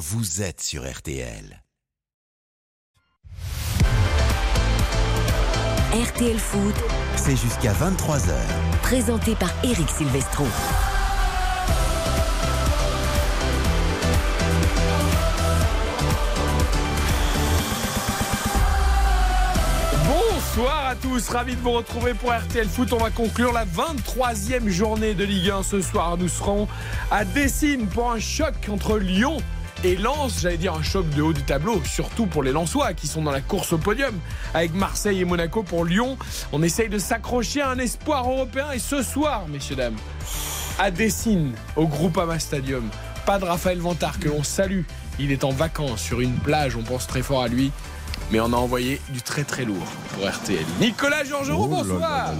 [0.00, 1.62] vous êtes sur RTL.
[5.92, 6.74] RTL Foot,
[7.16, 8.32] C'est jusqu'à 23h.
[8.80, 10.46] présenté par Eric Silvestro.
[20.06, 22.94] Bonsoir à tous, ravi de vous retrouver pour RTL Foot.
[22.94, 26.16] On va conclure la 23e journée de Ligue 1 ce soir.
[26.16, 26.68] Nous serons
[27.10, 30.40] à Dessine pour un choc entre Lyon et Lens.
[30.40, 33.30] J'allais dire un choc de haut du tableau, surtout pour les Lensois qui sont dans
[33.30, 34.14] la course au podium.
[34.54, 36.18] Avec Marseille et Monaco pour Lyon,
[36.52, 38.66] on essaye de s'accrocher à un espoir européen.
[38.72, 39.96] Et ce soir, messieurs, dames,
[40.78, 42.88] à Dessine, au Groupama Stadium,
[43.24, 44.82] pas de Raphaël Vantard que l'on salue.
[45.18, 47.72] Il est en vacances sur une plage, on pense très fort à lui.
[48.32, 49.82] Mais on a envoyé du très très lourd
[50.14, 50.64] pour RTL.
[50.80, 52.30] Nicolas Georgerot, bonsoir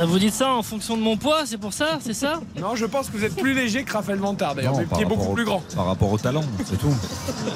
[0.00, 2.76] Euh, Vous dites ça en fonction de mon poids, c'est pour ça, c'est ça Non,
[2.76, 5.30] je pense que vous êtes plus léger que Raphaël Vantard d'ailleurs, qui est rapport beaucoup
[5.32, 5.60] au- plus grand.
[5.74, 6.94] Par rapport au talent, c'est tout.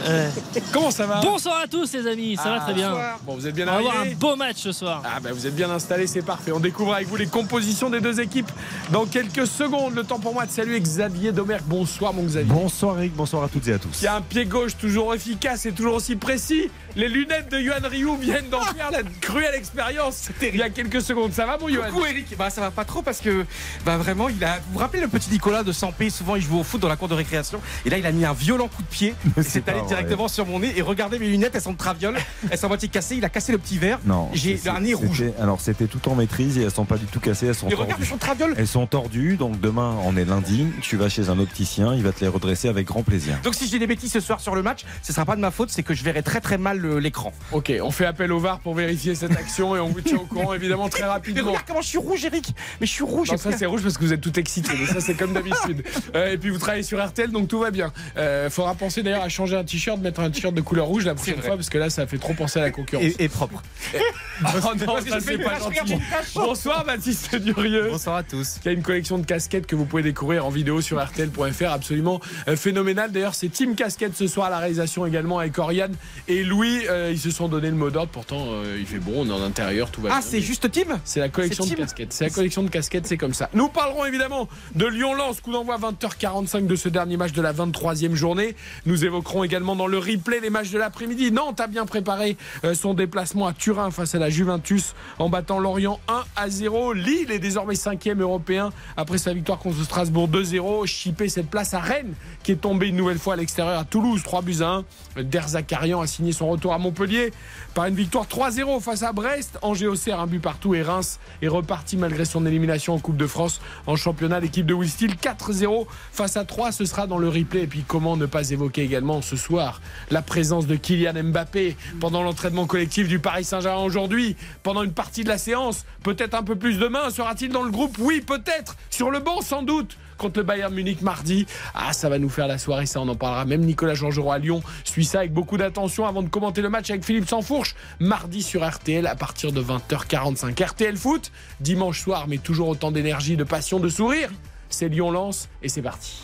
[0.08, 0.28] Euh,
[0.72, 1.20] Comment ça va?
[1.20, 2.90] Bonsoir à tous les amis, ça va Ah, très bien.
[2.90, 3.18] bonsoir.
[3.24, 5.02] Bon, vous êtes bien On va avoir un beau match ce soir.
[5.04, 6.50] Ah bah vous êtes bien installés, c'est parfait.
[6.50, 8.50] On découvre avec vous les compositions des deux équipes
[8.90, 9.94] dans quelques secondes.
[9.94, 11.62] Le temps pour moi de saluer Xavier Domergue.
[11.66, 12.52] Bonsoir mon Xavier.
[12.52, 13.96] Bonsoir Eric, bonsoir à toutes et à tous.
[14.00, 16.70] Qui a un pied gauche toujours efficace et toujours aussi précis.
[16.96, 21.02] Les lunettes de Yohan Ryu viennent d'en faire la cruelle expérience il y a quelques
[21.02, 21.30] secondes.
[21.32, 23.44] Ça va mon Yohan Coucou Eric, bah ça va pas trop parce que
[23.84, 24.56] bah vraiment il a.
[24.66, 26.96] Vous vous rappelez le petit Nicolas de Sampé Souvent il joue au foot dans la
[26.96, 29.42] cour de récréation et là il a mis un violent coup de pied et c'est
[29.42, 29.88] c'est pas allé vrai.
[29.88, 32.16] directement sur mon nez et regardez mes lunettes elles sont de traviole,
[32.50, 33.98] elles sont à moitié cassées, il a cassé le petit verre.
[34.06, 35.22] Non, J'ai un nez rouge.
[35.38, 37.74] Alors c'était tout en maîtrise et elles sont pas du tout cassées, elles sont Et
[37.74, 38.06] regarde elles tordues.
[38.10, 38.54] sont traviole.
[38.56, 42.12] Elles sont tordues, donc demain on est lundi, tu vas chez un opticien, il va
[42.12, 43.36] te les redresser avec grand plaisir.
[43.42, 45.50] Donc si j'ai des bêtises ce soir sur le match, ce sera pas de ma
[45.50, 47.32] faute, c'est que je verrai très très mal le- l'écran.
[47.52, 50.24] Ok, on fait appel au VAR pour vérifier cette action et on vous tient au
[50.26, 51.48] courant évidemment très Mais rapidement.
[51.50, 53.96] regarde comment je suis rouge Eric Mais je suis rouge Non, ça c'est rouge parce
[53.98, 55.84] que vous êtes tout excité, mais ça c'est comme d'habitude.
[56.14, 57.92] Euh, et puis vous travaillez sur RTL donc tout va bien.
[58.16, 61.14] Euh, faudra penser d'ailleurs à changer un t-shirt, mettre un t-shirt de couleur rouge la
[61.14, 63.04] prochaine fois parce que là ça fait trop penser à la concurrence.
[63.04, 63.62] et, et propre.
[64.42, 65.94] Oh non, ça c'est pas gentil.
[66.34, 67.88] Bonsoir Baptiste Durieux.
[67.90, 68.58] Bonsoir à tous.
[68.62, 72.20] qui a une collection de casquettes que vous pouvez découvrir en vidéo sur RTL.fr, absolument
[72.46, 73.10] euh, phénoménal.
[73.12, 75.94] D'ailleurs, c'est Team Casquette ce soir à la réalisation également avec Oriane
[76.28, 76.75] et Louis.
[76.88, 78.10] Euh, ils se sont donné le mot d'ordre.
[78.12, 80.20] Pourtant, euh, il fait bon, on est en intérieur, tout va Ah bien.
[80.22, 82.12] c'est juste Tim C'est la collection de casquettes.
[82.12, 83.48] C'est la collection de casquettes, c'est comme ça.
[83.54, 88.14] Nous parlerons évidemment de Lyon-Lens, coup d'envoi 20h45 de ce dernier match de la 23e
[88.14, 88.54] journée.
[88.86, 91.32] Nous évoquerons également dans le replay les matchs de l'après-midi.
[91.32, 95.58] Nantes a bien préparé euh, son déplacement à Turin face à la Juventus en battant
[95.58, 96.92] Lorient 1 à 0.
[96.92, 100.86] Lille est désormais 5e européen après sa victoire contre Strasbourg 2-0.
[100.86, 104.22] Chipper cette place à Rennes qui est tombée une nouvelle fois à l'extérieur à Toulouse
[104.22, 104.82] 3 buts à
[105.16, 105.22] 1.
[105.22, 107.32] Derzakarian a signé son retour à Montpellier
[107.74, 109.58] par une victoire 3-0 face à Brest.
[109.62, 113.26] Angers Auxerre un but partout et Reims est reparti malgré son élimination en Coupe de
[113.26, 114.40] France en championnat.
[114.40, 116.72] L'équipe de Will Steel 4-0 face à 3.
[116.72, 117.62] Ce sera dans le replay.
[117.62, 122.22] Et puis comment ne pas évoquer également ce soir la présence de Kylian Mbappé pendant
[122.22, 126.56] l'entraînement collectif du Paris Saint-Germain aujourd'hui, pendant une partie de la séance, peut-être un peu
[126.56, 127.10] plus demain.
[127.10, 128.76] Sera-t-il dans le groupe Oui, peut-être.
[128.90, 129.96] Sur le banc, sans doute.
[130.18, 131.46] Contre le Bayern Munich mardi.
[131.74, 133.44] Ah, ça va nous faire la soirée, ça on en parlera.
[133.44, 136.90] Même Nicolas Georgerot à Lyon suit ça avec beaucoup d'attention avant de commenter le match
[136.90, 137.74] avec Philippe Sansfourche.
[138.00, 140.62] Mardi sur RTL à partir de 20h45.
[140.62, 144.30] RTL Foot, dimanche soir, mais toujours autant d'énergie, de passion, de sourire.
[144.68, 146.22] C'est Lyon-Lens et c'est parti.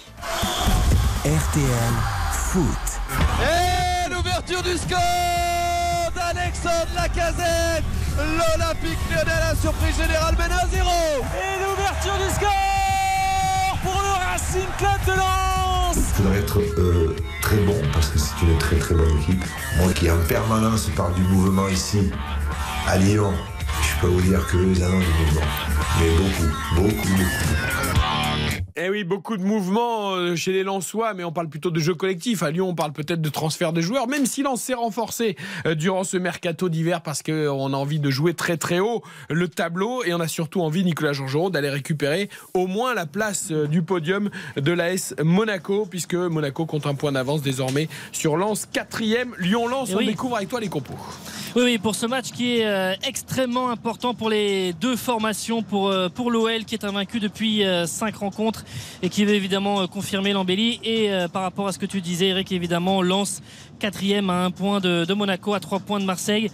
[1.24, 1.94] RTL
[2.32, 2.64] Foot.
[3.40, 4.98] Et l'ouverture du score
[6.14, 7.84] d'Alexandre Lacazette.
[8.18, 10.84] L'Olympique Lyonnais a surprise générale mène à 0.
[10.84, 12.81] Et l'ouverture du score
[15.94, 19.44] Il faudrait être euh, très bon parce que c'est une très très bonne équipe.
[19.76, 22.10] Moi qui en permanence parle du mouvement ici
[22.86, 23.32] à Lyon,
[23.82, 25.46] je peux vous dire que eux en ont du mouvement.
[26.00, 28.01] Mais beaucoup, beaucoup, beaucoup.
[28.74, 31.94] Eh oui, beaucoup de mouvements euh, chez les Lensois, mais on parle plutôt de jeu
[31.94, 32.42] collectif.
[32.42, 35.74] À Lyon, on parle peut-être de transfert de joueurs, même si Lens s'est renforcé euh,
[35.74, 40.02] durant ce mercato d'hiver parce qu'on a envie de jouer très très haut le tableau
[40.04, 43.82] et on a surtout envie, Nicolas Georgerot, d'aller récupérer au moins la place euh, du
[43.82, 49.34] podium de l'AS Monaco, puisque Monaco compte un point d'avance désormais sur Lens, quatrième.
[49.38, 50.96] Lyon-Lens, Eh on découvre avec toi les compos.
[51.54, 55.88] Oui, oui, pour ce match qui est euh, extrêmement important pour les deux formations, pour,
[55.88, 58.61] euh, pour l'OL qui est invaincu depuis euh, cinq rencontres
[59.02, 60.80] et qui veut évidemment euh, confirmer l'embellie.
[60.84, 63.42] Et euh, par rapport à ce que tu disais, Eric, évidemment, lance
[63.86, 66.50] quatrième à un point de, de Monaco, à trois points de Marseille,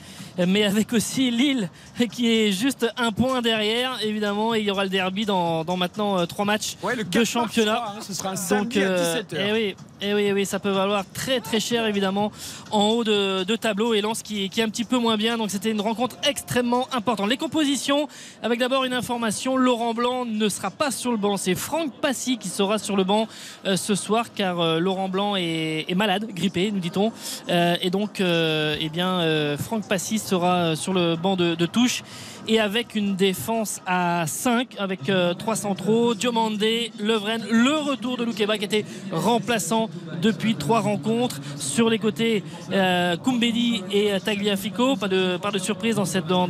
[0.47, 1.69] mais avec aussi Lille
[2.11, 4.55] qui est juste un point derrière, évidemment.
[4.55, 7.09] Et il y aura le derby dans, dans maintenant euh, trois matchs Ouais, le de
[7.11, 7.85] 4 mars, championnat.
[7.97, 9.37] hein, ce sera un Donc, euh, à 17h.
[9.49, 12.33] eh oui, eh oui, eh oui, ça peut valoir très très cher évidemment
[12.71, 15.37] en haut de, de tableau et Lens qui, qui est un petit peu moins bien.
[15.37, 17.29] Donc c'était une rencontre extrêmement importante.
[17.29, 18.09] Les compositions,
[18.43, 21.37] avec d'abord une information, Laurent Blanc ne sera pas sur le banc.
[21.37, 23.27] C'est Franck Passy qui sera sur le banc
[23.67, 27.13] euh, ce soir car euh, Laurent Blanc est, est malade, grippé, nous dit-on.
[27.49, 31.67] Euh, et donc, euh, eh bien, euh, Franck Passy sera sur le banc de, de
[31.67, 32.03] touche
[32.49, 38.25] et avec une défense à 5 avec euh, trois centraux, Diomandé, Levren, le retour de
[38.25, 39.91] Loukeba qui était remplaçant
[40.23, 41.41] depuis trois rencontres.
[41.57, 42.43] Sur les côtés
[42.73, 46.05] euh, Koumbedi et euh, Tagliafico, pas de, pas de surprise dans,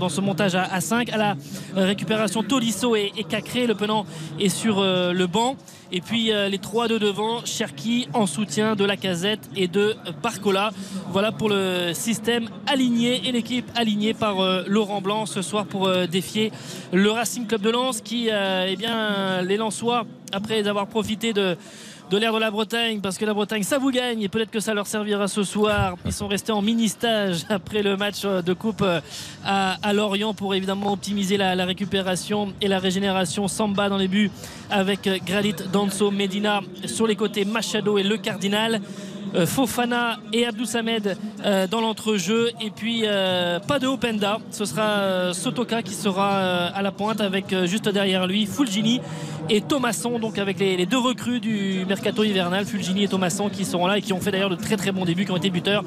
[0.08, 1.36] ce montage à, à 5 à la
[1.76, 4.06] euh, récupération Tolisso et, Cacré, le penant
[4.38, 5.56] est sur euh, le banc.
[5.90, 10.70] Et puis les trois de devant, Cherki en soutien de la casette et de Barcola.
[11.12, 14.36] Voilà pour le système aligné et l'équipe alignée par
[14.66, 16.52] Laurent Blanc ce soir pour euh, défier
[16.92, 21.56] le Racing Club de Lens qui, euh, eh bien, les Lensois, après avoir profité de
[22.10, 24.60] de l'air de la Bretagne parce que la Bretagne ça vous gagne et peut-être que
[24.60, 25.96] ça leur servira ce soir.
[26.06, 28.84] Ils sont restés en mini stage après le match euh, de coupe
[29.44, 33.46] à, Lorient pour évidemment optimiser la, récupération et la régénération.
[33.48, 34.30] Samba dans les buts
[34.70, 38.80] avec Gralit, Danso, Medina sur les côtés Machado et le Cardinal.
[39.34, 42.50] Euh, Fofana et Abdou Samed euh, dans l'entrejeu.
[42.60, 44.38] Et puis euh, pas de Openda.
[44.50, 49.00] Ce sera Sotoka qui sera à la pointe avec juste derrière lui Fulgini
[49.50, 53.86] et Thomasson donc avec les, deux recrues du mercato hivernal Fulgini et Thomasson qui seront
[53.86, 55.84] là et qui ont fait d'ailleurs de très très bons débuts qui ont été buteurs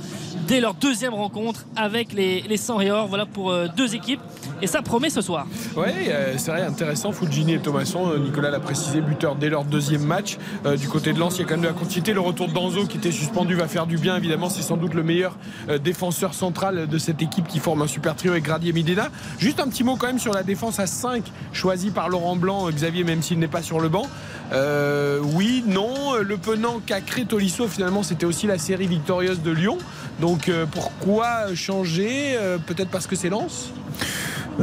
[0.47, 4.21] dès leur deuxième rencontre avec les, les 100 et or voilà pour euh, deux équipes
[4.61, 5.89] et ça promet ce soir Oui,
[6.37, 7.11] c'est vrai, intéressant.
[7.11, 10.37] Fulgini et Thomasson, euh, Nicolas l'a précisé, buteur dès leur deuxième match.
[10.65, 12.13] Euh, du côté de Lens, il y a quand même de la continuité.
[12.13, 14.49] Le retour Danzo qui était suspendu va faire du bien, évidemment.
[14.49, 15.35] C'est sans doute le meilleur
[15.69, 19.09] euh, défenseur central de cette équipe qui forme un super trio avec Gradier Midena.
[19.39, 21.23] Juste un petit mot quand même sur la défense à 5
[21.53, 24.07] choisie par Laurent Blanc, euh, Xavier, même s'il n'est pas sur le banc.
[24.51, 29.77] Euh, oui, non, le Penant Cacré Tolisso, finalement, c'était aussi la série victorieuse de Lyon.
[30.19, 33.73] Donc euh, pourquoi changer Euh, Peut-être parce que c'est Lens?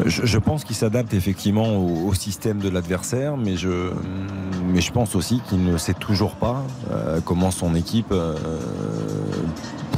[0.07, 3.93] Je, pense qu'il s'adapte effectivement au, système de l'adversaire, mais je,
[4.93, 6.63] pense aussi qu'il ne sait toujours pas
[7.25, 8.13] comment son équipe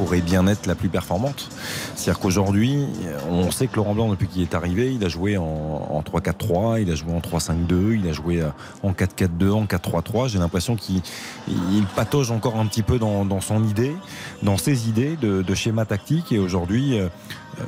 [0.00, 1.50] pourrait bien être la plus performante.
[1.94, 2.86] C'est-à-dire qu'aujourd'hui,
[3.28, 6.80] on sait que Laurent Blanc, depuis qu'il est arrivé, il a joué en, en 3-4-3,
[6.80, 8.48] il a joué en 3-5-2, il a joué euh,
[8.82, 10.28] en 4-4-2, en 4-3-3.
[10.28, 11.02] J'ai l'impression qu'il
[11.48, 13.94] il patauge encore un petit peu dans, dans son idée,
[14.42, 16.32] dans ses idées de, de schéma tactique.
[16.32, 17.08] Et aujourd'hui, euh,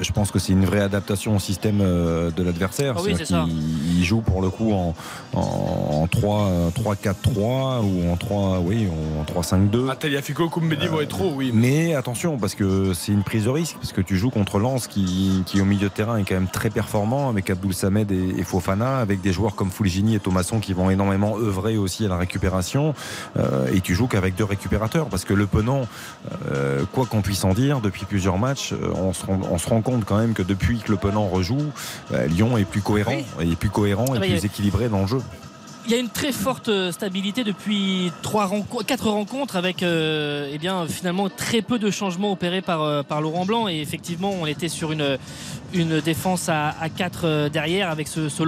[0.01, 2.95] je pense que c'est une vraie adaptation au système euh, de l'adversaire.
[2.99, 3.15] Ah oui,
[3.97, 4.95] il joue pour le coup en,
[5.35, 9.89] en, en 3, 3-4-3 ou en 3, oui, en 3-5-2.
[9.91, 11.51] Ah, Koumbedi vont être trop, oui.
[11.55, 14.87] Mais attention, parce que c'est une prise de risque, parce que tu joues contre Lens
[14.87, 18.35] qui, qui au milieu de terrain est quand même très performant, avec Abdoul Samed et,
[18.39, 22.09] et Fofana, avec des joueurs comme Fulgini et Thomasson qui vont énormément œuvrer aussi à
[22.09, 22.95] la récupération,
[23.37, 25.87] euh, et tu joues qu'avec deux récupérateurs, parce que le Penant,
[26.51, 29.69] euh, quoi qu'on puisse en dire, depuis plusieurs matchs, euh, on se, rend, on se
[29.69, 31.59] rend compte quand même que depuis que le Penant rejoue,
[32.13, 35.07] euh, Lyon est plus cohérent, est plus cohérent et Ah bah, plus équilibré dans le
[35.07, 35.21] jeu.
[35.85, 40.49] Il y a une très forte euh, stabilité depuis trois renco- quatre rencontres avec euh,
[40.53, 44.47] eh bien finalement très peu de changements opérés par, par Laurent Blanc et effectivement on
[44.47, 45.19] était sur une,
[45.75, 48.43] une défense à, à 4 derrière avec ce, ce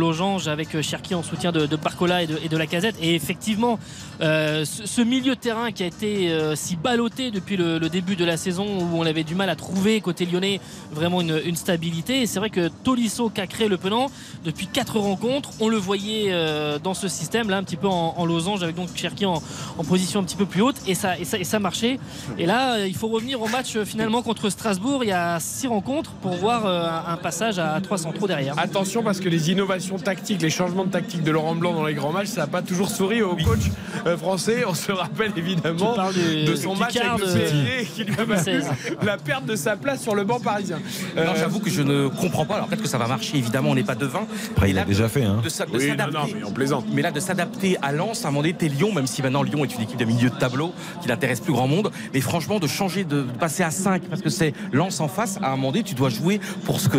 [0.48, 3.78] avec euh, Cherki en soutien de, Barcola et de, la casette et effectivement
[4.20, 8.24] euh, ce, milieu de terrain qui a été euh, si ballotté depuis le, début de
[8.24, 10.60] la saison où on avait du mal à trouver côté lyonnais
[10.92, 12.22] vraiment une, stabilité.
[12.22, 14.10] Et c'est vrai que Tolisso qui a créé le penant
[14.44, 15.50] depuis quatre rencontres.
[15.60, 18.74] On le voyait euh, dans ce système là un petit peu en, en losange avec
[18.74, 19.40] donc Cherki en,
[19.88, 20.76] position un petit peu plus haute.
[20.86, 21.98] Et ça, et ça, et ça marchait.
[22.38, 25.04] Et là euh, il faut revenir au match euh, finalement contre Strasbourg.
[25.04, 28.58] Il y a six rencontres pour voir euh, un, un passage à 300 trop derrière
[28.58, 31.94] Attention parce que les innovations tactiques, les changements de tactique de Laurent Blanc dans les
[31.94, 33.60] grands matchs, ça n'a pas toujours souri au coach
[34.06, 34.64] euh, français.
[34.66, 38.12] On se rappelle évidemment du- de son match quart avec le de- PSG qui lui
[38.18, 38.70] a valu 2016.
[39.02, 40.78] la perte de sa place sur le banc parisien.
[41.16, 42.56] Euh, j'avoue que je ne comprends pas.
[42.56, 44.26] Alors peut-être que ça va marcher, évidemment, on n'est pas devin.
[44.50, 45.24] Après, il a déjà fait.
[45.24, 45.40] Hein.
[45.42, 46.84] de s'a- de Oui, non, mais on plaisante.
[46.92, 49.42] Mais là, de s'adapter à Lens, à un moment donné, t'es Lyon, même si maintenant
[49.42, 51.90] Lyon est une équipe de milieu de tableau qui n'intéresse plus grand monde.
[52.12, 55.38] Mais franchement, de changer, de, de passer à 5 parce que c'est Lens en face,
[55.42, 56.98] à un moment donné, tu dois jouer pour ce que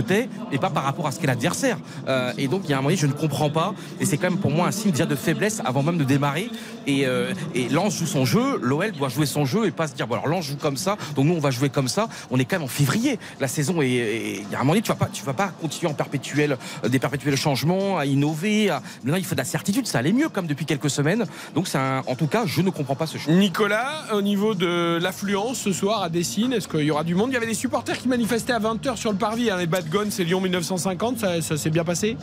[0.52, 1.78] et pas par rapport à ce qu'est l'adversaire.
[2.08, 3.74] Euh, et donc, il y a un moment je ne comprends pas.
[4.00, 6.50] Et c'est quand même pour moi un signe de faiblesse avant même de démarrer.
[6.88, 10.08] Et, euh, et joue son jeu, l'OL doit jouer son jeu et pas se dire,
[10.08, 12.08] bon, alors Lens joue comme ça, donc nous, on va jouer comme ça.
[12.32, 13.20] On est quand même en février.
[13.40, 14.42] La saison est.
[14.46, 16.58] Il y a un moment donné, tu vas pas, tu vas pas continuer en perpétuel,
[16.84, 18.70] euh, des perpétuels changements, à innover.
[18.70, 19.88] à- Maintenant, il faut de la certitude.
[19.88, 21.26] Ça allait mieux comme depuis quelques semaines.
[21.54, 23.34] Donc, c'est en tout cas, je ne comprends pas ce choix.
[23.34, 27.30] Nicolas, au niveau de l'affluence ce soir à Dessine, est-ce qu'il y aura du monde?
[27.32, 29.50] Il y avait des supporters qui manifestaient à 20h sur le parvis.
[29.50, 32.18] hein, les Bad C'est Lyon 1950, ça, ça s'est bien passé?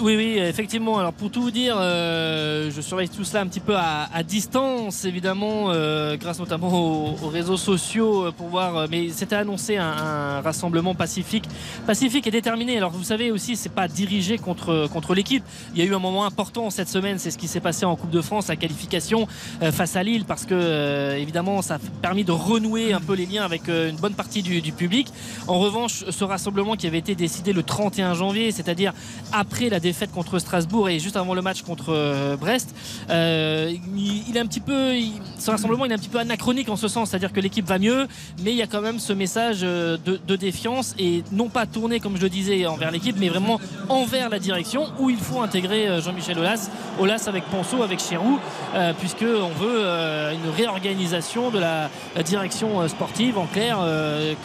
[0.00, 0.98] Oui, oui, effectivement.
[0.98, 4.22] Alors pour tout vous dire, euh, je surveille tout cela un petit peu à, à
[4.24, 8.76] distance, évidemment, euh, grâce notamment aux, aux réseaux sociaux euh, pour voir.
[8.76, 11.44] euh, Mais c'était annoncé un, un rassemblement pacifique,
[11.86, 12.76] pacifique et déterminé.
[12.76, 15.44] Alors vous savez aussi, c'est pas dirigé contre contre l'équipe.
[15.74, 17.94] Il y a eu un moment important cette semaine, c'est ce qui s'est passé en
[17.94, 19.28] Coupe de France, la qualification
[19.62, 23.14] euh, face à Lille, parce que euh, évidemment, ça a permis de renouer un peu
[23.14, 25.06] les liens avec une bonne partie du, du public.
[25.46, 28.92] En revanche, ce rassemblement qui avait été décidé le 31 janvier, c'est-à-dire
[29.32, 32.74] après la défaite contre Strasbourg et juste avant le match contre euh, Brest,
[33.10, 34.94] euh, il, est un petit peu,
[35.38, 37.78] ce rassemblement il est un petit peu anachronique en ce sens, c'est-à-dire que l'équipe va
[37.78, 38.08] mieux,
[38.42, 42.00] mais il y a quand même ce message euh, de, défiance et non pas tourné
[42.00, 43.60] comme je le disais envers l'équipe, mais vraiment
[43.90, 48.40] envers la direction où il faut intégrer Jean-Michel Aulas, Aulas avec Ponceau, avec Chirou,
[48.74, 49.84] euh, puisque on veut
[50.32, 51.90] une réorganisation de la,
[52.24, 53.78] direction sportive, en clair,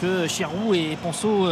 [0.02, 1.48] que Chirou et Ponceau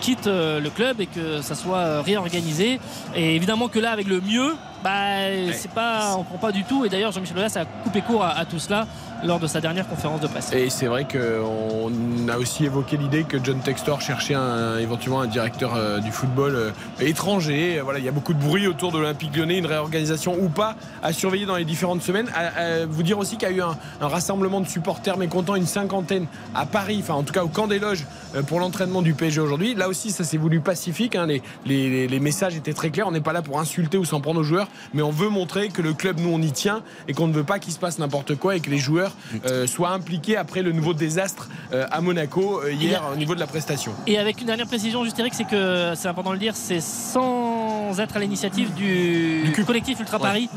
[0.00, 2.78] quittent le club et que ça soit réorganisé.
[3.16, 6.84] Et évidemment que là, avec le mieux, bah, c'est pas, on prend pas du tout.
[6.84, 8.86] Et d'ailleurs, Jean-Michel Aulas a coupé court à, à tout cela
[9.22, 10.50] lors de sa dernière conférence de presse.
[10.54, 15.26] Et c'est vrai qu'on a aussi évoqué l'idée que John Textor cherchait un- éventuellement un
[15.26, 16.70] directeur euh, du football euh,
[17.00, 17.80] étranger.
[17.84, 20.74] Voilà, il y a beaucoup de bruit autour de l'Olympique lyonnais, une réorganisation ou pas
[21.02, 22.30] à surveiller dans les différentes semaines.
[22.34, 25.54] À- à vous dire aussi qu'il y a eu un, un rassemblement de supporters mécontents,
[25.54, 29.02] une cinquantaine à Paris, enfin en tout cas au camp des loges euh, pour l'entraînement
[29.02, 29.74] du PSG aujourd'hui.
[29.74, 31.14] Là aussi, ça s'est voulu pacifique.
[31.16, 31.26] hein.
[31.66, 33.06] Les- les messages étaient très clairs.
[33.06, 35.68] On n'est pas là pour insulter ou s'en prendre aux joueurs, mais on veut montrer
[35.68, 37.98] que le club, nous, on y tient et qu'on ne veut pas qu'il se passe
[37.98, 39.12] n'importe quoi et que les joueurs
[39.46, 43.40] euh, soient impliqués après le nouveau désastre euh, à Monaco euh, hier au niveau de
[43.40, 43.92] la prestation.
[44.06, 46.80] Et avec une dernière précision, juste Eric, c'est que c'est important de le dire, c'est
[46.80, 47.59] sans
[47.98, 50.48] être à l'initiative du, collectif Ultra Paris.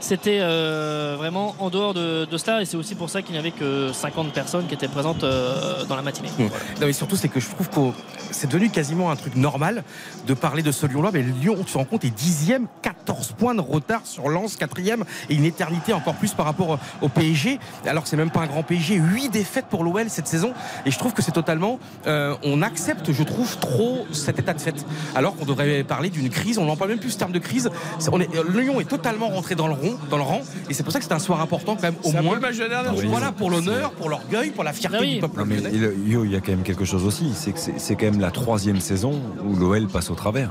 [0.00, 3.38] C'était euh, vraiment en dehors de, de cela, et c'est aussi pour ça qu'il n'y
[3.38, 6.28] avait que 50 personnes qui étaient présentes euh, dans la matinée.
[6.38, 6.48] Non,
[6.82, 7.96] mais surtout, c'est que je trouve que
[8.30, 9.84] c'est devenu quasiment un truc normal
[10.26, 11.10] de parler de ce Lyon-là.
[11.12, 15.04] Mais Lyon, tu te rends compte, est dixième, 14 points de retard sur Lens, quatrième,
[15.28, 17.58] et une éternité encore plus par rapport au PSG.
[17.86, 18.94] Alors que c'est même pas un grand PSG.
[18.94, 20.52] 8 défaites pour l'OL cette saison.
[20.86, 21.78] Et je trouve que c'est totalement.
[22.06, 24.74] euh, on accepte, je trouve, trop cet état de fait.
[25.14, 26.58] Alors qu'on devrait parler d'une crise.
[26.58, 27.68] On n'en parle même plus ce terme de crise.
[28.12, 30.40] On est, Lyon est totalement rentré dans le rond, dans le rang.
[30.70, 32.24] Et c'est pour ça que c'est un soir important, quand même, au C'est un peu
[32.26, 32.34] moins.
[32.36, 33.10] le match de la dernière Pour- journée.
[33.16, 35.14] voilà, pour l'honneur, pour l'orgueil, pour la fierté Ah oui.
[35.14, 35.70] du peuple Non, mais lyonnais.
[36.06, 38.20] il, Yo, il y a quand même quelque chose aussi, c'est que c'est quand même
[38.20, 40.50] la troisième saison où l'OL passe au travers.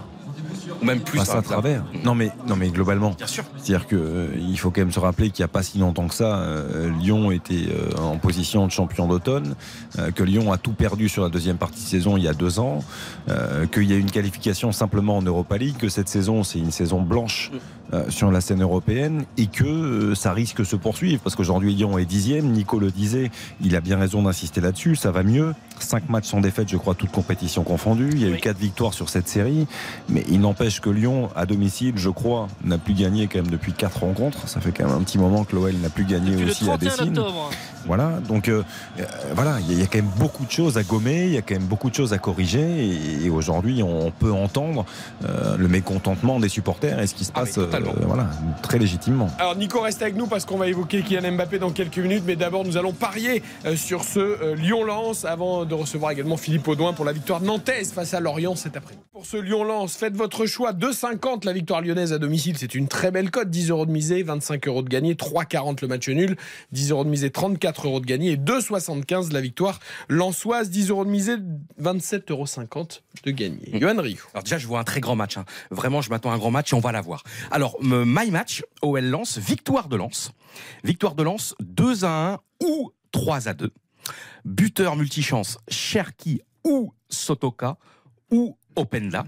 [0.81, 1.17] Ou même plus.
[1.17, 1.83] passe à travers.
[2.03, 3.11] Non mais, non mais globalement.
[3.17, 3.43] Bien sûr.
[3.57, 6.07] C'est-à-dire que euh, il faut quand même se rappeler qu'il n'y a pas si longtemps
[6.07, 9.55] que ça, euh, Lyon était euh, en position de champion d'automne,
[10.15, 12.59] que Lyon a tout perdu sur la deuxième partie de saison il y a deux
[12.59, 12.83] ans,
[13.71, 17.01] qu'il y a une qualification simplement en Europa League, que cette saison c'est une saison
[17.01, 17.51] blanche
[18.09, 22.05] sur la scène européenne et que ça risque de se poursuivre parce qu'aujourd'hui Lyon est
[22.05, 22.51] dixième.
[22.51, 24.95] Nico le disait, il a bien raison d'insister là-dessus.
[24.95, 25.53] Ça va mieux.
[25.79, 28.09] Cinq matchs sans défaite, je crois, toutes compétitions confondues.
[28.13, 28.41] Il y a eu Oui.
[28.41, 29.67] quatre victoires sur cette série,
[30.09, 33.73] mais il n'empêche que Lyon, à domicile, je crois, n'a plus gagné quand même depuis
[33.73, 34.47] quatre rencontres.
[34.47, 36.63] Ça fait quand même un petit moment que l'OL n'a plus gagné Depuis le aussi
[36.69, 37.23] à 31 Dessine.
[37.85, 38.63] Voilà, donc euh,
[38.99, 39.03] euh,
[39.33, 41.31] voilà, il y, a- il y a quand même beaucoup de choses à gommer, il
[41.33, 44.85] y a quand même beaucoup de choses à corriger, et, et aujourd'hui on peut entendre
[45.23, 47.67] euh, le mécontentement des supporters et ce qui se Ah, passe, euh,
[48.05, 48.27] voilà,
[48.61, 49.29] très légitimement.
[49.39, 52.35] Alors Nico reste avec nous parce qu'on va évoquer Kylian Mbappé dans quelques minutes, mais
[52.35, 56.93] d'abord nous allons parier euh, sur ce euh, Lyon-Lens avant de recevoir également Philippe Audouin
[56.93, 59.03] pour la victoire nantaise face à Lorient cet après-midi.
[59.11, 60.73] Pour ce Lyon-Lens, faites votre choix.
[60.73, 63.49] 2,50 la victoire lyonnaise à domicile, c'est une très belle cote.
[63.49, 66.35] 10 euros de misée, 25 euros de gagné, 3,40 le match nul,
[66.71, 71.05] 10 euros de misée, 34 euros de gagné et 2,75 la victoire lensoise, 10 euros
[71.05, 71.35] de misée,
[71.81, 72.45] 27,50 euros
[73.23, 73.79] de gagné.
[73.79, 74.17] Johan Rio.
[74.33, 75.37] Alors déjà, je vois un très grand match.
[75.37, 75.45] hein.
[75.71, 77.23] Vraiment, je m'attends à un grand match et on va l'avoir.
[77.51, 80.31] Alors, my match, OL Lens, victoire de Lens.
[80.83, 83.71] Victoire de Lens, 2 à 1 ou 3 à 2.
[84.47, 87.75] Buteur multichance, Cherki ou Sotoka
[88.31, 89.25] ou Openda.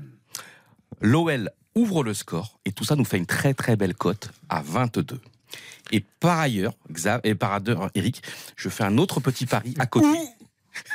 [1.02, 4.62] L'OL ouvre le score et tout ça nous fait une très très belle cote à
[4.62, 5.20] 22.
[5.92, 6.74] Et par ailleurs,
[7.26, 8.24] et par ailleurs, Eric,
[8.56, 10.08] je fais un autre petit pari à côté.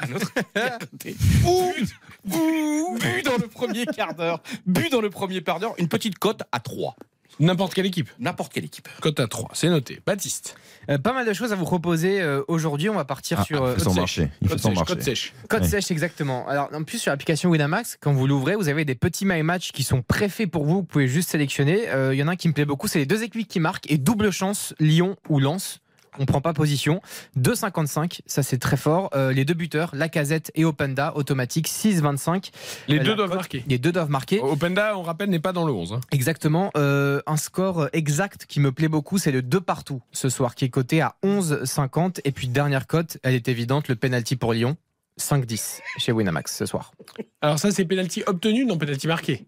[0.01, 1.17] Un autre à côté.
[1.43, 4.43] But, but dans le premier quart d'heure.
[4.65, 5.75] But dans le premier quart d'heure.
[5.77, 6.97] Une petite cote à 3.
[7.41, 8.09] N'importe quelle équipe.
[8.19, 8.89] N'importe quelle équipe.
[9.03, 10.01] Cote à 3, c'est noté.
[10.07, 10.57] Baptiste.
[10.91, 12.89] Euh, pas mal de choses à vous proposer euh, aujourd'hui.
[12.89, 14.29] On va partir Ah, sur euh, marché.
[14.43, 15.33] Il Code sèche, code sèche.
[15.49, 15.69] code Ouais.
[15.69, 16.47] sèche exactement.
[16.49, 19.73] Alors en plus sur l'application Winamax, quand vous l'ouvrez, vous avez des petits my match
[19.73, 20.77] qui sont préfaits pour vous.
[20.77, 21.89] Vous pouvez juste sélectionner.
[21.89, 23.61] Euh, Il y en a un qui me plaît beaucoup, c'est les deux équipes qui
[23.61, 25.81] marquent et double chance Lyon ou Lens.
[26.19, 27.01] On prend pas position.
[27.39, 29.11] 2,55, ça c'est très fort.
[29.15, 32.51] Euh, les deux buteurs, Lacazette et Openda, automatique 6,25.
[32.89, 33.65] Les Euh, deux doivent marquer.
[33.67, 34.41] Les deux doivent marquer.
[34.41, 35.93] Openda, on rappelle, n'est pas dans le 11.
[35.95, 36.01] hein.
[36.13, 36.71] Exactement.
[36.77, 40.65] Euh, un score exact qui me plaît beaucoup, c'est le 2 partout ce soir, qui
[40.65, 42.21] est coté à 11,50.
[42.25, 44.77] Et puis dernière cote, elle est évidente, le penalty pour Lyon,
[45.21, 46.93] 5-10 chez Winamax ce soir.
[47.41, 49.47] Alors ça, c'est penalty obtenu, non penalty marqué.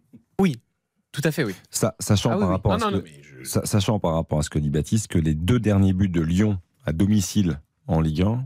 [1.12, 1.54] Tout à fait, oui.
[1.70, 2.54] Ça, sachant, Ah oui, par oui.
[2.56, 4.50] rapport à Non, ce non, que- non, mais je- sa- sachant par rapport à ce
[4.50, 8.45] que dit Baptiste, que les deux derniers buts de Lyon à domicile en Ligue 1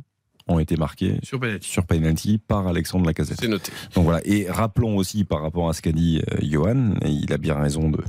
[0.48, 1.70] ont été marqués Sur penalty.
[1.70, 3.38] sur penalty par Alexandre Lacazette.
[3.40, 3.70] C'est noté.
[3.94, 4.20] Donc voilà.
[4.24, 7.54] Et rappelons aussi par rapport à ce qu'a dit euh, Johan, et il a bien
[7.54, 8.00] raison de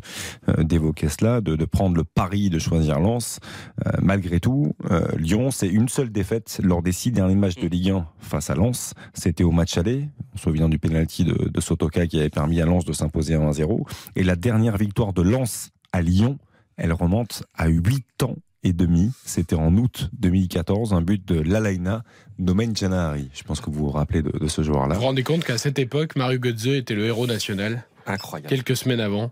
[0.50, 3.40] euh, d'évoquer cela, de, de prendre le pari de choisir Lens.
[3.86, 7.68] Euh, malgré tout, euh, Lyon, c'est une seule défaite lors des six derniers matchs de
[7.68, 8.96] Ligue 1 face à Lens.
[9.14, 10.10] C'était au match aller.
[10.34, 13.36] On se souvient du penalty de, de Sotoka qui avait permis à Lens de s'imposer
[13.36, 13.88] 1-0.
[14.16, 16.40] Et la dernière victoire de Lens à Lyon,
[16.82, 19.12] elle remonte à 8 ans et demi.
[19.26, 22.04] C'était en août 2014, un but de Lalaina
[22.40, 23.30] Nomen Janahari.
[23.34, 24.96] Je pense que vous vous rappelez de, de ce joueur-là.
[24.96, 28.50] Vous vous rendez compte qu'à cette époque, Mario Götze était le héros national, Incroyable.
[28.50, 29.32] quelques semaines avant.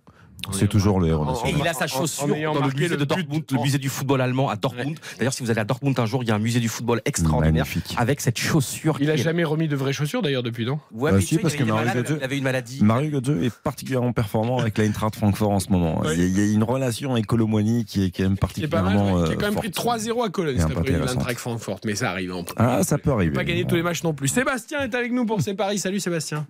[0.51, 1.62] C'est toujours le héros En- Et national.
[1.62, 3.62] il a sa En- en chaussure dans le musée le de but Dortmund, en- le
[3.62, 4.98] musée du football allemand à Dortmund.
[5.17, 7.01] D'ailleurs, si vous allez à Dortmund un jour, il y a un musée du football
[7.05, 7.96] extraordinaire Magnifique.
[7.98, 8.98] avec cette chaussure.
[9.00, 10.79] Il a qui est- jamais remis de vraies chaussures d'ailleurs depuis, non?
[10.91, 12.84] Ouais, mais si, tu sais, parce que Mario Götze- avait une maladie.
[12.84, 16.01] Mario Götze est particulièrement performant avec l'Eintracht Francfort en ce moment.
[16.03, 16.13] Oui.
[16.17, 18.93] Il, y a, une relation avec Colomboigny qui est quand même Qui est pas mal,
[18.96, 19.24] particulièrement.
[19.27, 19.75] qui a quand même pris forte.
[19.75, 21.15] 3-0 à Cologne cet intéressante.
[21.17, 23.34] l'Eintracht Francfort, mais ça arrive en Ah, ça peut arriver.
[23.34, 24.27] pas gagner tous les matchs non plus.
[24.29, 25.79] Sébastien est avec nous pour ses paris.
[25.79, 26.46] Salut Sébastien.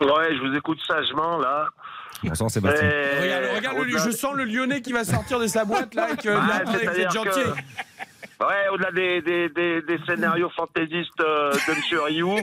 [0.00, 1.66] Ouais, je vous écoute sagement là.
[2.22, 2.88] Bonsoir Sébastien.
[2.88, 5.94] Et- Regarde, regarde le, au-delà- je sens le Lyonnais qui va sortir de sa boîte
[5.94, 7.40] là et que Ouais, il est en train d'être c'est-à-dire gentil.
[7.42, 7.86] que-
[8.38, 12.00] Ouais, au-delà des, des, des, des scénarios fantaisistes euh, de M.
[12.04, 12.36] Rioux,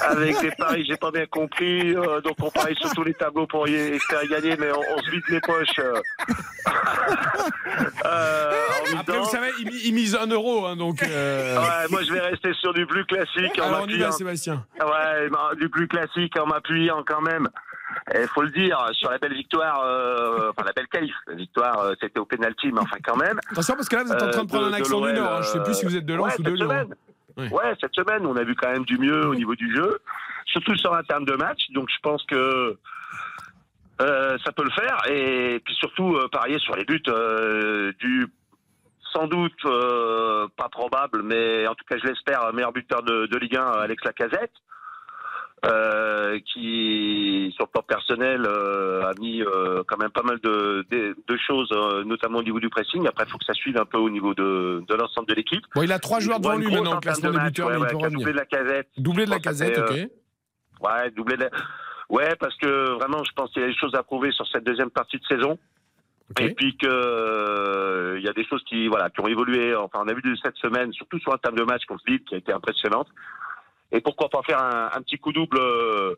[0.00, 3.46] avec des paris, j'ai pas bien compris, euh, donc on parie sur tous les tableaux
[3.46, 5.78] pour y espérer gagner, mais on, on se vide les poches.
[5.78, 6.00] euh.
[8.04, 8.52] Euh,
[8.94, 11.02] en Après, vous savez, il, il mise un euro, hein, donc.
[11.02, 14.06] euh, Ouais, moi je vais rester sur du plus classique en Alors on y va,
[14.06, 14.12] m'appuyant.
[14.12, 14.64] Sébastien.
[14.80, 17.48] Ouais, bah, du plus classique en m'appuyant quand même.
[18.14, 21.78] Il faut le dire, sur la belle victoire, euh, enfin la belle qualif, la victoire,
[21.80, 23.38] euh, c'était au penalty, mais enfin quand même.
[23.50, 25.32] Attention parce que là vous êtes en train de prendre Euh, un accent du Nord.
[25.32, 25.42] hein.
[25.42, 26.68] Je sais plus si vous êtes de Lens ouais, ou de cette Lyon.
[26.68, 26.94] semaine.
[27.52, 27.74] Ouais.
[27.80, 29.98] Cette semaine, on a vu quand même du mieux au niveau du jeu,
[30.46, 31.70] surtout sur un terme de match.
[31.72, 32.76] Donc je pense que
[34.00, 35.00] ça peut le faire.
[35.10, 37.02] Et puis surtout, parier sur les buts
[38.00, 38.26] du
[39.12, 43.38] sans doute euh, pas probable, mais en tout cas je l'espère, meilleur buteur de, de
[43.38, 44.52] Ligue 1, Alex Lacazette.
[45.64, 50.86] Euh, qui, sur le plan personnel, euh, a mis euh, quand même pas mal de,
[50.88, 53.08] de, de choses, euh, notamment au niveau du pressing.
[53.08, 55.64] Après, il faut que ça suive un peu au niveau de, de l'ensemble de l'équipe.
[55.74, 57.98] Bon, il a trois joueurs devant lui maintenant classement de des buteurs, ouais, mais il
[57.98, 58.88] peut doublé de la casette.
[58.98, 59.96] Doublé de la casette, ok.
[60.80, 61.50] Ouais, doublé de...
[62.08, 64.62] Ouais, parce que vraiment, je pense qu'il y a des choses à prouver sur cette
[64.64, 65.58] deuxième partie de saison.
[66.38, 69.74] Et puis que euh, il y a des choses qui voilà qui ont évolué.
[69.74, 72.22] Enfin, on a vu de cette semaine, surtout sur un terme de match contre Lille,
[72.28, 73.08] qui a été impressionnante.
[73.92, 76.14] Et pourquoi pas faire un, un petit coup double euh,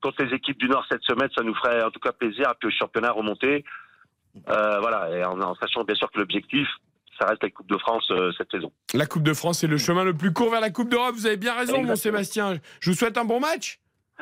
[0.00, 2.50] contre les équipes du Nord cette semaine Ça nous ferait en tout cas plaisir.
[2.50, 3.64] Et puis au championnat remonter.
[4.48, 6.66] Euh, voilà, et en, en sachant bien sûr que l'objectif,
[7.18, 8.72] ça reste la Coupe de France euh, cette saison.
[8.94, 11.14] La Coupe de France, c'est le chemin le plus court vers la Coupe d'Europe.
[11.14, 11.96] Vous avez bien raison, mon.
[11.96, 12.58] Sébastien.
[12.80, 13.78] Je vous souhaite un bon match.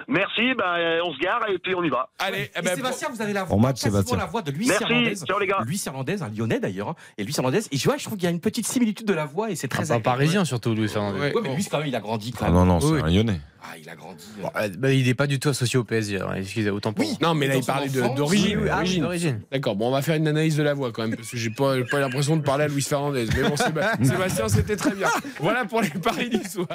[0.09, 2.09] Merci, ben, euh, on se gare et puis on y va.
[2.19, 4.17] Allez, eh Et ben, Sébastien, vous avez la voix, match, Sébastien.
[4.17, 5.15] la voix de Luis Merci, Hernandez.
[5.41, 5.59] les gars.
[5.67, 7.61] Luis Hernandez, un Lyonnais d'ailleurs, et Luis Hernandez.
[7.71, 9.57] Et je, vois, je trouve qu'il y a une petite similitude de la voix et
[9.57, 10.05] c'est très Très un agréable.
[10.17, 11.19] parisien surtout, Louis Fernandez.
[11.21, 11.35] Ouais.
[11.35, 12.55] Ouais, mais Luis quand même, il a grandi quand Ah même.
[12.61, 13.01] non, non, c'est Oui.
[13.05, 13.41] un Lyonnais.
[13.63, 14.25] Ah, il a grandi.
[14.39, 14.43] euh.
[14.43, 17.05] Bon, euh, bah, il n'est pas du tout associé au PSG, alors, excusez, autant pour
[17.05, 17.19] Oui.
[17.21, 18.59] Non, mais là, il parlait d'origine.
[18.59, 18.69] Oui,
[19.11, 19.33] oui, ah.
[19.53, 21.51] D'accord, bon, on va faire une analyse de la voix quand même, parce que j'ai
[21.51, 23.27] pas, pas l'impression de parler à Luis Fernandez.
[23.37, 25.09] Mais bon, Séba- Sébastien, c'était très bien.
[25.41, 26.69] Voilà pour les paris du soir.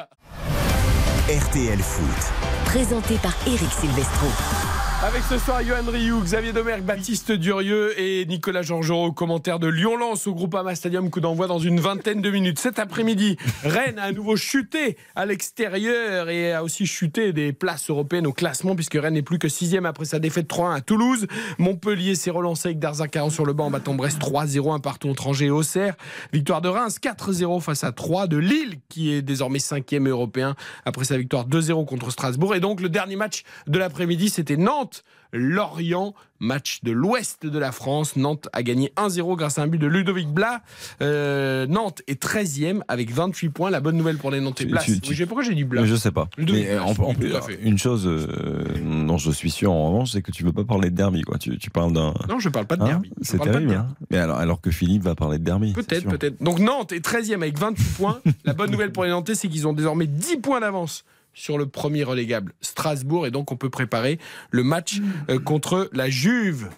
[1.28, 2.55] RTL Foot.
[2.66, 4.75] Présenté par Eric Silvestro.
[5.08, 10.26] Avec ce soir Johan Rioux, Xavier Domergue, Baptiste Durieux et Nicolas Georgerot, commentaire de Lyon-Lens
[10.26, 12.58] au Groupama Stadium, coup d'envoi dans une vingtaine de minutes.
[12.58, 17.92] Cet après-midi, Rennes a à nouveau chuté à l'extérieur et a aussi chuté des places
[17.92, 21.28] européennes au classement puisque Rennes n'est plus que sixième après sa défaite 3-1 à Toulouse.
[21.60, 25.40] Montpellier s'est relancé avec Darzacaran sur le banc en battant Brest 3-0, un partout entre
[25.40, 25.94] et Auxerre.
[26.34, 31.06] Victoire de Reims 4-0 face à 3 de Lille qui est désormais cinquième européen après
[31.06, 32.56] sa victoire 2-0 contre Strasbourg.
[32.56, 34.95] Et donc le dernier match de l'après-midi, c'était Nantes.
[35.34, 38.16] Lorient, match de l'ouest de la France.
[38.16, 40.62] Nantes a gagné 1-0 grâce à un but de Ludovic Blas.
[41.02, 43.70] Euh, Nantes est 13e avec 28 points.
[43.70, 44.66] La bonne nouvelle pour les Nantais.
[44.66, 44.82] Blas.
[44.84, 46.30] tu- tu- Oui, pourquoi j'ai dit Blas je sais pas.
[46.38, 48.64] Ludovic Mais euh, Blas, en, en plus, une chose euh,
[49.06, 51.22] dont je suis sûr en revanche, c'est que tu veux pas parler de derby.
[51.24, 51.38] Quoi.
[51.38, 52.14] Tu, tu parles d'un.
[52.30, 53.12] Non, je parle pas de Hein derby.
[53.22, 53.72] C'est pas de terrible.
[53.72, 53.88] derby.
[53.92, 53.96] hein.
[54.12, 55.74] Mais alors, alors que Philippe va parler de derby.
[55.74, 56.42] Peut-être, peut-être.
[56.42, 58.22] Donc Nantes est 13e avec 28 points.
[58.46, 61.04] La bonne nouvelle pour les Nantais, c'est qu'ils ont désormais 10 points d'avance
[61.36, 64.18] sur le premier relégable Strasbourg et donc on peut préparer
[64.50, 66.70] le match euh, contre la Juve.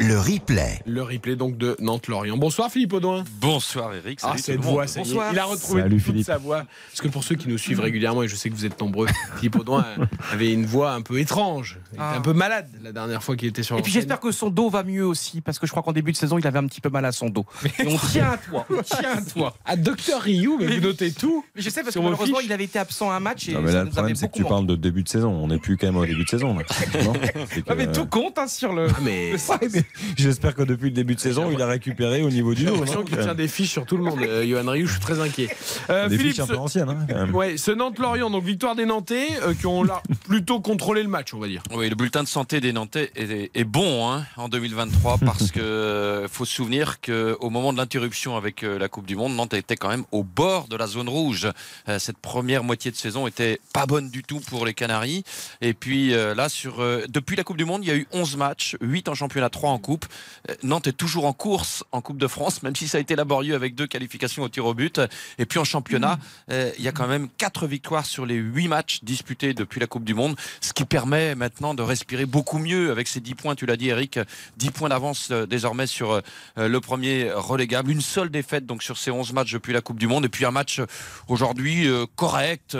[0.00, 0.80] Le replay.
[0.86, 2.36] Le replay donc de Nantes-Lorient.
[2.36, 3.24] Bonsoir Philippe Audouin.
[3.40, 4.18] Bonsoir Eric.
[4.22, 4.74] Ah, Salut cette tout le monde.
[4.74, 4.84] voix.
[4.96, 5.32] Bonsoir.
[5.32, 6.26] Il a retrouvé Salut, toute Philippe.
[6.26, 6.64] sa voix.
[6.90, 9.06] Parce que pour ceux qui nous suivent régulièrement, et je sais que vous êtes nombreux,
[9.36, 9.84] Philippe Audouin
[10.32, 11.78] avait une voix un peu étrange.
[11.92, 12.16] Il était Ah.
[12.16, 14.68] un peu malade la dernière fois qu'il était sur Et puis j'espère que son dos
[14.68, 16.80] va mieux aussi, parce que je crois qu'en début de saison, il avait un petit
[16.80, 17.46] peu mal à son dos.
[17.78, 19.54] Et on tient à toi, on tient à toi.
[19.66, 21.44] Ah, Docteur Ryu, mais vous notez tout.
[21.54, 23.68] Mais je sais parce que malheureusement, il avait été absent un match et Non, mais
[23.68, 25.30] ça là, le problème, c'est que tu parles de début de saison.
[25.30, 26.54] On n'est plus quand même au début de saison.
[26.56, 26.64] là.
[27.04, 27.12] Non
[27.48, 28.88] C'est que, Ouais, mais euh, tout compte hein, sur le.
[29.02, 29.83] Mais le-
[30.16, 32.72] J'espère que depuis le début de saison, il a récupéré au niveau du j'ai dos.
[32.74, 34.20] l'impression non qu'il tient des fiches sur tout le monde.
[34.22, 35.48] Euh, Johan Ryu, je suis très inquiet.
[35.90, 37.34] Euh, Des Philippe, fiches un peu anciennes, hein, quand même.
[37.34, 41.34] Ouais, ce Nantes-Lorient, donc victoire des Nantais euh, qui ont là plutôt contrôlé le match,
[41.34, 41.62] on va dire.
[41.74, 45.60] Oui, le bulletin de santé des Nantais est, est bon hein, en 2023 parce que
[45.60, 49.54] euh, faut se souvenir qu'au moment de l'interruption avec euh, la Coupe du Monde, Nantes
[49.54, 51.48] était quand même au bord de la zone rouge.
[51.88, 55.24] Euh, cette première moitié de saison était pas bonne du tout pour les Canaries.
[55.60, 58.06] Et puis euh, là, sur euh, depuis la Coupe du Monde, il y a eu
[58.12, 60.06] 11 matchs, 8 en championnat, 3 en Coupe.
[60.50, 63.16] Euh, Nantes est toujours en course en Coupe de France, même si ça a été
[63.16, 65.00] laborieux avec deux qualifications au tir au but.
[65.38, 66.18] Et puis en championnat,
[66.50, 69.86] euh, il y a quand même 4 victoires sur les 8 matchs disputés depuis la
[69.86, 73.54] Coupe du Monde, ce qui permet maintenant de respirer beaucoup mieux avec ces 10 points,
[73.54, 74.18] tu l'as dit Eric,
[74.56, 76.20] 10 points d'avance euh, désormais sur euh,
[76.56, 77.90] le premier relégable.
[77.90, 80.44] Une seule défaite donc sur ces 11 matchs depuis la Coupe du Monde et puis
[80.44, 80.80] un match
[81.28, 82.76] aujourd'hui correct,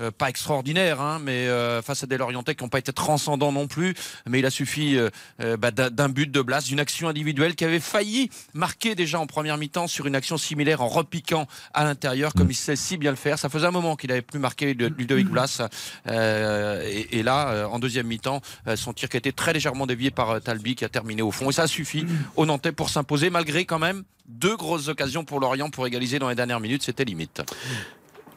[0.00, 3.52] euh, pas extraordinaire, hein, mais euh, face à des Lorientais qui n'ont pas été transcendants
[3.52, 3.94] non plus.
[4.28, 7.80] Mais il a suffi euh, bah, d'un but de Blas, d'une action individuelle qui avait
[7.80, 12.50] failli marquer déjà en première mi-temps sur une action similaire en repiquant à l'intérieur, comme
[12.50, 13.38] il sait si bien le faire.
[13.38, 15.62] Ça faisait un moment qu'il avait plus marqué de Ludovic Blas.
[16.06, 18.40] Euh, et, et là, en deuxième mi-temps,
[18.76, 21.50] son tir qui a été très légèrement dévié par Talbi qui a terminé au fond.
[21.50, 22.04] Et ça a suffi
[22.36, 26.28] aux Nantais pour s'imposer, malgré quand même deux grosses occasions pour Lorient pour égaliser dans
[26.28, 26.82] les dernières minutes.
[26.82, 27.42] C'était limite.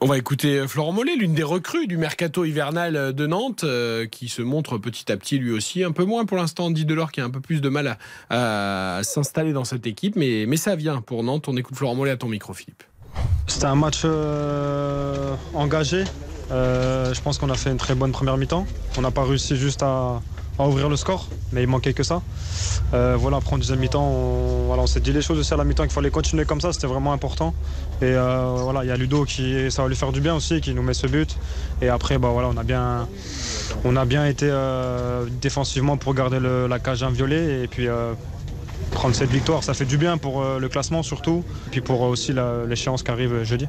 [0.03, 3.63] On va écouter euh, Florent Mollet, l'une des recrues du mercato hivernal euh, de Nantes,
[3.65, 6.85] euh, qui se montre petit à petit lui aussi, un peu moins pour l'instant, dit
[6.85, 7.99] Delors qui a un peu plus de mal
[8.31, 11.47] à, s'installer dans cette équipe, mais, ça vient pour Nantes.
[11.47, 12.81] On écoute Florent Mollet à ton micro, Philippe.
[13.45, 14.03] C'était un match
[15.53, 16.03] engagé.
[16.49, 18.65] Je pense qu'on a fait une très bonne première mi-temps.
[18.97, 20.19] On n'a pas réussi juste à,
[20.67, 22.21] ouvrir le score, mais il manquait que ça.
[22.93, 25.63] Euh, voilà, après en deuxième mi-temps, on, on s'est dit les choses aussi à la
[25.63, 27.53] mi-temps qu'il fallait continuer comme ça, c'était vraiment important.
[28.01, 30.61] Et euh, voilà, il y a Ludo qui ça va lui faire du bien aussi,
[30.61, 31.37] qui nous met ce but.
[31.81, 33.07] Et après, bah, voilà, on a bien,
[33.85, 37.87] on a bien été euh, défensivement pour garder la cage inviolée et puis
[38.91, 39.63] prendre cette victoire.
[39.63, 42.33] Ça fait du bien pour le classement surtout, et puis pour aussi
[42.67, 43.67] l'échéance qui arrive jeudi.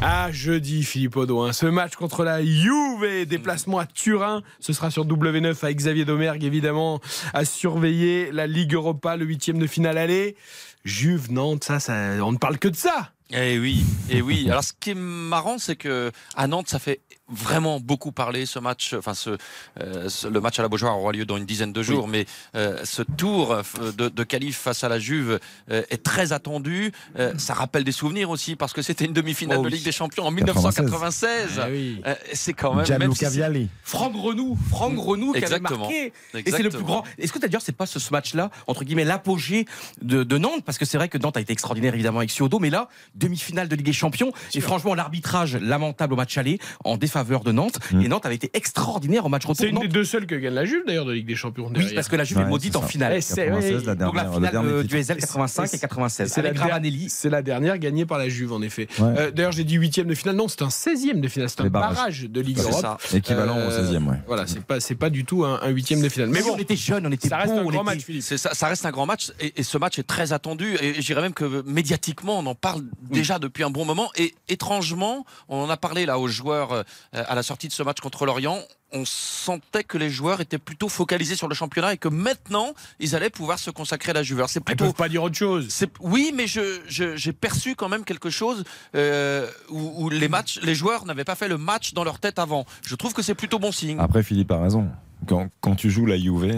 [0.00, 1.52] Ah, jeudi, Philippe Audouin.
[1.52, 4.42] Ce match contre la Juve, déplacement à Turin.
[4.60, 7.00] Ce sera sur W9 avec Xavier Domergue, évidemment,
[7.34, 10.36] à surveiller la Ligue Europa, le huitième de finale aller.
[10.84, 13.12] Juve, Nantes, ça, ça, on ne parle que de ça.
[13.30, 14.46] Eh oui, eh oui.
[14.50, 18.58] Alors ce qui est marrant, c'est que à Nantes, ça fait vraiment beaucoup parler ce
[18.58, 18.92] match.
[18.92, 19.38] Enfin, ce,
[19.80, 22.26] euh, ce- le match à la Beaujoire aura lieu dans une dizaine de jours, mais
[22.56, 23.62] euh, ce tour euh,
[23.96, 26.92] de, de qualif face à la Juve euh, est très attendu.
[27.18, 29.68] Euh, ça rappelle des souvenirs aussi parce que c'était une demi-finale Oh de.
[29.68, 30.80] Ligue des Champions en 96.
[30.84, 31.58] 1996.
[31.58, 32.02] Ah oui.
[32.06, 32.84] Euh, c'est quand même.
[32.84, 33.68] Gianluca même si.
[33.82, 35.78] Franck Renou, Franck Renou qui avait Exactement.
[35.80, 36.06] marqué.
[36.06, 36.70] Et c'est le Exactement.
[36.76, 37.04] plus grand.
[37.18, 39.64] Est-ce que d'ailleurs c'est pas ce, ce match-là entre guillemets l'apogée
[40.02, 40.64] de, de Nantes?
[40.66, 42.88] Parce que c'est vrai que Nantes a été extraordinaire évidemment avec Ciodo, mais là
[43.22, 47.52] demi-finale de Ligue des Champions et franchement l'arbitrage lamentable au match aller en défaveur de
[47.52, 48.00] Nantes Mm.
[48.02, 49.56] et Nantes avait été extraordinaire au match retour.
[49.56, 51.70] C'est une Nantes- des deux seules que gagne la Juve, d'ailleurs, de Ligue des Champions.
[51.74, 53.12] Oui, parce que la Juve est maudite en finale.
[53.16, 56.28] Eh, c'est- 96, la Donc dernière, la le finale euh, du SL 85 et 96
[56.32, 58.88] C'est la, der- la dernière gagnée par la Juve, en effet.
[58.98, 59.14] Ouais.
[59.18, 60.36] Euh, D'ailleurs, j'ai dit huitième de finale.
[60.36, 61.48] Non, c'est un 16e de finale.
[61.48, 61.94] C'est un barrages.
[61.94, 62.80] barrage de Ligue Europe.
[62.80, 62.98] ça.
[63.16, 64.16] Équivalent Euh, au 16e, ouais.
[64.26, 66.30] Voilà, c'est pas, c'est pas du tout un, un huitième de finale.
[66.30, 68.86] Mais bon, on était jeunes, on était ça reste un grand match, ça, ça reste
[68.86, 71.62] un grand match et, et ce match est très attendu et je dirais même que
[71.66, 76.06] médiatiquement on en parle déjà depuis un bon moment et étrangement on en a parlé
[76.06, 78.58] là aux joueurs euh, à la sortie de ce match contre l'Orient
[78.94, 83.16] on sentait que les joueurs étaient plutôt focalisés sur le championnat et que maintenant ils
[83.16, 84.44] allaient pouvoir se consacrer à la Juve.
[84.48, 85.86] C'est Ils plutôt peuvent pas dire autre chose.
[86.00, 90.60] oui, mais je, je- j'ai perçu quand même quelque chose euh, où, où les matchs,
[90.62, 92.66] les joueurs n'avaient pas fait le match dans leur tête avant.
[92.86, 93.98] Je trouve que c'est plutôt bon signe.
[93.98, 94.86] Après, Philippe a raison.
[95.26, 96.52] Quand, quand tu joues la Juve,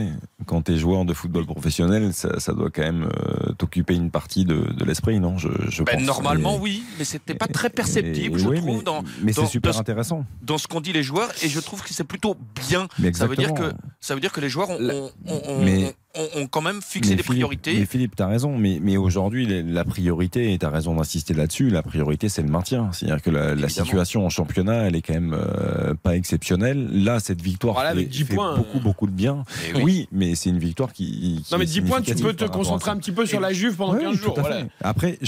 [0.46, 4.11] quand tu es joueur de football professionnel, ça, ça doit quand même euh, t'occuper une
[4.11, 5.37] partie de, de l'esprit, non?
[5.38, 6.07] Je, je Ben, pense.
[6.07, 9.33] normalement, Et- oui, mais c'était pas très perceptible, et- je oui, trouve, mais, dans, mais
[9.33, 10.24] c'est super dans- intéressant.
[10.42, 12.37] dans ce qu'ont dit les joueurs, et je trouve que c'est plutôt
[12.68, 12.88] bien.
[13.12, 15.64] Ça veut dire que ça veut dire que les joueurs ont, La- ont- ont- ont-
[15.64, 17.74] Mais- ont- ont quand même fixé Mais des Philippe- priorités.
[17.79, 18.57] Mais Philippe, tu as raison.
[18.57, 22.48] Mais, mais aujourd'hui, la priorité, et tu as raison d'insister là-dessus, la priorité, c'est le
[22.48, 22.90] maintien.
[22.92, 27.05] C'est-à-dire que la, situation en championnat, elle est quand même euh, pas exceptionnelle.
[27.05, 29.44] Là, cette victoire Voilà, fait, avec 10 fait points, beaucoup, euh, beaucoup de bien.
[29.74, 30.09] Eh oui.
[30.12, 31.05] mais c'est une victoire qui.
[31.44, 33.53] qui Non, mais est 10 points, tu peux te concentrer un petit peu sur la
[33.53, 34.38] Juve pendant Oui, 15 jours.
[34.40, 34.62] Voilà.
[34.83, 35.18] Après,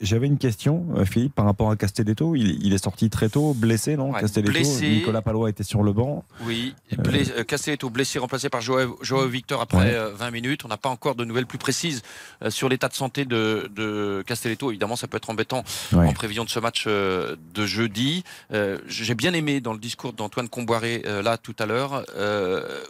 [0.00, 2.34] j'avais une question, euh, Philippe, par rapport à Castelletto.
[2.36, 4.52] Il, il est sorti très tôt, blessé, non Ouais, Castelletto?
[4.52, 4.88] blessé.
[4.88, 6.24] Nicolas Palois était sur le banc.
[6.46, 8.96] Oui, euh, Castelletto blessé, remplacé par Joao,
[9.28, 9.94] Victor après Ouais.
[9.94, 10.64] euh, 20 minutes.
[10.64, 12.02] On n'a pas encore de nouvelles plus précises
[12.42, 14.70] euh, sur l'état de santé de, de Castelletto.
[14.70, 18.24] Évidemment, ça peut être embêtant en prévision de ce match euh, de jeudi.
[18.52, 22.04] Euh, J'ai bien aimé dans le discours d'Antoine Comboiré là tout à l'heure,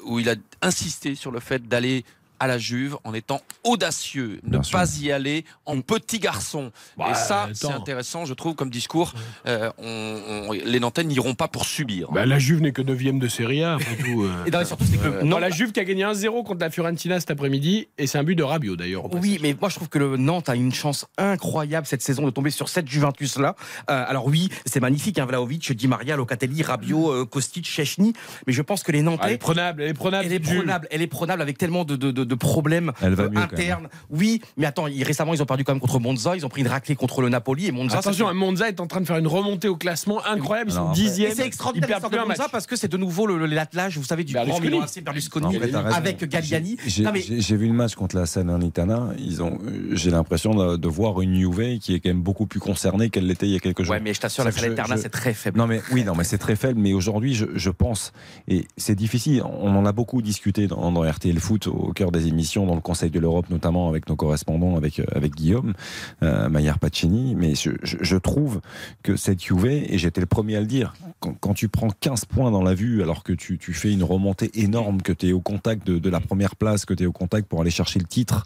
[0.05, 2.05] où il a insisté sur le fait d'aller
[2.43, 4.77] à la Juve en étant audacieux, ne sûr.
[4.79, 6.73] pas y aller en petit garçon.
[6.99, 9.15] Bah, Et ça, c'est intéressant, je trouve, comme discours.
[9.47, 12.11] Euh, on- on- les Nantais n'iront pas pour subir.
[12.11, 14.23] Bah, la Juve n'est que 9 de Serie A, après tout.
[14.25, 14.45] euh.
[14.47, 16.61] Et non, surtout, c'est que le- Euh, non, la Juve qui a gagné 1-0 contre
[16.61, 19.13] la Fiorentina cet après-midi, et c'est un but de Rabiot d'ailleurs.
[19.15, 22.31] Oui, mais moi je trouve que le Nantes a une chance incroyable cette saison de
[22.31, 23.55] tomber sur cette Juventus là.
[23.87, 28.13] alors oui, c'est magnifique, hein, Vlahovic, Di Maria, Locatelli, Rabiot, euh, Kostic, Chechny,
[28.47, 30.27] mais je pense que les Ah, elle Nantais est prenable, elle est prenable.
[30.27, 33.25] elle est prenable, elle est prenable avec tellement de, de- de- de problèmes Elle va
[33.25, 33.89] euh, internes.
[34.11, 36.63] Oui, mais attends, ils- récemment ils ont perdu quand même contre Monza, ils ont pris
[36.63, 37.99] une raclée contre le Napoli et Monza.
[37.99, 40.71] Attention, hein, Monza est en train de faire une remontée au classement incroyable.
[40.71, 41.33] Ils sont dixième.
[41.35, 42.39] C'est extraordinaire l'histoire de un match.
[42.39, 44.61] Monza parce que c'est de nouveau l'attelage, vous savez, du grand.
[44.61, 45.57] Milan AC Berlusconi
[45.95, 46.77] avec Galliani.
[46.87, 49.09] J'ai vu le match contre la Salernitana.
[49.19, 52.47] Ils ont, euh, j'ai l'impression de, de voir une Juve qui est quand même beaucoup
[52.47, 53.93] plus concernée qu'elle l'était il y a quelques jours.
[53.93, 55.59] Ouais, mais je t'assure, la Salernitana, je- c'est très faible.
[55.59, 56.81] Non mais oui, non mais c'est très faible.
[56.81, 58.13] Mais aujourd'hui, je, je pense
[58.49, 59.43] et c'est difficile.
[59.45, 62.81] On en a beaucoup discuté dans, dans RTL Foot au cœur des émissions, dans le
[62.81, 65.75] Conseil de l'Europe notamment avec nos correspondants, avec euh, avec Guillaume
[66.23, 67.35] euh, Maillard Pacini.
[67.35, 68.61] Mais je, trouve
[69.03, 72.25] que cette Juve et j'étais le premier à le dire, quand, quand tu prends 15
[72.27, 75.33] points dans la vue alors que tu, tu fais une remontée énorme, que tu es
[75.33, 77.99] au contact de, de la première place, que tu es au contact pour aller chercher
[77.99, 78.45] le titre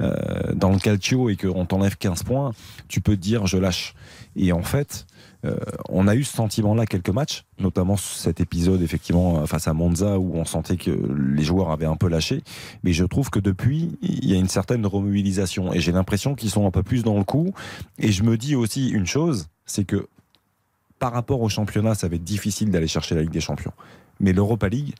[0.00, 2.52] euh, dans le calcio et qu'on t'enlève 15 points,
[2.88, 3.94] tu peux te dire je lâche.
[4.36, 5.06] Et en fait,
[5.44, 5.56] euh,
[5.88, 10.34] on a eu ce sentiment-là quelques matchs, notamment cet épisode effectivement face à Monza où
[10.34, 12.42] on sentait que les joueurs avaient un peu lâché.
[12.82, 16.50] Mais je trouve que depuis, il y a une certaine remobilisation et j'ai l'impression qu'ils
[16.50, 17.52] sont un peu plus dans le coup.
[17.98, 20.08] Et je me dis aussi une chose, c'est que
[20.98, 23.72] par rapport au championnat, ça va être difficile d'aller chercher la Ligue des Champions.
[24.20, 24.94] Mais l'Europa League,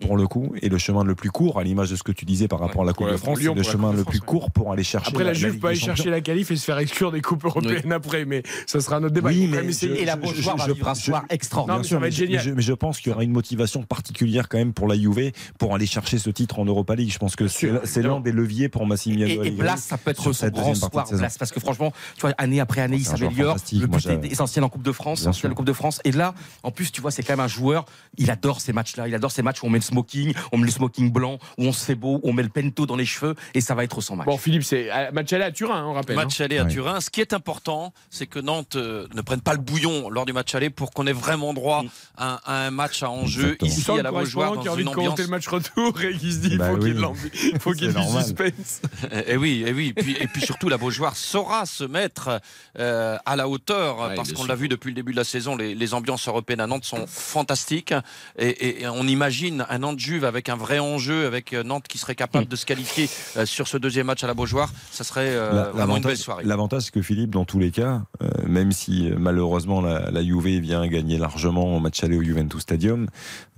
[0.00, 2.24] pour le coup, est le chemin le plus court, à l'image de ce que tu
[2.24, 4.10] disais par rapport à la Coupe de France, Lyon, c'est le la chemin le France,
[4.10, 4.26] plus ouais.
[4.26, 6.64] court pour aller chercher Après, la, Juve des peut aller chercher la qualif et se
[6.64, 9.30] faire exclure des coupes européennes après, mais ça sera notre débat.
[9.30, 11.78] Oui, mais je- Et la je- Beaujoire je- va un soir Non, extraordinaire.
[11.80, 12.42] mais ça va être mais, génial.
[12.44, 15.32] je, mais je pense qu'il y aura une motivation particulière quand même pour la Juve
[15.58, 17.10] pour aller chercher ce titre en Europa League.
[17.12, 20.12] Je pense que c'est sûr, l'un des leviers pour Massimiliano Et, et Place, ça peut
[20.12, 21.06] être son cette grand soir.
[21.38, 23.56] parce que franchement, tu vois, année après année, il un joueur s'améliore.
[23.72, 25.52] Le but est essentiel en Coupe de France, en sûr.
[25.54, 26.00] Coupe de France.
[26.04, 27.84] Et là, en plus, tu vois, c'est quand même un joueur.
[28.16, 29.08] Il adore ces matchs-là.
[29.08, 31.64] Il adore ces matchs où on met le smoking, on met le smoking blanc, où
[31.66, 33.84] on se fait beau, où on met le pento dans les cheveux, et ça va
[33.84, 34.26] être son match.
[34.26, 36.16] Bon, Philippe, c'est euh, match aller à Turin, hein, on rappelle.
[36.16, 36.72] Match aller à Oui.
[36.72, 37.00] Turin.
[37.00, 40.32] Ce qui est important, c'est que Nantes euh, ne prenne pas le bouillon lors du
[40.32, 41.84] match aller pour qu'on ait vraiment droit
[42.16, 43.70] à, à un match à enjeu Exactement.
[43.70, 45.26] Ici à la Beaujoire correspondant qui a dans envie une de commenter ambiance.
[45.26, 46.96] le match retour et qui se dit il Bah faut qu'il y ait oui.
[46.96, 48.82] de l'ambi- il faut qu'il y ait du suspense.
[49.26, 49.92] Et oui, et oui.
[49.96, 52.40] Puis, et puis surtout, la Beaujoire saura se mettre
[52.78, 55.56] euh, à la hauteur Ouais, parce qu'on l'a vu depuis le début de la saison.
[55.56, 57.94] Les, les ambiances européennes à Nantes sont fantastiques
[58.38, 61.86] et, et- et on imagine un Nantes Juve avec un vrai enjeu, avec euh, Nantes
[61.88, 64.72] qui serait capable de se qualifier euh, sur ce deuxième match à la Beaujoire.
[64.90, 66.44] Ça serait euh, La- vraiment une belle soirée.
[66.44, 70.60] L'avantage, c'est que Philippe, dans tous les cas, euh, même si malheureusement la, la Juve
[70.60, 73.06] vient gagner largement au match aller au Juventus Stadium,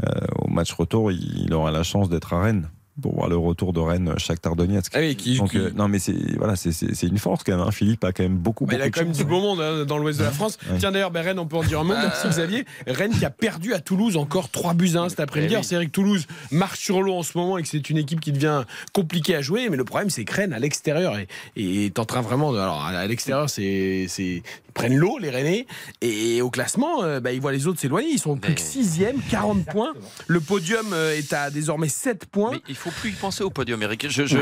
[0.05, 2.69] euh, au match retour, il, il aura la chance d'être à Rennes
[3.01, 4.93] pour voir le retour de Rennes Shakhtar Donetsk.
[4.95, 7.43] Ah oui, qui- Donc, qui- euh, non, mais c'est voilà, c'est- c'est c'est une force
[7.45, 7.67] quand même.
[7.67, 7.71] hein.
[7.71, 8.67] Philippe a quand même beaucoup.
[8.67, 9.19] Bah, il a quand de même chance.
[9.19, 10.59] du beau monde hein, dans l'ouest de la France.
[10.71, 10.79] Ouais.
[10.79, 11.95] Tiens d'ailleurs, ben, Rennes, on peut en dire un mot.
[11.95, 12.65] Merci Xavier.
[12.87, 15.55] Rennes qui a perdu à Toulouse encore 3 buts à 1 cet après-midi.
[15.55, 15.65] Eh oui.
[15.65, 18.21] C'est vrai que Toulouse marche sur l'eau en ce moment et que c'est une équipe
[18.21, 19.69] qui devient compliquée à jouer.
[19.71, 22.53] Mais le problème, c'est que Rennes à l'extérieur est, est en train vraiment.
[22.53, 24.07] De, alors à l'extérieur, c'est
[24.81, 25.67] prennent l'eau les Rennais
[26.01, 28.09] et au classement, euh, bah, ils voient les autres s'éloigner.
[28.11, 29.93] Ils sont plus que 6 40 points.
[30.27, 32.53] Le podium euh, est à désormais 7 points.
[32.53, 34.07] Mais il faut plus y penser au podium, Eric.
[34.09, 34.39] Je, je,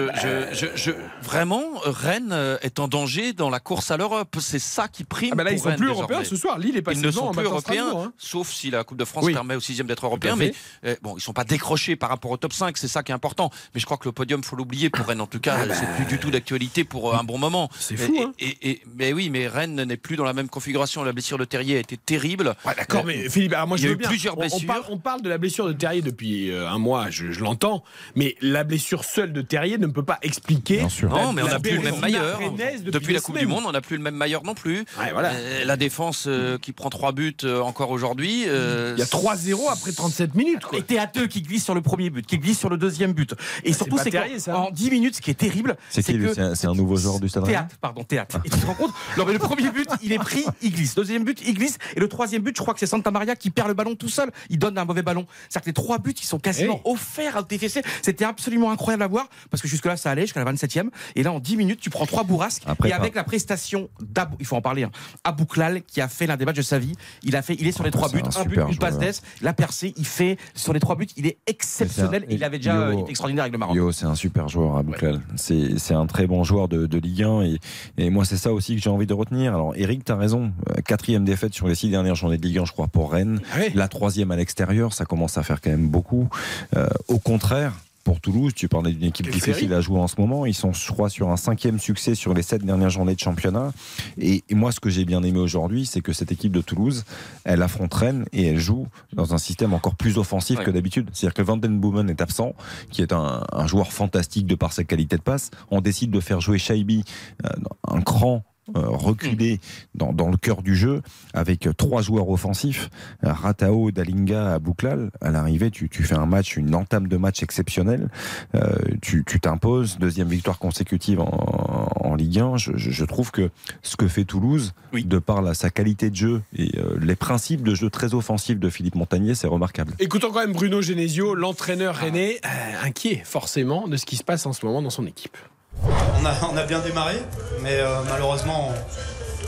[0.75, 0.91] je-
[1.23, 4.37] vraiment, Rennes euh, est en danger dans la course à l'Europe.
[4.41, 5.31] C'est ça qui prime.
[5.33, 6.13] Ah bah là, ils pour sont Rennes plus désormais.
[6.15, 6.59] européens ce soir.
[6.59, 8.13] Lille est passé Ils ne sont plus européens, hein.
[8.19, 9.33] sauf si la Coupe de France Oui.
[9.33, 10.37] permet au sixième d'être européen.
[10.37, 10.53] Mais
[10.85, 13.15] euh, bon, ils sont pas décrochés par rapport au top 5, c'est ça qui est
[13.15, 13.51] important.
[13.75, 15.21] Mais je crois que le podium, faut l'oublier pour Rennes.
[15.21, 17.69] En tout cas, c'est plus du tout d'actualité pour un bon moment.
[17.71, 17.79] Ah bah.
[17.81, 18.33] C'est fou, et, hein.
[18.39, 21.03] et- et- mais oui, mais Rennes n'est plus dans la même configuration.
[21.05, 22.55] La blessure de Terrier a été terrible.
[22.65, 24.09] Ouais, d'accord, Euh, mais Philippe, alors moi il y je a veux eu bien.
[24.09, 24.67] plusieurs On- on, blessures.
[24.67, 27.83] parle, on parle de la blessure de Terrier depuis euh, un mois, je, je l'entends,
[28.17, 30.79] mais la blessure seule de Terrier ne peut pas expliquer.
[30.79, 31.09] Bien sûr.
[31.11, 32.39] Non, mais on la n'a plus le même mailleur.
[32.39, 33.47] Depuis, depuis la Coupe semaines.
[33.49, 34.79] du Monde, on n'a plus le même mailleur non plus.
[34.99, 35.31] Ouais, voilà.
[35.33, 38.45] Euh, la défense euh, qui prend trois buts euh, encore aujourd'hui.
[38.47, 40.65] euh, Il y a 3-0 après 37 minutes.
[40.65, 40.79] Quoi.
[40.79, 43.35] Et Théateux qui glisse sur le premier but, qui glisse sur le deuxième but.
[43.65, 46.67] Et surtout, pas c'est qu'en en 10 minutes, ce qui est terrible, C'est que C'est
[46.67, 48.39] un- nouveau joueur du Stade Théâtre, pardon, théâtre.
[48.45, 50.95] Et tu te rends compte Non, mais le premier but, il est pris, il glisse.
[50.95, 51.79] Deuxième but, il glisse.
[51.97, 54.09] Et le troisième but, je crois que c'est Santa Maria qui perd le ballon tout
[54.09, 54.31] seul.
[54.51, 55.27] Il donne un mauvais ballon.
[55.49, 57.83] C'est-à-dire que les trois buts, ils sont quasiment offerts à TFC.
[58.03, 60.91] C'était absolument incroyable à voir parce que jusque-là, ça allait jusqu'à la 27e.
[61.17, 62.63] Et là, en 10 minutes, tu prends trois bourrasques.
[62.67, 64.91] Après, et avec pas- la prestation d'Abou, il faut en parler, hein,
[65.25, 66.93] Abouklal, qui a fait l'un des matchs de sa vie.
[67.23, 68.99] Il a fait, il est sur les trois c'est buts, un un but, une passe
[68.99, 69.93] d'ess, la percée.
[69.97, 72.25] Il fait sur les trois buts, il est exceptionnel.
[72.27, 73.77] C'est un- Il avait déjà Yo- il était extraordinaire avec le Maroc.
[73.77, 75.21] Yo, c'est un super joueur à Bouklal.
[75.37, 77.59] C'est c'est un très bon joueur de, de Ligue 1 et,
[77.99, 79.55] et moi c'est ça aussi que j'ai envie de retenir.
[79.55, 80.53] Alors Eric, t'as raison.
[80.71, 83.41] Euh, Quatrième défaite sur les six dernières journées de Ligue 1, je crois, pour Rennes.
[83.75, 86.29] La troisième à l'extérieur, ça commence à faire quand même beaucoup.
[86.77, 87.73] Euh, au contraire.
[88.05, 90.47] Pour Toulouse, tu parlais d'une équipe difficile à jouer en ce moment.
[90.47, 93.71] Ils sont, je crois, sur un cinquième succès sur les sept dernières journées de championnat.
[94.17, 97.05] Et, moi, ce que j'ai bien aimé aujourd'hui, c'est que cette équipe de Toulouse,
[97.45, 100.65] elle affronte Rennes et elle joue dans un système encore plus offensif Ouais.
[100.65, 101.11] que d'habitude.
[101.13, 102.55] C'est-à-dire que Van Den Boomen est absent,
[102.91, 105.51] qui est un, un joueur fantastique de par sa qualité de passe.
[105.71, 107.05] On décide de faire jouer Shaibi,
[107.45, 107.51] euh,
[107.89, 108.43] un cran
[108.75, 109.61] reculé
[109.95, 111.03] dans, dans le cœur du jeu
[111.35, 112.91] avec euh, trois joueurs offensifs
[113.25, 117.43] euh, Ratao, Dalinga, Abouklal à l'arrivée tu, tu fais un match une entame de match
[117.43, 118.09] exceptionnelle.
[118.55, 123.51] Euh, tu t'imposes deuxième victoire consécutive en, en Ligue 1 je, je- je trouve que
[123.83, 127.63] ce que fait Toulouse de par la, sa qualité de jeu et euh, les principes
[127.63, 129.93] de jeu très offensifs de Philippe Montagnier c'est remarquable.
[129.99, 132.49] Écoutons quand même Bruno Genesio, l'entraîneur rennais, euh,
[132.87, 135.37] inquiet forcément de ce qui se passe en ce moment dans son équipe.
[135.85, 137.17] On a, bien démarré,
[137.63, 138.71] mais euh, malheureusement,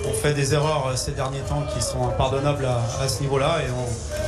[0.06, 3.70] on, fait des erreurs euh, ces derniers temps qui sont impardonnables à, ce niveau-là et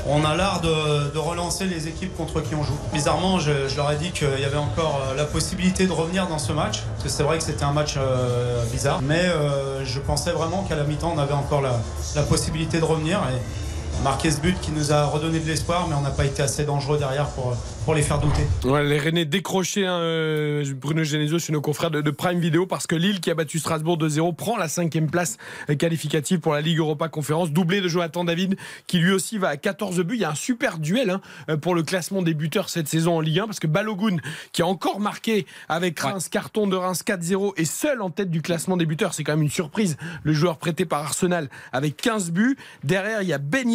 [0.09, 2.77] on, a l'art de, relancer les équipes contre qui on joue.
[2.93, 6.39] Bizarrement, je, leur ai dit qu'il y avait encore euh, la possibilité de revenir dans
[6.39, 7.97] ce match, parce que c'est vrai que c'était un match
[8.71, 9.31] bizarre, mais
[9.85, 13.21] je pensais vraiment qu'à la mi-temps, on avait encore la, possibilité de revenir
[14.03, 16.65] marquer ce but qui nous a redonné de l'espoir, mais on n'a pas été assez
[16.65, 18.43] dangereux derrière pour, pour les faire douter.
[18.65, 22.67] Ouais, les Rennais décrochés, hein, euh, Bruno Genesio, chez nos confrères de, de Prime Video,
[22.67, 25.37] parce que Lille, qui a battu Strasbourg 2-0, prend la cinquième place
[25.79, 29.57] qualificative pour la Ligue Europa Conférence, doublé de Jonathan David, qui lui aussi va à
[29.57, 30.15] 14 buts.
[30.15, 33.21] Il y a un super duel hein, pour le classement des buteurs cette saison en
[33.21, 34.19] Ligue 1, parce que Balogun,
[34.53, 38.43] qui a encore marqué avec Reims, carton de Reims 4-0, est seul en tête du
[38.43, 39.15] classement des buteurs.
[39.15, 39.97] C'est quand même une surprise.
[40.23, 42.57] Le joueur prêté par Arsenal avec 15 buts.
[42.85, 43.69] Derrière, il y a Ben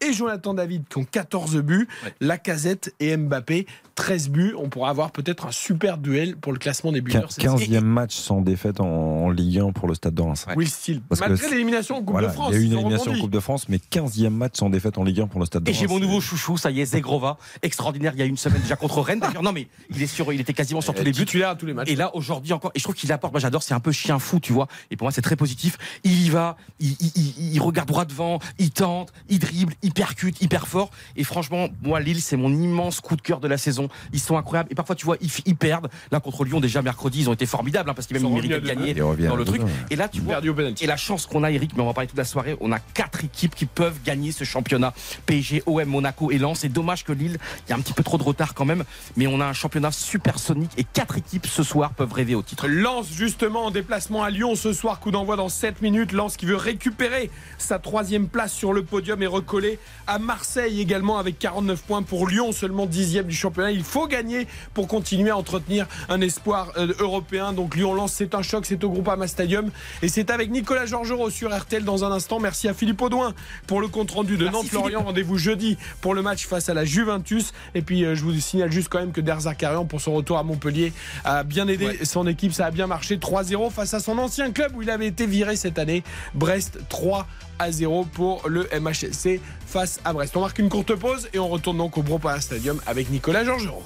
[0.00, 1.88] Et Jonathan David qui ont 14 buts.
[2.20, 4.54] Lacazette et Mbappé, 13 buts.
[4.58, 7.30] On pourra avoir peut-être un super duel pour le classement des buteurs.
[7.32, 7.56] cette saison.
[7.56, 10.46] 15e match sans défaite en, en Ligue 1 pour le Stade de Reims.
[10.56, 11.00] Will Steele.
[11.08, 12.50] Parce que Malgré l'élimination en Coupe Voilà, de France.
[12.52, 13.18] Il y a eu une élimination en.
[13.18, 15.70] Coupe de France, mais 15e match sans défaite en Ligue 1 pour le Stade de
[15.70, 15.80] Et Reims.
[15.80, 18.12] j'ai mon nouveau chouchou, ça y est, Zegrova, extraordinaire.
[18.14, 19.20] Il y a une semaine déjà contre Rennes.
[19.20, 21.18] D'ailleurs, non mais il est sur, il était quasiment sur tous les buts.
[21.24, 21.90] Titulaire à tous les matchs.
[21.90, 23.32] Et là aujourd'hui encore, et je trouve qu'il apporte.
[23.32, 24.68] Moi j'adore, c'est un peu chien fou, tu vois.
[24.90, 25.78] Et pour moi c'est très positif.
[26.04, 29.92] Il y va, il, il- il- il regarde droit devant, il tente, il dribble, il
[29.92, 30.90] percute, hyper fort.
[31.16, 33.88] Et franchement, moi Lille c'est mon immense coup de cœur de la saison.
[34.12, 34.68] Ils sont incroyables.
[34.70, 35.88] Et parfois tu vois, ils, ils perdent.
[36.10, 38.60] Là contre Lyon déjà mercredi, ils ont été formidables hein, parce qu'ils Ils même méritaient
[38.60, 39.60] de gagner dans le truc.
[39.60, 39.70] deux-un.
[39.90, 40.40] Et là tu vois,
[40.80, 42.78] et la chance qu'on a, Eric, mais on va parler toute la soirée, on a
[42.78, 44.92] quatre équipes qui peuvent gagner ce championnat.
[45.26, 46.60] PSG, OM, Monaco et Lens.
[46.60, 48.84] C'est dommage que Lille, il y a un petit peu trop de retard quand même,
[49.16, 52.66] mais on a un championnat supersonique et quatre équipes ce soir peuvent rêver au titre.
[52.68, 56.12] Lens justement en déplacement à Lyon ce soir, coup d'envoi dans 7 minutes.
[56.12, 61.18] Lens qui veut récupérer sa troisième place sur le podium et recoller à Marseille également
[61.18, 63.70] avec 49 points pour Lyon, seulement dixième du championnat.
[63.70, 67.52] Il faut gagner pour continuer à entretenir un espoir euh, européen.
[67.52, 69.70] Donc Lyon-Lens, c'est un choc, c'est au Groupama Stadium
[70.02, 72.40] et c'est avec Nicolas Georgerot sur RTL dans un instant.
[72.40, 73.34] Merci à Philippe Audouin
[73.66, 75.02] pour le compte rendu de Nantes-Lorient.
[75.02, 77.52] Rendez-vous jeudi pour le match face à la Juventus.
[77.74, 80.42] Et puis euh, je vous signale juste quand même que Derzakarian pour son retour à
[80.42, 80.92] Montpellier
[81.24, 82.04] a bien aidé Ouais.
[82.04, 82.52] son équipe.
[82.52, 85.56] Ça a bien marché 3-0 face à son ancien club où il avait été viré
[85.56, 86.02] cette année.
[86.34, 87.26] Brest 3
[87.58, 90.36] à 0 pour le MHSC face à Brest.
[90.36, 93.82] On marque une courte pause et on retourne donc au Bropala Stadium avec Nicolas Georgerot.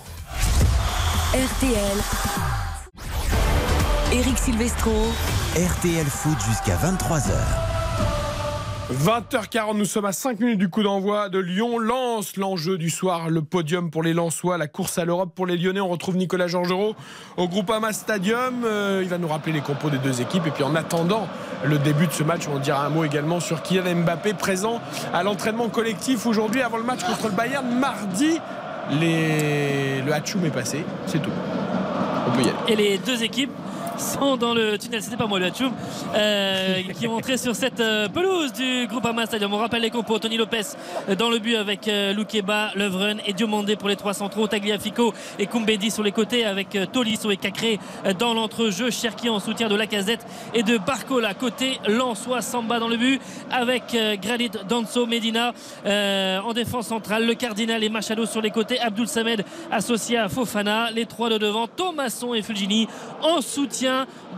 [1.32, 1.98] RTL.
[4.12, 5.06] Eric Silvestro.
[5.54, 7.69] RTL Foot jusqu'à 23h.
[8.92, 11.78] 20h40, nous sommes à 5 minutes du coup d'envoi de Lyon.
[11.78, 15.56] Lance l'enjeu du soir, le podium pour les Lensois, la course à l'Europe pour les
[15.56, 15.80] Lyonnais.
[15.80, 16.96] On retrouve Nicolas Georgerot
[17.36, 18.64] au Groupama Stadium.
[18.64, 20.44] Euh, il va nous rappeler les compos des deux équipes.
[20.48, 21.28] Et puis en attendant
[21.64, 24.80] le début de ce match, on dira un mot également sur Kylian Mbappé présent
[25.14, 27.68] à l'entraînement collectif aujourd'hui avant le match contre le Bayern.
[27.68, 28.40] Mardi,
[28.90, 30.84] le Hatchoum est passé.
[31.06, 31.30] C'est tout.
[32.66, 33.52] Et les deux équipes
[34.00, 35.72] sont dans le tunnel, c'était pas moi le Hatchoum,
[36.14, 39.52] euh, qui est entré sur cette euh, pelouse du groupe Ama Stadium.
[39.52, 40.62] On rappelle les compos, Tony Lopez
[41.18, 45.46] dans le but avec euh, Loukeba, Lovren et Diomandé pour les trois centraux, Tagliafico et
[45.46, 47.78] Kumbedi sur les côtés avec Tolisso et Cacré
[48.18, 51.34] dans l'entrejeu, Cherki en soutien de Lacazette et de Barcola.
[51.34, 55.52] Côté Lançois, Samba dans le but avec Granit, Danso, Medina
[55.84, 60.90] en défense centrale, le Cardinal et Machado sur les côtés, Abdul Samed associé à Fofana,
[60.90, 62.88] les trois de devant, Thomasson et Fulgini
[63.22, 63.89] en soutien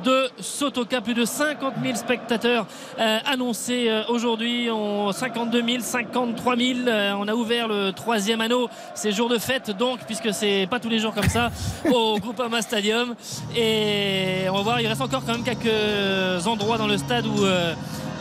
[0.04, 1.00] de Sotoka.
[1.00, 2.66] Plus de 50 000 spectateurs
[2.98, 4.68] euh, annoncés euh, aujourd'hui.
[4.70, 6.78] On- 52 000, 53 000.
[6.86, 8.68] Euh, on a ouvert le troisième anneau.
[8.94, 11.50] C'est jour de fête donc, puisque c'est pas tous les jours comme ça
[11.92, 13.14] au Groupama Stadium.
[13.56, 17.44] Et on va voir, il reste encore quand même quelques endroits dans le stade où.
[17.44, 17.74] euh,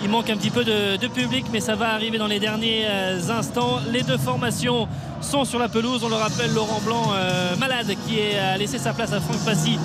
[0.03, 2.87] il manque un petit peu de, de public, mais ça va arriver dans les derniers
[3.29, 3.77] instants.
[3.91, 4.87] Les deux formations
[5.21, 6.01] sont sur la pelouse.
[6.03, 7.11] On le rappelle, Laurent Blanc,
[7.59, 9.77] malade, qui a laissé sa place à Franck Passy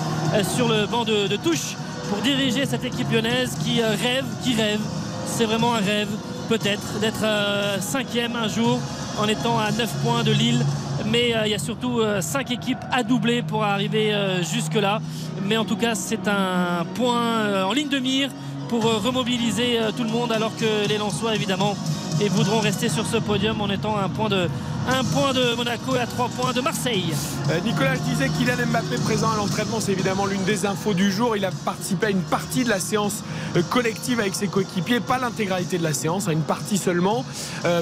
[0.55, 1.75] sur le banc de, de touche
[2.09, 4.79] pour diriger cette équipe lyonnaise qui euh, rêve, qui rêve.
[5.25, 6.07] C'est vraiment un rêve,
[6.47, 8.79] peut-être, d'être euh, cinquième un jour
[9.19, 10.65] en étant à 9 points de Lille.
[11.05, 14.99] Mais euh, il y a surtout 5 équipes à doubler pour arriver jusque-là.
[15.43, 18.29] Mais en tout cas, c'est un point en ligne de mire
[18.67, 21.75] pour euh, remobiliser euh, tout le monde alors que les Lensois évidemment
[22.19, 26.07] et voudront rester sur ce podium en étant à un point de, Monaco et à
[26.07, 27.13] 3 points de Marseille.
[27.49, 31.11] Euh, Nicolas, je disais Kylian Mbappé présent à l'entraînement, c'est évidemment l'une des infos du
[31.11, 31.37] jour.
[31.37, 33.23] Il a participé à une partie de la séance
[33.69, 37.23] collective avec ses coéquipiers, pas l'intégralité de la séance, à une partie seulement.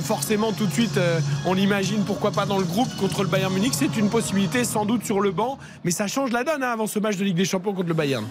[0.01, 0.99] Forcément, tout de suite,
[1.45, 3.73] on l'imagine, pourquoi pas dans le groupe contre le Bayern Munich.
[3.73, 6.87] C'est une possibilité, sans doute sur le banc, mais ça change la donne hein, avant
[6.87, 8.25] ce match de Ligue des Champions contre le Bayern.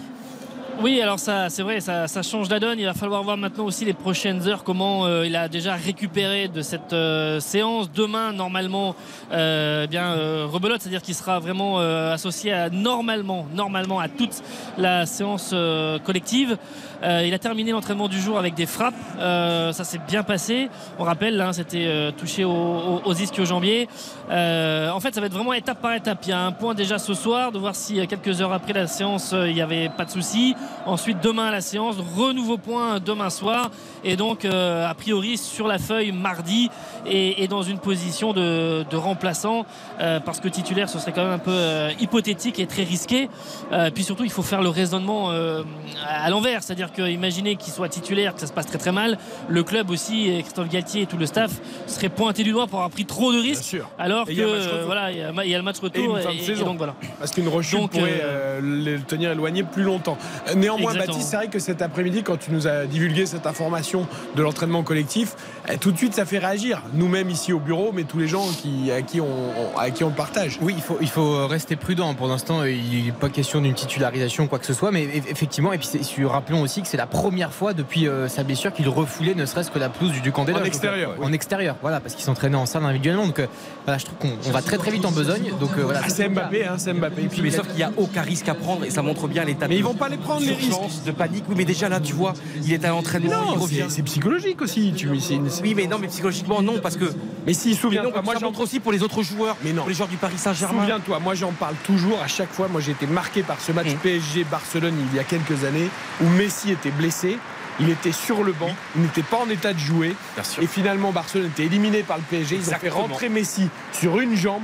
[0.81, 2.77] Oui, alors ça, c'est vrai, ça, ça change la donne.
[2.77, 6.49] Il va falloir voir maintenant aussi les prochaines heures comment euh, il a déjà récupéré
[6.49, 7.89] de cette euh, séance.
[7.91, 8.93] Demain, normalement,
[9.31, 14.09] euh, eh bien euh, rebelote, c'est-à-dire qu'il sera vraiment euh, associé à normalement, normalement à
[14.09, 14.43] toute
[14.77, 16.57] la séance euh, collective.
[17.05, 18.95] Euh, il a terminé l'entraînement du jour avec des frappes.
[19.19, 20.69] Euh, ça s'est bien passé.
[20.97, 23.87] On rappelle, hein, c'était euh, touché au- au- aux ischio-jambiers.
[24.31, 26.17] Euh, en fait, ça va être vraiment étape par étape.
[26.23, 28.87] Il y a un point déjà ce soir, de voir si quelques heures après la
[28.87, 30.55] séance, il n'y avait pas de souci.
[30.87, 33.69] Ensuite, demain la séance, renouveau point demain soir.
[34.03, 36.69] Et donc, a priori, sur la feuille mardi
[37.05, 39.65] et, et dans une position de, de remplaçant,
[39.99, 43.29] euh, parce que titulaire, ce serait quand même un peu euh, hypothétique et très risqué.
[43.71, 46.63] Euh, puis surtout, il faut faire le raisonnement à l'envers.
[46.63, 49.17] C'est-à-dire que imaginez qu'il soit titulaire, que ça se passe très très mal.
[49.47, 51.51] Le club aussi, et Christophe Galtier et tout le staff,
[51.87, 53.77] serait pointé du doigt pour avoir pris trop de risques.
[53.97, 54.85] Alors Et que il y a un match retour.
[54.85, 56.51] voilà, il y, a, il y a le match Et retour une fin de et-
[56.51, 56.95] et donc voilà.
[57.19, 58.21] Parce qu'une rechute Donc, pourrait
[58.61, 60.17] le tenir éloigné plus longtemps.
[60.55, 61.05] Néanmoins, Exactement.
[61.13, 64.83] Baptiste, c'est vrai que cet après-midi, quand tu nous as divulgué cette information de l'entraînement
[64.83, 65.35] collectif,
[65.71, 66.81] eh, tout de suite, ça fait réagir.
[66.95, 70.03] Nous-mêmes ici au bureau, mais tous les gens qui, à, qui on, on- à qui
[70.03, 70.57] on le partage.
[70.61, 72.13] Oui, il faut, il faut rester prudent.
[72.13, 74.91] Pour l'instant, il n'est pas question d'une titularisation, quoi que ce soit.
[74.91, 78.43] Mais eff- effectivement, et puis rappelons aussi que c'est la première fois depuis euh, sa
[78.43, 81.21] blessure qu'il refoulait ne serait-ce que la pelouse du, du camp des En extérieur, Donc,
[81.23, 83.25] euh, En extérieur, voilà, parce qu'il s'entraînait en salle individuellement.
[83.27, 83.47] Donc euh,
[83.85, 85.51] voilà, je trouve qu'on on va très très vite en besogne.
[85.59, 86.01] Donc euh, voilà.
[86.03, 87.23] Ah, c'est Mbappé, hein, c'est Mbappé.
[87.23, 89.43] Et puis, mais sauf qu'il n'y a aucun risque à prendre et ça montre bien
[89.43, 91.03] l'état Mais de ils vont pas les prendre, les risques.
[91.05, 91.43] de panique.
[91.49, 92.33] Oui, mais déjà là, tu vois,
[92.63, 93.85] il est à l'entraînement, il Non, revient.
[93.89, 94.93] c'est- psychologique aussi.
[94.95, 97.11] Tu, Oui, mais non, mais psychologiquement, non, parce que.
[97.47, 99.81] Mais si, souviens-toi, moi, moi, ça j'en- montre aussi pour les autres joueurs, Mais non.
[99.81, 100.81] pour les joueurs du Paris Saint-Germain.
[100.81, 102.67] Souviens-toi, moi j'en parle toujours à chaque fois.
[102.67, 103.97] Moi j'ai été marqué par ce match Mm.
[103.97, 105.89] PSG-Barcelone il y a quelques années
[106.21, 107.37] où Messi était blessé.
[107.79, 110.15] Il était sur le banc, il n'était pas en état de jouer.
[110.61, 112.55] Et finalement, Barcelone était éliminé par le PSG.
[112.55, 114.63] Ils ont fait rentrer Messi sur une jambe.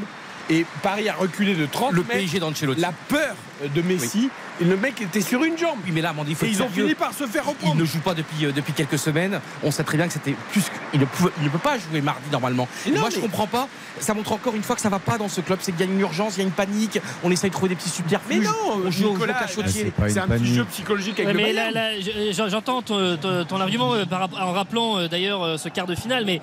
[0.49, 2.11] Et Paris a reculé de 30 Le mètres.
[2.13, 2.79] PSG d'Ancelotti.
[2.81, 3.35] La peur
[3.73, 4.29] de Messi.
[4.65, 5.77] Le mec était sur une jambe.
[5.85, 7.49] Oui, mais là, Amandine, il faut Et être ils ont fini par se faire Il
[7.49, 7.75] reprendre.
[7.75, 9.39] ne joue pas depuis, euh, depuis quelques semaines.
[9.63, 10.61] On sait très bien que c'était plus.
[10.61, 12.67] que- Il ne, pouvait- il ne peut pas jouer mardi normalement.
[12.91, 13.67] Non, moi, je comprends pas.
[13.99, 15.59] Ça montre encore une fois que ça va pas dans ce club.
[15.61, 16.99] C'est qu'il y a une urgence, il y a une panique.
[17.23, 18.39] On essaye de trouver des petits subterfuges.
[18.39, 19.91] Mais non, on joue au Nicolas, cachotier.
[20.07, 24.03] c'est un petit jeu psychologique avec Ouais, le j'entends ton, ton- ton argument euh,
[24.39, 26.41] en rappelant euh, d'ailleurs ce quart de finale, mais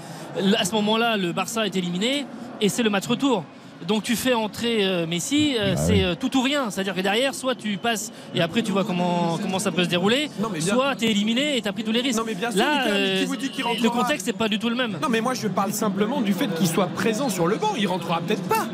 [0.59, 2.27] à ce moment-là, le Barça est éliminé
[2.61, 3.45] et c'est le match retour.
[3.89, 6.05] Donc tu fais entrer euh, Messi, euh, Ah c'est oui.
[6.05, 6.71] euh, tout ou rien.
[6.71, 9.89] C'est-à-dire que derrière, soit tu passes et après tu vois comment, comment ça peut se
[9.89, 12.19] dérouler, Non, mais bien- soit tu es éliminé et tu as pris tous les risques.
[12.19, 14.33] Non, mais bien sûr, Là, Nicolas, mais qui euh, vous dit qu'il le contexte n'est
[14.35, 14.99] pas du tout le même.
[15.03, 17.73] Non mais moi je parle simplement du fait qu'il soit présent sur le banc.
[17.79, 18.67] Il rentrera peut-être pas.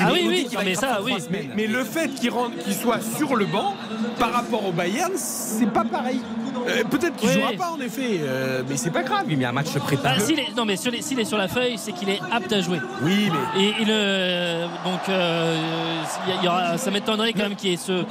[0.00, 1.12] Ah Mais oui, oui, non, mais ça, oui.
[1.54, 3.74] Mais, le fait qu'il rentre- qu'il soit sur le banc
[4.18, 6.18] par rapport au Bayern, c'est pas pareil.
[6.68, 7.34] Euh, peut-être qu'il Oui.
[7.34, 9.24] jouera pas en effet, euh, mais c'est pas grave.
[9.26, 9.84] Oui, mais un match se Bah,
[10.38, 12.78] est, non mais s'il est sur la feuille, c'est qu'il est apte à jouer.
[13.02, 15.56] Oui, mais Et il, euh, donc euh,
[16.28, 18.04] il il y aura- ça m'étonnerait quand même qu'il y ait ce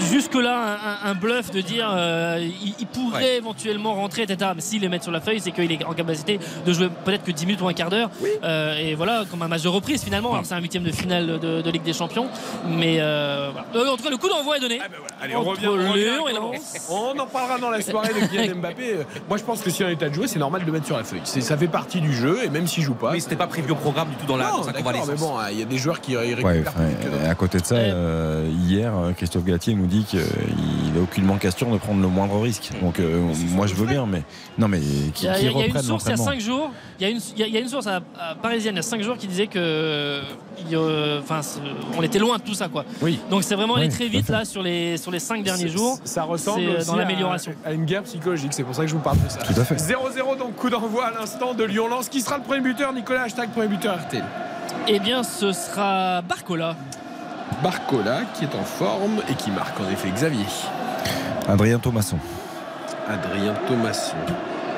[0.00, 4.52] jusque-là un, bluff de dire euh, il, il pourrait éventuellement rentrer, etc.
[4.54, 7.24] Mais s'il les met sur la feuille, c'est qu'il est en capacité de jouer peut-être
[7.24, 8.10] que 10 minutes ou un quart d'heure.
[8.42, 10.32] Euh, et voilà, comme un match de reprise finalement.
[10.32, 12.28] Alors c'est un huitième de finale de, de Ligue des Champions.
[12.68, 13.66] Mais euh, voilà.
[13.74, 14.80] Euh, en tout cas, le coup d'envoi est donné.
[15.20, 15.66] allez, on Entre revient.
[15.68, 16.38] On, revient Lyon et
[16.88, 18.98] on en parlera dans la soirée de Kylian Mbappé.
[19.28, 20.96] Moi je pense que si on est de jouer, c'est normal de le mettre sur
[20.96, 21.20] la feuille.
[21.24, 23.12] Ça fait partie du jeu et même s'il joue pas.
[23.12, 24.72] Mais c'était pas prévu au programme du tout dans la non, dans
[25.06, 27.76] mais bon, il y a des joueurs qui récupèrent Ouais, enfin, à côté de ça,
[27.76, 32.40] euh, hier, Christophe Galtier nous dit qu'il il est aucunement question de prendre le moindre
[32.40, 32.70] risque.
[32.80, 33.20] Donc euh,
[33.50, 34.22] moi je veux bien, mais
[34.58, 36.16] non mais Il qui, y a, qui il y a une source il y a
[36.16, 36.24] l'entraînement.
[36.24, 38.00] 5 jours, il y a une, il y a- il y a une source à-
[38.18, 40.20] à parisienne il y a 5 jours qui disait que
[41.20, 41.40] enfin,
[41.98, 42.84] on était loin de tout ça quoi.
[43.02, 43.18] Oui.
[43.30, 45.98] Donc c'est vraiment Oui, allé très vite là sur les sur les 5 derniers jours.
[46.04, 47.52] Ça ressemble euh, aussi dans l'amélioration.
[47.64, 48.52] à, à une guerre psychologique.
[48.52, 49.38] C'est pour ça que je vous parle de ça.
[49.40, 49.76] Tout à fait.
[49.76, 52.08] 0-0 donc coup d'envoi à l'instant de Lyon-Lens.
[52.08, 53.22] Qui sera le premier buteur Nicolas?
[53.22, 54.24] Hashtag premier buteur RTL.
[54.88, 56.76] Eh bien ce sera Barcola.
[57.62, 60.46] Barcola qui est en forme et qui marque en effet Xavier.
[61.48, 62.18] Adrien Thomasson.
[63.08, 64.16] Adrien Thomasson.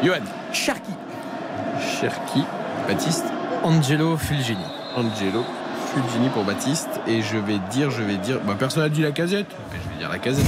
[0.02, 0.24] Johan.
[0.52, 0.92] Cherki.
[2.00, 2.44] Cherki.
[2.88, 3.26] Baptiste.
[3.62, 4.64] Angelo Fulgini.
[4.96, 5.44] Angelo.
[5.94, 7.00] Fulgini pour Baptiste.
[7.06, 8.40] Et je vais dire, je vais dire.
[8.44, 9.46] Bah, personne n'a dit la casette.
[9.72, 10.46] Mais je vais dire la casette.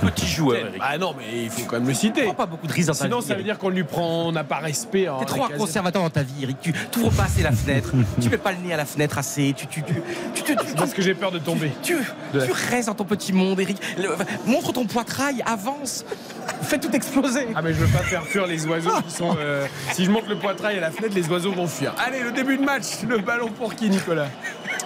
[0.00, 0.58] Petit joueur.
[0.58, 0.80] Eric.
[0.80, 2.22] Ah non, mais il faut quand même le citer.
[2.24, 4.32] Prends pas beaucoup de risques dans Sinon, vie, ça veut dire qu'on lui prend, on
[4.32, 5.06] n'a pas respect.
[5.20, 6.56] T'es trop conservateur dans ta vie, Eric.
[6.60, 7.92] Tu t'ouvres pas assez la fenêtre.
[8.20, 9.52] tu mets pas le nez à la fenêtre assez.
[9.56, 11.70] Tu, tu, tu, Parce que j'ai peur de tomber.
[11.82, 11.96] tu,
[12.70, 13.76] restes dans ton petit monde, Eric.
[13.98, 16.04] Le- montre ton poitrail, avance.
[16.62, 17.48] Fais tout exploser.
[17.54, 19.36] Ah mais je veux pas faire fuir les oiseaux qui sont.
[19.38, 21.94] euh, si je monte le poitrail à la fenêtre, les oiseaux vont fuir.
[21.98, 24.28] Allez, le début de match, le ballon pour qui, Nicolas?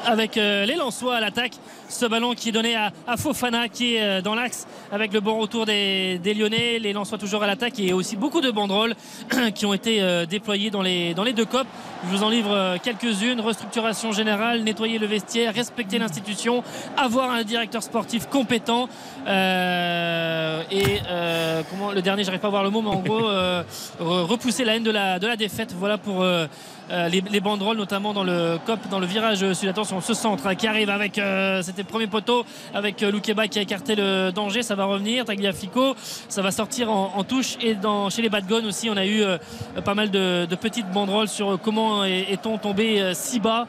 [0.07, 1.53] Avec euh, les Lensois à l'attaque.
[1.89, 5.21] Ce ballon qui est donné à, à Fofana qui est euh, dans l'axe avec le
[5.21, 6.79] bon retour des, des Lyonnais.
[6.79, 8.95] Les Lensois toujours à l'attaque et aussi beaucoup de banderoles
[9.55, 11.67] qui ont été euh, déployées dans les, dans les deux copes.
[12.05, 13.41] Je vous en livre euh, quelques-unes.
[13.41, 16.63] Restructuration générale, nettoyer le vestiaire, respecter l'institution,
[16.97, 18.89] avoir un directeur sportif compétent
[19.27, 23.29] euh, et euh, comment le dernier, j'arrive pas à voir le mot, mais en gros
[23.29, 23.63] euh,
[24.01, 25.75] re- repousser la haine de la, de la défaite.
[25.79, 26.25] Voilà pour
[26.91, 29.69] euh, les, les banderoles, notamment dans le COP, dans le virage sud.
[29.69, 33.59] Attention, ce centre qui arrive avec, euh, c'était le premier poteau, avec euh, Loukeba qui
[33.59, 34.63] a écarté le danger.
[34.63, 35.25] Ça va revenir.
[35.25, 35.95] Tagliafico,
[36.29, 37.57] ça va sortir en, touche.
[37.63, 39.23] Et dans, chez les Badgones aussi, on a eu
[39.85, 43.67] pas mal de, petites banderoles sur comment est- est-on tombé si bas.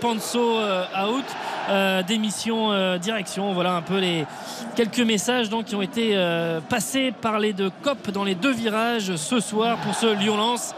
[0.00, 3.52] Panso out, démission, direction.
[3.52, 4.24] Voilà un peu les
[4.76, 6.16] quelques messages donc, qui ont été
[6.68, 10.74] passés par les deux COP dans les deux virages ce soir pour ce Lyon-Lens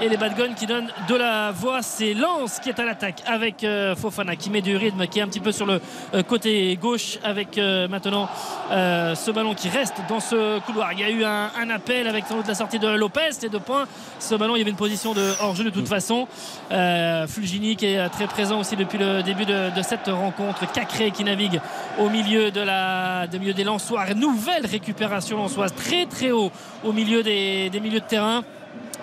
[0.00, 1.82] et les Badgones qui donnent de la voix.
[1.82, 5.22] C'est Lens qui est à l'attaque avec euh, Fofana qui met du rythme, qui est
[5.22, 5.80] un petit peu sur le
[6.14, 8.28] euh, côté gauche avec euh, maintenant
[8.70, 10.92] ce ballon qui reste dans ce couloir.
[10.92, 13.48] Il y a eu un, un appel avec sans doute la sortie de Lopez, les
[13.48, 13.86] deux points.
[14.18, 16.26] Ce ballon, il y avait une position de hors-jeu de toute façon.
[16.72, 20.70] Euh, Fulgini qui est très présent aussi depuis le début de, de cette rencontre.
[20.72, 21.60] Cacré qui navigue
[21.98, 24.14] au milieu, de la, de milieu des Lensois.
[24.14, 26.50] Nouvelle récupération lensoise très très haut
[26.84, 28.42] au milieu des, des milieux de terrain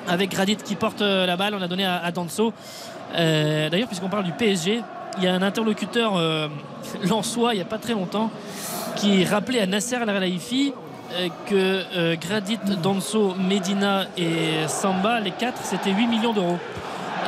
[0.08, 1.56] avec Gradit qui porte euh, la balle.
[1.56, 2.54] On a donné à, à Danso.
[3.16, 4.82] Euh, D'ailleurs, puisqu'on parle du PSG,
[5.18, 6.47] il y a un interlocuteur euh,
[7.10, 8.32] lensois il n'y a pas très longtemps
[8.95, 10.74] qui rappelait à Nasser Al Khelaifi
[11.14, 16.58] euh, que Gradit, Danso, Medina et Samba, les quatre, c'était 8 millions d'euros.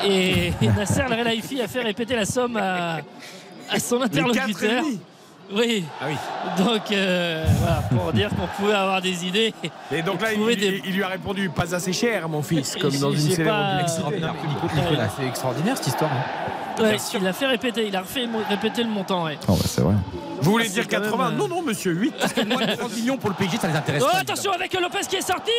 [0.03, 2.97] Et, et Nasser Al Khelaifi a fait répéter la somme à,
[3.69, 4.83] à son interlocuteur.
[5.53, 5.85] Oui.
[6.01, 6.15] Ah oui.
[6.63, 9.53] Donc euh, voilà, pour dire qu'on pouvait avoir des idées.
[9.91, 12.91] Et donc là, il, des- il lui a répondu pas assez cher, mon fils, comme
[12.99, 14.01] dans une j'ai célèbre pas- publicité.
[14.01, 14.33] Extraordinaire.
[14.75, 16.11] Nicolas, c'est extraordinaire cette histoire.
[16.11, 16.51] hein.
[16.79, 19.25] Ouais, il a fait répéter, il a refait répéter le montant.
[19.25, 19.37] ouais.
[19.47, 19.93] Oh, bah, c'est vrai.
[20.41, 22.13] Vous voulez Ah, dire c'est quand 80 même, euh, Non, non, monsieur, 8.
[22.49, 24.19] Moins de 30 millions pour le PSG, ça les intéresse Oh, pas.
[24.19, 25.51] attention avec Lopez qui est sorti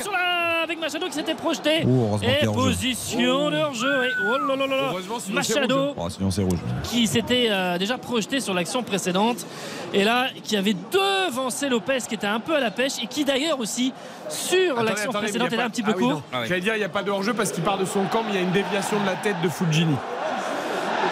[0.00, 0.62] sur la...
[0.62, 1.86] avec Machado qui s'était projeté.
[1.86, 4.08] Oh, Et position de hors-jeu.
[4.30, 4.82] Oh là là là là.
[4.90, 6.58] Heureusement, sinon c'est Machado Oh, sinon rouge.
[6.84, 9.44] qui s'était euh, déjà projeté sur l'action précédente
[9.92, 13.24] et là qui avait devancé Lopez qui était un peu à la pêche et qui
[13.24, 13.92] d'ailleurs aussi
[14.30, 16.22] sur l'action précédente était un petit peu Ah oui, court.
[16.32, 16.46] Ah oui.
[16.48, 18.32] J'allais dire, il n'y a pas de hors-jeu parce qu'il part de son camp, mais
[18.32, 19.94] il y a une déviation de la tête de Fulgini.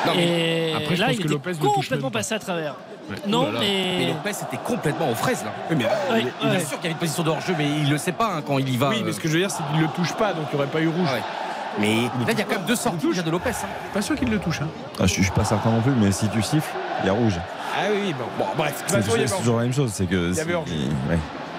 [0.06, 2.10] Non, mais- et après, je là pense il que était Lopez ne touche même complètement
[2.10, 2.18] pas.
[2.20, 2.74] passé à travers.
[3.10, 3.16] Ouais.
[3.26, 3.60] Non Oh là là.
[3.60, 5.52] Mais mais Lopez était complètement aux fraises là.
[5.70, 7.90] Oui, mais, Ouais, Il est sûr qu'il y avait une position de hors-jeu, mais il
[7.90, 8.88] le sait pas hein, quand il y va.
[8.90, 10.56] oui, mais ce que je veux dire, c'est qu'il ne le touche pas, donc il
[10.56, 11.08] n'y aurait pas eu rouge.
[11.10, 11.22] Ah ouais.
[11.78, 11.94] Mais
[12.26, 13.50] là, il y a quand même deux sorties de Lopez.
[13.50, 13.66] hein.
[13.94, 14.60] Pas sûr qu'il le touche.
[14.60, 14.68] Hein.
[14.98, 16.70] Ah, je, je suis pas certain non plus, mais si tu siffles,
[17.02, 17.34] il y a rouge.
[17.76, 18.82] Ah oui, oui, bon, bon bref.
[18.86, 19.00] C'est
[19.38, 19.90] toujours la même chose.
[19.94, 20.30] C'est que.
[20.30, 20.74] Il y avait c'est- hors-jeu.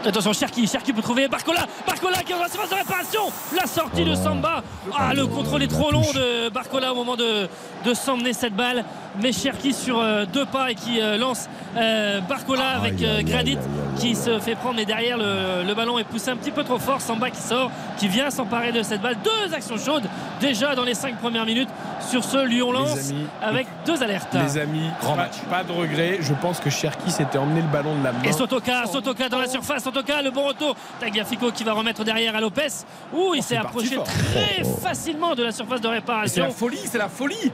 [0.06, 3.22] Attention, Cherki, Cherki peut trouver Barcola, Barcola qui est dans la surface de réparation.
[3.56, 4.16] La sortie Oh de.
[4.16, 4.64] Samba.
[4.98, 7.48] Ah, le contrôle est trop long de Barcola au moment de,
[7.86, 8.84] de s'emmener cette balle.
[9.22, 13.58] Mais Cherki sur euh, deux pas et qui euh, lance euh, Barcola avec aïe,
[13.98, 14.76] qui se fait prendre.
[14.78, 17.02] Mais derrière, le, le ballon est poussé un petit peu trop fort.
[17.02, 19.18] Samba qui sort, qui vient s'emparer de cette balle.
[19.24, 20.08] Deux actions chaudes
[20.40, 21.70] déjà dans les cinq premières minutes
[22.10, 24.34] sur ce amis, avec deux alertes.
[24.34, 25.36] Les amis, Grand pas, match.
[25.50, 26.18] pas de regret.
[26.22, 28.24] Je pense que Cherki s'était emmené le ballon de la main.
[28.24, 30.76] Et Sotoka, Sotoka dans la surface, Sotoka, le bon retour.
[31.00, 32.68] Tagliafico qui va remettre derrière à Lopez.
[33.14, 34.80] Ouh, il s'est c'est parti approché très Oh, oh.
[34.82, 36.44] facilement de la surface de C'est réparation.
[36.46, 37.52] la folie, c'est la folie.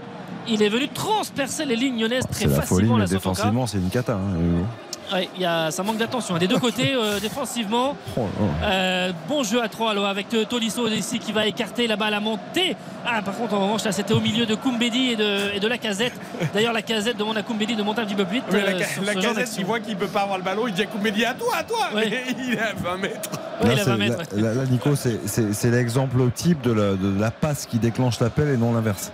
[0.47, 3.29] Il est venu transpercer les lignes lyonnaises très C'est la folie, facilement mais la Sotoka.
[3.31, 4.13] défensivement, c'est une cata.
[4.13, 4.65] hein.
[5.13, 7.95] Ouais, il y a, ça manque d'attention hein, des deux côtés euh, défensivement.
[8.17, 8.43] Oh, oh.
[8.63, 12.13] Euh, bon jeu à 3 alors, avec euh, Tolisso ici qui va écarter la balle
[12.13, 12.75] à monter.
[13.05, 15.67] Ah, par contre, en revanche, là c'était au milieu de Koumbedi et de, et de
[15.67, 16.13] la casette.
[16.53, 18.45] D'ailleurs, la casette demande à Koumbedi de monter un petit peu plus vite.
[18.51, 20.81] Mais la, euh, la casette, il voit qu'il peut pas avoir le ballon, il dit
[20.81, 22.09] à Koumbedi à toi, à toi Ouais.
[22.09, 23.29] Mais il est à 20 mètres.
[23.61, 24.17] Ouais, Là, il a c'est- 20 mètres.
[24.35, 28.49] là- là, là, Nico, c'est- l'exemple type de la, de la passe qui déclenche l'appel
[28.49, 29.11] et non l'inverse.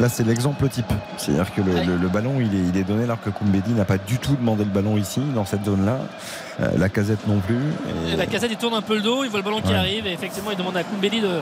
[0.00, 0.90] Là, c'est l'exemple type.
[1.18, 1.84] C'est-à-dire que le, Ouais.
[1.84, 4.34] le- le ballon, il est, il est donné alors que Koumbedi n'a pas du tout
[4.34, 5.98] demandé le ballon ici, dans cette zone-là.
[6.60, 7.58] Euh, la casette non plus.
[8.12, 10.06] Et- La casette il tourne un peu le dos, il voit le ballon qui arrive
[10.06, 11.40] et effectivement il demande à Koumbedi de,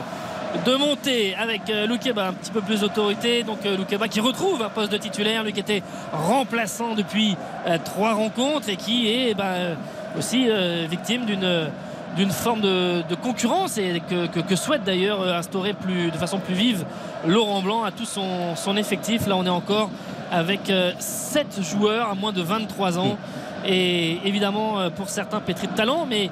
[0.65, 3.43] de monter avec euh, Loukeba un petit peu plus d'autorité.
[3.43, 5.81] Donc euh, Loukeba qui retrouve un poste de titulaire, lui qui était
[6.11, 7.37] remplaçant depuis
[7.85, 9.75] trois rencontres et qui est ben, euh,
[10.17, 10.47] aussi
[10.89, 11.69] victime d'une
[12.15, 16.17] d'une forme de, de concurrence et que, que- que souhaite d'ailleurs euh, instaurer plus, de
[16.17, 16.85] façon plus vive
[17.27, 19.27] Laurent Blanc à tout son, son effectif.
[19.27, 19.89] Là on est encore
[20.31, 23.17] avec 7 joueurs à moins de 23 ans
[23.65, 26.29] et évidemment euh, pour certains pétris de talent mais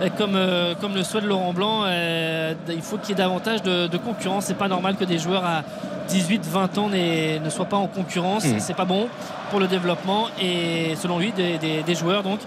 [0.00, 3.62] euh, comme, euh, comme le souhaite Laurent Blanc, euh, il faut qu'il y ait davantage
[3.62, 4.46] de, de concurrence.
[4.46, 5.62] C'est pas normal que des joueurs à
[6.08, 8.46] 18-20 ans ne soient pas en concurrence.
[8.46, 8.60] Mhm.
[8.60, 9.08] C'est pas bon
[9.50, 12.40] pour le développement et selon lui des, des- des joueurs donc.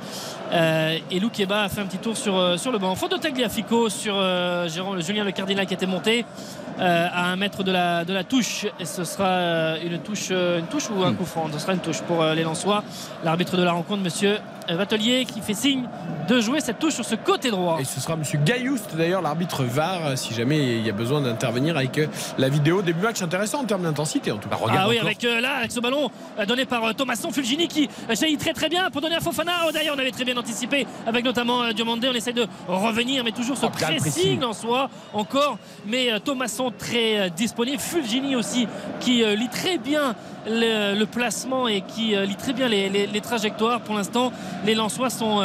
[0.51, 2.93] Euh, et Lou Keba a fait un petit tour sur, euh, sur le banc.
[2.95, 4.68] Faute de Tagliafico sur euh,
[4.99, 6.26] Julien Le Cardinal qui était monté
[6.80, 8.66] euh, à un mètre de la, de la touche.
[8.80, 11.80] Et ce sera euh, une touche, une touche ou un coup franc Ce sera une
[11.80, 12.84] touche pour les Lensois.
[13.24, 14.38] L'arbitre de la rencontre, monsieur
[14.70, 15.84] Vatelier, qui fait signe
[16.30, 17.78] de jouer cette touche sur ce côté droit.
[17.82, 21.76] Et ce sera Monsieur Gailloust, d'ailleurs, l'arbitre VAR, si jamais il y a besoin d'intervenir
[21.76, 21.99] avec
[22.38, 22.82] la vidéo.
[22.82, 24.56] Début match intéressant en termes d'intensité, en tout cas.
[24.70, 26.10] Ah oui, avec là, avec ce ballon
[26.47, 29.52] donné par Thomasson Fulgini qui jaillit très très bien pour donner à Fofana.
[29.68, 32.08] Oh, D'ailleurs, on avait très bien anticipé avec notamment euh, Diomandé.
[32.10, 34.44] On essaie de revenir, mais toujours ce Oh, pressing pressing.
[34.44, 35.58] en soi encore.
[35.86, 37.80] Mais euh, Thomasson très euh, disponible.
[37.80, 38.68] Fulgini aussi
[39.00, 40.16] qui lit très bien
[40.48, 43.82] le, le placement et qui lit très bien les, les- les trajectoires.
[43.82, 44.32] Pour l'instant,
[44.66, 45.41] les Lensois sont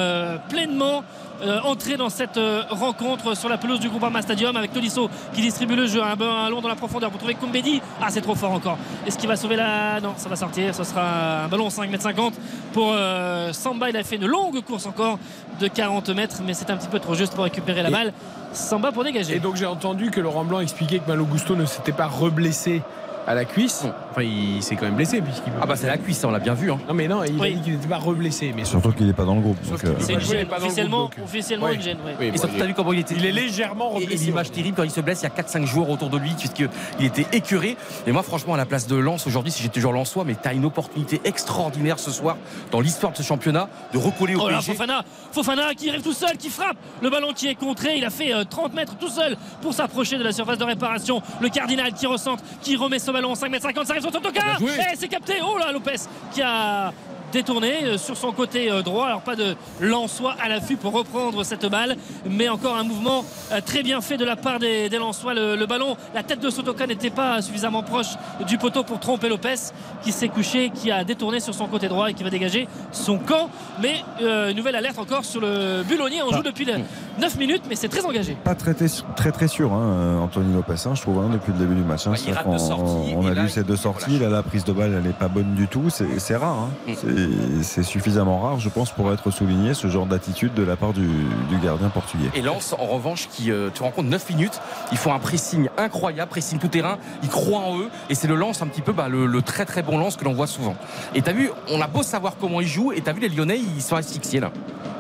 [0.49, 1.03] pleinement
[1.43, 5.41] euh, entrés dans cette euh, rencontre sur la pelouse du Groupama Stadium avec Tolisso qui
[5.41, 7.11] distribue le jeu un ballon dans la profondeur.
[7.11, 8.77] Pour trouver Koumbedi ah c'est trop fort encore.
[9.07, 10.75] Est-ce qu'il va sauver la non ça va sortir.
[10.75, 12.35] Ce sera un ballon 5 m 50
[12.73, 13.91] pour euh, Samba.
[13.91, 15.19] Il a fait une longue course encore
[15.61, 18.13] de 40 mètres mais c'est un petit peu trop juste pour récupérer la balle.
[18.53, 19.37] Samba pour dégager.
[19.37, 22.83] Et donc j'ai entendu que Laurent Blanc expliquait que Malo Gusto ne s'était pas reblessé
[23.29, 23.85] à la cuisse.
[24.19, 26.55] Enfin, il s'est quand même blessé puisqu'il Ah bah c'est la cuisse, on l'a bien
[26.55, 26.73] vu.
[26.73, 26.79] Hein.
[26.89, 27.53] Non mais non, il Oui.
[27.53, 28.53] a dit qu'il n'était pas reblessé.
[28.57, 29.57] Mais Surtout qu'il n'est pas dans le groupe.
[29.71, 31.25] Donc, euh, c'est une gêne officiellement, groupe, donc.
[31.25, 31.75] officiellement Ouais.
[31.77, 32.17] une gêne ouais.
[32.19, 33.15] Oui, Et bon, surtout, il- t'as vu comment il était.
[33.15, 34.25] il est légèrement Et, et reblessé.
[34.25, 36.69] l'image terrible quand il se blesse, il y a 4-5 joueurs autour de lui puisqu'il
[37.05, 37.77] était écœuré.
[38.09, 40.49] Et moi, franchement, à la place de Lens aujourd'hui, si j'étais toujours Lensois, mais tu
[40.49, 42.37] as une opportunité extraordinaire ce soir
[42.73, 44.73] dans l'histoire de ce championnat de recoller au Oh là, PSG.
[44.73, 47.97] Fofana, Fofana qui arrive tout seul, qui frappe le ballon qui est contré.
[47.97, 51.23] Il a fait euh, 30 mètres tout seul pour s'approcher de la surface de réparation.
[51.41, 54.21] Le cardinal qui recentre, qui remet ce ballon 5 mètres 50, ça arrive sur
[54.59, 54.73] joué.
[54.93, 55.35] Et c'est capté.
[55.43, 55.97] Oh là, Lopez
[56.33, 56.93] qui a
[57.33, 59.07] détourné euh, sur son côté euh, droit.
[59.07, 61.97] Alors pas de Lensois à l'affût pour reprendre cette balle,
[62.29, 65.35] mais encore un mouvement euh, très bien fait de la part des, des Lensois.
[65.35, 68.09] Le, le ballon, la tête de Sotoka n'était pas suffisamment proche
[68.47, 69.55] du poteau pour tromper Lopez,
[70.03, 73.19] qui s'est couché, qui a détourné sur son côté droit et qui va dégager son
[73.19, 73.51] camp.
[73.83, 76.23] Mais euh, nouvelle alerte encore sur le Bulonier.
[76.23, 76.75] On joue depuis le
[77.21, 78.37] 9 minutes, mais c'est très engagé.
[78.45, 81.59] pas très, très, très, très sûr, hein, Anthony Lopez, hein, je trouve, hein, depuis le
[81.59, 82.07] début du match.
[82.07, 82.15] hein.
[82.59, 84.19] Sorties, on a là, vu ces deux sorties.
[84.19, 85.91] Là, la prise de balle, elle n'est pas bonne du tout.
[85.91, 86.57] C'est c'est rare.
[86.59, 86.69] hein.
[86.87, 86.93] Mm.
[86.97, 87.18] C'est-
[87.63, 91.07] C'est suffisamment rare, je pense, pour être souligné ce genre d'attitude de la part du,
[91.49, 92.31] du gardien portugais.
[92.35, 94.61] Et Lens, en revanche, qui euh, tu rencontres 9 minutes,
[94.93, 98.35] ils font un pressing incroyable, pressing tout terrain, ils croient en eux, et c'est le
[98.37, 100.77] Lens un petit peu bah, le, le très très bon Lens que l'on voit souvent.
[101.15, 103.59] Et t'as vu, on a beau savoir comment ils jouent, et t'as vu les Lyonnais,
[103.59, 104.51] ils sont asphyxiés là,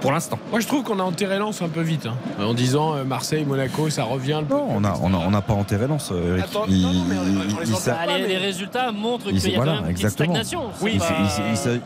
[0.00, 0.38] pour l'instant.
[0.50, 2.06] Moi je trouve qu'on a enterré Lens un peu vite.
[2.06, 2.14] hein.
[2.42, 4.40] En disant euh, Marseille, Monaco, ça revient.
[4.48, 6.44] Le Non, on n'a on a, on a pas enterré Lens, euh, Eric.
[6.44, 8.28] Attends, Il- non, non, mais on- il- on les il entend s'a- pas, les, mais-
[8.28, 10.62] les résultats montrent Il qu'il y a voilà, quand même une stagnation.
[10.80, 11.04] Oui, bah,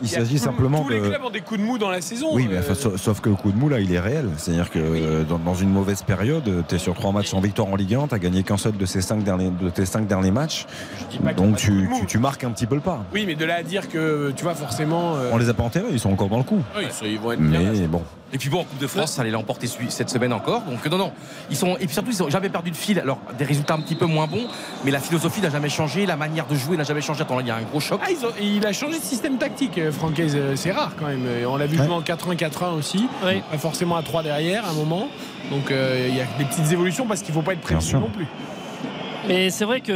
[0.01, 2.27] il tout- simplement Tous les clubs ont des coups de mou dans la saison.
[2.33, 4.29] Oui, mais euh, enfin, sauf, que le coup de mou là, il est réel.
[4.37, 7.67] C'est-à-dire que euh, dans, dans une mauvaise période, tu es sur trois matchs en victoire
[7.67, 10.31] en Ligue 1, tu gagné qu'un seul de, ces cinq derniers, de tes cinq derniers
[10.31, 10.65] matchs.
[11.37, 13.03] Donc tu, tu, tu marques un petit peu le pas.
[13.13, 15.15] Oui, mais de là à dire que tu vois forcément.
[15.15, 16.61] euh, On les a pas enterrés, ils sont encore dans le coup.
[16.77, 17.71] oui, ils vont être bien.
[17.73, 18.01] Mais bon,
[18.33, 20.61] Et puis bon, en Coupe de France, ça allait l'emporter cette semaine encore.
[20.63, 21.11] Donc non, non,
[21.51, 22.99] ils sont et puis surtout ils ont jamais perdu de fil.
[22.99, 24.47] Alors des résultats un petit peu moins bons,
[24.83, 27.21] mais la philosophie n'a jamais changé, la manière de jouer n'a jamais changé.
[27.21, 28.01] Attends, là, il y a un gros choc.
[28.03, 30.33] Ah, ils ont- il a changé de système tactique, euh, Francaise.
[30.35, 31.25] euh, C'est rare quand même.
[31.47, 31.85] On l'a vu Ouais.
[31.85, 33.07] jouer en 4-1-4-1 aussi.
[33.21, 35.07] Pas forcément à 3 derrière à un moment.
[35.51, 37.93] Donc euh, il y a des petites évolutions parce qu'il ne faut pas être précis
[37.93, 38.25] non plus.
[39.27, 39.91] Mais c'est vrai que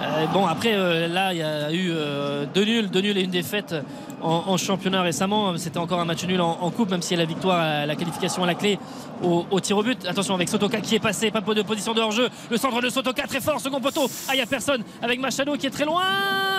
[0.00, 3.22] euh, bon après euh, là il y a eu euh, deux nuls, deux nuls et
[3.22, 3.74] une défaite
[4.26, 5.56] en, en championnat récemment.
[5.56, 8.42] C'était encore un match nul en, en coupe, même si la victoire, euh, la qualification
[8.42, 8.78] à la clé
[9.22, 10.04] au, au tir au but.
[10.06, 12.28] Attention avec Sotoka qui est passé, pas de position de hors-jeu.
[12.50, 14.06] Le centre de Sotoka très fort, second poteau.
[14.28, 16.02] Ah, il n'y a personne avec Machado qui est très loin.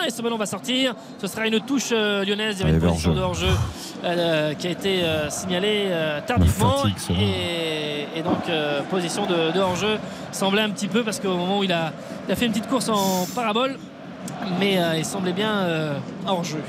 [0.08, 0.96] Et ce ballon va sortir.
[1.22, 2.58] Ce sera une touche euh, lyonnaise.
[2.60, 3.50] Il y avait une position de hors-jeu.
[4.04, 5.90] euh, qui a été euh, signalée
[6.26, 6.78] tardivement.
[6.78, 8.44] fatigue, et, et donc,
[8.90, 9.98] position de, de hors-jeu
[10.32, 11.92] semblait un petit peu parce qu'au moment où il a,
[12.28, 13.78] il a fait une petite course en parabole,
[14.60, 16.62] mais euh, il semblait bien euh, hors-jeu.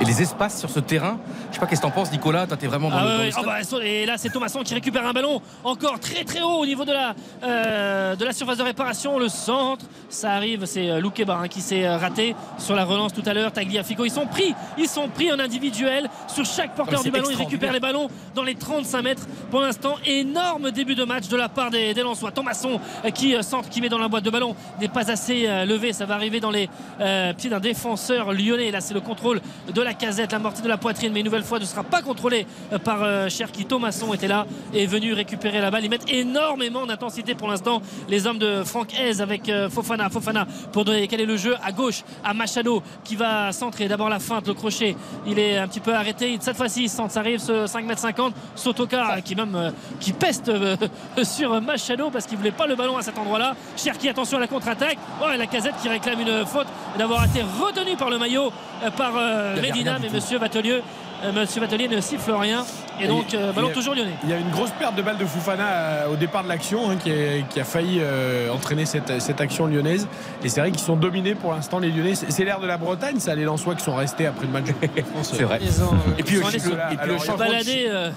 [0.00, 1.18] Et les espaces sur ce terrain,
[1.50, 2.46] je sais pas qu'est-ce que t'en penses, Nicolas?
[2.46, 3.30] Toi, t'es vraiment dans Ah le.
[3.30, 3.44] stade.
[3.46, 6.66] Oh bah, et là c'est Thomasson qui récupère un ballon encore très très haut au
[6.66, 11.38] niveau de la, euh, de la surface de réparation le centre ça arrive c'est Loukeba
[11.42, 14.88] hein, qui s'est raté sur la relance tout à l'heure Tagliafico ils sont pris ils
[14.88, 18.42] sont pris en individuel sur chaque porteur Oh, du ballon ils récupèrent les ballons dans
[18.42, 22.32] les 35 mètres pour l'instant énorme début de match de la part des, des Lensois
[22.32, 22.80] Thomasson
[23.14, 26.14] qui centre qui met dans la boîte de ballon n'est pas assez levé ça va
[26.14, 26.68] arriver dans les
[27.00, 28.70] euh, pieds d'un défenseur lyonnais.
[28.70, 29.40] Là c'est le contrôle
[29.72, 31.12] de la casette l'amorti de la poitrine.
[31.12, 33.64] Mais une nouvelle fois ne sera pas contrôlé euh, par euh, Cherki.
[33.64, 35.84] Thomasson était là et est venu récupérer la balle.
[35.84, 40.08] Ils mettent énormément d'intensité pour l'instant les hommes de Franck Hez avec euh, Fofana.
[40.10, 41.56] Fofana pour donner quel est le jeu?
[41.64, 43.88] À gauche à Machado qui va centrer.
[43.88, 44.96] D'abord la feinte le crochet.
[45.26, 46.36] Il est un petit peu arrêté.
[46.40, 50.50] Cette fois-ci ça arrive ce 5 m 50 Sotoka euh, qui même qui peste
[51.22, 54.40] sur Machado parce qu'il voulait pas le ballon à cet endroit là Cherki attention à
[54.40, 54.98] la contre-attaque.
[55.22, 56.66] Oh, et la casette qui réclame une faute
[56.98, 58.52] d'avoir été retenu par le maillot
[58.84, 60.08] euh, par euh, du mais.
[60.12, 60.82] Monsieur Vatelieu
[61.24, 62.64] euh, Monsieur Vatelier ne siffle rien
[63.00, 65.16] et donc euh, ballon a- toujours lyonnais Il y a une grosse perte de balle
[65.16, 67.10] de Foufana euh, au départ de l'action hein, qui,
[67.48, 70.08] qui a failli euh, entraîner cette, cette action lyonnaise.
[70.44, 72.14] Et c'est vrai qu'ils sont dominés pour l'instant les Lyonnais.
[72.14, 74.66] C'est l'air de la Bretagne, ça les Lensois qui sont restés après le match.
[75.22, 75.58] C'est vrai.
[75.62, 77.46] Ils ont, Et puis ils sont aussi le- et puis alors, changement
[77.88, 78.10] euh,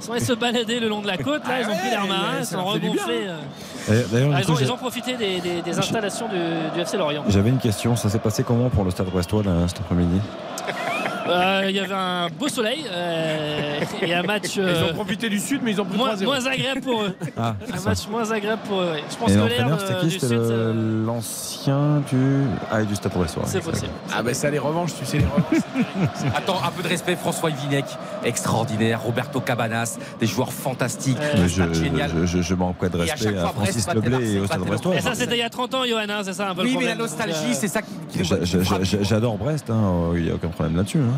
[0.00, 2.06] sont allés se balader le long de la côte là Ah ils ont pris l'air
[2.06, 3.36] marin ils sont regonflés hein.
[3.90, 4.02] euh.
[4.34, 6.36] Ah, ils, ont, j'ai- ils ont profité des, des- des installations du,
[6.74, 7.96] du FC Lorient j'avais une question.
[7.96, 10.20] Ça s'est passé comment pour le Stade Brestois là, cet après-midi?
[11.68, 15.38] Il y avait un beau soleil euh, et un match Ils euh, ont profité du
[15.38, 16.24] sud, mais ils ont pris moins, 3-0.
[16.24, 17.88] moins agréable pour eux Ah, un ça.
[17.90, 19.02] match moins agréable pour eux ouais.
[19.10, 22.44] je pense Et que l'air c'était qui du C'était sud le- ça- l'ancien du.
[22.70, 23.42] Ah, du Stade Brestois.
[23.46, 25.64] c'est possible Ah ben ça les revanches, tu sais les revanches.
[26.36, 27.84] Attends, un peu de respect, François Vinec,
[28.24, 32.86] extraordinaire, Roberto Cabanas, des joueurs fantastiques, Euh, Mais un je, je, je, je manque de
[33.04, 34.94] Et à respect à, fois, Brest Francis battait Leblay et Marseille, au Stade Brestois.
[34.96, 36.68] et ça c'était il y a 30 ans Johan hein, c'est ça un peu le
[36.68, 37.88] Oui, mais la nostalgie, euh, c'est ça qui,
[39.02, 40.98] J'adore Brest, hein, il n'y a aucun problème là-dessus.
[40.98, 41.17] hein.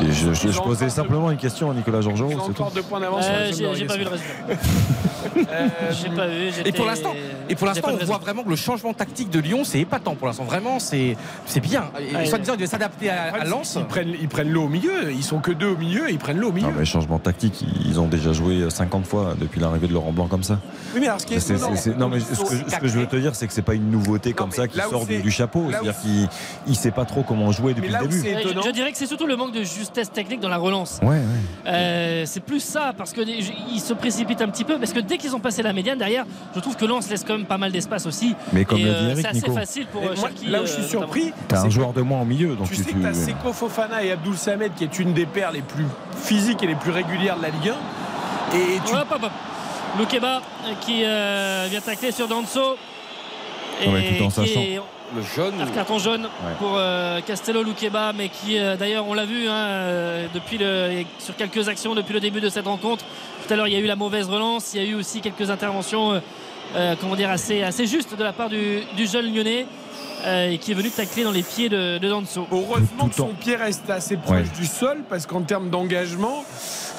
[0.00, 2.46] Je, je- Ils je ont posais encore simplement une question à Nicolas Georgerot, Ils ont
[2.46, 2.62] c'est tout.
[2.62, 3.24] encore deux points d'avance.
[3.28, 4.32] euh, de j'ai pas vu le résultat
[5.36, 7.12] Euh, j'ai pas vu Et pour l'instant,
[7.48, 9.78] et pour j'ai l'instant, pas on voit vraiment que le changement tactique de Lyon, c'est
[9.80, 10.44] épatant pour l'instant.
[10.44, 11.16] Vraiment, c'est
[11.46, 11.84] c'est bien.
[12.00, 12.26] Et Ouais.
[12.26, 13.76] soit disant, il doit s'adapter à, à Lens.
[13.78, 15.10] Ils prennent, ils prennent l'eau au milieu.
[15.12, 16.68] Ils sont que deux au milieu et ils prennent l'eau au milieu.
[16.68, 20.26] Non, mais changement tactique, ils ont déjà joué 50 fois depuis l'arrivée de Laurent Blanc
[20.26, 20.58] comme ça.
[20.94, 23.06] Oui, mais alors ce qui est c'est- non, mais ce que, ce que je veux
[23.06, 25.66] te dire, c'est que c'est pas une nouveauté comme ça qui sort du, chapeau.
[25.70, 26.28] C'est-à-dire qu'il
[26.66, 28.22] il sait pas trop comment jouer depuis le début.
[28.64, 30.98] je dirais que c'est surtout le manque de justesse technique dans la relance.
[31.02, 31.22] Ouais, ouais.
[31.66, 35.00] Euh, c'est plus ça parce que les- ils se précipitent un petit peu parce que
[35.00, 36.24] dès qu'ils ont passé la médiane derrière,
[36.54, 38.34] je trouve que Lens laisse quand même pas mal d'espace aussi.
[38.52, 39.52] Mais comme Et, le euh, dit Eric, c'est assez Nico.
[39.54, 42.02] facile pour euh, moi, Cherki, là où je suis euh, surpris, T'as un joueur de
[42.02, 44.72] moins au milieu, donc tu tu, sais tu- que t'as Seko Fofana et Abdul Samed
[44.74, 47.72] qui est une des paires les plus physiques et les plus régulières de la Ligue
[48.52, 48.56] 1.
[48.56, 49.30] Et tu Hop, hop, hop.
[49.98, 52.76] Loukeba euh, qui euh, vient tacler sur Danso.
[53.84, 54.60] Et Ouais, tout en qui sachant.
[54.60, 54.80] est-
[55.14, 55.54] Le jaune.
[55.60, 56.52] un carton jaune Ouais.
[56.58, 61.04] pour euh, Castello Loukeba, mais qui euh, d'ailleurs on l'a vu hein, euh, depuis le,
[61.18, 63.04] sur quelques actions depuis le début de cette rencontre.
[63.46, 65.20] Tout à l'heure il y a eu la mauvaise relance, il y a eu aussi
[65.20, 66.20] quelques interventions, euh,
[66.76, 69.66] euh, comment dire, assez, assez justes de la part du, du jeune lyonnais.
[70.24, 72.46] euh, et qui est venu tacler dans les pieds de, de Danso.
[72.52, 74.44] Heureusement que son pied reste assez proche Ouais.
[74.56, 76.44] du sol parce qu'en termes d'engagement,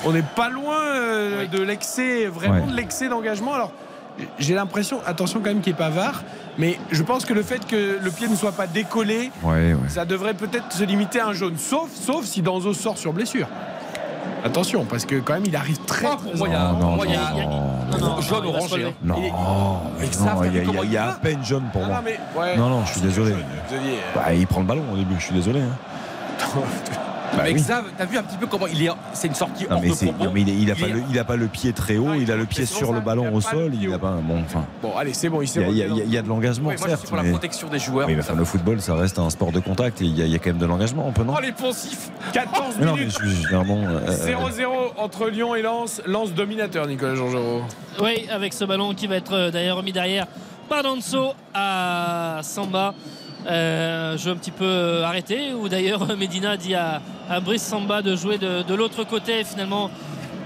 [0.03, 2.72] on n'est pas loin euh, de l'excès, vraiment Ouais.
[2.72, 3.53] de l'excès d'engagement.
[3.53, 3.72] Alors,
[4.39, 6.24] j'ai l'impression, attention quand même qu'il n'est pas var,
[6.57, 9.89] mais je pense que le fait que le pied ne soit pas décollé, Ouais, ouais.
[9.89, 13.47] ça devrait peut-être se limiter à un jaune, sauf, sauf si Danzo sort sur blessure.
[14.45, 16.05] Attention, parce que quand même il arrive très.
[16.05, 18.43] Ah, pour moi, il y a- Non, non, y a- non, y a- non, jaune
[18.43, 21.95] non, Il est- y a, à peine jaune pour Ah, moi.
[21.97, 22.57] non, mais, ouais.
[22.57, 23.32] Non, non, je suis désolé.
[23.70, 25.61] Xavier, Bah, il prend le ballon au début, je suis désolé.
[25.61, 26.39] hein.
[27.36, 27.55] Bah Mais oui.
[27.61, 28.89] Xav, t'as vu un petit peu comment il est.
[29.13, 30.23] C'est une sortie Non, hors mais, de c'est- propos.
[30.25, 31.73] non, mais il, est- il a Il pas est- le, il a pas le pied
[31.73, 34.11] très haut, il a le mais pied sur le ballon au sol, il a pas.
[34.21, 34.65] Bon, enfin.
[34.81, 36.03] Bon, allez, c'est bon, il Il s'est y a, il y a- relevé.
[36.05, 36.99] il y a de l'engagement, Ouais, moi, je certes.
[37.01, 38.07] suis pour la mais- protection des joueurs.
[38.07, 40.25] Oui, mais enfin, le football, ça reste un sport de contact et il y a,
[40.25, 41.34] il y a quand même de l'engagement, un peu, non?
[41.38, 43.79] Oh, les poncifs 14 Mais non, mais minutes je suis vraiment.
[43.84, 46.01] euh, 0-0 entre Lyon et Lens.
[46.05, 47.61] Lens dominateur, Nicolas Georgerot.
[48.01, 50.27] Oui, avec ce ballon qui va être euh, d'ailleurs remis derrière
[50.69, 52.93] par Danso à Samba.
[53.45, 58.01] Euh, jeu un petit peu euh, arrêté, où d'ailleurs Medina dit à, à Brice Samba
[58.01, 59.43] de jouer de, l'autre côté.
[59.43, 59.89] Finalement,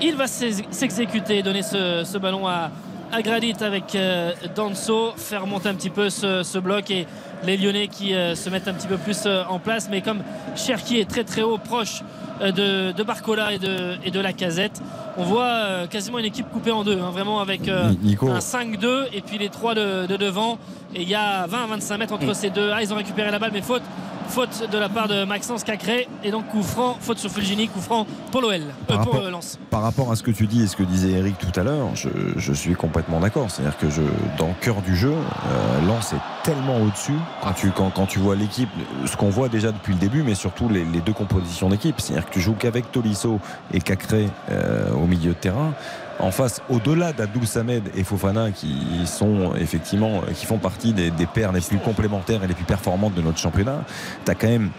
[0.01, 2.71] il va s'ex- s'exécuter, donner ce, ballon à,
[3.11, 3.17] à
[3.61, 7.05] avec euh, Danso, faire monter un petit peu ce bloc et
[7.45, 9.87] les Lyonnais qui euh, se mettent un petit peu plus euh, en place.
[9.89, 10.19] Mais comme
[10.55, 12.01] Cherki est très très haut, proche
[12.41, 14.81] euh, de, de Barcola et de, et de la casette,
[15.17, 19.21] on voit quasiment une équipe coupée en deux, hein, vraiment avec euh, un 5-2 et
[19.21, 20.57] puis les trois de, de devant.
[20.95, 22.71] Et il y a 20-25 mètres entre ces deux.
[22.73, 23.83] Ah, ils ont récupéré la balle, mais faute.
[24.29, 27.79] Faute de la part de Maxence Cacré et donc coup franc, faute sur Fulgini, coup
[27.81, 29.57] franc pour l'OL, Par pour rapport- euh, Lens.
[29.71, 31.87] Par rapport à ce que tu dis et ce que disait Eric tout à l'heure,
[31.95, 33.49] je, je suis complètement d'accord.
[33.49, 34.01] C'est-à-dire que je,
[34.37, 37.13] dans le cœur du jeu, euh, Lens est tellement au-dessus.
[37.41, 38.69] Quand tu, quand, quand tu vois l'équipe,
[39.05, 41.99] ce qu'on voit déjà depuis le début, mais surtout les, les deux compositions d'équipe.
[41.99, 43.39] C'est-à-dire que tu joues qu'avec Tolisso
[43.73, 45.73] et Cacré euh, au milieu de terrain.
[46.19, 51.27] En face, au-delà d'Abdoul Samed et Fofana, qui sont effectivement, qui font partie des, des
[51.27, 53.83] paires les plus complémentaires et les plus performantes de notre championnat,
[54.25, 54.71] tu quand même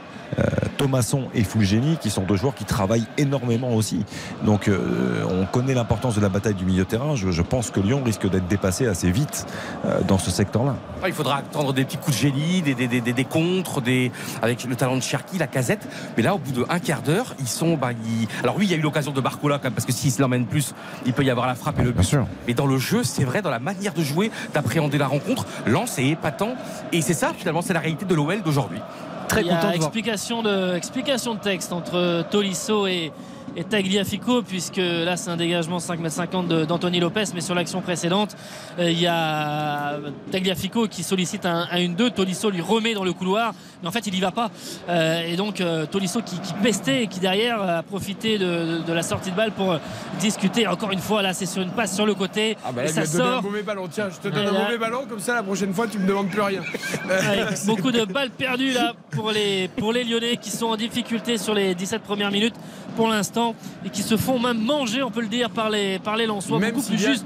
[0.77, 4.05] Thomasson et Fulgeni qui sont deux joueurs qui travaillent énormément aussi.
[4.45, 7.17] Donc euh, on connaît l'importance de la bataille du milieu de terrain.
[7.17, 9.47] Je, je pense que Lyon risque d'être dépassé assez vite
[9.85, 10.77] euh, dans ce secteur-là.
[11.07, 14.13] Il faudra attendre des petits coups de génie, des, des, des, des- des contres, des,
[14.43, 15.89] avec le talent de Cherki, la casette.
[16.17, 17.77] Mais là, au bout d'un quart d'heure, ils sont.
[17.77, 19.93] Bah, ils- Alors, oui, il y a eu l'occasion de Barcola, quand même, parce que
[19.93, 20.75] s'il se l'emmène plus,
[21.07, 21.99] il peut y avoir la frappe et le but.
[22.47, 25.99] Mais dans le jeu, c'est vrai, dans la manière de jouer, d'appréhender la rencontre, Lens
[25.99, 26.55] est épatant.
[26.93, 28.79] Et c'est ça, finalement, c'est la réalité de l'OL d'aujourd'hui.
[29.37, 33.13] Il y a explication de, explication de texte entre Tolisso et,
[33.59, 38.37] et Tagliafico, puisque là c'est un dégagement 5m50 de- d'Anthony Lopez, mais sur l'action précédente,
[38.79, 39.97] euh, il y a
[40.31, 43.53] Tagliafico qui sollicite un, un 1-2, Tolisso lui remet dans le couloir,
[43.83, 44.51] mais en fait il y va pas.
[44.89, 48.79] Euh, et donc euh, Tolisso qui, qui pestait et qui derrière a profité de, de-
[48.87, 49.77] de la sortie de balle pour
[50.21, 50.67] discuter.
[50.69, 52.93] Encore une fois, là c'est sur une passe sur le côté, Ah bah et là,
[52.93, 53.43] ça il m'a donné un sort.
[53.43, 53.89] mauvais ballon.
[53.91, 55.99] Tiens, je te donne Et un là- mauvais ballon, comme ça la prochaine fois tu
[55.99, 56.63] me demandes plus rien.
[57.67, 61.55] Beaucoup de balles perdues là pour les, pour les Lyonnais qui sont en difficulté sur
[61.55, 62.55] les 17 premières minutes
[62.97, 63.48] pour l'instant
[63.85, 66.59] et qui se font même manger, on peut le dire, par les, par les Lensois,
[66.59, 67.21] Même beaucoup plus y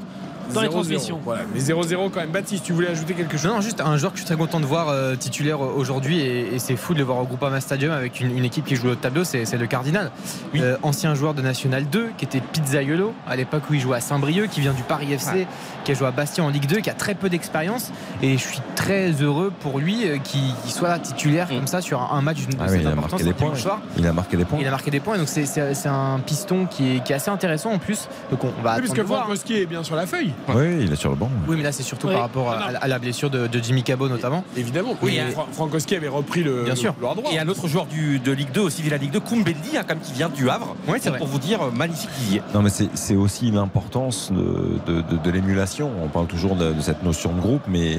[0.54, 0.70] dans les 0-0.
[0.70, 1.20] transmissions.
[1.24, 2.30] Voilà, mais 0-0 quand même.
[2.30, 4.36] Baptiste, tu voulais ajouter quelque chose Non, non, juste un joueur que je suis très
[4.36, 7.24] content de voir euh, titulaire euh, aujourd'hui et, et c'est fou de le voir au
[7.24, 10.10] Groupama Stadium avec une, une équipe qui joue au tableau, c'est c'est le Cardinal.
[10.56, 14.00] Euh, ancien joueur de National 2 qui était Pizzaiolo à l'époque où il jouait à
[14.00, 15.46] Saint-Brieuc, qui vient du Paris FC,
[15.84, 17.90] qui a joué à Bastia en Ligue 2, qui a très peu d'expérience
[18.22, 22.00] et je suis très heureux pour lui euh, qu'il qu'il soit titulaire comme ça sur
[22.00, 23.54] un, un match d'une Ah de oui, cette il a importance des points.
[23.56, 23.80] soir.
[23.96, 24.58] Il a marqué des points.
[24.60, 27.16] Il a marqué des points, donc c'est- c'est c'est un piston qui est, qui est
[27.16, 28.08] assez intéressant en plus.
[28.30, 29.20] Donc on va Oui, parce que voir.
[29.22, 30.32] Frankowski est bien sur la feuille.
[30.48, 31.30] Oui, il est sur le banc.
[31.48, 32.12] Oui, mais là c'est surtout Oui.
[32.14, 34.44] par rapport à, à la blessure de, de Jimmy Cabot notamment.
[34.56, 34.94] Évidemment.
[35.02, 36.94] Oui, Et- mais Fra- Frankowski avait repris le, Bien sûr.
[36.98, 37.14] le droit.
[37.32, 39.82] Et un autre joueur du, de Ligue 2 aussi, de la Ligue 2, Koumbeldi, hein,
[39.86, 40.74] comme qui vient du Havre.
[40.88, 42.42] Oui, c'est pour, pour vous dire, euh, magnifique qu'il y est.
[42.54, 45.90] Non, mais c'est c'est aussi l'importance de, de- de- de l'émulation.
[46.02, 47.98] On parle toujours de, de cette notion de groupe, mais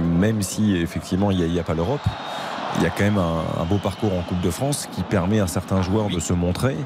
[0.00, 2.00] même si effectivement il n'y a, pas l'Europe,
[2.76, 5.40] il y a quand même un, un beau parcours en Coupe de France qui permet
[5.40, 6.76] à certains joueurs de se montrer.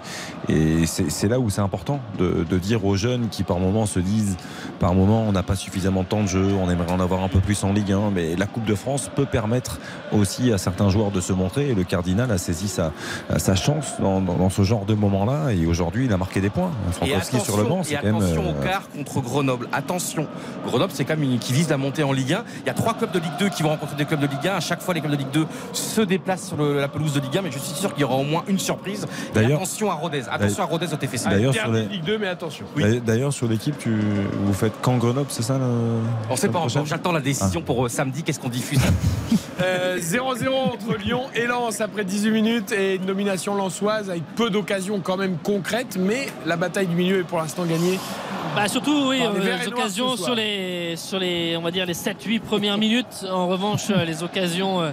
[0.49, 4.01] Et c'est là où c'est important de, de dire aux jeunes qui par moments se
[4.01, 4.37] disent,
[4.81, 7.29] par moment on n'a pas suffisamment de temps de jeu, on aimerait en avoir un
[7.29, 9.79] peu plus en Ligue 1, mais la Coupe de France peut permettre
[10.13, 11.71] aussi à certains joueurs de se montrer.
[11.71, 12.93] Et le Cardinal a saisi sa,
[13.37, 15.53] sa chance dans, dans- dans ce genre de moment-là.
[15.53, 16.73] Et aujourd'hui, il a marqué des points.
[16.91, 18.17] Frankowski sur le banc, c'est quand même.
[18.17, 19.69] attention euh, au quart contre Grenoble.
[19.73, 20.27] Attention,
[20.67, 22.45] Grenoble, c'est quand même une qui vise la montée en Ligue 1.
[22.65, 24.49] Il y a trois clubs de Ligue 2 qui vont rencontrer des clubs de Ligue
[24.49, 24.55] 1.
[24.57, 27.21] À chaque fois, les clubs de Ligue 2 se déplacent sur le- la pelouse de
[27.21, 29.07] Ligue 1, mais je suis sûr qu'il y aura au moins une surprise.
[29.31, 30.23] Et D'ailleurs- attention à Rodez.
[30.33, 31.29] Attention à Rodez au TFC.
[31.29, 32.65] D'ailleurs, sur les- Ligue 2, mais attention.
[32.77, 33.91] D'ailleurs- D'ailleurs, sur l'équipe, tu...
[34.45, 35.65] vous faites quand Grenoble, c'est ça le...
[36.31, 36.87] On sait pas encore.
[36.87, 38.23] J'attends la décision pour euh, samedi.
[38.23, 38.81] Qu'est-ce qu'on diffuse
[39.63, 44.51] Euh, 0-0 entre Lyon et Lens après 18 minutes et une domination lensoise avec peu
[44.51, 47.99] d'occasions quand même concrètes, mais la bataille du milieu est pour l'instant gagnée.
[48.57, 51.87] Bah surtout oui, Par des euh, les occasions sur les sur les on va dire
[51.87, 53.25] les 7 8 premières minutes.
[53.31, 54.91] En revanche, euh, les occasions euh,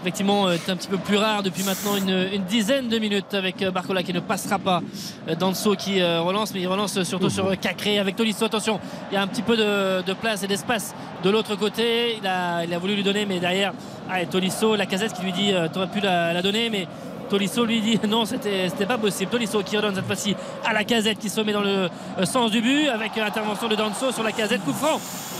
[0.00, 3.62] effectivement euh, est un petit peu plus rares depuis maintenant une, dizaine de minutes avec
[3.62, 4.80] euh, Barcola qui ne passera pas
[5.28, 8.80] euh, Danso qui relance mais il relance surtout sur Cacré avec Tolisso attention
[9.10, 12.78] il y a un petit peu de, place et d'espace de l'autre côté il a,
[12.78, 13.72] voulu lui donner mais derrière
[14.10, 16.86] ah, Tolisso la casette qui lui dit t'aurais pu la, la donner mais
[17.28, 19.30] Tolisso lui dit non, c'était pas possible.
[19.30, 20.34] Tolisso qui redonne cette fois-ci
[20.64, 21.90] à la casette qui se met dans le
[22.24, 24.64] sens du but avec l'intervention de Danso sur la casette.
[24.64, 24.98] Coup franc.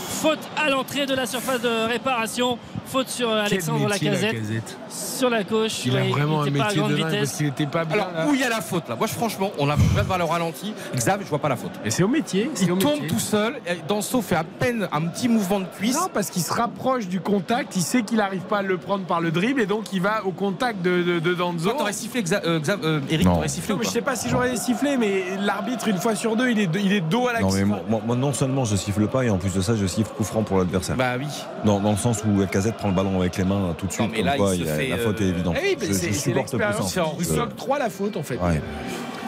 [0.09, 2.57] Faute à l'entrée de la surface de réparation.
[2.87, 4.33] Faute sur Alexandre métier, Lacazette.
[4.33, 4.77] Lacazette.
[4.89, 5.85] Sur la gauche.
[5.85, 7.31] Il a Ouais, vraiment un métier de dingue parce vitesse.
[7.33, 7.97] qu'il n'était pas bien.
[8.01, 8.25] Alors, là.
[8.27, 8.95] où il y a la faute là?
[8.95, 10.73] Moi, je- franchement, on a vient de voir le ralenti.
[10.95, 11.73] Xav, je vois pas la faute.
[11.85, 12.49] Et c'est au métier.
[12.59, 13.07] Il au tombe métier.
[13.07, 13.59] tout seul.
[13.87, 15.95] Danso fait à peine un petit mouvement de cuisse.
[15.95, 19.05] Non, parce qu'il se rapproche du contact, il sait qu'il n'arrive pas à le prendre
[19.05, 21.69] par le dribble et donc il va au contact de, de, de Danzo.
[21.69, 24.01] Toi, t'aurais sifflé, Xa- euh, Xav- euh, Eric, t'aurais sifflé Non, ou mais je sais
[24.01, 27.01] pas si j'aurais sifflé, mais l'arbitre, une fois sur deux, il est, de- il est
[27.01, 29.61] dos à Non, mais moi- moi, non seulement je siffle pas, et en plus de
[29.61, 30.95] ça, je siffle coup franc pour l'adversaire.
[30.95, 31.27] Bah oui.
[31.65, 34.05] Dans, dans le sens où Lacazette prend le ballon avec les mains tout de suite,
[34.05, 35.55] Non, mais comme là, quoi il se il a- fait, la faute est euh, évidente.
[35.61, 36.93] Eh oui, mais je, c'est je c'est supporte plus l'expérience.
[36.93, 37.03] ça.
[37.19, 38.35] Il Je- s'octroie la faute en fait.
[38.37, 38.61] Ouais.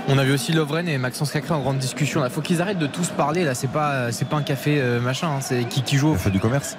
[0.08, 2.24] On a vu aussi Lovren et Maxence Cacré en grande discussion.
[2.26, 3.44] Il faut qu'ils arrêtent de tous parler.
[3.44, 5.28] Là, c'est pas, c'est pas un café euh, machin.
[5.28, 5.42] hein.
[5.42, 6.10] C'est qui, qui joue.
[6.10, 6.76] au- Il fait du commerce.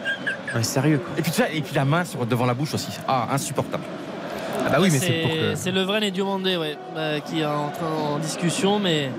[0.54, 0.98] Ouais, sérieux.
[0.98, 1.14] quoi.
[1.18, 2.88] Et puis, tu vois, et puis la main sur, devant la bouche aussi.
[3.06, 3.84] Ah, insupportable.
[4.66, 5.54] Ah bah oui, mais c'est pour que.
[5.54, 9.10] C'est Levren et Diomandé ouais, euh, qui est en, train, en discussion, mais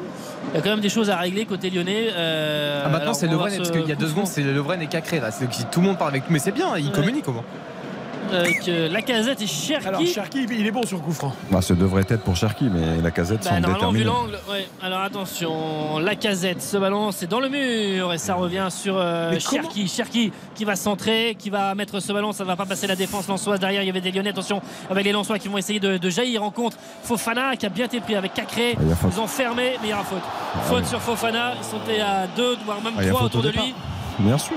[0.52, 2.10] il y a quand même des choses à régler côté lyonnais.
[2.14, 4.88] Euh, Ah, maintenant c'est Lovren, parce ce qu'il y a deux secondes, c'est Lovren et
[4.88, 5.30] Cacré là.
[5.72, 6.92] Tout le monde parle avec nous, mais c'est bien, ils Ouais.
[6.94, 7.44] communiquent au moins.
[8.34, 9.88] Avec euh, Lacazette et Cherki.
[9.88, 11.34] Alors, Cherki, il est bon sur coup franc.
[11.52, 14.04] Bah, ce devrait être pour Cherki, mais la casette Bah, semble normalement, vu déterminée.
[14.34, 14.68] l'angle, ouais.
[14.82, 19.38] Alors attention, la casette, ce ballon, c'est dans le mur et ça revient sur euh,
[19.40, 19.88] Cherki.
[19.88, 22.96] Cherki qui va centrer, qui va mettre ce ballon, ça ne va pas passer la
[22.96, 23.60] défense lançoise.
[23.60, 26.10] Derrière, il y avait des Lyonnais, attention, avec les Lensois qui vont essayer de, de
[26.10, 26.78] jaillir en contre.
[27.04, 28.76] Fofana qui a bien été pris avec Cacré.
[28.82, 29.12] il y a faute.
[29.16, 30.20] Ils ont fermé, mais il y aura faute.
[30.64, 30.88] faute oui.
[30.90, 31.54] sur Fofana.
[31.60, 33.66] Ils sont à deux, voire même Ah, trois faute au autour de départ.
[33.66, 33.74] lui.
[34.20, 34.56] Bien sûr.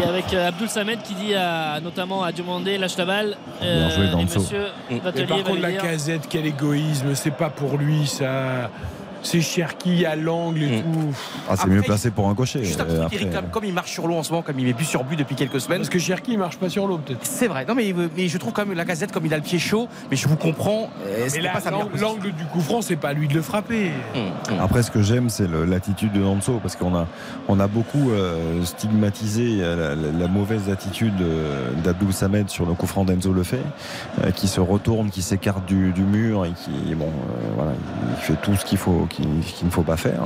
[0.00, 3.36] Et avec euh, Abdul Samed qui dit à, notamment à Diomandé, lâche la balle.
[3.62, 7.14] Euh, Bien joué, et monsieur Mais Vatelier par va contre, la dire- casette, quel égoïsme,
[7.14, 8.70] c'est pas pour lui ça.
[9.22, 10.82] C'est Cherki à l'angle et Mm.
[10.82, 11.14] tout.
[11.48, 12.64] Ah, c'est mieux placé pour un cocher.
[12.64, 14.58] Juste un Euh, truc, après, comme, comme il marche sur l'eau en ce moment, comme
[14.58, 15.78] il met but sur but depuis quelques semaines.
[15.78, 17.20] Parce que Cherki, il marche pas sur l'eau, peut-être.
[17.24, 17.64] C'est vrai.
[17.68, 19.88] Non, mais, mais je trouve quand même la casette, comme il a le pied chaud,
[20.10, 20.90] mais je vous comprends.
[21.06, 23.90] euh, Mais là, pas l'angle du coup franc, c'est pas à lui de le frapper.
[24.14, 24.58] Hum, hum.
[24.60, 27.06] Après, ce que j'aime, c'est l'attitude de Danso, parce qu'on a,
[27.48, 31.14] on a beaucoup euh, stigmatisé la, la- la mauvaise attitude
[31.84, 33.60] d'Abdou Samed sur le coup franc d'Enzo le fait,
[34.22, 37.72] euh, qui se retourne, qui s'écarte du, du mur et qui, bon, euh, voilà,
[38.10, 40.22] il fait tout ce qu'il faut, qu'il ne faut pas faire.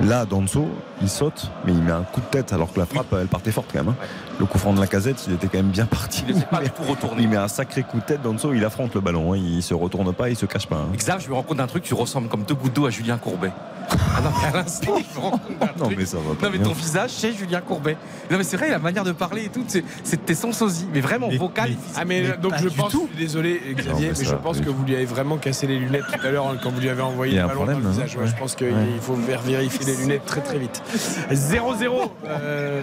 [0.00, 0.68] Là, Danso,
[1.02, 3.50] il saute, mais il met un coup de tête, alors que la frappe, elle partait
[3.52, 3.88] forte quand même.
[4.00, 4.06] hein.
[4.40, 6.24] Le coup franc de la casette, il était quand même bien parti.
[6.28, 7.22] Il ne s'est pas du tout retourné.
[7.22, 9.36] Il met un sacré coup de tête, Danso, il affronte le ballon, hein.
[9.36, 10.76] il se retourne pas, il se cache pas.
[10.76, 10.88] hein.
[10.96, 13.16] Xav, je me rends compte d'un truc, tu ressembles comme deux gouttes d'eau à Julien
[13.18, 13.50] Courbet.
[13.90, 15.98] Ah non, mais à l'instant, je me rends compte d'un Non, truc.
[15.98, 16.68] mais ça va pas Non, mais bien.
[16.68, 17.96] ton visage, c'est Julien Courbet.
[18.30, 20.86] Non, mais c'est vrai, la manière de parler et tout, c'est- c'était sans sosie.
[20.92, 21.68] Mais vraiment, Mais- vocal.
[21.70, 21.76] mais-.
[21.96, 23.08] Ah mais, Mais donc pas je pense, tout.
[23.18, 24.64] désolé Xavier, Non, mais mais, ça je pense oui.
[24.64, 26.88] que vous lui avez vraiment cassé les lunettes tout à l'heure hein, quand vous lui
[26.88, 28.16] avez envoyé Il y a le un ballon dans problème, le visage.
[28.16, 28.22] hein.
[28.22, 28.26] Ouais.
[28.28, 30.82] Je pense qu'il faut faire vérifier les lunettes très très vite.
[31.30, 32.82] 0-0 euh,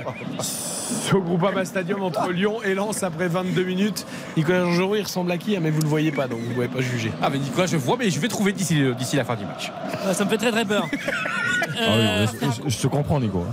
[1.14, 4.06] au Groupama Stadium entre Lyon et Lens après 22 minutes.
[4.38, 6.54] Nicolas Jean il ressemble à qui Ah, Mais vous le voyez pas, donc vous ne
[6.54, 7.12] pouvez pas juger.
[7.22, 9.72] Ah, mais Nicolas, je vois, mais je vais trouver d'ici d'ici la fin du match.
[10.06, 10.88] Ah, Ça me fait très très peur.
[11.74, 12.28] Ah oui, Euh,
[12.66, 13.46] je, je te comprends, Nico.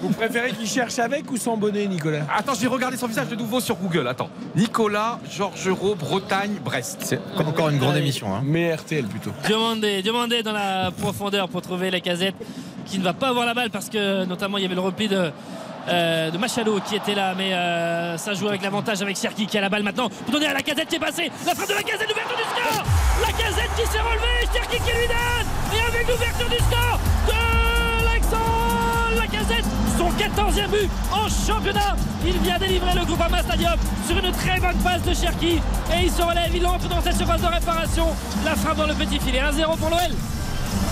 [0.00, 2.22] Vous préférez qu'il cherche avec ou sans bonnet, Nicolas?
[2.34, 4.08] Attends, j'ai regardé son visage de nouveau sur Google.
[4.08, 4.30] Attends.
[4.56, 6.98] Nicolas, Georgerot, Bretagne, Brest.
[7.02, 8.34] C'est encore une grande émission.
[8.34, 8.40] hein.
[8.44, 9.30] Mais RTL plutôt.
[9.48, 12.34] Demandez, demandez dans la profondeur pour trouver la casette
[12.86, 15.08] qui ne va pas avoir la balle parce que notamment il y avait le repli
[15.08, 15.30] de,
[15.88, 19.60] euh, Machado qui était là mais euh, ça joue avec l'avantage avec Cherki qui a
[19.60, 20.08] la balle maintenant.
[20.08, 21.30] Pour donner à la casette qui est passée.
[21.46, 22.84] La frappe de la casette l'ouverture du score.
[23.20, 25.76] La casette qui s'est relevée Cherki qui lui donne.
[25.76, 26.98] Et avec l'ouverture du score
[27.28, 28.64] de Alexandre
[29.16, 29.64] la casette
[29.96, 31.96] son 14e but en championnat
[32.26, 33.74] il vient délivrer le Groupama Stadium
[34.06, 35.60] sur une très bonne passe de Cherki
[35.92, 38.06] et il se relève il entre dans cette surface de réparation.
[38.44, 39.98] La frappe dans le petit filet 1-0 pour l'OL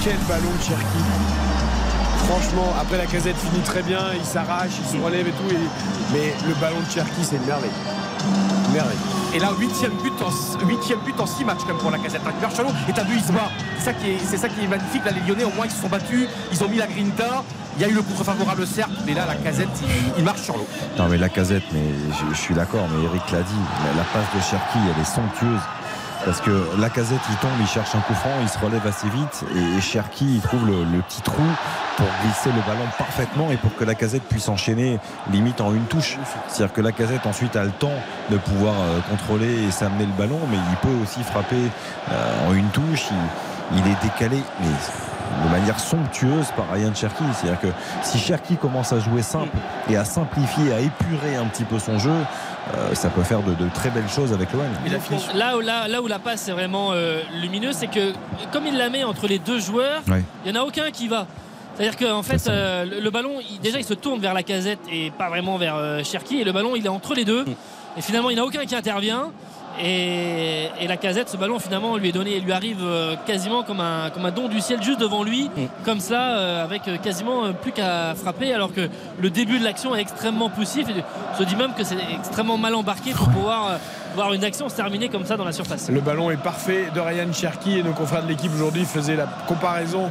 [0.04, 1.51] Quel ballon de Cherki
[2.32, 5.50] Franchement, après la casette finit très bien, il s'arrache, il se relève et tout.
[5.54, 7.70] et- Mais le ballon de Cherki, c'est une merveille.
[8.68, 8.96] Une merveille.
[9.34, 12.22] Et là, huitième but en huitième but en six matchs comme pour la casette.
[12.40, 13.50] Marcelo et t'as vu, il se bat.
[13.78, 15.04] C'est ça qui est, c'est ça qui est magnifique.
[15.04, 16.26] Là, les Lyonnais, au moins, ils se sont battus.
[16.52, 17.44] Ils ont mis la grinta.
[17.76, 20.42] Il y a eu le contre favorable certes, mais là, la casette, il, il marche
[20.42, 20.66] sur l'eau.
[20.98, 21.80] Non mais la casette, mais
[22.10, 25.06] je, je suis d'accord, mais Eric l'a dit, la, la passe de Cherki, elle est
[25.06, 25.60] somptueuse.
[26.24, 29.08] Parce que la casette, il tombe, il cherche un coup franc, il se relève assez
[29.08, 31.42] vite et, Cherki, il trouve le, petit trou
[31.96, 35.00] pour glisser le ballon parfaitement et pour que la casette puisse enchaîner
[35.32, 36.18] limite en une touche.
[36.48, 37.98] C'est-à-dire que la casette ensuite a le temps
[38.30, 41.70] de pouvoir euh, contrôler et s'amener le ballon, mais il peut aussi frapper
[42.10, 43.06] euh, en une touche.
[43.72, 44.68] Il, il est décalé, mais
[45.44, 47.24] de manière somptueuse par Ryan Cherki.
[47.34, 47.68] C'est-à-dire que
[48.02, 49.56] si Cherki commence à jouer simple
[49.88, 52.14] et à simplifier, à épurer un petit peu son jeu,
[52.76, 54.62] euh, ça peut faire de, de très belles choses avec l'OM.
[55.34, 58.12] Là où, là, là où la passe est vraiment euh, lumineuse, c'est que
[58.52, 60.02] comme il la met entre les deux joueurs,
[60.46, 61.26] il n'y en a aucun qui va.
[61.74, 64.78] C'est-à-dire qu'en fait, euh, le, le ballon, il- déjà, il se tourne vers la casette
[64.92, 66.40] et pas vraiment vers euh, Cherki.
[66.40, 67.44] Et le ballon, il est entre les deux.
[67.96, 69.30] Et finalement, il n'y en a aucun qui intervient.
[69.80, 73.80] Et, et la casette, ce ballon, finalement, lui est donné, lui arrive euh, quasiment comme
[73.80, 75.50] un, comme un don du ciel juste devant lui,
[75.84, 78.88] comme ça, euh, avec euh, quasiment plus qu'à frapper, alors que
[79.20, 80.88] le début de l'action est extrêmement poussif.
[80.90, 81.02] Et
[81.32, 83.76] on se dit même que c'est extrêmement mal embarqué pour pouvoir euh,
[84.14, 85.88] voir une action se terminer comme ça dans la surface.
[85.88, 89.26] Le ballon est parfait de Ryan Cherki et nos confrères de l'équipe aujourd'hui faisaient la
[89.48, 90.10] comparaison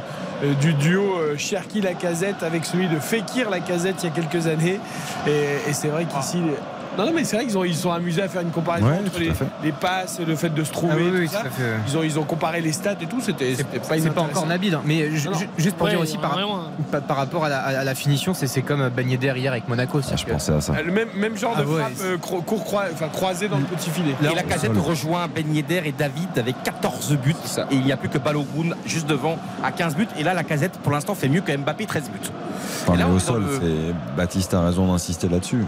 [0.60, 4.80] du duo Cherki-Lacazette avec celui de Fekir-Lacazette il y a quelques années.
[5.28, 6.38] Et, et c'est vrai qu'ici.
[6.98, 8.98] Non, non, mais c'est vrai qu'ils ont, ils sont amusés à faire une comparaison Ouais,
[9.06, 9.18] entre
[9.62, 10.92] les, passes, le fait de se trouver.
[10.94, 11.40] Ah oui, tout oui, ça.
[11.40, 11.62] tout à fait.
[11.88, 14.46] Ils, ont, ils ont comparé les stats et tout, c'était c'était pas C'est pas encore.
[14.46, 14.82] Nabil, hein.
[14.84, 15.38] mais Non, non.
[15.56, 16.64] juste pour Ouais, dire aussi par, hein.
[16.90, 19.68] par, par rapport à la, à la finition, c'est c'est comme Ben Yedder hier avec
[19.68, 20.00] Monaco.
[20.02, 20.74] Ah, je pensais à ça.
[20.74, 23.48] Euh, Le même, même genre Ah de ouais, frappe euh, cro- court croi- enfin, croisé
[23.48, 24.14] dans le petit filet.
[24.30, 27.34] Et la casette rejoint Ben Yedder et David avec 14 buts.
[27.70, 30.08] Et il n'y a plus que Balogun juste devant à 15 buts.
[30.18, 32.18] Et là, la casette, pour l'instant, fait mieux que Mbappé, 13 buts.
[32.86, 35.64] Enfin, là, mais au sol, le- c'est Baptiste a raison d'insister là-dessus.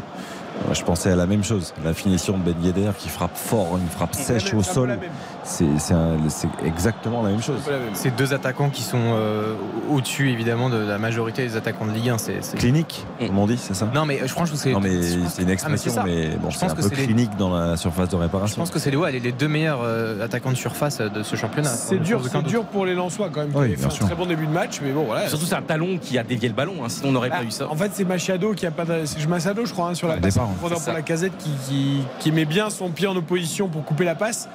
[0.73, 1.75] Je pensais à la même chose.
[1.85, 4.99] La finition de Ben Yedder qui frappe fort, une frappe sèche au sol.
[5.47, 5.95] C'est c'est
[6.29, 7.61] c'est exactement la même chose.
[7.93, 9.55] Ces deux attaquants qui sont euh,
[9.91, 12.19] au-dessus évidemment de la majorité des attaquants de Ligue 1.
[12.19, 13.87] C'est c'est- Clinique, comme on dit, c'est ça?
[13.95, 14.73] Non mais euh, je pense que c'est.
[14.73, 16.03] Non mais je pense- c'est une Ah, expression, ça.
[16.07, 18.17] mais bon, je c'est pense un que peu c'est les- clinique dans la surface de
[18.17, 18.63] Je réparation.
[18.63, 21.37] pense que c'est les, ouais, les- les deux meilleurs euh, attaquants de surface de ce
[21.37, 21.69] championnat.
[21.69, 23.51] C'est dur, c'est dur pour les Lensois quand même.
[23.55, 25.29] Oui, fait bien un très bon début de match, mais bon voilà.
[25.29, 27.45] Surtout, c'est un talon qui a dévié le ballon, hein, sinon on n'aurait Ah, pas
[27.45, 27.69] eu ça.
[27.71, 28.87] En fait, c'est Machado qui a pas.
[28.87, 31.99] de- C'est Machado, je crois, hein, sur la passe c'est pour la casette qui, qui,
[32.19, 34.49] qui met bien son pied en opposition pour couper la passe,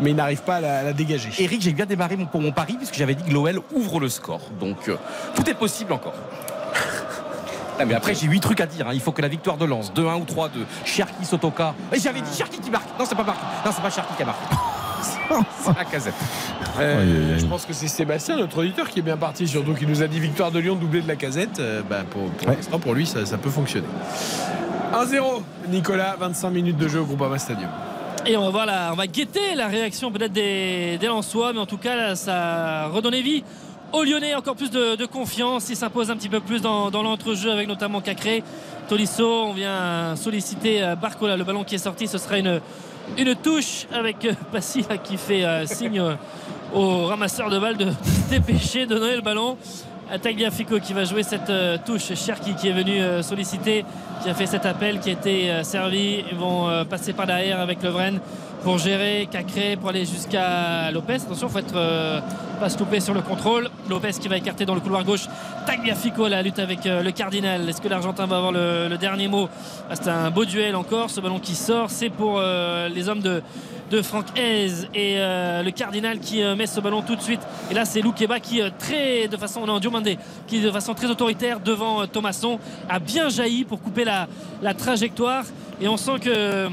[0.00, 1.30] mais il n'arrive pas à la, à la dégager.
[1.38, 4.08] Eric, j'ai bien démarré mon- pour mon pari puisque j'avais dit que l'OL ouvre le
[4.08, 4.40] score.
[4.60, 4.96] Donc euh,
[5.34, 6.14] tout est possible encore.
[7.86, 8.86] Mais après j'ai 8 trucs à dire.
[8.88, 8.92] hein.
[8.94, 10.48] Il faut que la victoire de Lens, 2-1 ou 3-2,
[10.84, 11.74] Cherki, Sotoka.
[11.92, 12.86] Et j'avais dit Cherki qui marque.
[12.98, 13.40] Non, c'est pas marqué.
[13.64, 14.44] Non, c'est pas Cherki qui a marqué.
[15.64, 16.14] c'est la casette.
[16.78, 17.36] Euh.
[17.38, 20.06] Je pense que c'est Sébastien, notre auditeur, qui est bien parti, surtout qui nous a
[20.06, 21.58] dit victoire de Lyon doublé de la casette.
[21.58, 22.56] Euh, bah, pour pour Ouais.
[22.56, 23.86] l'instant, pour lui, ça, ça peut fonctionner.
[24.94, 27.70] 1-0, Nicolas, 25 minutes de jeu au Groupama Stadium.
[28.24, 31.58] Et on va voir la, on va guetter la réaction peut-être des, des Lensois, mais
[31.58, 33.42] en tout cas ça a redonné vie
[33.92, 35.68] aux Lyonnais, encore plus de, confiance.
[35.70, 38.44] Ils s'imposent un petit peu plus dans, dans l'entrejeu avec notamment Cacré,
[38.88, 39.26] Tolisso.
[39.26, 42.60] On vient solliciter euh, Barcola, le ballon qui est sorti, ce sera une,
[43.18, 46.14] une touche avec euh, Passy là, qui fait euh, signe euh,
[46.72, 49.56] au ramasseur de balles de, de se dépêcher de donner le ballon.
[50.18, 52.14] Tagliafico qui va jouer cette euh, touche.
[52.14, 53.84] Cherki qui est venu euh, solliciter,
[54.22, 56.24] qui a fait cet appel qui a été euh, servi.
[56.30, 58.20] Ils vont passer par derrière avec Levren
[58.62, 61.14] pour gérer Cacré, pour aller jusqu'à Lopez.
[61.14, 62.20] Attention, il faut être euh,
[62.60, 63.68] pas se louper sur le contrôle.
[63.88, 65.26] Lopez qui va écarter dans le couloir gauche.
[65.66, 67.68] Tagliafico, la lutte avec euh, le Cardinal.
[67.68, 69.48] Est-ce que l'Argentin va avoir le, dernier mot?
[69.90, 71.10] Ah, C'est un beau duel encore.
[71.10, 73.42] Ce ballon qui sort, c'est pour euh, les hommes de
[73.90, 77.42] de Franck Hez et le Cardinal qui met ce ballon tout de suite.
[77.70, 81.60] Et là, c'est Loukeba qui, très, de façon, non, Diomandé, qui de façon très autoritaire
[81.60, 82.58] devant Thomasson,
[82.88, 84.28] a bien jailli pour couper la,
[84.62, 85.44] la trajectoire.
[85.78, 86.70] Et on sent que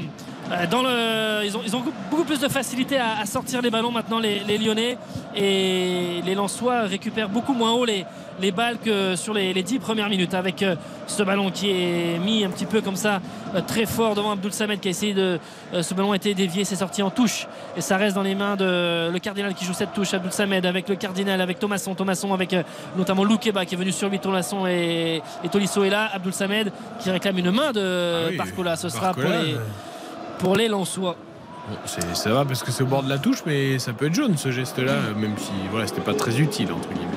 [0.70, 3.92] dans le, ils, ont, ils ont beaucoup plus de facilité à, à sortir les ballons
[3.92, 4.98] maintenant, les, les Lyonnais.
[5.36, 8.04] Et les Lensois récupèrent beaucoup moins haut les,
[8.40, 10.34] les balles que sur les, les 10 premières minutes.
[10.34, 10.74] Avec euh,
[11.06, 13.20] ce ballon qui est mis un petit peu comme ça
[13.54, 15.38] euh, très fort devant Abdul Samed qui a essayé de
[15.72, 17.46] euh, ce ballon a été dévié c'est sorti en touche.
[17.76, 20.66] Et ça reste dans les mains de le Cardinal qui joue cette touche Abdul Samed
[20.66, 21.94] avec le Cardinal avec Thomasson.
[21.94, 22.62] Thomasson avec euh,
[22.96, 26.10] notamment Loukeba qui est venu sur lui Thomasson et, et Tolisso est là.
[26.12, 28.74] Abdul Samed qui réclame une main de Ah oui, Barcola.
[28.74, 29.58] Ce sera pour les, euh,
[30.40, 31.16] pour les Lensois
[31.68, 31.76] Bon,
[32.14, 34.36] ça va parce que c'est au bord de la touche, mais ça peut être jaune
[34.36, 37.10] ce geste-là, même si voilà, c'était pas très utile entre guillemets.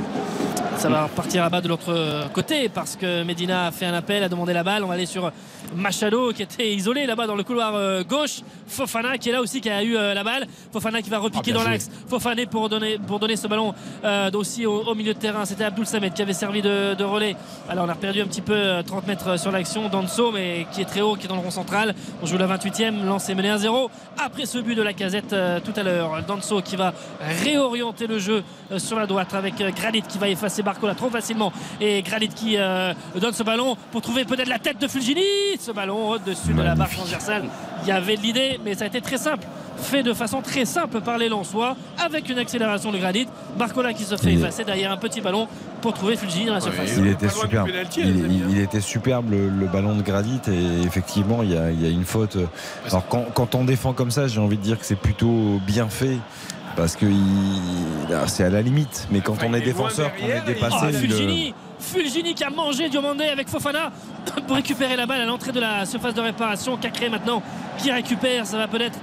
[0.77, 4.29] Ça va repartir là-bas de l'autre côté parce que Medina a fait un appel, a
[4.29, 4.83] demandé la balle.
[4.83, 5.31] On va aller sur
[5.75, 8.41] Machado qui était isolé là-bas dans le couloir euh, gauche.
[8.67, 10.47] Fofana qui est là aussi qui a eu euh, la balle.
[10.71, 11.89] Fofana qui va repiquer Ah, dans l'axe.
[12.07, 15.45] Fofana pour donner, pour donner ce ballon euh, aussi au, au milieu de terrain.
[15.45, 17.35] C'était Abdul Samed qui avait servi de, de relais.
[17.69, 19.89] Alors on a perdu un petit peu euh, 30 mètres sur l'action.
[19.89, 21.93] Danso mais qui est très haut, qui est dans le rond central.
[22.21, 23.05] On joue la 28e.
[23.05, 23.89] Lancé mené 1-0
[24.23, 26.21] après ce but de la casette tout à l'heure.
[26.27, 26.93] Danso qui va
[27.43, 28.43] réorienter le jeu
[28.77, 31.51] sur la droite avec Granit qui va effacer Barcola trop facilement
[31.81, 35.21] et Granit qui euh, donne ce ballon pour trouver peut-être la tête de Fulgini
[35.63, 37.43] ce ballon au-dessus de la barre transversale.
[37.83, 39.45] Il y avait de l'idée mais ça a été très simple.
[39.77, 43.27] Fait de façon très simple par les Lensois avec une accélération de Granit.
[43.57, 45.47] Barcola qui se fait Il est- effacer derrière un petit ballon
[45.81, 46.93] pour trouver Fulgini dans la surface.
[46.97, 47.67] Il était superbe.
[47.67, 51.71] pénalty, Il, il était superbe le, le ballon de Gradit et effectivement il y a,
[51.71, 52.37] il y a une faute.
[52.87, 55.87] Alors quand, quand on défend comme ça, j'ai envie de dire que c'est plutôt bien
[55.89, 56.17] fait
[56.75, 59.07] parce que il- c'est à la limite.
[59.11, 61.53] Mais quand Enfin, on est défenseur, qu'on est dépassé,
[61.83, 63.91] Fulgini, qui a mangé Diomandé avec Fofana
[64.47, 66.77] pour récupérer la balle à l'entrée de la surface de réparation.
[66.77, 67.43] Cacré maintenant
[67.77, 68.97] qui récupère, ça va peut-être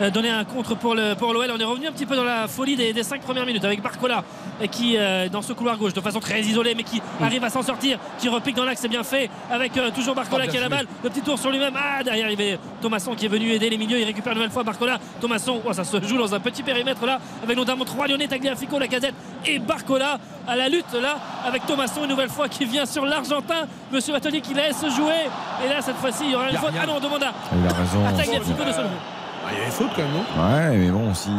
[0.00, 1.50] euh, donner un contre pour le pour l'OL.
[1.54, 3.82] On est revenu un petit peu dans la folie des, des cinq premières minutes avec
[3.82, 4.24] Barcola
[4.60, 7.50] euh, qui euh, dans ce couloir gauche de façon très isolée mais qui arrive à
[7.50, 10.56] s'en sortir, qui repique dans l'axe, c'est bien fait avec euh, toujours Barcola Oh, qui
[10.56, 11.74] a la balle, le petit tour sur lui-même.
[11.76, 14.38] Ah derrière il y avait Thomasson qui est venu aider les milieux, il récupère une
[14.38, 14.98] nouvelle fois Barcola.
[15.20, 18.78] Thomasson, oh, ça se joue dans un petit périmètre là avec notamment trois Lyonnais, Tagliafico,
[18.78, 19.14] la casette
[19.46, 23.66] et Barcola à la lutte là avec Thomasson une nouvelle fois qui vient sur l'Argentin.
[23.92, 25.28] Monsieur Batoni qui laisse jouer
[25.64, 26.72] et là cette fois-ci il y aura une faute.
[26.80, 28.06] Ah non, on demande à il a raison.
[28.06, 29.13] à Tagliafico de se lever.
[29.46, 30.24] Ah, il y avait faute quand même, non?
[30.42, 31.30] Ouais, mais bon, si...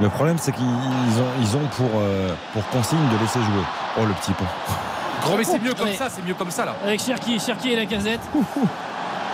[0.00, 3.64] le problème c'est qu'ils ont, ils ont pour, euh, pour consigne de laisser jouer.
[3.98, 4.44] Oh le petit pont.
[5.24, 5.94] Gros, mais c'est mieux comme Ouais.
[5.94, 6.74] ça, c'est mieux comme ça là.
[6.84, 8.20] avec Cherki, Cherki et la casette.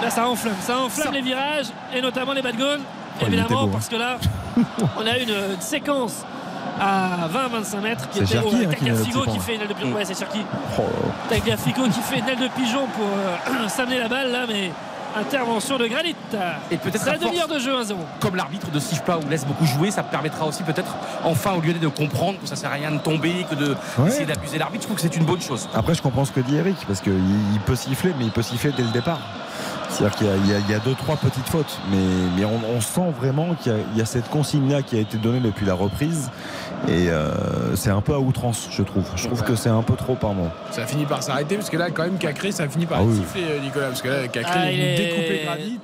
[0.03, 1.13] Là, ça enflamme, ça enflamme Ça.
[1.13, 2.81] les virages et notamment les bad goals.
[3.21, 3.71] il était évidemment, beau, hein.
[3.73, 4.17] parce que là,
[4.97, 6.25] on a une, une séquence
[6.81, 9.93] à 20-25 mètres qui était Cherki, au hein, qui fait une aile de pigeon.
[9.95, 10.41] Ouais, c'est Cherki.
[10.79, 10.83] Oh,
[11.29, 14.71] Tagliafico qui fait une aile de pigeon pour euh, s'amener la balle là, mais
[15.17, 16.15] intervention de Granit.
[16.71, 17.95] Et peut-être la demi-heure de jeu 1-0.
[18.21, 20.95] Comme l'arbitre de siffle pas ou laisse beaucoup jouer, ça permettra aussi peut-être
[21.25, 24.25] enfin aux Lyonnais de comprendre que ça sert à rien de tomber, que de Ouais.
[24.25, 24.83] d'abuser l'arbitre.
[24.83, 25.69] Je trouve que c'est une bonne chose.
[25.75, 27.13] Après, je comprends ce que dit Eric parce qu'il
[27.53, 29.21] il peut siffler, mais il peut siffler dès le départ.
[29.91, 31.97] C'est-à-dire qu'il y a- y, deux, trois petites fautes, mais,
[32.37, 35.01] mais on, on sent vraiment qu'il y a- il y, a cette consigne-là qui a
[35.01, 36.31] été donnée depuis la reprise.
[36.87, 39.05] Et euh, c'est un peu à outrance, je trouve.
[39.17, 40.51] Je trouve que c'est un peu trop par moment.
[40.71, 42.99] Ça a fini par s'arrêter parce que là, quand même, Cacré, ça a fini par
[42.99, 43.43] Ah être oui.
[43.43, 43.89] euh, Nicolas.
[43.89, 45.79] Parce que là, Cacré, Ah, il est découpé granit.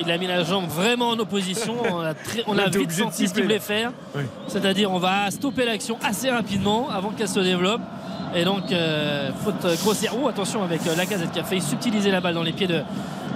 [0.00, 1.74] Il a mis la jambe vraiment en opposition.
[1.90, 3.92] On a, très- on a vite senti ce qu'il voulait faire.
[4.14, 4.22] Oui.
[4.46, 7.80] C'est-à-dire, on va stopper l'action assez rapidement avant qu'elle se développe.
[8.34, 10.12] Et donc, euh, faute grossière.
[10.20, 12.80] Oh, attention avec euh, Lacazette qui a failli subtiliser la balle dans les pieds de,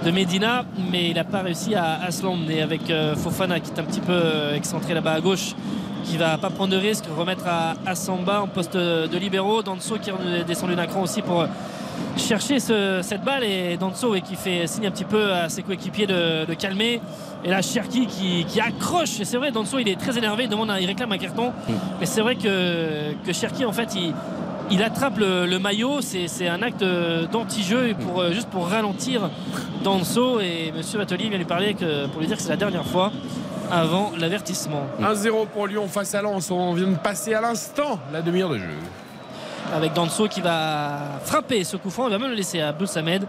[0.03, 3.71] de Medina, mais il n'a pas réussi à, à se l'emmener avec euh, Fofana qui
[3.71, 5.55] est un petit peu euh, excentré là-bas à gauche
[6.03, 9.61] qui va pas prendre de risque, remettre à, à Samba en poste de libéraux.
[9.61, 11.47] Danso qui est descendu d'un cran aussi pour euh,
[12.17, 15.61] chercher ce- cette balle et Danso et qui fait signe un petit peu à ses
[15.61, 16.99] coéquipiers de, de calmer.
[17.45, 19.19] Et là, Cherki qui, qui accroche.
[19.21, 21.51] Et c'est vrai, Danso il est très énervé, il, demande il réclame un carton.
[21.99, 24.13] Mais c'est vrai que, que Cherki en fait il,
[24.71, 26.01] il attrape le, le maillot.
[26.01, 26.83] C'est un acte
[27.31, 29.29] d'anti-jeu pour, euh, juste pour ralentir
[29.83, 30.39] Danso.
[30.39, 33.11] Et Monsieur Batelier vient lui parler que, pour lui dire que c'est la dernière fois
[33.71, 34.83] avant l'avertissement.
[35.01, 36.51] 1-0 pour Lyon face à Lens.
[36.51, 38.63] On vient de passer à l'instant la demi-heure de jeu.
[39.73, 42.07] avec Danso qui va frapper ce coup franc.
[42.07, 43.25] Il va même le laisser à Abdul Samed.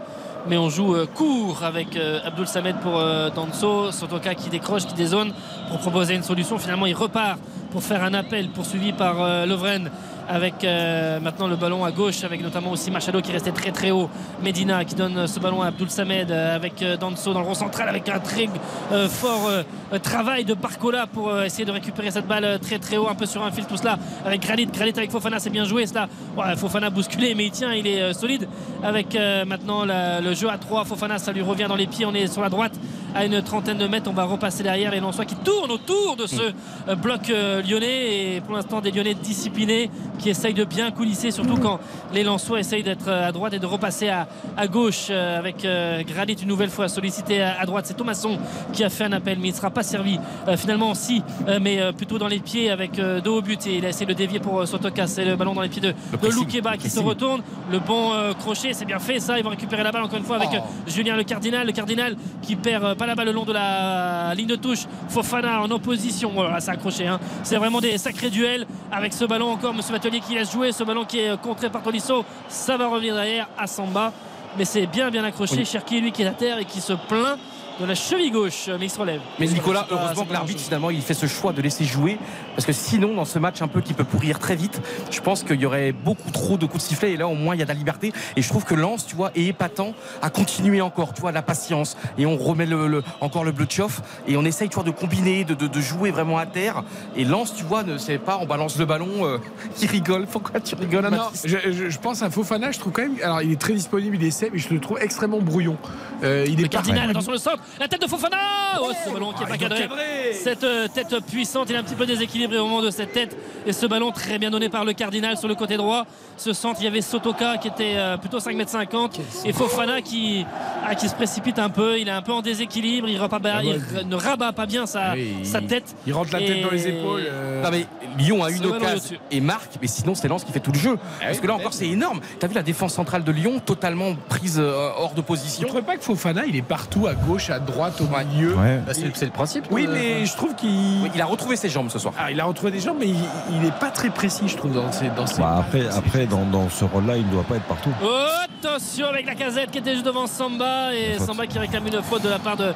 [0.47, 3.91] Mais on joue euh, court avec euh, Abdul Samed pour euh, Danso.
[3.91, 5.33] Sotoka qui décroche, qui dézone
[5.69, 6.57] pour proposer une solution.
[6.57, 7.37] Finalement, il repart
[7.71, 9.89] pour faire un appel poursuivi par euh, Lovren
[10.31, 13.91] avec euh, maintenant le ballon à gauche avec notamment aussi Machado qui restait très très
[13.91, 14.09] haut.
[14.41, 17.53] Medina qui donne ce ballon à Abdul Samed euh, avec euh, Danso dans le rond
[17.53, 18.47] central avec un très
[18.93, 22.57] euh, fort euh, euh, travail de Barcola pour euh, essayer de récupérer cette balle euh,
[22.57, 24.67] très très haut un peu sur un fil tout cela avec Granit.
[24.67, 26.07] Granit avec Fofana c'est bien joué cela.
[26.37, 28.47] Ouais, Fofana bousculé mais il tient il est euh, solide.
[28.83, 32.05] Avec euh, maintenant la- le jeu à 3 Fofana ça lui revient dans les pieds
[32.05, 32.73] on est sur la droite
[33.13, 36.25] à une trentaine de mètres on va repasser derrière les Lensois qui tournent autour de
[36.25, 36.41] ce
[36.87, 39.89] euh, bloc euh, lyonnais et pour l'instant des lyonnais disciplinés
[40.21, 41.79] qui essayent de bien coulisser surtout quand
[42.13, 45.65] les Lensois essayent d'être euh, à droite et de repasser à, à gauche euh, avec
[45.65, 47.85] euh, Granit une nouvelle fois sollicité à, à droite.
[47.87, 48.37] C'est Thomasson
[48.71, 51.59] qui a fait un appel mais il ne sera pas servi euh, finalement si euh,
[51.61, 53.65] mais plutôt dans les pieds avec dos au but.
[53.67, 55.07] Et il a essayé de dévier pour Sotoka.
[55.07, 57.41] C'est le ballon dans les pieds de, de Loukeba qui se retourne.
[57.71, 59.37] Le bon crochet c'est bien fait ça.
[59.37, 60.63] Il va récupérer la balle encore une fois avec Oh.
[60.85, 61.65] Julien le Cardinal.
[61.65, 64.85] Le Cardinal qui perd pas la balle le long de la ligne de touche.
[65.09, 66.31] Fofana en opposition.
[66.33, 67.19] Voilà c'est accroché hein.
[67.43, 71.05] c'est vraiment des sacrés duels avec ce ballon encore Monsieur Qui laisse jouer ce ballon
[71.05, 72.25] qui est euh, contré par Tolisso.
[72.49, 74.11] Ça va revenir derrière à Samba.
[74.57, 75.57] Mais c'est bien bien accroché.
[75.57, 75.65] Oui.
[75.65, 77.37] Cherki lui qui est à terre et qui se plaint
[77.79, 78.67] de la cheville gauche.
[78.79, 79.21] Mais il se relève.
[79.39, 82.17] Mais Nicolas, heureusement que l'arbitre finalement il fait ce choix de laisser jouer
[82.55, 85.43] parce que sinon dans ce match un peu qui peut pourrir très vite, je pense
[85.43, 87.61] qu'il y aurait beaucoup trop de coups de sifflet et là au moins il y
[87.61, 88.13] a de la liberté.
[88.35, 91.41] Et je trouve que Lens tu vois est épatant à continuer encore tu vois la
[91.41, 91.97] patience.
[92.17, 94.83] Et on remet le, le- encore le bleu de chauffe et on essaye tu vois
[94.83, 96.83] de combiner de, de- de jouer vraiment à terre.
[97.15, 99.37] Et Lens tu vois ne sait pas on balance le ballon euh,
[99.81, 100.25] il rigole.
[100.27, 103.15] Pourquoi tu rigoles Non, je, je- je pense à Fofana, je trouve quand même.
[103.23, 105.77] Alors, il est très disponible, il essaie, mais je le trouve extrêmement brouillon.
[106.23, 108.37] Euh, il est Le pas- Cardinal, attention le centre, la tête de Fofana.
[108.81, 109.89] Oh, ce ballon qui Ah, est pas cadré.
[110.33, 113.37] Cette euh, tête puissante, il est un petit peu déséquilibré de cette tête.
[113.65, 116.05] Et ce ballon très bien donné par le Cardinal sur le côté droit.
[116.43, 120.43] Ce centre, il y avait Sotoka qui était euh, plutôt 5m50 et Fofana qui,
[120.87, 121.99] ah, qui se précipite un peu.
[121.99, 124.03] Il est un peu en déséquilibre, il, rabat- Ah, il ouais.
[124.09, 125.95] ne rabat pas bien sa, Oui, il- sa tête.
[126.07, 127.21] Il rentre la tête Et- dans les épaules.
[127.27, 127.85] euh, Non mais
[128.17, 130.97] Lyon a une occasion et marque, mais sinon c'est Lens qui fait tout le jeu.
[131.19, 132.21] Parce que là encore c'est énorme.
[132.39, 135.67] T'as vu la défense centrale de Lyon totalement prise euh, hors de Tu position.
[135.67, 138.55] trouves pas que Fofana, il est partout, à gauche, à droite, au milieu?
[138.55, 138.79] Ouais.
[138.83, 139.65] Bah, c'est le principe.
[139.69, 140.69] Oui, euh, mais je trouve qu'il.
[141.03, 142.15] Oui, il a retrouvé ses jambes ce soir.
[142.17, 143.15] Ah, il a retrouvé des gens, mais il,
[143.55, 145.09] il est pas très précis, je trouve, dans ses.
[145.15, 147.91] Dans ses Bah, après, après dans, dans ce rôle-là, il ne doit pas être partout.
[148.03, 151.19] Oh, attention avec la casette qui était juste devant Samba et.
[151.19, 152.73] Samba qui réclame une faute de la part de,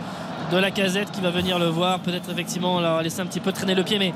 [0.52, 2.00] de la casette qui va venir le voir.
[2.00, 4.14] Peut-être effectivement leur laisser un petit peu traîner le pied, mais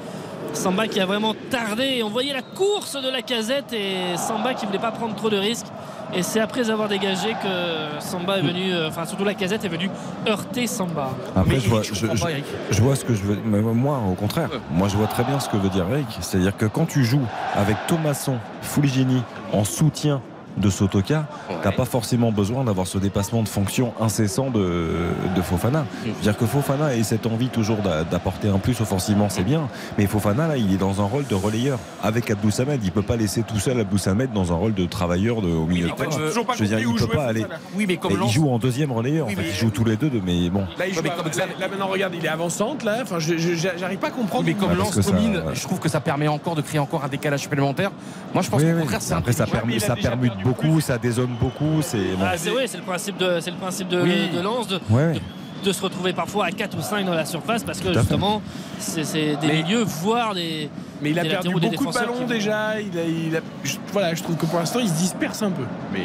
[0.54, 2.04] Samba qui a vraiment tardé.
[2.04, 5.38] On voyait la course de la casette et Samba qui voulait pas prendre trop de
[5.38, 5.68] risques.
[6.14, 9.70] Et c'est après avoir dégagé que Samba est venu, euh, enfin surtout la casette est
[9.70, 9.90] venue
[10.28, 11.12] heurter Samba.
[11.36, 12.30] Après, Mais je, vois, Eric, je pas,
[12.72, 13.38] je vois ce que je veux.
[13.46, 16.08] mais moi, au contraire, moi, je vois très bien ce que veut dire Eric.
[16.22, 17.26] C'est-à-dire que quand tu joues
[17.56, 19.22] avec Thomasson, Fulgini
[19.54, 20.22] en soutien
[20.60, 21.26] de Sotoka,
[21.64, 24.90] t'as pas forcément besoin d'avoir ce dépassement de fonction incessant de,
[25.36, 25.86] de Fofana.
[26.06, 29.44] Je veux dire que Fofana ait cette envie toujours d'a- d'apporter un plus offensivement, c'est
[29.44, 29.68] bien.
[29.98, 32.80] Mais Fofana, là, il est dans un rôle de relayeur avec Abdou Samed.
[32.84, 35.66] Il peut pas laisser tout seul Abdou Samed dans un rôle de travailleur de, au
[35.66, 36.18] milieu mais de en fait, terrain.
[36.18, 37.46] je veux toujours pas Je veux dire, il peut pas aller.
[37.76, 39.28] Oui, mais comme Et il joue en deuxième relayeur.
[39.28, 39.48] Oui, en fait.
[39.50, 40.66] Ils jouent tous les deux, mais bon.
[40.78, 42.98] Là, il joue mais à- comme là, ça- là, maintenant, regarde, il est avant-centre, là.
[43.02, 44.46] Enfin, j'arrive pas à comprendre.
[44.46, 47.04] mais comme Ouais, que ça- domine, je trouve que ça permet encore de créer encore
[47.04, 47.92] un décalage supplémentaire.
[48.34, 48.82] Moi, je pense Oui, qu'au oui.
[48.82, 51.82] contraire, c'est Après, ça, il déjà permute beaucoup, ça dézone beaucoup.
[51.82, 52.24] C'est bon.
[52.26, 54.30] Ah, c'est vrai, c'est le principe de, c'est le principe de, Oui.
[54.34, 55.14] de Lens de, Ouais.
[55.14, 55.20] de-
[55.68, 58.42] de se retrouver parfois à 4 ou 5 dans la surface parce que justement
[58.78, 60.70] c'est c'est des Mais- milieux voire des
[61.02, 62.80] Mais il a perdu beaucoup de ballons déjà.
[62.80, 65.52] Il a, il a- je- voilà, je trouve que pour l'instant, il se disperse un
[65.52, 65.64] peu.
[65.94, 66.00] Mais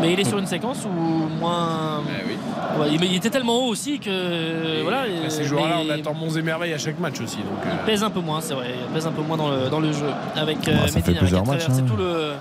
[0.00, 0.90] Mais il est sur une séquence où
[1.40, 2.02] moins.
[2.78, 4.82] Ouais, il, il était tellement haut aussi que.
[4.82, 7.38] voilà, ces joueurs-là, mais on attend monts et merveilles à chaque match aussi.
[7.38, 8.74] Donc, euh, Il pèse un peu moins, c'est vrai.
[8.88, 10.08] Il pèse un peu moins dans le, dans le jeu.
[10.34, 11.86] Avec euh, Bah, ça fait Medina, plusieurs qui a matchs, traversé hein.
[11.88, 12.32] tout le.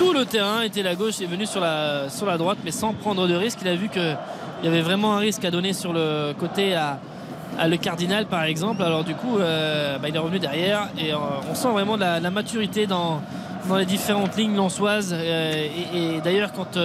[0.00, 2.08] Tout le terrain était la gauche et est venu sur la,
[2.38, 3.58] droite, mais sans prendre de risque.
[3.60, 4.16] Il a vu qu'il
[4.64, 6.98] y avait vraiment un risque à donner sur le côté à,
[7.68, 8.82] le Cardinal, par exemple.
[8.82, 11.18] Alors, du coup, euh, bah, il est revenu derrière et euh,
[11.50, 13.20] on sent vraiment la, maturité dans,
[13.76, 15.14] les différentes lignes lançoises.
[15.14, 16.78] Euh, et d'ailleurs, quand.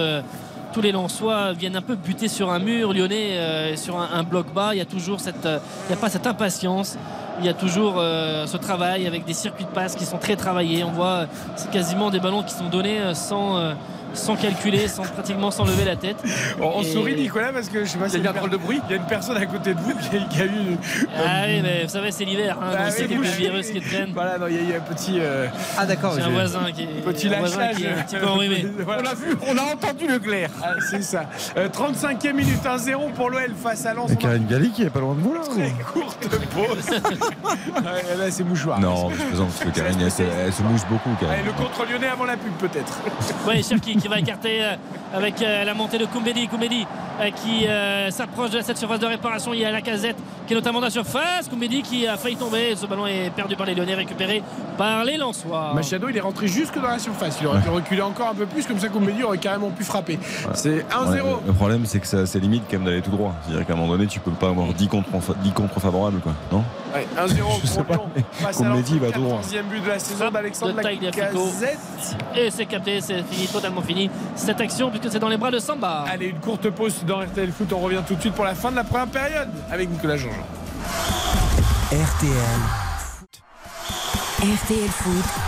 [0.74, 4.52] tous les Lensois viennent un peu buter sur un mur lyonnais, euh, sur un, bloc
[4.52, 4.74] bas.
[4.74, 6.98] Il y a toujours cette, il n'y a pas cette impatience.
[7.38, 10.36] Il y a toujours euh, ce travail avec des circuits de passe qui sont très
[10.36, 10.84] travaillés.
[10.84, 11.26] On voit, euh,
[11.70, 13.74] quasiment des ballons qui sont donnés euh, sans,
[14.16, 16.16] sans calculer, sans pratiquement sans lever la tête.
[16.60, 18.50] On, on Et- sourit Nicolas parce que je sais pas s'il y a un drôle
[18.50, 18.80] de bruit.
[18.88, 20.50] Il y a une personne à côté de vous qui a, qui a eu.
[21.16, 22.56] Ah oui, mais vous savez, c'est l'hiver.
[22.60, 24.10] Hein, Bah c'est quelques virus qui traînent.
[24.14, 25.18] Voilà, non, il y a eu un petit.
[25.20, 25.46] euh,
[25.78, 26.14] Ah d'accord.
[26.16, 27.76] J'ai un voisin qui est, Petit lâchage.
[27.76, 28.66] qui est un petit peu enrhumé.
[28.84, 29.02] Voilà.
[29.02, 30.50] On a vu, on a entendu le clair.
[30.62, 31.24] Ah, c'est ça.
[31.56, 34.10] Euh, 35e minute 1-0 pour l'OL face à Lens.
[34.12, 37.00] Et Karine Galli qui est pas loin de vous là une très courte pause.
[37.76, 38.80] Ouais, là, c'est mouchoir.
[38.80, 41.10] Non, mais je plaisante parce que Karine, elle, se- elle se mouche beaucoup.
[41.30, 42.98] Allez, le contre lyonnais avant la pub peut-être.
[43.46, 44.74] Oui, Cherki qui va écarter euh,
[45.14, 46.46] avec euh, la montée de Koumbedi.
[46.46, 46.86] Koumbedi
[47.20, 49.52] euh, qui euh, s'approche de cette surface de réparation.
[49.52, 50.16] Il y a la casette
[50.46, 51.48] qui est notamment dans la surface.
[51.50, 52.76] Koumbedi qui a failli tomber.
[52.76, 54.42] Ce ballon est perdu par les Lyonnais, récupéré
[54.78, 55.72] par les Lensois.
[55.74, 57.38] Machado, il est rentré jusque dans la surface.
[57.40, 60.18] Il aurait pu reculer encore un peu plus, comme ça, Koumbedi aurait carrément pu frapper.
[60.54, 61.12] C'est 1-0.
[61.12, 63.34] Ouais, le problème, c'est que ça- c'est limite quand même d'aller tout droit.
[63.46, 65.08] C'est-à-dire qu'à un moment donné, tu peux pas avoir 10 contre,
[65.42, 66.20] 10 contre favorables.
[66.20, 66.32] Quoi.
[66.52, 66.62] Non?
[66.96, 68.10] Ouais, 1-0 Je sais pour Lyon.
[68.32, 69.40] Face à il va tout droit.
[69.40, 70.80] 14e but de la saison d'Alexandre.
[70.82, 71.78] Lacazette.
[72.34, 75.58] Et c'est capté, c'est fini, totalement fini cette action puisque c'est dans les bras de
[75.58, 76.04] Samba.
[76.10, 77.72] Allez, une courte pause dans RTL Foot.
[77.72, 80.46] On revient tout de suite pour la fin de la première période avec Nicolas Jean-Jean.
[81.92, 82.86] RTL
[84.42, 85.45] RTL Foot.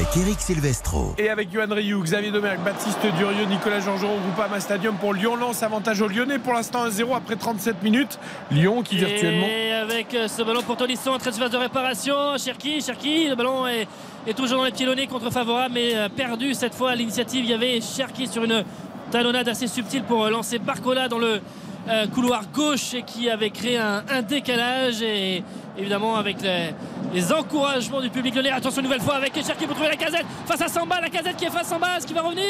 [0.00, 1.14] Avec Eric Silvestro.
[1.18, 5.36] Et avec Johan Rioux, Xavier Domergue, Baptiste Durieux, Nicolas Jean-Jean au Groupama Stadium pour Lyon
[5.36, 8.18] lance avantage aux Lyonnais pour l'instant 1-0 après 37 minutes.
[8.50, 12.14] Lyon qui virtuellement Et avec euh, ce ballon pour Tolisso, entrée de surface de réparation.
[12.38, 13.86] Cherki, Cherki, le ballon est,
[14.26, 17.44] est toujours dans les pieds lyonnais contre favorable, mais euh, perdu cette fois à l'initiative.
[17.44, 18.64] Il y avait Cherki sur une
[19.10, 21.42] talonnade assez subtile pour euh, lancer Barcola dans le
[21.88, 25.02] euh, couloir gauche et qui avait créé un, un décalage.
[25.02, 25.42] Et
[25.78, 26.70] évidemment, avec les,
[27.12, 28.50] les encouragements du public lyonnais.
[28.50, 31.00] Attention, une nouvelle fois avec Cherki pour trouver la casette face à Samba.
[31.00, 32.44] La casette qui est face à Samba, ce qui va revenir?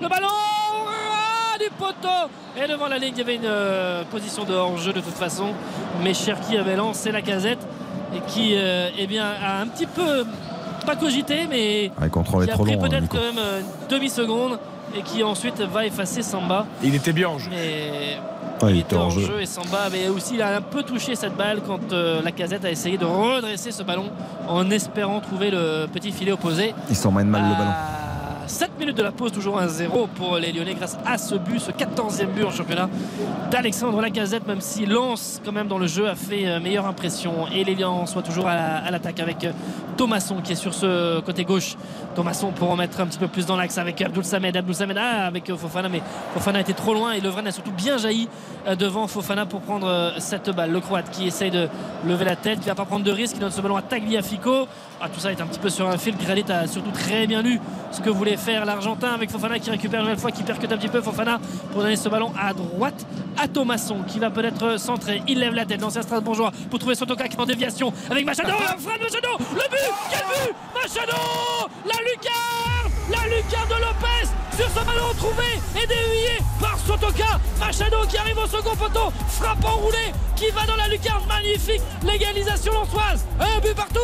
[0.00, 4.44] Le ballon ah, du poteau et devant la ligne il y avait une euh, position
[4.44, 5.48] de hors-jeu de toute façon
[6.02, 7.60] mais Cherki avait lancé la casette
[8.14, 10.24] et qui euh, eh bien, a un petit peu
[10.84, 12.10] pas cogité mais Ouais, est
[12.46, 14.58] qui a pris hein, peut-être quand même euh, une demi-seconde
[14.96, 17.50] et qui ensuite va effacer Samba il était bien en jeu.
[17.50, 18.18] mais
[18.62, 19.22] Ouais, il il était en jeu.
[19.22, 22.30] jeu et Samba avait aussi il a un peu touché cette balle quand euh, la
[22.30, 24.10] casette a essayé de redresser ce ballon
[24.48, 27.72] en espérant trouver le petit filet opposé Il s'emmène mal le ballon.
[28.52, 31.58] À 7 minutes de la pause, toujours 1-0 pour les Lyonnais grâce à ce but,
[31.58, 32.88] ce 14e but en championnat
[33.50, 37.46] d'Alexandre Lacazette, même si Lens, quand même, dans le jeu, a fait euh, meilleure impression.
[37.54, 39.52] Et les Lions soit toujours à la- à l'attaque avec euh,
[39.96, 41.76] Thomasson qui est sur ce côté gauche.
[42.14, 44.54] Thomasson pour remettre un petit peu plus dans l'axe avec Abdoul Samed.
[44.54, 46.02] Abdoul Samed ah, avec euh, Fofana, mais
[46.34, 48.28] Fofana était trop loin et Lovren a surtout bien jailli
[48.78, 50.70] devant Fofana pour prendre cette balle.
[50.72, 51.68] Le Croate qui essaye de
[52.06, 54.66] lever la tête, qui va pas prendre de risque, qui donne ce ballon à Tagliafico.
[55.04, 56.16] Ah, tout ça est un petit peu sur un fil.
[56.16, 57.60] Granit a surtout très bien lu
[57.90, 60.76] ce que voulait faire l'Argentin avec Fofana qui récupère une nouvelle fois, qui percute un
[60.76, 61.40] petit peu Fofana
[61.72, 63.04] pour donner ce ballon à droite
[63.36, 65.20] à Thomasson qui va peut-être centrer.
[65.26, 68.50] Il lève la tête, l'ancien Strasbourgeois, pour trouver Sotoka qui est en déviation avec Machado.
[68.78, 71.18] Frappe de Machado Le but Quel but Machado
[71.84, 77.40] La lucarne La lucarne de Lopez sur ce ballon trouvé et dévié par Sotoka.
[77.58, 81.26] Machado qui arrive au second poteau, frappe enroulé, qui va dans la lucarne.
[81.26, 83.24] Magnifique l'égalisation lançoise.
[83.40, 83.98] Un but partout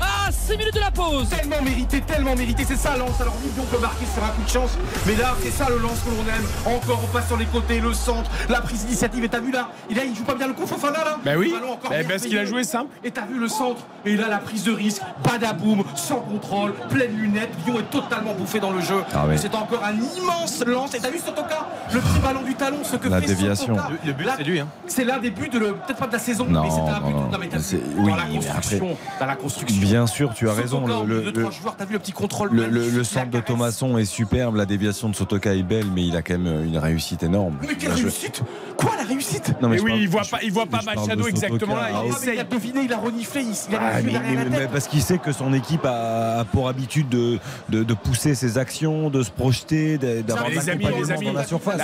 [0.00, 1.28] à 6 minutes de la pause.
[1.30, 3.20] Tellement mérité, tellement mérité, c'est ça Lance.
[3.20, 5.78] Alors oui, on peut marquer sur un coup de chance, mais là c'est ça le
[5.78, 6.76] lance que l'on aime.
[6.76, 9.24] Encore on passe sur les côtés, le centre, la prise d'initiative.
[9.24, 11.32] Et t'as vu là, il, a, il joue pas bien le coup, Fofana là Bah
[11.38, 12.90] oui, Le ballon encore Eh, bien parce qu'il a joué simple.
[13.04, 17.16] Et t'as vu le centre, et là la prise de risque, badaboum, sans contrôle, pleine
[17.16, 17.50] lunette.
[17.66, 19.02] Lyon est totalement bouffé dans le jeu.
[19.14, 19.36] Ah ouais.
[19.38, 20.94] C'est encore un immense lance.
[20.94, 23.76] Et t'as vu Sotoka, le petit ballon du talon, ce que La fait déviation.
[23.76, 23.88] Sotoka.
[23.90, 24.68] Le- le but, Là, c'est lui, hein.
[24.86, 27.06] C'est l'un des buts de peut-être pas de la saison, Non, mais c'est un non,
[27.06, 27.12] but.
[27.32, 27.38] non.
[27.40, 29.80] mais t'as C'est- vu, oui, dans la construction, après- dans la construction.
[29.82, 30.86] Bien sûr, tu as raison.
[30.86, 33.04] Le, milieu de le- trois joueurs, t'as vu le petit contrôle le- le- le magnifique,
[33.04, 33.40] centre de.
[33.40, 36.78] Thomasson est superbe, la déviation de Sotoka est belle, mais il a quand même une
[36.78, 37.56] réussite énorme.
[37.66, 38.42] Mais quelle réussite?
[38.76, 39.54] Quoi la réussite?
[39.60, 41.82] Non, Mais oui, parle- il voit je- pas, il voit pas Machado exactement là.
[41.86, 42.34] Ah, Il Ah, essaye.
[42.36, 44.56] il a deviné, il a reniflé, il, il a Ah, mais- derrière mais- la mais
[44.58, 44.70] tête.
[44.70, 47.38] parce qu'il sait que son équipe a, pour habitude de,
[47.68, 51.26] de, de pousser ses actions, de se projeter, d'avoir Les de amis, les l'accompagnement amis,
[51.26, 51.80] dans la surface.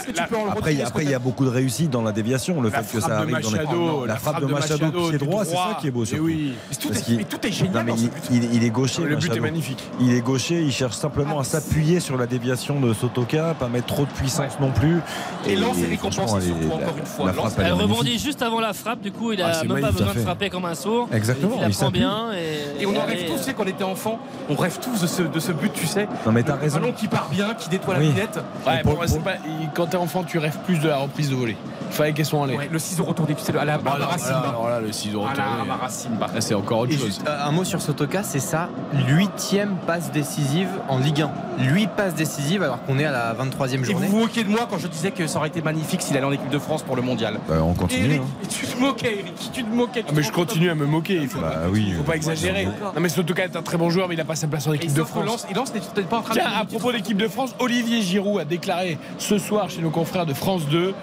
[0.50, 2.70] après, il y a- après, il y a beaucoup de réussite dans la déviation, le
[2.70, 5.90] fait que ça arrive dans la, frappe de Machado, pied droit, c'est ça qui est
[5.90, 6.24] beau Mais surtout.
[6.24, 6.54] oui.
[6.70, 8.29] Mais tout, est, génial Non, mais dans ce il- but.
[8.30, 9.02] Il, il est gaucher.
[9.04, 9.82] Le but est magnifique.
[10.00, 13.86] Il est gaucher, il cherche simplement à s'appuyer sur la déviation de Sotoka, pas mettre
[13.86, 14.98] trop de puissance non plus.
[15.46, 17.26] Et Lens est récompensé surtout encore une fois.
[17.26, 19.80] la frappe, elle rebondit juste avant la frappe, du coup il Ah, a c'est même
[19.80, 21.08] pas besoin de frapper comme un sourd.
[21.12, 22.00] Exactement, Il la il prend s'appuie.
[22.00, 22.32] bien.
[22.32, 24.78] Et, Et on en rêve et- tous, tu sais, quand on était enfant, on rêve
[24.80, 26.06] tous de ce, de ce but, tu sais.
[26.26, 26.80] Non, mais t'as raison.
[26.80, 28.06] ballon qui part bien, qui nettoie Oui.
[28.06, 28.36] la lunette.
[28.66, 30.98] Ouais, pour- pour moi, c'est pas- il- quand t'es enfant, tu rêves plus de la
[30.98, 31.56] reprise de volée.
[31.90, 32.56] Il fallait qu'elle soit en l'air.
[32.58, 33.84] Ouais, le ciseau retourné, tu sais, à la, racine.
[33.84, 35.62] voilà, alors là, le ciseau À la- retourné.
[35.62, 36.28] à la racine, bah.
[36.32, 37.06] Là, c'est encore autre Et chose.
[37.06, 38.68] juste, euh, un mot sur Sotoka, c'est sa
[39.08, 41.30] huitième passe décisive en Ligue 1.
[41.72, 44.06] 8 passes décisives alors qu'on est à la 23e Et vous journée.
[44.08, 46.32] vous moquez de moi quand je disais que ça aurait été magnifique s'il allait en
[46.32, 47.38] équipe de France pour le mondial.
[47.48, 48.04] Bah, on continue.
[48.06, 48.46] Eric, hein.
[48.48, 50.04] tu te moquais, Eric, tu te moquais.
[50.08, 51.14] Ah, mais je continue à me moquer.
[51.22, 51.92] Il faut, Bah pas, oui.
[51.96, 52.66] faut pas exagérer.
[52.66, 54.72] Non, mais Sotoka est un très bon joueur, mais il a pas sa place en
[54.72, 55.46] équipe de France.
[55.50, 56.40] Et Lens n'est peut-être pas en train de.
[56.40, 60.26] Tiens, à propos d'équipe de France, Olivier Giroud a déclaré ce soir chez nos confrères
[60.26, 60.94] de France 2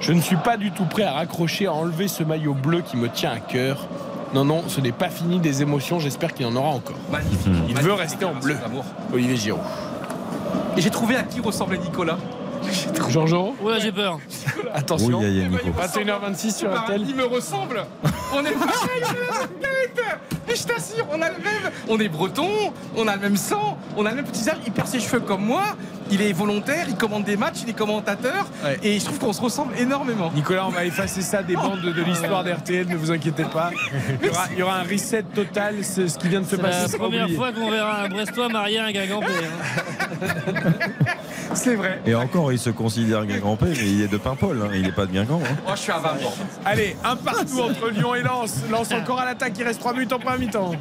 [0.00, 2.96] Je ne suis pas du tout prêt à raccrocher, à enlever ce maillot bleu qui
[2.96, 3.86] me tient à cœur.
[4.34, 6.96] Non, non, ce n'est pas fini des émotions, j'espère qu'il y en aura encore.
[7.08, 7.38] Magnifique.
[7.46, 8.56] Il Magnifique veut rester en bleu.
[9.12, 9.62] Olivier Giroud.
[10.76, 12.18] Et j'ai trouvé à qui ressemblait Nicolas?
[13.10, 14.18] Jean-Jean, Ouais, j'ai peur.
[14.74, 15.18] attention.
[15.18, 15.68] Oui, il y a Nico.
[15.80, 17.04] 21h26 sur Par- RTL.
[17.08, 17.84] Il me ressemble.
[18.34, 19.14] On est a la.
[20.46, 21.72] Et je t'assure, on a le même.
[21.88, 22.48] On est breton,
[22.96, 24.58] on a le même sang, on a le même petit âge.
[24.66, 25.62] Il perd ses cheveux comme moi.
[26.10, 28.46] Il est volontaire, il commande des matchs, il est commentateur.
[28.62, 28.78] Ouais.
[28.82, 30.30] Et je trouve qu'on se ressemble énormément.
[30.34, 33.70] Nicolas, on va effacer ça des bandes de, de l'histoire d'RTL, ne vous inquiétez pas.
[34.22, 36.56] Il y aura, il y aura un reset total, c'est ce qui vient de se
[36.56, 36.82] C'est passer.
[36.82, 39.26] la sera première fois qu'on verra un Brestois marié à un Guingampé.
[39.26, 40.52] hein.
[41.54, 42.00] C'est vrai.
[42.06, 45.06] Et encore, il se considère Guingampé, mais il est de Paimpol, hein, il n'est pas
[45.06, 45.40] de Guingamp.
[45.44, 45.56] hein.
[45.66, 46.34] Moi, je suis à 20 ans.
[46.64, 48.62] Allez, un partout entre Lyon et Lens.
[48.70, 50.72] Lens encore à l'attaque, il reste 3 minutes en première mi-temps.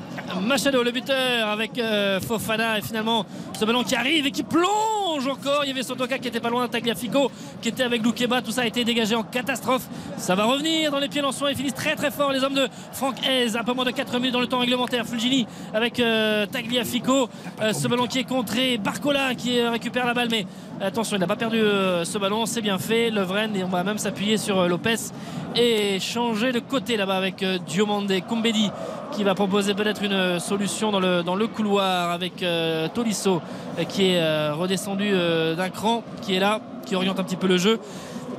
[0.42, 2.78] Machado, le buteur, avec euh, Fofana.
[2.80, 3.26] Et finalement,
[3.60, 5.62] ce ballon qui arrive et qui plonge encore.
[5.64, 7.32] Il y avait Sotoka qui était pas loin, Tagliafico
[7.62, 8.42] qui était avec Loukeba.
[8.42, 9.84] Tout ça a été dégagé en catastrophe.
[10.18, 11.52] Ça va revenir dans les pieds lensois.
[11.52, 13.56] Ils finissent très très fort, les hommes de Franck Hez.
[13.56, 15.06] Un peu moins de 4 minutes dans le temps réglementaire.
[15.06, 17.30] Fulgini avec euh, Tagliafico.
[17.62, 18.78] Euh, ce ballon qui est contré.
[18.78, 20.30] Barcola qui récupère la balle.
[20.32, 20.46] Mais
[20.82, 22.46] attention, il n'a pas perdu euh, ce ballon.
[22.46, 23.10] C'est bien fait.
[23.10, 24.96] Lovren, et on va même s'appuyer sur euh, Lopez
[25.56, 28.72] et changer de côté là-bas avec euh, Diomande Kumbedi
[29.12, 31.00] qui va proposer peut-être une solution dans
[31.36, 32.44] le, couloir avec
[32.96, 33.44] Tolisso
[33.88, 35.12] qui est redescendu
[35.56, 37.80] d'un cran, qui est là, qui oriente un petit peu le jeu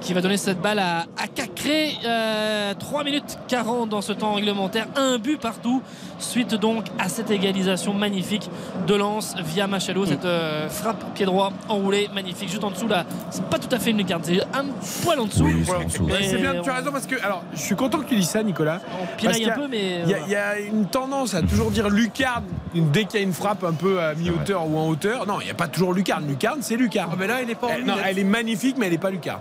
[0.04, 1.92] qui va donner cette balle à, à Cacré.
[2.04, 4.86] Euh, 3 minutes 40 dans ce temps réglementaire.
[4.96, 5.82] Un but partout.
[6.18, 8.48] Suite donc à cette égalisation magnifique
[8.86, 10.04] de Lens via Machado.
[10.04, 12.50] Cette euh, frappe pied droit enroulé magnifique.
[12.50, 13.04] Juste en dessous là.
[13.30, 14.20] C'est pas tout à fait une lucarne.
[14.22, 14.66] C'est un
[15.02, 15.44] poil en dessous.
[15.44, 16.04] Oui, c'est en dessous.
[16.04, 18.24] Ouais, c'est bien, tu as raison parce que alors je suis content que tu dis
[18.24, 18.80] ça Nicolas.
[19.00, 20.00] On Parce pinaille qu'il y un a- peu mais.
[20.04, 20.26] Il y, a, voilà.
[20.26, 22.44] il y a une tendance à toujours dire lucarne
[22.74, 25.26] dès qu'il y a une frappe un peu à mi-hauteur ou en hauteur.
[25.26, 26.26] Non, il n'y a pas toujours lucarne.
[26.26, 27.10] Lucarne, c'est lucarne.
[27.12, 28.98] Ah, mais là, il est pas en Elle, non, elle est magnifique, mais elle n'est
[28.98, 29.40] pas lucarne.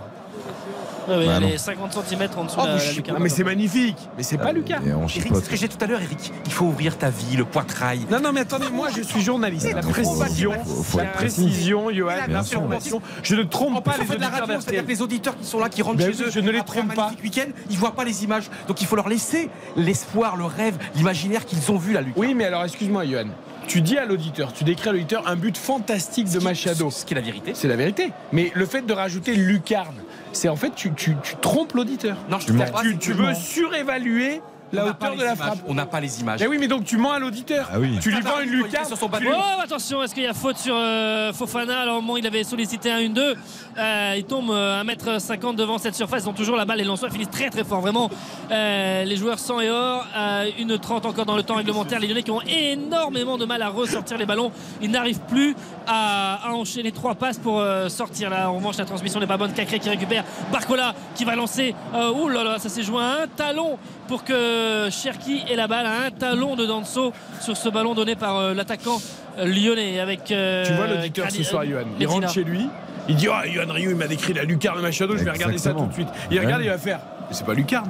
[1.06, 1.48] Bah, elle non.
[1.48, 3.12] est 50 cm en dessous Oh, de la, la.
[3.12, 3.96] Non, mais c'est magnifique.
[4.16, 4.86] Mais c'est pas lucarne.
[4.88, 6.32] Et on Eric, c'est ce que j'ai tout à l'heure, Eric.
[6.46, 8.06] Il faut ouvrir ta vie, le poitrail.
[8.10, 9.72] Non, non, mais attendez, moi je suis journaliste.
[9.74, 12.58] La précision, faut- faut la précision, Johan, Bien la sûr.
[12.58, 13.02] information.
[13.22, 16.12] Je ne trompe pas les auditeurs c'est-à-dire les auditeurs qui sont là, qui rentrent Ben
[16.12, 17.10] chez oui, eux, je ne les trompe pas.
[17.22, 18.50] week-end, ils voient pas les images.
[18.68, 22.20] Donc il faut leur laisser l'espoir, le rêve, l'imaginaire qu'ils ont vu la lucarne.
[22.26, 23.24] Oui, mais alors excuse-moi, Johan.
[23.66, 26.90] Tu dis à l'auditeur, tu décris à l'auditeur un but fantastique de Machado.
[26.90, 27.52] Ce qui est la vérité.
[27.54, 28.10] C'est la vérité.
[28.32, 29.96] Mais le fait de rajouter lucarne,
[30.32, 32.16] c'est en fait, tu, tu- tu trompes l'auditeur.
[32.30, 32.66] Non, je Tu, pas,
[33.00, 34.40] tu- veux surévaluer
[34.74, 35.58] la hauteur de la frappe.
[35.66, 36.40] On n'a pas les images.
[36.40, 37.68] Mais oui, mais donc tu mens à l'auditeur.
[37.72, 37.98] Ah oui.
[38.00, 38.86] Tu lui vends une lucarne.
[38.86, 42.00] sur son lui- Oh, attention, est-ce qu'il y a faute sur euh, Fofana Alors, au
[42.00, 43.34] moment où il avait sollicité un 1-2,
[43.78, 46.24] euh, il tombe euh, 1m50 devant cette surface.
[46.24, 46.78] Ils ont toujours la balle.
[46.78, 47.80] Les Lensois finissent très très fort.
[47.80, 48.10] Vraiment,
[48.50, 50.06] euh, les joueurs sang et or.
[50.16, 51.98] Euh, une 30 encore dans le temps réglementaire.
[52.00, 54.50] Les Lyonnais qui ont énormément de mal à ressortir les ballons.
[54.82, 55.54] Ils n'arrivent plus
[55.86, 58.30] à, à enchaîner trois passes pour euh, sortir.
[58.30, 59.52] Là, en revanche, la transmission n'est pas bonne.
[59.52, 60.24] Cacré qui récupère.
[60.52, 61.74] Barcola qui va lancer.
[61.94, 65.66] Euh, ouh là là, ça s'est joué à un talon pour que Cherki ait la
[65.66, 65.86] balle.
[65.86, 69.00] À un talon de Danso sur ce ballon donné par euh, l'attaquant
[69.38, 70.30] euh, lyonnais avec.
[70.30, 71.84] euh, Tu vois l'auditeur ce soir, euh, Johan.
[72.00, 72.68] Il rentre chez lui.
[73.08, 75.58] Il dit Oh, Johan Rio, il m'a décrit la lucarne de Machado, je vais regarder
[75.58, 76.08] ça tout de suite.
[76.30, 76.66] Il regarde, Ouais.
[76.66, 77.00] il va faire.
[77.28, 77.88] Mais c'est pas lucarne.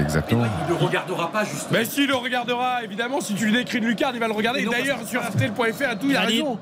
[0.00, 0.44] Exactement.
[0.68, 1.68] Il ne regardera pas juste.
[1.70, 4.60] Mais s'il le regardera, évidemment, si tu lui décris une lucarne, il va le regarder.
[4.60, 5.62] Mais non, D'ailleurs, sur RTL.fr
[5.92, 6.58] et tout, il a raison.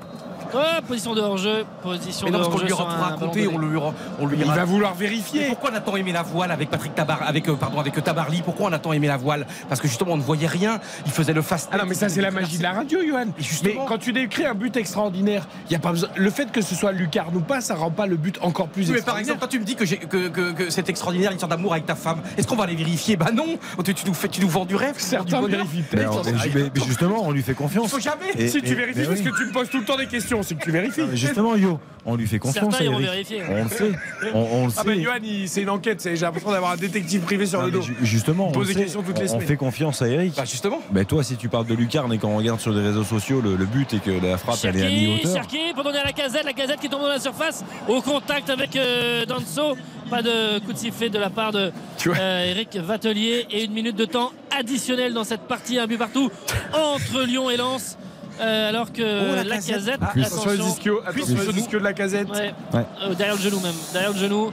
[0.53, 1.65] Oh, position de hors-jeu.
[1.83, 4.37] Position Mais non, de parce qu'on lui aura tout raconté, on lui, aura- on lui
[4.39, 5.45] Il va vouloir Mais vérifier.
[5.49, 8.41] pourquoi on a tant aimé la voile avec Patrick Tabar, avec euh, pardon, avec Tabarly?
[8.43, 10.79] Pourquoi on a tant aimé la voile Parce que justement on ne voyait rien.
[11.05, 11.69] Il faisait le fast.
[11.71, 13.25] Ah non, mais ça, c'est la magie de la radio, Johan.
[13.37, 16.09] Mais justement- quand tu décris un but extraordinaire, il y a pas besoin.
[16.15, 18.87] Le fait que ce soit lucarne ou pas, ça rend pas le but encore plus
[18.89, 21.31] Oui, mais par exemple, quand tu me dis que, j'ai- que, que- que c'est extraordinaire
[21.31, 23.15] l'histoire d'amour avec ta femme, est-ce qu'on va aller vérifier?
[23.15, 25.65] Bah non Tu, tu nous fais, tu nous vends du rêve, du Certains bonheur.
[25.65, 26.05] vérifient Mais,
[26.53, 27.89] mais- mais justement, on lui fait Il confiance.
[27.91, 28.31] faut jamais.
[28.37, 29.23] Et- Si tu vérifies, parce oui.
[29.25, 30.40] que tu me poses tout le temps des questions.
[30.41, 31.01] Question, c'est que tu vérifies.
[31.09, 32.75] Mais Justement, Yo, on lui fait confiance.
[32.77, 33.41] Certains vérifier.
[33.49, 33.91] On le sait.
[34.33, 35.47] On, on le Ah ben sait.
[35.47, 37.83] C'est une enquête, j'ai l'impression d'avoir un détective privé sur Non, le mais dos.
[37.83, 40.35] ju- Justement, on, pose des questions toutes les On- fait confiance à Eric.
[40.35, 40.79] Bah justement.
[40.91, 43.55] Ben toi, si tu parles de lucarne et qu'on regarde sur les réseaux sociaux, le,
[43.55, 45.33] le but est que la frappe elle est à mi-hauteur.
[45.35, 48.49] Cherki pour donner à la casette, la casette qui tombe dans la surface au contact
[48.49, 49.75] avec euh, Danso.
[50.09, 51.71] Pas de coup de sifflet de la part de
[52.07, 56.29] euh, Eric Vatelier et une minute de temps additionnel dans cette partie, un but partout
[56.73, 57.97] entre Lyon et Lens.
[58.41, 59.75] Euh, alors que Oh, la, la casette.
[59.75, 62.29] casette, Ah, attention les ischios, attention les ischios de la casette.
[62.29, 62.53] Ouais.
[62.73, 62.85] Ouais.
[63.03, 64.51] Euh, derrière le genou même, derrière le genou.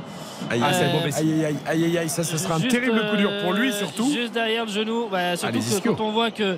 [0.50, 3.16] Aïe, Euh, aïe, aïe, aïe, aïe, aïe, aïe, aïe, ça, ce sera un terrible coup
[3.16, 4.10] dur pour lui euh, surtout.
[4.12, 5.08] Juste derrière le genou.
[5.10, 6.56] Bah, surtout les que quand on voit que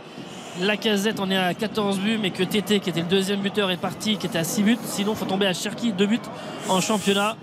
[0.60, 3.70] la casette on est à 14 buts, mais que Tété, qui était le deuxième buteur,
[3.70, 4.78] est parti, qui était à 6 buts.
[4.84, 6.18] Sinon, il faut tomber à Cherki, 2 buts
[6.68, 7.36] en championnat.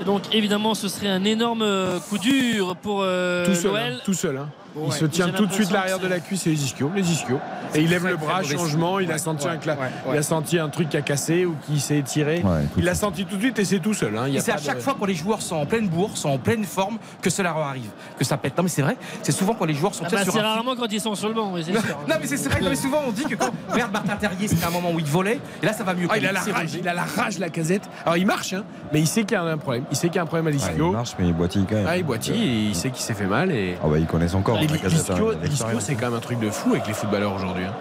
[0.00, 3.96] Et donc, évidemment, ce serait un énorme euh, coup dur pour euh, Tout seul, hein,
[4.04, 4.36] tout seul.
[4.38, 4.48] hein.
[4.76, 4.90] Il Ouais.
[4.96, 7.40] se tient tout de suite l'arrière que de la cuisse et les ischios, les ischios.
[7.74, 10.14] Et il lève le bras, changement, il a senti Ouais, un cla- ouais, ouais.
[10.14, 12.42] il a senti un truc qui a cassé ou qui s'est étiré.
[12.76, 14.16] Il l'a senti tout de suite et c'est tout seul.
[14.16, 14.24] hein.
[14.28, 16.16] Il y Et c'est à de- chaque fois quand les joueurs sont en pleine bourre,
[16.16, 18.56] sont en pleine forme, que cela leur arrive, que ça pète.
[18.56, 20.76] Non mais c'est vrai, c'est souvent quand les joueurs sont Ah bah, sur c'est rarement
[20.76, 21.98] quand ils sont sur le banc, oui, Non, sûr.
[22.08, 24.64] non, mais c'est vrai, non, mais souvent on dit que quand regarde Martin Terrier, c'était
[24.64, 26.06] un moment où il volait, et là ça va mieux.
[26.10, 27.82] Ah, il a la rage, il a la rage la casette.
[28.04, 29.84] Alors il marche, hein, mais il sait qu'il y a un problème.
[29.90, 30.92] Il sait qu'il y a un problème à Ouais, il l'ischio.
[30.92, 31.86] marche, mais il boitille quand même.
[31.88, 33.76] Ah, il boitille, et il sait qu'il s'est fait mal et.
[33.82, 34.57] Ah bah, il connaît son corps.
[34.62, 35.82] Et la l'i- casette, L'ischio, il a l'ischio, l'expérience.
[35.84, 37.64] c'est quand même un truc de fou avec les footballeurs aujourd'hui.
[37.64, 37.74] hein.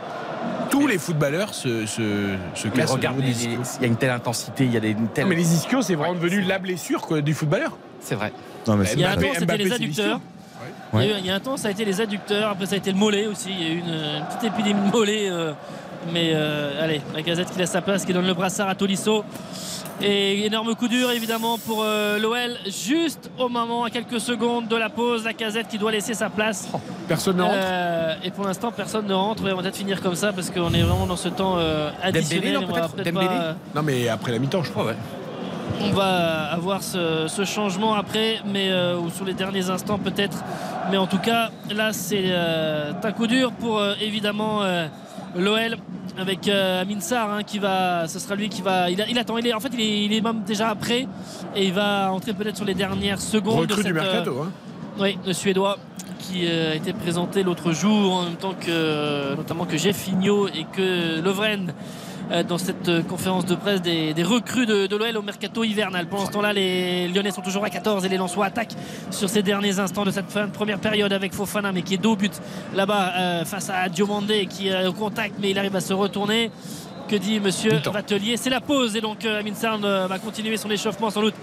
[0.70, 2.92] Tous les footballeurs se, se, se cassent.
[2.92, 5.24] regarde, les- les- il y a une telle intensité, il y a des, une telle.
[5.24, 7.78] Non, mais les ischios, c'est vraiment devenu la blessure quoi, du footballeur.
[8.02, 8.32] C'est vrai.
[8.68, 9.28] Non, mais Il y a un vrai.
[9.30, 10.20] temps, c'était les adducteurs.
[10.94, 11.06] Ouais.
[11.06, 12.50] Il, y a eu- il y a un temps, ça a été les adducteurs.
[12.52, 13.50] Après, ça a été le mollet aussi.
[13.52, 15.30] Il y a eu une, une petite épidémie de mollet.
[15.30, 15.54] euh,
[16.12, 19.24] mais euh, allez, la gazette qui laisse sa place, qui donne le brassard à Tolisso.
[20.00, 22.56] Et énorme coup dur évidemment pour euh, l'OL.
[22.68, 26.30] Juste au moment, à quelques secondes de la pause, la casette qui doit laisser sa
[26.30, 26.70] place.
[27.08, 27.56] Personne ne rentre.
[27.58, 29.48] Euh, et pour l'instant, personne ne rentre.
[29.48, 31.90] Et on va peut-être finir comme ça parce qu'on est vraiment dans ce temps euh,
[32.04, 32.54] additionnel.
[32.54, 34.86] non, et on va peut-être peut-être Dembélé pas- Non, mais après la mi-temps, je crois.
[34.86, 34.96] Ouais,
[35.82, 40.38] on va avoir ce, ce changement après, mais euh, ou sur les derniers instants peut-être.
[40.92, 44.62] Mais en tout cas, là, c'est un coup dur pour évidemment
[45.36, 45.78] l'OL
[46.18, 49.18] avec euh, Amin Sarr hein, qui va, ce sera lui qui va, il, a- il
[49.20, 51.08] attend, il est, en fait, il est, il est même déjà après
[51.56, 53.60] et il va entrer peut-être sur les dernières secondes.
[53.60, 54.42] Recrue de du cette, euh, mercato.
[54.42, 54.52] Hein.
[55.00, 55.78] oui, le Suédois
[56.20, 60.66] qui euh, a été présenté l'autre jour en même temps que notamment que Jeffinho et
[60.76, 61.74] que Lovren
[62.48, 66.08] dans cette euh, conférence de presse des, des recrues de, de l'OL au mercato hivernal.
[66.08, 68.76] Pendant ce temps-là, les Lyonnais sont toujours à 14 et les Lensois attaquent
[69.12, 71.98] sur ces derniers instants de cette fin de première période avec Fofana, mais qui est
[71.98, 72.34] dos but
[72.74, 76.52] là-bas euh, face à Diomandé qui est au contact, mais il arrive à se retourner.
[77.08, 77.80] Que dit Monsieur.
[77.86, 78.36] Vatelier?
[78.36, 79.54] C'est la pause et donc euh, Amin
[79.86, 81.36] euh, va continuer son échauffement sans doute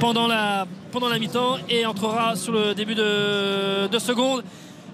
[0.00, 4.42] pendant la, pendant la mi-temps et entrera sur le début de, de seconde.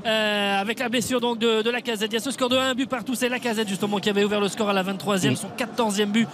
[0.06, 2.10] Euh, avec la blessure donc de, de la casette.
[2.12, 3.14] Il y a ce score de 1 but partout.
[3.14, 6.28] C'est la casette justement qui avait ouvert le score à la 23e, son 14e but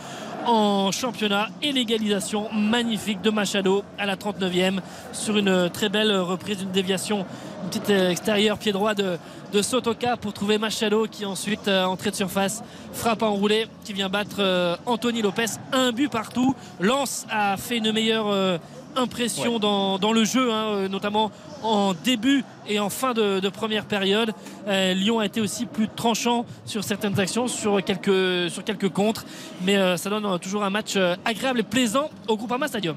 [0.46, 1.48] en championnat.
[1.62, 4.80] Et l'égalisation magnifique de Machado à la 39e
[5.12, 7.24] sur une très belle reprise, une déviation,
[7.62, 9.16] une petite extérieure pied droit de,
[9.52, 12.62] de Sotoka pour trouver Machado qui ensuite euh, entrée de surface
[12.92, 15.46] frappe enroulé qui vient battre euh, Anthony Lopez.
[15.72, 16.54] Un but partout.
[16.80, 18.60] Lens a fait une meilleure
[18.96, 21.30] impression dans, dans le jeu hein, notamment
[21.64, 24.32] en début et en fin de, première période.
[24.68, 29.24] Euh, Lyon a été aussi plus tranchant sur certaines actions, sur quelques, sur quelques contres.
[29.64, 32.96] Mais euh, ça donne euh, toujours un match agréable et plaisant au Groupama Stadium.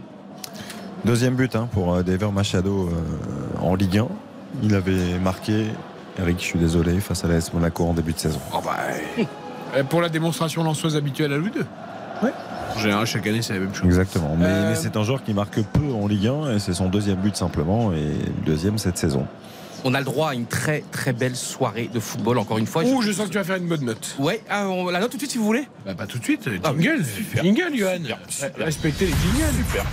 [1.05, 2.89] Deuxième but hein, pour Dever Machado
[3.61, 4.07] en Ligue 1.
[4.63, 5.67] Il avait marqué,
[6.19, 8.39] Eric, je suis désolé, face à l'AS Monaco en début de saison.
[8.53, 9.83] Oh, bah.
[9.89, 11.65] Pour la démonstration lanceuse habituelle à Louis 2
[12.23, 12.29] oui.
[12.75, 13.85] En général, chaque année, c'est la même chose.
[13.85, 14.35] Exactement.
[14.37, 17.17] Mais, euh, c'est un joueur qui marque peu en Ligue 1 et c'est son deuxième
[17.17, 18.13] but simplement et
[18.45, 19.25] deuxième cette saison.
[19.83, 22.83] On a le droit à une très très belle soirée de football, encore une fois.
[22.83, 24.15] Ouh, je sens que tu vas faire une bonne note.
[24.19, 25.67] Ouais, ah, la note tout de suite si vous voulez.
[25.85, 26.49] Bah, pas tout de suite.
[26.49, 27.03] Jingle,
[27.37, 27.99] ah, jingle, Johan.
[28.57, 29.55] Respectez les jingles.
[29.55, 29.85] Super.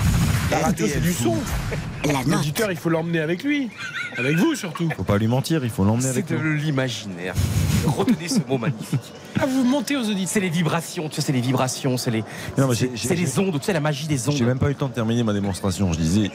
[0.51, 1.37] La c'est du son.
[2.27, 3.71] L'éditeur, il faut l'emmener avec lui.
[4.17, 4.89] Avec vous surtout.
[4.97, 6.37] Faut pas lui mentir, il faut l'emmener avec lui.
[6.39, 7.35] C'est de l'imaginaire.
[7.87, 9.13] Retenez ce mot magnifique.
[9.41, 10.29] Ah, vous montez aux auditeurs.
[10.29, 12.25] C'est les vibrations, tu sais, c'est les vibrations, c'est les,
[12.57, 14.37] Non, mais c'est- j'ai- c'est j'ai- les ondes, tu sais, la magie des ondes.
[14.37, 15.93] J'ai même pas eu le temps de terminer ma démonstration.
[15.93, 16.31] Je disais,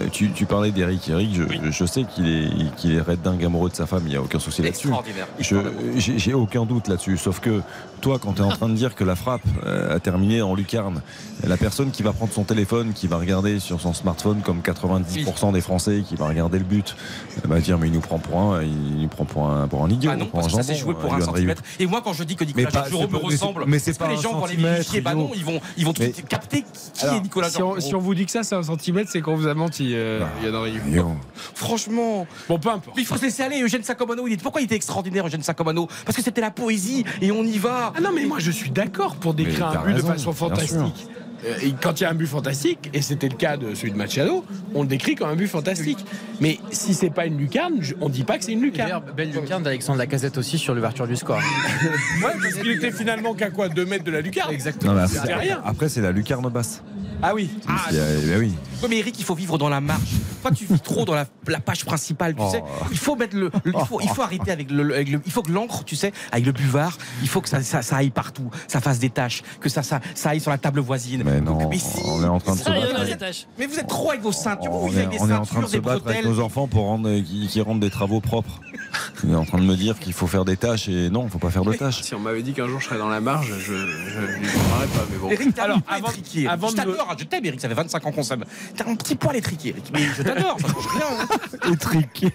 [0.00, 1.08] euh, tu, tu parlais d'Eric.
[1.08, 4.10] Eric, je, je sais qu'il est, qu'il est red dingue amoureux de sa femme, il
[4.10, 4.88] n'y a aucun souci là-dessus.
[4.88, 5.26] Extraordinaire.
[5.38, 5.56] Je-
[5.96, 7.16] J'ai j'ai aucun doute là-dessus.
[7.16, 7.60] Sauf que
[8.00, 10.54] toi, quand tu es en train de dire que la frappe euh, a terminé en
[10.54, 11.02] lucarne,
[11.46, 15.52] la personne qui va prendre son téléphone, qui va regarder sur son smartphone comme 90%
[15.52, 16.96] des Français qui va regarder le but.
[17.42, 19.84] Il va dire mais il nous prend pour un, il nous prend pour un, pour
[19.84, 20.10] un idiot.
[20.12, 21.62] Ah non, parce que ça s'est joué pour euh, un centimètre.
[21.78, 23.44] Et moi, quand je dis que Nicolas Mais pas- Georgerot me c'est pas- mais c'est-
[23.44, 25.60] ressemble, mais c'est est-ce que pas les gens vont aller vérifier Bah non, ils vont,
[25.76, 26.64] ils vont tout de Mais- suite capter
[26.94, 29.10] qui, Alors, est Nicolas si, on, si on vous dit que ça, c'est un centimètre,
[29.10, 30.74] c'est qu'on vous a menti, euh, Yann Henry.
[30.90, 31.12] Yo.
[31.54, 32.26] Franchement.
[32.48, 32.96] Bon, peu importe.
[32.96, 33.60] Mais il faut se laisser aller.
[33.62, 34.42] Eugène Sacomano, il est...
[34.42, 35.88] pourquoi il était extraordinaire, Eugène Sacomano?
[36.04, 37.89] Parce que c'était la poésie et on y va.
[37.96, 41.06] Ah non, mais moi je suis d'accord pour décrire un but de façon fantastique.
[41.46, 43.96] Euh, quand il y a un but fantastique, et c'était le cas de celui de
[43.96, 44.44] Machado,
[44.74, 45.98] on le décrit comme un but fantastique.
[46.40, 48.88] Mais si c'est pas une lucarne, je- on dit pas que c'est une lucarne.
[48.88, 51.40] D'ailleurs, belle lucarne d'Alexandre Lacazette aussi sur l'ouverture du score.
[52.22, 54.94] Ouais, parce qu'il était finalement qu'à quoi 2 mètres de la lucarne Exactement.
[54.94, 55.60] Non, après, rien.
[55.64, 56.82] après, c'est la lucarne basse.
[57.22, 57.50] Ah oui.
[57.68, 58.52] Ah, a- eh ben oui.
[58.88, 60.08] Mais Eric, il faut vivre dans la marche.
[60.40, 62.50] Toi, tu vis trop dans la, la page principale, tu Oh.
[62.50, 62.62] sais.
[62.90, 65.30] Il faut mettre le, le- il, faut, il faut arrêter avec le, avec le- il
[65.32, 68.08] faut que l'encre, tu sais, avec le buvard, il faut que ça, ça, ça aille
[68.10, 71.22] partout, ça fasse des taches, que ça, ça, ça aille sur la table voisine.
[71.30, 72.00] Mais non, mais si.
[72.04, 73.00] on est en train de se battre.
[73.00, 73.46] avec- des.
[73.58, 75.34] Mais vous êtes trop avec vos ceintures, vous On vivez est, avec des on est
[75.34, 77.90] en train de se des battre avec nos enfants pour rendre, qui, qui rendent des
[77.90, 78.60] travaux propres.
[79.24, 81.30] Il est en train de me dire qu'il faut faire des tâches et non, il
[81.30, 82.02] faut pas faire de tâches.
[82.02, 84.86] Si on m'avait dit qu'un jour je serais dans la marge, je ne lui parlerais
[84.86, 85.06] pas.
[85.10, 85.30] Mais bon.
[85.30, 86.46] Eric, t'as Alors, un avant, étriqué.
[86.48, 88.44] avant je de t'adore, je t'aime, Eric, ça fait 25 ans qu'on s'aime.
[88.76, 89.90] T'as un petit poil étriqué, Eric.
[89.92, 91.06] Mais je t'adore, ça change rien.
[91.20, 91.72] hein.
[91.72, 92.32] Étriqué.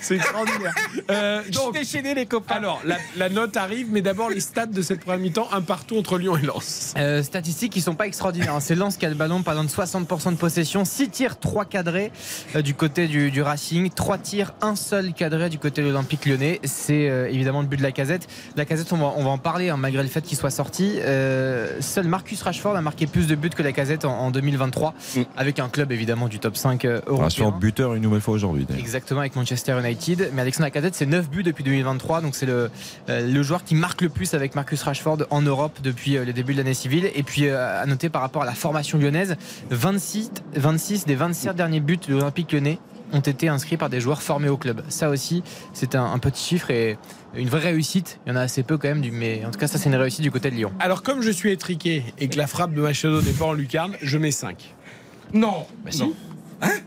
[0.00, 0.74] C'est extraordinaire.
[1.10, 2.56] Euh, donc, déchaîné, les copains.
[2.56, 5.96] alors, la, la note arrive, mais d'abord les stats de cette première mi-temps, un partout
[5.96, 6.94] entre Lyon et Lens.
[6.96, 8.54] Euh, statistiques qui sont pas extraordinaires.
[8.54, 8.60] hein.
[8.60, 12.12] C'est Lens qui a le ballon pendant 60% de possession, 6 tirs, 3 cadrés
[12.54, 16.26] euh, du côté du, du Racing, 3 tirs, un seul cadré du côté de l'Olympique
[16.26, 16.60] lyonnais.
[16.64, 18.28] C'est euh, évidemment le but de la casette.
[18.56, 20.98] La casette, on va, on va en parler hein, malgré le fait qu'il soit sorti.
[21.00, 24.94] Euh, seul Marcus Rashford a marqué plus de buts que la casette en, en 2023,
[25.16, 25.20] Mm.
[25.36, 27.24] avec un club évidemment du top 5 euh, européen.
[27.24, 28.66] Rashford buteur une nouvelle fois aujourd'hui.
[28.78, 30.30] Exactement avec Manchester United.
[30.34, 32.20] Mais Alexandre Lacazette, c'est 9 buts depuis 2023.
[32.20, 32.70] Donc c'est le,
[33.08, 36.58] le joueur qui marque le plus avec Marcus Rashford en Europe depuis le début de
[36.58, 37.10] l'année civile.
[37.14, 39.36] Et puis à noter par rapport à la formation lyonnaise,
[39.70, 42.78] 26, 26 des 27 derniers buts de l'Olympique lyonnais
[43.12, 44.82] ont été inscrits par des joueurs formés au club.
[44.88, 46.96] Ça aussi, c'est un, un petit chiffre et
[47.34, 48.18] une vraie réussite.
[48.26, 49.88] Il y en a assez peu quand même, du- mais en tout cas, ça c'est
[49.88, 50.72] une réussite du côté de Lyon.
[50.80, 53.96] Alors, comme je suis étriqué et que la frappe de Machado n'est pas en lucarne,
[54.02, 54.74] je mets 5.
[55.32, 55.66] Non.
[55.84, 56.14] Bah si.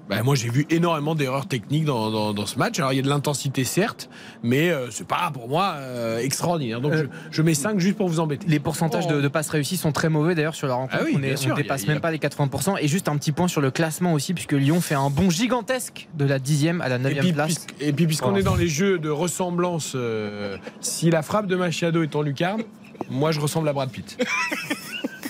[0.10, 2.77] Bah, moi j'ai vu énormément d'erreurs techniques dans, dans- dans ce match.
[2.80, 4.10] Alors il y a de l'intensité certes,
[4.43, 6.80] mais euh, c'est pas pour moi euh, extraordinaire.
[6.80, 8.45] Donc Euh, je, je mets 5 juste pour vous embêter.
[8.47, 10.97] Les pourcentages de, de passes réussies sont très mauvais d'ailleurs sur la rencontre.
[11.02, 12.76] Ah oui, on, a- dépasse a- même pas les 80%.
[12.81, 16.07] Et juste un petit point sur le classement aussi, puisque Lyon fait un bond gigantesque
[16.14, 17.68] de la 10e à la 9e Et puis, place.
[17.81, 18.41] et puis puisqu'on Voilà.
[18.41, 22.61] est dans les jeux de ressemblance, euh, si la frappe de Machado est en lucarne,
[23.10, 24.18] moi je ressemble à Brad Pitt.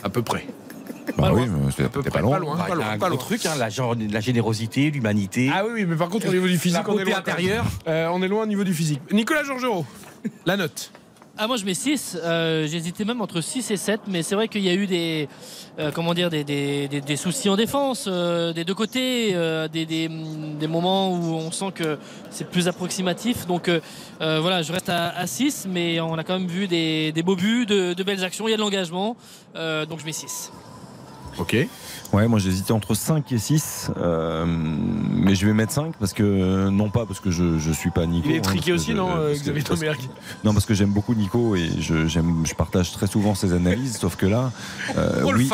[0.03, 0.45] à peu près.
[1.17, 1.43] Bah oui,
[1.77, 2.31] peu près, pas loin.
[2.33, 2.57] pas loin.
[2.59, 3.17] A loin, un pas loin.
[3.17, 5.49] truc, hein, la, genre- la générosité, l'humanité.
[5.53, 7.17] Ah oui, oui, mais par contre au niveau du physique, La on est loin.
[7.17, 7.65] intérieure.
[7.87, 9.01] Euh, on est loin au niveau du physique.
[9.11, 9.85] Nicolas Georgerot,
[10.45, 10.91] la note.
[11.37, 14.47] Ah moi je mets 6, euh, j'hésitais même entre 6 et 7, mais c'est vrai
[14.47, 15.27] qu'il y a eu des,
[15.79, 19.67] euh, comment dire, des, des- des- des soucis en défense euh, des deux côtés, euh,
[19.67, 21.97] des, des- des moments où on sent que
[22.29, 23.47] c'est plus approximatif.
[23.47, 23.69] Donc
[24.21, 27.35] voilà, je reste à, à 6, mais on a quand même vu des, des beaux
[27.35, 29.17] buts, de, de belles actions, il y a de l'engagement,
[29.57, 30.53] euh, donc je mets 6.
[31.37, 31.55] Ok.
[32.13, 36.69] Ouais, moi j'hésitais entre 5 et 6, euh, mais je vais mettre 5 parce que,
[36.69, 38.29] non pas parce que je, je suis pas Nico.
[38.29, 40.01] Il est hein, triqué aussi, je- non, euh, parce Xavier parce que- Domergue
[40.45, 43.97] Non, parce que j'aime beaucoup Nico et je, j'aime, je partage très souvent ses analyses,
[43.97, 44.51] sauf que là.
[44.97, 45.49] euh, Oh le oui,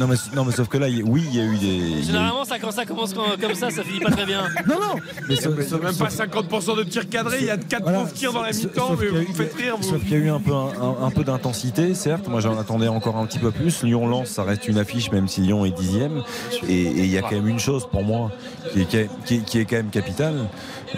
[0.00, 1.98] non, mais, non, mais sauf que là, oui, il y a eu des.
[2.00, 4.44] eu- Généralement ça, quand ça commence comme ça, ça finit pas très bien.
[4.66, 7.50] Non, non mais sauf- C'est sauf- même pas sauf- 50% de tirs cadrés, il y
[7.50, 7.98] a 4 Voilà.
[7.98, 9.74] pauvres tirs dans la mi-temps, sauf mais qu'il y a vous me faites rire.
[9.78, 9.82] Vous.
[9.88, 12.28] Sauf qu'il y a eu un peu, un, un peu d'intensité, certes.
[12.28, 13.82] Moi, j'en attendais encore un petit peu plus.
[13.82, 16.22] Lyon-Lens, ça reste une affiche, même si Lyon est dixième.
[16.68, 18.30] Et il y a quand même une chose pour moi
[18.72, 18.86] qui est,
[19.24, 20.46] qui est- qui est- quand même capitale,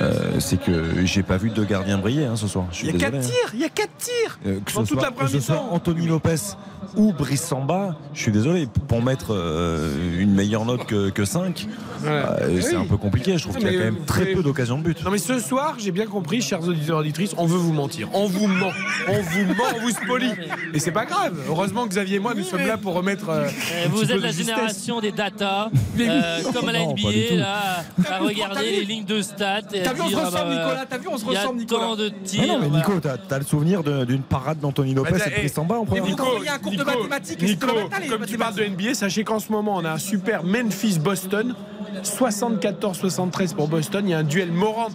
[0.01, 2.67] euh, c'est que j'ai pas vu deux gardiens briller hein, ce soir.
[2.83, 3.21] Il y a 4 désolé, hein.
[3.43, 5.45] tirs, il y a 4 tirs Euh, que Dans toute soit, la première que ce
[5.45, 5.69] soit mi-temps.
[5.75, 6.35] Anthony Lopez
[6.97, 11.67] ou Brice Samba, je suis désolé, pour mettre euh, une meilleure note que, que 5,
[12.05, 12.83] euh, c'est Oui.
[12.83, 13.37] un peu compliqué.
[13.39, 15.05] Je trouve qu'il y a quand même très peu d'occasions de but.
[15.05, 18.09] Non mais ce soir, j'ai bien compris, chers auditeurs et auditrices, on veut vous mentir.
[18.13, 18.73] On vous ment.
[19.09, 20.33] On vous ment, on vous spolie.
[20.75, 21.35] Et c'est pas grave.
[21.49, 23.29] Heureusement que Xavier et moi, nous sommes là pour remettre.
[23.29, 23.47] euh,
[23.85, 27.85] un Vous êtes de la génération des data, euh, comme à la Non, NBA, là,
[28.11, 29.63] à regarder T'as vu les lignes de stats.
[29.63, 31.41] T'as vu, on se ah ressemble, bah, Nicolas T'as vu, on se Il y a
[31.41, 32.47] ressemble, Nicolas tant de Ah tirs.
[32.47, 32.77] non, mais voilà.
[32.87, 35.85] Nico, t'as as le souvenir d'une parade d'Anthony Lopez Bah, et de Brice Samba en
[35.85, 36.25] première mi-temps
[36.81, 37.67] de mathématiques et Nico,
[38.01, 38.65] les comme tu parles de.
[38.65, 41.55] NBA, sachez qu'en ce moment, on a un super Memphis-Boston.
[42.03, 44.07] 74-73 pour Boston.
[44.07, 44.89] Il y a un duel Morant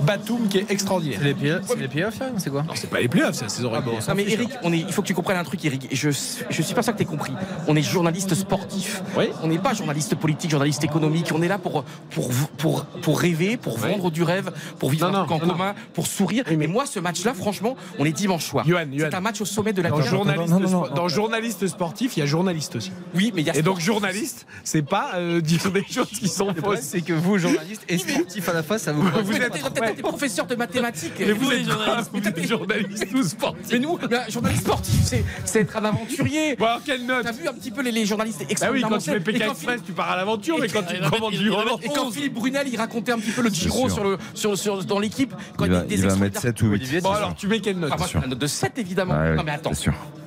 [0.00, 1.18] Batum qui est extraordinaire.
[1.20, 3.44] C'est les playoffs, c'est les playoffs, là, c'est quoi Non, c'est pas les playoffs, c'est
[3.44, 4.02] la saison régulière.
[4.08, 5.88] Non mais Eric, on est, il faut que tu comprennes un truc Eric.
[5.92, 7.32] Je, je suis pas sûr que tu compris.
[7.66, 9.02] On est journaliste sportif.
[9.42, 11.30] On n'est pas journaliste politique, journaliste économique.
[11.34, 15.18] On est là pour, pour, pour, pour rêver, pour vendre du rêve, pour vivre Non,
[15.18, 16.44] un truc en non, commun, pour sourire.
[16.56, 18.64] Mais moi, ce match-là, franchement, on est dimanche soir.
[18.66, 20.54] C'est un match au sommet de la Dans journaliste,
[20.94, 22.92] dans journaliste sportif, il y a journaliste aussi.
[23.14, 26.28] Oui, mais il y a Et donc journaliste, c'est pas euh, dire des choses qui
[26.28, 26.80] sont fausses.
[26.80, 29.02] C'est que vous, journaliste et sportif à la fois, ça vous.
[29.24, 29.54] Vous êtes
[29.96, 31.12] Des professeurs de mathématiques.
[31.18, 32.10] Mais vous êtes journalistes.
[32.12, 34.94] Vous êtes journaliste ou sportif Mais nous, mais un journaliste sportif,
[35.44, 36.56] c'est, être un aventurier.
[36.56, 38.96] Bon, alors, quelle note T'as vu un petit peu les, les journalistes Bah oui, extraordinairement
[38.96, 41.50] quand tu fais quand Express, tu pars à l'aventure, Et mais quand tu commandes du
[41.50, 41.78] roman.
[41.82, 44.84] Et quand Philippe Brunel, il racontait un petit peu le Giro sur le, sur, sur,
[44.84, 45.34] dans l'équipe.
[45.56, 47.02] Quand Il va, des il va mettre 7 ou 8.
[47.02, 49.14] Bon, alors, tu mets quelle note Ah, la note de 7 évidemment.
[49.14, 49.72] Non mais attends.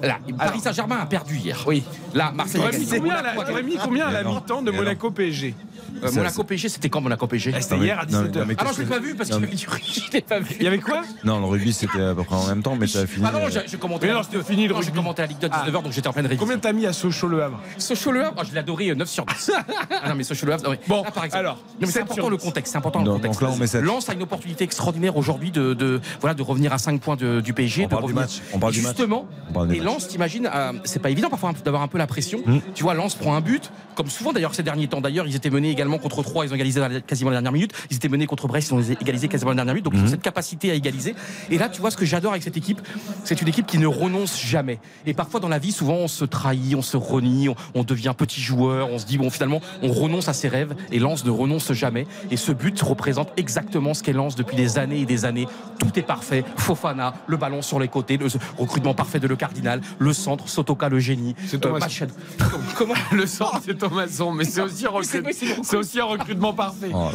[0.02, 1.64] Là, Paris Saint-Germain a perdu hier.
[1.66, 1.84] Oui.
[2.14, 3.80] Là, Marseille a T'aurais mis gagné.
[3.84, 4.84] combien, à la mi-temps de Mais non.
[4.84, 5.56] Monaco PSG
[6.04, 8.38] Euh, Monaco PSG, c'était quand Monaco PSG Eh, C'était hier à non, 17h.
[8.40, 10.04] non, mais Ah non, qu'est-ce je l'ai pas vu parce qu'il du rugby.
[10.08, 10.56] Je l'ai pas vu.
[10.60, 11.02] Il y avait quoi?
[11.24, 13.26] Non, le rugby c'était à peu près en même temps, mais ça a fini.
[13.28, 14.08] Ah non, euh, j'ai commenté.
[14.08, 14.98] Mais non, c'était fini, le non, J'ai rugby.
[14.98, 16.46] commenté la Ligue de 19h, donc j'étais en pleine révision.
[16.46, 17.60] Combien t'as mis à Sochaux Le Havre?
[17.78, 19.52] Sochaux Le Havre, oh, je l'ai adoré, euh, 9 sur 10.
[20.04, 21.40] ah non, mais Sochaux Le Havre, non, mais- Bon, là, par exemple.
[21.40, 22.44] alors, Non, mais c'est 7 important sur le 10.
[22.46, 23.40] contexte, c'est important le contexte.
[23.40, 23.84] donc là, on met 7.
[23.84, 27.42] Lens a une opportunité extraordinaire aujourd'hui de, de, voilà, de revenir à 5 points de-
[27.42, 27.84] du PSG.
[27.84, 28.96] On de parle du revenir- match, on parle du match.
[28.98, 29.86] Justement, On parle du et match.
[29.88, 32.40] Lens, t'imagines, euh, c'est pas évident parfois d'avoir un peu la pression.
[32.46, 32.60] Mm.
[32.76, 35.02] Tu vois, Lens prend un but, comme souvent d'ailleurs ces derniers temps.
[35.02, 37.74] D'ailleurs, ils étaient menés également contre 3, ils ont égalisé quasiment la dernière minute.
[37.90, 39.86] Ils étaient menés contre Brest, ils ont égalisé quasiment la dernière minute.
[39.86, 41.16] Donc ont cette capacité à égaliser.
[41.50, 42.82] Et là, tu vois, ce que j'adore avec cette équipe,
[43.24, 44.80] c'est une équipe qui ne renonce jamais.
[45.06, 48.14] Et parfois dans la vie, souvent, on se trahit, on se renie, on, on devient
[48.18, 50.74] petit joueur, on se dit, bon, finalement, on renonce à ses rêves.
[50.92, 52.08] Et Lens ne renonce jamais.
[52.32, 55.48] Et ce but représente exactement ce qu'est Lens depuis des années et des années.
[55.80, 56.44] Tout est parfait.
[56.58, 60.90] Fofana, le ballon sur les côtés, le recrutement parfait de Le Cardinal, le centre, Sotoka,
[60.90, 61.36] le génie.
[61.48, 61.80] C'est Thomas.
[61.80, 62.14] Machado.
[62.78, 66.90] Comment Le centre, c'est Thomason, mais c'est aussi, un recrut- aussi recrutement parfait.
[66.94, 67.10] oh.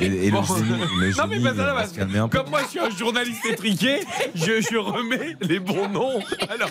[0.00, 0.40] Et, et Bon.
[0.40, 0.70] le génie,
[1.00, 2.38] le Non mais génie, pas il ça, là, va parce se que calmer un peu.
[2.38, 4.00] comme moi je suis un journaliste étriqué,
[4.34, 6.20] je, je remets les bons noms.
[6.48, 6.70] Alors,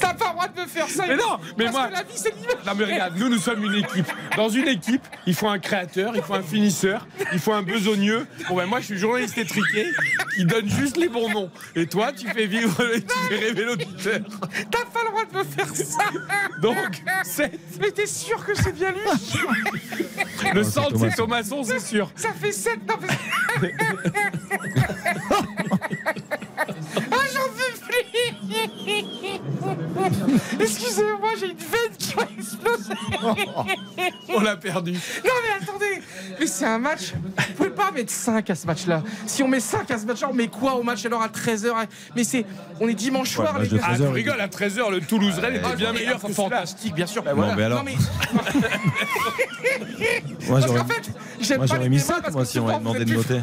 [0.00, 1.04] T'as pas le droit de me faire ça.
[1.06, 2.34] mais non, mais Parce moi, que la vie, c'est
[2.66, 4.06] non mais regarde, nous nous sommes une équipe.
[4.36, 8.26] Dans une équipe, il faut un créateur, il faut un finisseur, il faut un besogneux.
[8.48, 9.86] Bon ben moi je suis journaliste étriqué
[10.34, 11.50] qui donne juste les bons noms.
[11.74, 14.20] Et toi tu fais vivre, tu fais rêver l'auditeur.
[14.70, 16.04] T'as pas le droit de me faire ça.
[16.60, 16.76] Donc
[17.24, 19.00] c'est Mais t'es sûr que c'est bien lui?
[20.54, 22.10] Le centre c'est Thomasson c'est sûr.
[22.16, 22.94] Ça fait 7 non,
[23.62, 23.74] mais...
[27.12, 28.15] Ah j'en peux plus
[30.60, 32.94] Excusez-moi, j'ai une veine qui va exploser
[34.28, 34.92] On l'a perdu.
[34.92, 36.02] Non mais attendez
[36.38, 39.60] Mais c'est un match Vous pouvez pas mettre 5 à ce match-là Si on met
[39.60, 41.72] 5 à ce match-là, on met quoi au match alors à 13h
[42.14, 42.44] Mais c'est...
[42.80, 43.78] On est dimanche soir les gars.
[43.82, 46.94] Ah, 13 tu heures, rigoles, à 13h, le Toulouse-Rennes Ah, était bien meilleur que fantastique,
[46.94, 47.24] bien sûr.
[47.24, 47.96] Non, mais alors- Non, mais...
[50.46, 51.10] Moi Parce j'aurais qu'en fait,
[51.40, 53.04] j'aime moi, pas j'aurais les mis débats 5 parce moi que si on m'avait demandé
[53.04, 53.40] de noter.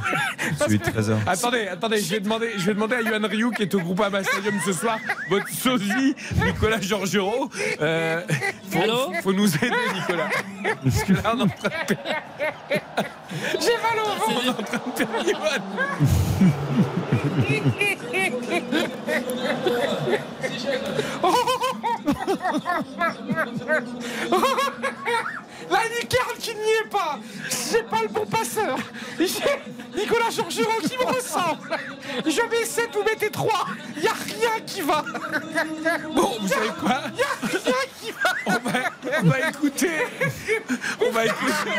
[0.59, 1.15] Celui de 13h.
[1.27, 3.99] Attendez, attendez, je vais demander, je vais demander à Yohan Ryu qui est au groupe
[4.01, 4.93] Ama Stadium ce soir,
[5.30, 7.49] votre sosie, Nicolas Georgerot.
[7.82, 8.22] Euh,
[8.72, 10.30] faut, Allô faut nous aider, Nicolas.
[10.84, 11.95] Parce que là, on est en train de
[13.60, 15.61] J'ai mal au ventre on est en train de perdre.
[25.74, 27.20] La lucarne qui n'y est pas
[27.72, 28.78] J'ai pas le bon passeur
[29.20, 31.78] J'ai Nicolas Georgerot qui me ressemble
[32.26, 33.52] Je mets 7, vous mettez 3
[34.02, 35.04] Y a rien qui va
[36.16, 37.02] Bon, vous savez quoi?
[37.18, 39.90] Y a rien qui va on va, on va écouter.
[41.00, 41.72] On va écouter.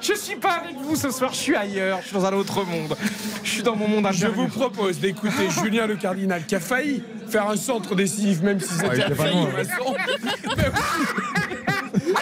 [0.00, 2.64] Je suis pas avec vous ce soir, je suis ailleurs, je suis dans un autre
[2.64, 2.96] monde.
[3.44, 4.34] Je suis dans mon monde Je intérieur.
[4.34, 8.72] vous propose d'écouter Julien Le Cardinal qui a failli faire un centre décisif, même si
[8.72, 9.46] c'était il à était pas failli.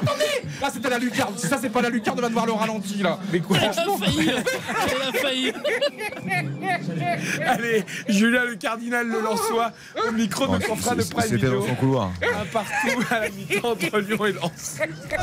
[0.07, 0.25] Attendez
[0.61, 3.03] Là c'était la lucarne, si ça c'est pas la lucarne, on va devoir le ralenti
[3.03, 3.19] là.
[3.33, 4.31] Mais quoi Elle a failli.
[4.31, 5.53] Elle a failli.
[7.47, 9.73] Allez, Julien Le Cardinal le Lensois
[10.09, 12.11] au micro de confrère de Prime C'était dans son couloir.
[12.23, 14.79] Un partout à la mi-temps entre Lyon et Lens.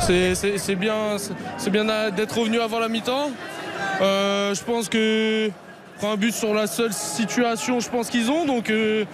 [0.06, 1.16] C'est- bien,
[1.58, 3.30] c'est- bien d'être revenu avant la mi-temps.
[4.00, 5.50] Euh, je pense que
[5.98, 8.44] prend un but sur la seule situation, je pense qu'ils ont.
[8.44, 9.04] Donc euh,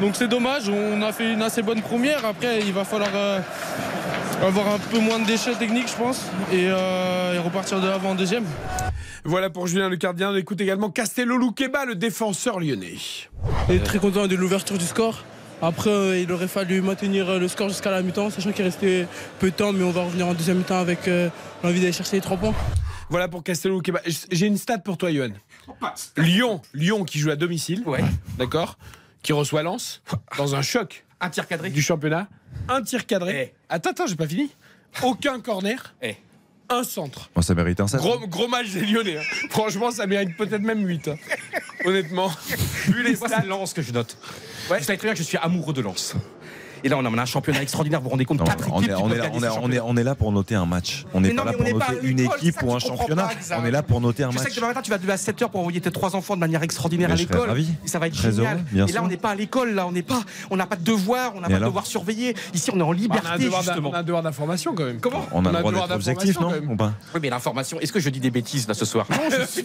[0.00, 0.68] donc c'est dommage.
[0.68, 2.24] On a fait une assez bonne première.
[2.24, 3.40] Après, il va falloir euh,
[4.42, 6.22] avoir un peu moins de déchets techniques, je pense,
[6.52, 8.44] et, euh, et repartir de l'avant en deuxième.
[9.24, 10.32] Voilà pour Julien Le Cardinal.
[10.32, 12.96] On écoute également Castello Luqueba, le défenseur lyonnais.
[13.68, 15.24] On est très content de l'ouverture du score.
[15.62, 19.06] Après, euh, il aurait fallu maintenir euh, le score jusqu'à la mi-temps, sachant qu'il restait
[19.40, 21.28] peu de temps, mais on va revenir en deuxième mi-temps avec euh,
[21.62, 22.54] l'envie d'aller chercher les trois points.
[23.10, 24.00] Voilà pour Castello Luqueba.
[24.30, 25.28] J'ai une stat pour toi, Johan.
[26.16, 28.00] Lyon, Lyon qui joue à domicile, Ouais.
[28.38, 28.78] d'accord
[29.22, 30.00] Qui reçoit Lens
[30.38, 31.68] dans un choc Un tir cadré.
[31.68, 32.26] du championnat.
[32.72, 33.52] Un tir cadré.
[33.52, 33.56] Eh.
[33.68, 34.50] Attends, attends, j'ai pas fini.
[35.02, 35.94] Aucun corner.
[36.02, 36.14] Eh.
[36.68, 37.28] un centre.
[37.34, 37.98] Bon, ça mérite un 7.
[38.00, 39.18] Gros, gros match des Lyonnais.
[39.18, 39.22] hein.
[39.50, 41.08] Franchement, ça mérite peut-être même 8.
[41.08, 41.16] hein.
[41.84, 42.30] Honnêtement.
[42.86, 43.40] Vu les Moi, stats.
[43.42, 44.16] c'est Lens que je note.
[44.68, 46.14] Vous savez très bien que je suis amoureux de Lens.
[46.84, 48.00] Et là, on a un championnat extraordinaire.
[48.00, 49.44] Vous vous rendez compte Non, quatre on, équipes est, on, est là, gagner on, ce
[49.44, 49.82] est, on, est, championnat.
[49.86, 51.04] on est là pour noter un match.
[51.14, 53.28] On n'est non, pas là pour noter une équipe ou un championnat.
[53.58, 54.52] On est là pour noter un Je sais match.
[54.52, 56.40] que demain matin, tu vas te lever à 7h pour envoyer tes trois enfants de
[56.40, 57.50] manière extraordinaire Mais à l'école.
[57.84, 58.54] ça va être Très génial.
[58.56, 60.20] heureux, bien et là, on n'est pas à l'école, là, on n'est pas,
[60.50, 62.34] on n'a pas de devoir, on n'a pas de devoir surveiller.
[62.54, 65.00] Ici, on est en un liberté, devoir on a un devoir d'information quand même.
[65.00, 67.30] Comment On a On le a droit le droit d'être objectif, d'information, non Oui, mais
[67.30, 69.64] l'information, est-ce que je dis des bêtises là ce soir Non, je suis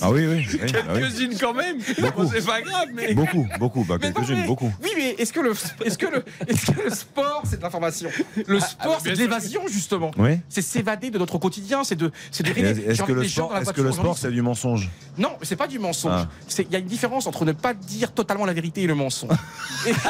[0.00, 0.46] Ah oui, oui.
[0.52, 0.72] oui, oui.
[0.72, 1.76] Quelques-unes quand même.
[1.80, 3.14] C'est pas grave, mais.
[3.14, 3.84] Beaucoup, beaucoup.
[3.84, 4.72] Bah, quelques-unes, beaucoup.
[4.82, 5.52] Oui, mais est-ce que le,
[5.84, 8.10] est-ce que le, est-ce que le sport, c'est de l'information?
[8.46, 10.10] Le Ah, sport, ah, c'est de l'évasion, justement.
[10.16, 10.40] Oui.
[10.48, 12.84] C'est s'évader de notre quotidien, c'est de, c'est de rêver.
[12.86, 14.90] Est-ce que le sport, la est-ce que le sport, c'est du mensonge?
[15.18, 16.26] Non, c'est pas du mensonge.
[16.26, 16.58] Ah.
[16.58, 19.30] Il y a une différence entre ne pas dire totalement la vérité et le mensonge.
[19.86, 19.92] Et-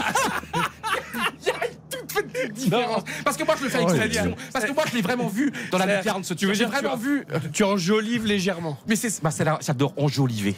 [1.42, 3.02] Il y a une toute petite différence.
[3.24, 5.28] Parce que moi, je le fais avec Oh, il- Parce que moi, je l'ai vraiment
[5.28, 7.24] vu dans la lucarne, ce tu veux J'ai dire, tu vraiment vu.
[7.52, 8.78] Tu enjolives légèrement.
[8.88, 10.54] Mais c'est, bah, c'est là, j'adore enjoliver.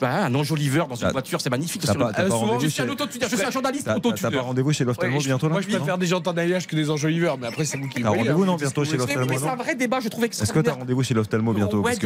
[0.00, 1.82] Bah, un enjoliveur dans une T'as- voiture, c'est magnifique.
[1.84, 4.30] t'as pas- Euh, souvent, rendez-vous je suis un chez- autotudeur, je suis un journaliste T'as
[4.30, 6.76] pas rendez-vous chez l'ophtalmo bientôt là Moi, je non préfère des gens en alliage que
[6.76, 8.46] des enjoliveurs, mais après, c'est vous qui le T'as rendez-vous, hein.
[8.46, 11.14] non, bientôt chez l'ophtalmo c'est un vrai débat, je trouve Est-ce que t'as rendez-vous chez
[11.14, 11.98] l'ophtalmo bientôt Parce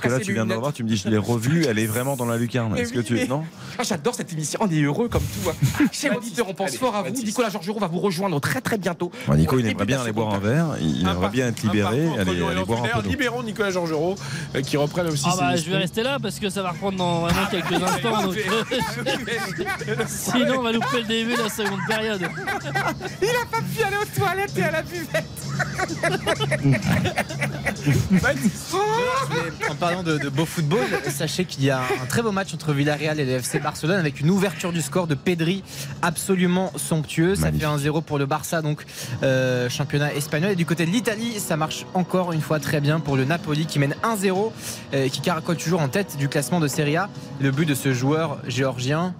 [0.00, 2.16] que là, tu viens de voir, tu me dis, je l'ai revue, elle est vraiment
[2.16, 2.76] dans la lucarne.
[2.76, 3.26] Est-ce que tu.
[3.28, 3.44] Non
[3.78, 5.50] Ah, J'adore cette émission, on est heureux comme tout.
[5.50, 5.84] hein.
[5.92, 7.10] Chers auditeurs, on pense fort à vous.
[7.10, 9.10] Nicolas Georgerot va vous rejoindre très très bientôt.
[9.26, 10.76] Bah, Nico, il aimerait bien aller boire un verre.
[10.80, 14.14] Il aimerait bien être libéré, aller boire un peu Libérons Nicolas Georgerot
[14.54, 16.70] euh, qui reprenne aussi Ah ses bah je vais rester là parce que ça va
[16.70, 18.22] reprendre dans vraiment quelques instants.
[18.22, 18.36] donc,
[20.06, 22.20] Sinon on va louper le début de la seconde période.
[23.22, 25.24] Il a pas pu aller aux toilettes et à la buvette.
[29.70, 32.72] En parlant de, de beau football, sachez qu'il y a un très beau match entre
[32.72, 35.62] Villarreal et le FC Barcelone avec une ouverture du score de Pedri
[36.02, 37.34] absolument somptueux.
[37.34, 38.86] Ça fait 1-0 pour le Barça, donc
[39.22, 40.52] euh, championnat espagnol.
[40.52, 43.66] Et du côté de l'Italie, ça marche encore une fois très bien pour le Napoli
[43.66, 44.52] qui mène 1-0
[44.94, 47.08] euh, qui caracole toujours en tête du classement de Serie A.
[47.40, 49.14] Le but de ce joueur géorgien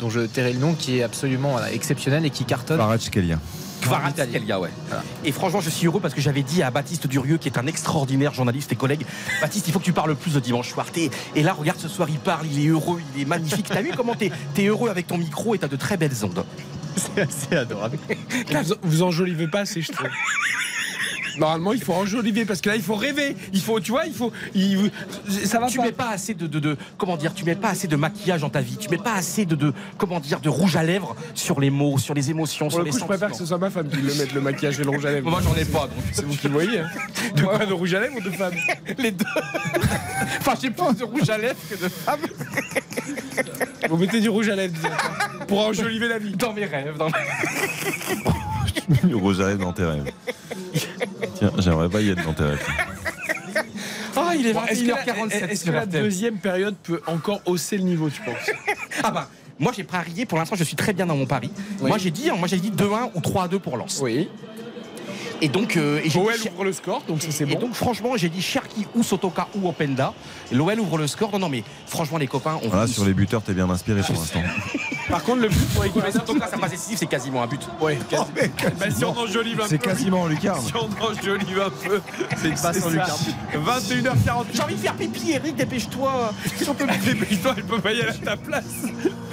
[0.00, 2.78] dont je tairai le nom qui est absolument voilà, exceptionnel et qui cartonne.
[2.78, 3.38] Kvaratskhelia.
[3.82, 4.70] Kvaratskhelia, ouais.
[5.24, 7.66] Et franchement, je suis heureux parce que j'avais dit à Baptiste Durieux, qui est un
[7.66, 9.06] extraordinaire journaliste et collègue,
[9.40, 10.86] Baptiste, il faut que tu parles plus de dimanche soir.
[11.34, 13.66] Et là, regarde, ce soir, il parle, il est heureux, il est magnifique.
[13.68, 16.44] T'as vu comment t'es es heureux avec ton micro et t'as de très belles ondes.
[16.96, 17.98] C'est assez adorable.
[18.64, 20.08] Vous, vous enjolivez pas assez, je trouve.
[21.38, 23.36] Normalement, il faut enjoliver parce que là, il faut rêver.
[23.52, 24.32] Il faut, tu vois, il faut.
[24.54, 24.90] il-
[25.44, 25.84] ça va tu pas.
[25.84, 28.48] mets pas assez de, de, de- comment dire tu mets pas assez de maquillage dans
[28.48, 31.60] ta vie tu mets pas assez de, de comment dire de rouge à lèvres sur
[31.60, 33.58] les mots sur les émotions Pour sur le les coup, je préfère que ce soit
[33.58, 35.28] ma femme qui le mette le maquillage et le rouge à lèvres.
[35.30, 36.78] moi j'en ai pas donc C'est vous qui le voyez.
[36.80, 36.88] Hein.
[37.34, 38.54] De quoi De rouge à lèvres ou de femme
[38.96, 39.24] les deux
[40.40, 42.20] enfin j'ai plus de rouge à lèvres que de femme
[43.88, 44.88] Vous mettez du rouge à lèvres disons,
[45.48, 46.32] pour enjoliver la vie.
[46.32, 47.12] dans mes rêves dans mes-
[49.08, 50.12] Du rouge à lèvres dans tes rêves.
[51.34, 52.66] Tiens, j'aimerais pas y être dans tes rêves.
[54.16, 57.40] ah il est Bon, Est-ce que, la, 21h47 est-ce que la deuxième période peut encore
[57.46, 58.50] hausser le niveau, tu penses?
[59.02, 59.28] Ah bah
[59.58, 61.50] moi j'ai parié pour l'instant je suis très bien dans mon pari
[61.80, 64.28] moi j'ai dit hein, moi j'ai dit 2-1 ou 3-2 pour Lens Oui.
[65.42, 67.60] Et donc euh, et j'ai L'OL dit- ouvre le score, donc ça c'est Et bon.
[67.60, 70.12] donc franchement j'ai dit Cherki ou Sotoka ou Openda
[70.52, 73.42] l'OL ouvre le score non non mais franchement les copains on Voilà, sur les buteurs,
[73.42, 74.42] t'es bien inspiré pour l'instant.
[75.08, 77.60] Par contre, le but pour l'équipe Mais Sotoka sa passe décisive c'est quasiment un but
[77.80, 78.24] Ouais, quasi-
[78.78, 79.68] bah, si on enjolive un peu.
[79.68, 80.60] C'est quasiment en lucarne.
[80.64, 82.00] Si on enjolive un peu,
[82.42, 82.90] c'est passe c'est en ça.
[82.90, 83.20] lucarne.
[83.54, 84.44] 21h48.
[84.54, 86.32] J'ai envie de faire pipi, Eric, dépêche-toi.
[87.04, 88.64] Dépêche-toi, il peut pas y aller à ta place.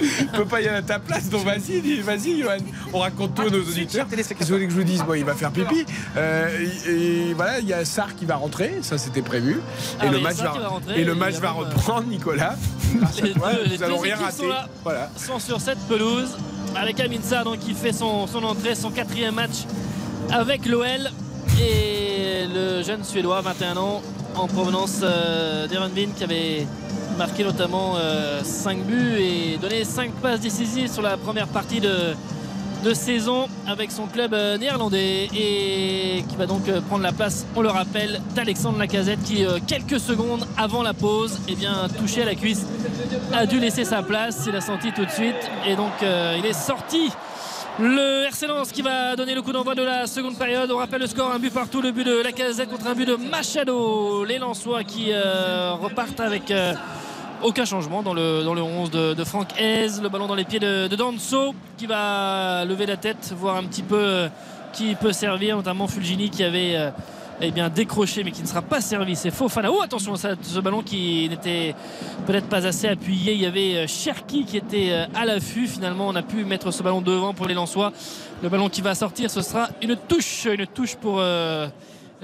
[0.00, 2.58] Il peut pas y aller à ta place, donc vas-y, dis- vas-y, Johan.
[2.92, 4.06] On raconte tout à nos auditeurs.
[4.08, 5.84] Qu'est-ce que vous voulez que je vous dise Bon, il va faire pipi.
[6.16, 6.48] Euh,
[6.86, 6.90] et,
[7.30, 9.60] et voilà, il y a Sarr qui va rentrer, ça c'était prévu.
[10.00, 12.06] Ah et, le oui, match va, qui va rentrer, et le match va euh, reprendre,
[12.06, 12.54] Nicolas.
[13.22, 14.42] Les deux- les nous allons deux rien rater.
[14.42, 14.68] sont là.
[14.84, 15.10] Voilà.
[15.16, 16.36] sont sur cette pelouse
[16.76, 19.64] avec Amin Sarr donc, qui fait son, son entrée, son quatrième match
[20.30, 21.10] avec l'OL
[21.60, 24.02] et le jeune Suédois, 21 ans,
[24.36, 25.66] en provenance euh,
[26.16, 26.66] qui avait
[27.18, 27.94] marqué notamment
[28.42, 32.14] 5 buts et donné 5 passes décisives sur la première partie de,
[32.84, 37.46] de saison avec son club euh, néerlandais et qui va donc euh, prendre la place,
[37.56, 42.22] on le rappelle, d'Alexandre Lacazette qui, euh, quelques secondes avant la pause, eh bien, touché
[42.22, 42.66] à la cuisse,
[43.32, 44.44] a dû laisser sa place.
[44.46, 47.10] Il a senti tout de suite et donc il est sorti.
[47.80, 50.70] Le RC qui va donner le coup d'envoi de la seconde période.
[50.70, 53.16] On rappelle le score, un but partout, le but de Lacazette contre un but de
[53.16, 54.24] Machado.
[54.24, 56.52] Les Lensois qui repartent avec
[57.44, 60.00] aucun changement dans le, dans le 11 de, de Franck Hez.
[60.02, 63.64] Le ballon dans les pieds de, de Danso qui va lever la tête, voir un
[63.64, 64.28] petit peu euh,
[64.72, 66.90] qui peut servir, notamment Fulgini qui avait euh,
[67.42, 69.14] eh bien, décroché mais qui ne sera pas servi.
[69.14, 69.70] C'est Fofana.
[69.70, 71.74] Oh attention, ce ballon qui n'était
[72.26, 73.34] peut-être pas assez appuyé.
[73.34, 75.66] Il y avait euh, Cherki qui était à l'affût.
[75.66, 77.92] Finalement, on a pu mettre ce ballon devant pour les Lensois.
[78.42, 81.22] Le ballon qui va sortir, ce sera une touche, une touche pour.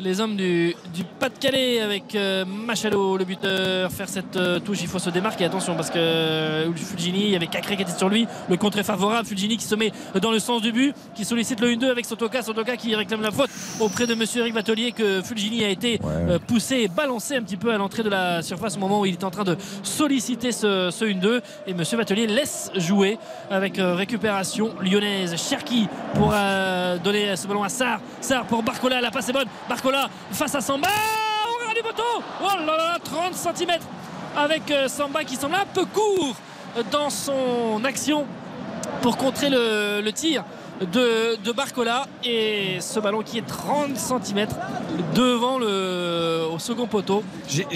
[0.01, 4.79] Les hommes du, du Pas-de-Calais avec euh, Machado, le buteur, faire cette euh, touche.
[4.81, 7.93] Il faut se démarquer, attention, parce que euh, Fulgini, il y avait Cacré qui était
[7.93, 8.27] sur lui.
[8.49, 9.27] Le contre est favorable.
[9.27, 12.43] Fulgini qui se met dans le sens du but, qui sollicite le 1-2 avec Sotoka.
[12.43, 16.39] Sotoka qui réclame la faute auprès de monsieur Eric Batelier, que Fulgini a été euh,
[16.39, 19.15] poussé et balancé un petit peu à l'entrée de la surface au moment où il
[19.15, 21.41] était en train de solliciter ce, ce 1-2.
[21.67, 23.19] Et monsieur Batelier laisse jouer
[23.51, 25.37] avec récupération lyonnaise.
[25.37, 26.35] Cherki pour
[27.05, 28.01] donner ce ballon à Sarr.
[28.21, 29.01] Sarr pour Barcola.
[29.01, 29.49] La passe est bonne.
[29.69, 29.90] Barcola
[30.33, 30.89] face à Samba.
[30.89, 32.23] Au ras du poteau.
[32.43, 33.79] Oh là là, 30 cm
[34.37, 36.37] avec euh, Samba qui semble un peu court
[36.91, 38.27] dans son action
[39.03, 40.45] pour contrer le tir
[40.81, 44.47] de, de Barcola et ce ballon qui est 30 cm
[45.15, 47.23] devant le au second poteau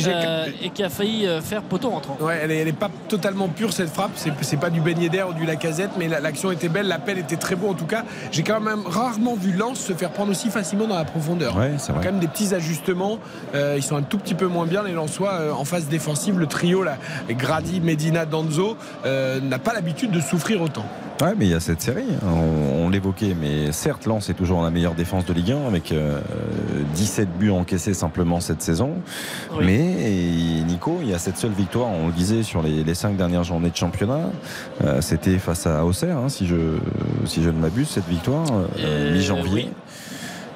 [0.07, 2.17] euh, et qui a failli euh, faire poteau rentrant.
[2.21, 4.13] Ouais, elle est, elle est pas totalement pure cette frappe.
[4.15, 7.37] C'est, pas du beignet d'air ou du lacazette, mais la- l'action était belle, l'appel était
[7.37, 8.05] très beau en tout cas.
[8.33, 11.57] J'ai quand même rarement vu Lens se faire prendre aussi facilement dans la profondeur.
[11.57, 12.05] Ouais, c'est Il y a vrai.
[12.07, 13.19] quand même des petits ajustements.
[13.55, 16.39] Euh, ils sont un tout petit peu moins bien les Lensois euh, en phase défensive.
[16.39, 16.97] Le trio là,
[17.29, 20.87] Grady, Medina, Danzo, euh, n'a pas l'habitude de souffrir autant.
[21.23, 24.35] Ouais, mais il y a cette série, hein, on, on l'évoquait, mais certes, Lens est
[24.35, 26.21] toujours la meilleure défense de Ligue 1 avec euh,
[26.95, 28.95] 17 buts encaissés simplement cette saison.
[29.57, 29.65] Oui.
[29.65, 33.17] Mais Nico, il y a cette seule victoire, on le disait, sur les, les cinq
[33.17, 34.31] dernières journées de championnat.
[34.83, 36.57] Euh, C'était face à Auxerre, hein, si, je,
[37.27, 39.53] si je ne m'abuse, cette victoire, euh, Euh, mi-janvier.
[39.55, 39.69] oui.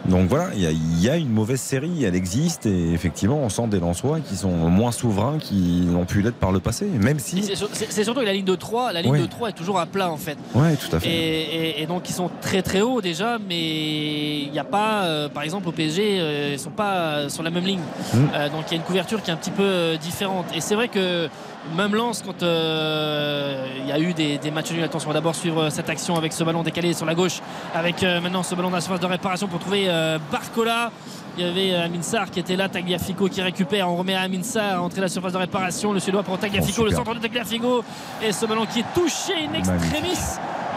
[0.06, 3.38] Donc voilà, il y, a, il y a une mauvaise série, elle existe, et effectivement,
[3.42, 6.86] on sent des Lensois qui sont moins souverains qu'ils n'ont pu l'être par le passé,
[6.86, 7.42] même si.
[7.42, 9.52] C'est sur- c'est- c'est surtout que la ligne de 3, la ligne de 3 est
[9.52, 10.38] toujours à plat en fait.
[10.54, 11.08] Ouais, tout à fait.
[11.10, 11.40] Et,
[11.80, 15.28] et- et donc ils sont très très hauts déjà, mais il n'y a pas, euh,
[15.28, 17.80] par exemple au PSG, euh, ils sont pas euh, sur la même ligne.
[18.14, 18.16] Mm.
[18.34, 20.46] Euh, donc il y a une couverture qui est un petit peu différente.
[20.54, 21.28] Et c'est vrai que
[21.76, 25.18] même Lens, quand euh, il y a eu des, des matchs nuls, attention, on va
[25.18, 27.40] d'abord suivre euh, cette action avec ce ballon décalé sur la gauche,
[27.74, 30.90] avec euh, maintenant ce ballon dans la surface de réparation pour trouver euh, Barcola.
[31.36, 33.88] Il y avait Amin Sarr qui était là, Tagliafico qui récupère.
[33.88, 35.92] On remet à Amin Sarr à entrer la surface de réparation.
[35.92, 37.84] Le Suédois pour Tagliafico, Oh, le centre de Tagliafico.
[38.22, 40.18] Et ce ballon qui est touché in extremis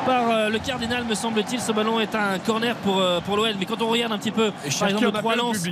[0.06, 1.60] par le cardinal, me semble-t-il.
[1.60, 3.54] Ce ballon est un corner pour, pour l'OL.
[3.60, 5.68] Mais quand on regarde un petit peu, Et par exemple, le 3 appelle le lance.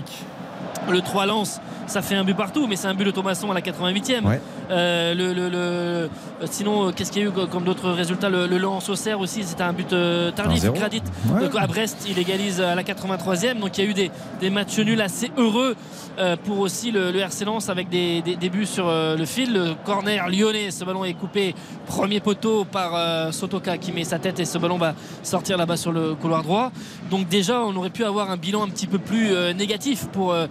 [0.90, 3.54] Le 3 lance, ça fait un but partout, mais c'est un but de Thomasson à
[3.54, 4.24] la 88e.
[4.26, 4.40] Ouais.
[4.72, 6.08] Euh, le, le- le- euh,
[6.46, 8.30] sinon, euh, qu'est-ce qu'il y a eu comme d'autres résultats?
[8.30, 10.64] Le, lance au cerf aussi, c'était un but euh, tardif.
[10.64, 10.74] 1-0.
[10.74, 11.02] Gradit
[11.34, 11.42] Ouais.
[11.42, 13.60] Donc, à Brest, il égalise à la 83e.
[13.60, 15.76] Donc il y a eu des, des matchs nuls assez heureux
[16.20, 19.26] euh, pour aussi le, le RC Lens avec des, des- des buts sur euh, le
[19.26, 19.54] fil.
[19.54, 21.56] Le corner lyonnais, ce ballon est coupé
[21.88, 24.94] premier poteau par euh, Sotoka qui met sa tête et ce ballon va
[25.24, 26.72] sortir là-bas sur le couloir droit.
[27.10, 30.32] Donc déjà, on aurait pu avoir un bilan un petit peu plus euh, négatif pour,
[30.32, 30.46] euh,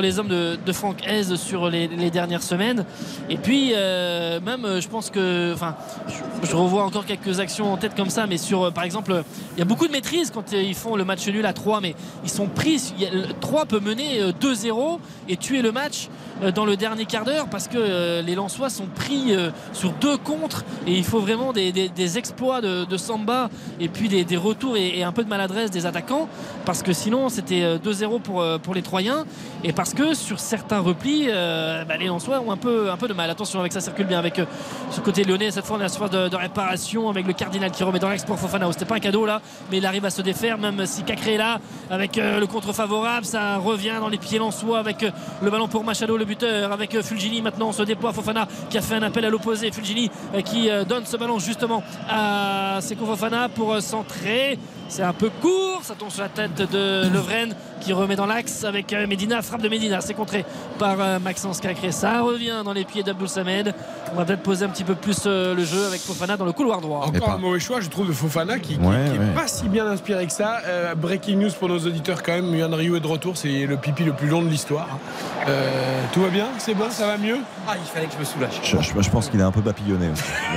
[0.00, 2.84] les hommes de, de Franck Hez sur les, dernières semaines.
[3.28, 5.52] Et puis, euh, même, euh, je pense que.
[5.52, 5.76] Enfin,
[6.42, 9.24] je, revois encore quelques actions en tête comme ça, mais sur, euh, par exemple,
[9.56, 11.94] il y a beaucoup de maîtrise quand ils font le match nul à 3, mais
[12.22, 12.92] ils sont pris.
[12.96, 16.08] il y a- le 3 peut mener euh, 2-0 et tuer le match
[16.54, 19.32] dans le dernier quart d'heure parce que les Lensois sont pris
[19.72, 23.50] sur deux contres et il faut vraiment des, exploits de, Samba
[23.80, 26.28] et puis des, retours et, un peu de maladresse des attaquants
[26.64, 29.24] parce que sinon c'était euh, 2-0 pour, pour les Troyens
[29.62, 33.28] et parce que sur certains replis euh, bah, les Lensois ont un peu, de mal.
[33.28, 34.46] Attention avec ça circule bien avec euh,
[34.90, 35.50] ce côté lyonnais.
[35.50, 38.24] Cette fois on est à la de, réparation avec le Cardinal qui remet dans l'axe
[38.24, 38.66] pour Fofana.
[38.72, 41.36] C'était pas un cadeau là mais il arrive à se défaire même si Cacré est
[41.36, 45.10] là avec euh, le contre favorable ça revient dans les pieds lensois avec euh,
[45.42, 47.42] le ballon pour Machado le buteur avec euh, Fulgini.
[47.42, 48.14] Maintenant on se déploie.
[48.14, 49.70] Fofana qui a fait un appel à l'opposé.
[49.70, 54.58] Fulgini euh, qui euh, donne ce ballon justement à Seko Fofana pour euh, centrer
[54.88, 58.64] c'est un peu court, ça tombe sur la tête de Levren qui remet dans l'axe
[58.64, 60.44] avec euh, Medina, frappe de Medina, c'est contré
[60.78, 61.90] par euh, Maxence Cacré.
[61.92, 63.74] Ça revient dans les pieds d'Abdul Samed.
[64.12, 66.52] On va peut-être poser un petit peu plus euh, le jeu avec Fofana dans le
[66.52, 67.04] couloir droit.
[67.06, 69.34] Encore un mauvais choix, je trouve, de Fofana qui, qui- Ouais, qui est ouais.
[69.34, 70.60] pas si bien inspiré que ça.
[70.66, 72.54] Euh, breaking news pour nos auditeurs quand même.
[72.54, 74.88] Yann Ryu est de retour, c'est le pipi le plus long de l'histoire.
[75.48, 77.38] Euh, tout va bien C'est bon Ça va mieux?
[77.66, 78.60] Ah, il fallait que je me soulage.
[78.62, 80.08] Je, je- je pense qu'il est un peu papillonné.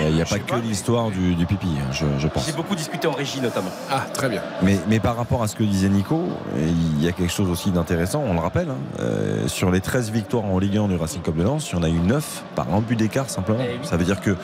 [0.08, 2.46] Il n'y a pas que l'histoire du, du pipi, hein, je, je pense.
[2.46, 3.70] J'ai beaucoup discuté en régie notamment.
[3.92, 4.42] Ah, très bien.
[4.62, 6.28] Mais, mais par rapport à ce que disait Nico,
[6.58, 8.70] il y a quelque chose aussi d'intéressant, on le rappelle.
[8.70, 11.76] hein, euh, sur les 13 victoires en Ligue 1 du Racing Club de Lens, il
[11.76, 13.60] y en a eu 9 par un but d'écart simplement.
[13.62, 13.80] Eh oui.
[13.88, 14.36] Ça veut dire que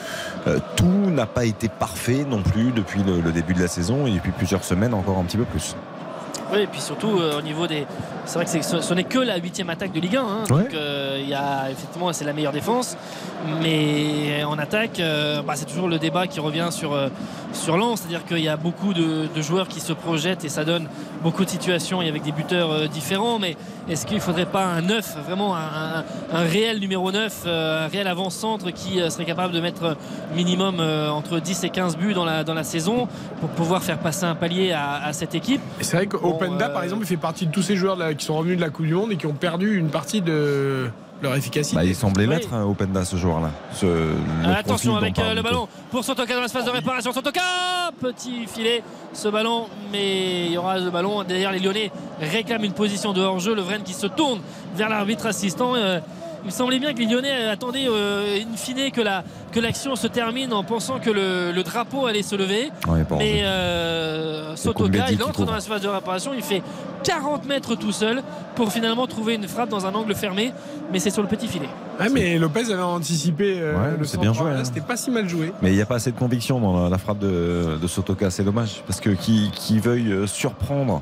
[0.46, 4.06] euh, tout n'a pas été parfait non plus depuis le, le début de la saison
[4.06, 5.76] et depuis plusieurs semaines encore un petit peu plus.
[6.54, 7.86] Oui, et puis surtout euh, au niveau des.
[8.26, 10.20] C'est vrai que ce, ce n'est que la huitième attaque de Ligue 1.
[10.22, 10.44] hein.
[10.50, 10.62] Ouais.
[10.62, 12.96] Donc euh, y a effectivement c'est la meilleure défense,
[13.62, 16.96] mais en attaque, euh, bah, c'est toujours le débat qui revient sur
[17.52, 20.64] sur Lens, c'est-à-dire qu'il y a beaucoup de, de joueurs qui se projettent et ça
[20.64, 20.88] donne
[21.22, 23.38] beaucoup de situations et avec des buteurs différents.
[23.38, 23.56] Mais
[23.88, 27.84] est-ce qu'il ne faudrait pas un 9, vraiment un, un- un réel numéro 9, euh,
[27.84, 29.96] un réel avant-centre qui serait capable de mettre
[30.34, 33.06] minimum entre 10 et 15 buts dans la, dans la saison
[33.40, 35.60] pour pouvoir faire passer un palier à, à cette équipe?
[35.80, 36.18] Et c'est vrai qu'au.
[36.46, 38.62] Openda, par exemple, il fait partie de tous ces joueurs là, qui sont revenus de
[38.62, 40.88] la Coupe du Monde et qui ont perdu une partie de
[41.22, 41.76] leur efficacité.
[41.76, 42.34] Bah, il semblait Oui.
[42.34, 43.50] l'être, hein, Openda, ce joueur-là.
[43.82, 47.12] Le Attention avec euh, le ballon pour Sotoka dans l'espace de réparation.
[47.12, 47.40] Sotoka
[48.00, 51.22] Petit filet ce ballon, mais il y aura le ballon.
[51.22, 51.90] Derrière les Lyonnais
[52.20, 53.54] réclament une position de hors-jeu.
[53.54, 54.40] Le Vren qui se tourne
[54.74, 55.74] vers l'arbitre assistant.
[55.76, 56.00] Euh,
[56.42, 59.24] il me semblait bien que les Lyonnais attendaient euh, in fine que la
[59.54, 62.70] que l'action se termine en pensant que le, le drapeau allait se lever.
[62.88, 66.32] Ouais, mais euh, Sotoka, il entre dans l'espace de réparation.
[66.34, 66.62] Il fait
[67.04, 68.22] 40 mètres tout seul
[68.56, 70.52] pour finalement trouver une frappe dans un angle fermé.
[70.92, 71.68] Mais c'est sur le petit filet.
[72.00, 74.64] Ouais, mais Lopez avait anticipé euh, Ouais, le c'est bien joué, hein.
[74.64, 75.52] C'était pas si mal joué.
[75.62, 78.30] Mais il n'y a pas assez de conviction dans la, la frappe de, de Sotoka,
[78.30, 78.82] c'est dommage.
[78.86, 81.00] Parce que qui, qui veuille euh, surprendre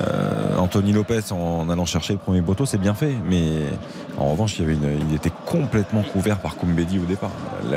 [0.00, 3.14] euh, Anthony Lopez en allant chercher le premier poteau, c'est bien fait.
[3.28, 3.62] Mais
[4.18, 7.30] en revanche, il, y avait une- il était complètement couvert par Koumbedi au départ.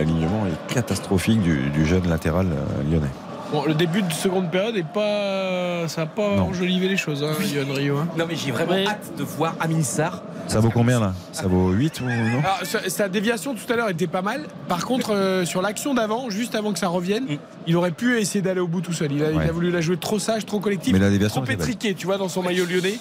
[0.08, 3.10] L'alignement est catastrophique du, du jeune latéral euh, lyonnais.
[3.52, 6.50] Bon, le début de seconde période est pas, ça n'a pas Non.
[6.50, 7.98] enjolivé les choses, hein, Yohan Rio.
[7.98, 8.08] hein.
[8.18, 8.86] Non, mais j'ai vraiment Ouais.
[8.86, 10.22] hâte de voir Amin Sarr.
[10.48, 11.14] Ça vaut combien là?
[11.32, 12.40] Ça vaut 8 ou non?
[12.40, 14.48] Alors, sa, sa déviation tout à l'heure était pas mal.
[14.68, 17.38] Par contre, euh, sur l'action d'avant, juste avant que ça revienne, Mm.
[17.68, 19.12] il aurait pu essayer d'aller au bout tout seul.
[19.14, 19.50] Il a, il a Ouais.
[19.52, 22.30] voulu la jouer trop sage, trop collective, Mais la déviation trop étriqué, tu vois, dans
[22.30, 22.96] son maillot lyonnais.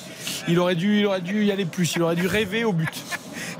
[0.49, 1.93] Il aurait dû, il aurait dû y aller plus.
[1.97, 2.89] Il aurait dû rêver au but.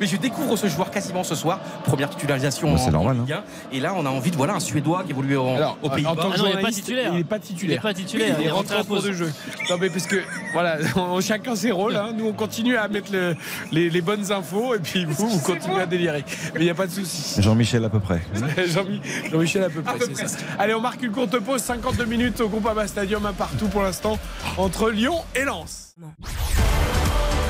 [0.01, 1.61] Mais je découvre ce joueur quasiment ce soir.
[1.85, 3.43] Première titularisation Bah, c'est en, normal, Ligue 1.
[3.73, 5.91] Et là, on a envie de voilà un Suédois qui évolue en, Alors, aux en
[5.91, 7.11] tant que Ah non, il est pas titulaire.
[7.15, 7.77] il est pas titulaire.
[7.77, 9.33] Il est pas titulaire, Il il est rentré en rentré cours à de jeu.
[9.71, 10.17] Non, mais parce que
[10.53, 11.97] voilà, on- chacun ses rôles.
[11.97, 12.11] hein.
[12.17, 13.37] Nous, on continue à mettre le-
[13.73, 16.25] les, les bonnes infos et puis vous, vous continuez à délirer.
[16.55, 17.41] Mais il n'y a pas de souci.
[17.41, 18.21] Jean-Michel à peu près.
[18.69, 19.01] Jean-Mi-
[19.31, 20.37] Jean-Michel à peu près, c'est ça.
[20.59, 24.19] Allez, on marque une courte pause, 52 minutes au Groupama Stadium, un partout pour l'instant,
[24.59, 25.95] entre Lyon et Lens.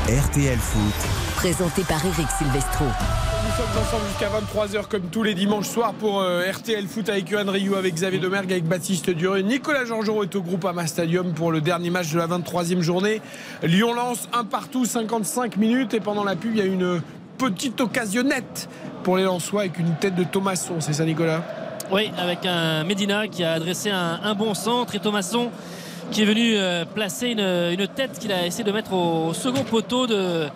[0.09, 0.95] RTL Foot,
[1.35, 2.85] Présenté par Eric Silvestro.
[2.85, 7.29] Nous sommes ensemble jusqu'à 23h comme tous les dimanches soirs pour euh, RTL Foot avec
[7.29, 9.41] Johan Rioux, avec Xavier Domergue, avec Baptiste Dureux.
[9.41, 13.21] Nicolas Georgerot est au Groupama Stadium pour le dernier match de la 23e journée.
[13.65, 17.03] Lyon lance un partout, 55 minutes et pendant la pub, il y a une
[17.37, 18.69] petite occasionnette
[19.03, 21.43] pour les Lensois avec une tête de Thomasson, c'est ça Nicolas?
[21.91, 25.51] Oui, avec un Medina qui a adressé un, un bon centre et Thomasson
[26.11, 29.65] qui est venu euh, placer une, une tête qu'il a essayé de mettre au, second
[29.65, 30.47] poteau de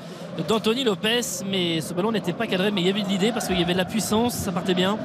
[0.48, 1.20] d'Anthony Lopez.
[1.50, 3.62] Mais ce ballon n'était pas cadré mais il y avait de l'idée parce qu'il y
[3.62, 4.96] avait de la puissance ça partait bien.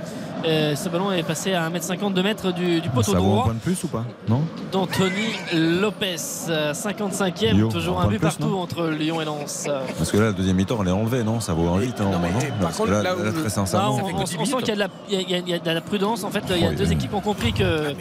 [0.46, 3.30] Euh, ce ballon est passé à 1m50 de mètre du, du poteau Ça vaut un
[3.32, 4.06] droit point de plus ou pas?
[4.30, 4.42] Non?
[4.72, 6.18] d'Anthony Lopez
[6.50, 8.60] euh, 55e Lyon, toujours un but plus, partout non?
[8.62, 9.66] entre Lyon et Lens.
[9.68, 11.40] Euh, Parce que là, la deuxième mi-temps, elle est enlevée, non?
[11.40, 13.44] Ça vaut un 8 hein, non, mais, que contre, là, là où là, je- très
[13.44, 13.96] Non, sincèrement.
[13.96, 16.24] on, on- on sent qu'il y a de la, y y a- de prudence.
[16.24, 17.94] En fait, il y a Oh, deux équipes qui ont compris que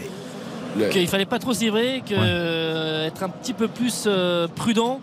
[0.76, 2.00] Le- qu'il fallait pas trop s'y que Ouais.
[2.18, 5.00] euh, être un petit peu plus euh, prudent.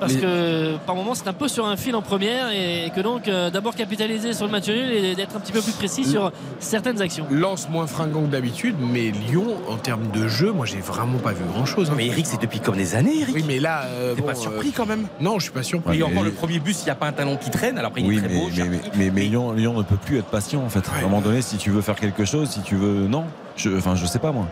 [0.00, 3.00] Parce Mais- que par moment c'est un peu sur un fil en première et que
[3.00, 6.04] donc euh, d'abord capitaliser sur le match nul et d'être un petit peu plus précis
[6.04, 6.30] sur
[6.60, 7.26] certaines actions.
[7.32, 11.32] Lance moins fringant que d'habitude, mais Lyon, en termes de jeu, moi j'ai vraiment pas
[11.32, 11.90] vu grand chose.
[11.96, 13.34] Mais Eric, c'est depuis comme des années, Eric.
[13.34, 13.86] Oui, mais là.
[13.86, 15.90] euh, T'es bon, pas surpris euh, quand même Non, je suis pas surpris.
[15.90, 17.76] Ouais, Et mais- encore le premier bus, il n'y a pas un talent qui traîne.
[17.76, 18.48] Alors après, il Oui, est très mais, beau.
[18.56, 20.84] mais, mais, mais- mais Lyon, Lyon ne peut plus être patient en fait.
[20.94, 23.08] À un moment donné, si tu veux faire quelque chose, si tu veux.
[23.08, 23.24] Non.
[23.56, 24.46] Je, enfin, je sais pas moi.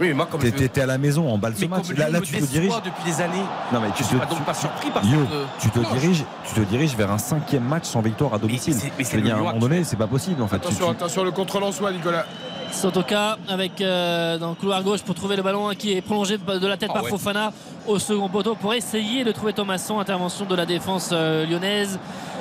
[0.00, 1.88] Oui, mais moi, comme t'es à la maison, en balle ce match.
[1.96, 2.72] Là, là, tu te diriges.
[2.84, 3.42] depuis des années.
[3.72, 5.18] Non, mais Je tu suis te, pas donc pas surpris par Yo,
[5.58, 5.60] cette.
[5.60, 8.74] tu te diriges, tu te diriges vers un cinquième match sans victoire à domicile.
[8.74, 10.46] c'est- mais Je c'est veux le dire, à un moment donné, c'est pas possible en
[10.48, 10.56] fait.
[10.56, 12.24] Attention, tu- attention, le contre-Lensois, Nicolas.
[12.72, 16.66] Sotoka avec euh, dans le couloir gauche pour trouver le ballon qui est prolongé de
[16.66, 17.10] la tête Ah par ouais.
[17.10, 17.52] Fofana
[17.86, 19.98] au second poteau pour essayer de trouver Thomasson.
[19.98, 21.98] Intervention de la défense euh, lyonnaise.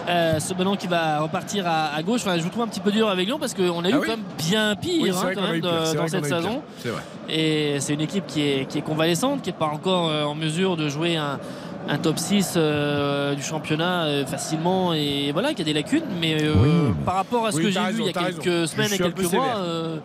[0.10, 2.22] Euh, ce ballon qui va repartir à, à gauche.
[2.22, 4.00] Enfin, je vous trouve un petit peu dur avec Lyon parce qu'on a eu Ah
[4.00, 6.62] oui quand même bien pire Oui, hein, quand même pire, dans cette saison.
[6.80, 7.02] C'est vrai.
[7.30, 10.78] Et c'est une équipe qui est, qui est convalescente, qui n'est pas encore en mesure
[10.78, 11.40] de jouer un,
[11.90, 16.04] un top 6 euh, du championnat euh, facilement et voilà, qui a des lacunes.
[16.20, 18.14] Mais euh, Oui, mais- par rapport à ce Oui, que j'ai vu il y a
[18.14, 18.68] quelques raison.
[18.68, 19.98] semaines et quelques mois, euh,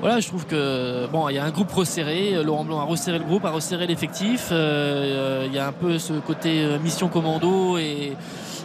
[0.00, 2.42] voilà, je trouve que bon, il y a un groupe resserré.
[2.44, 4.48] Laurent Blanc a resserré le groupe, a resserré l'effectif.
[4.50, 8.12] Il y a un peu ce côté euh, mission commando et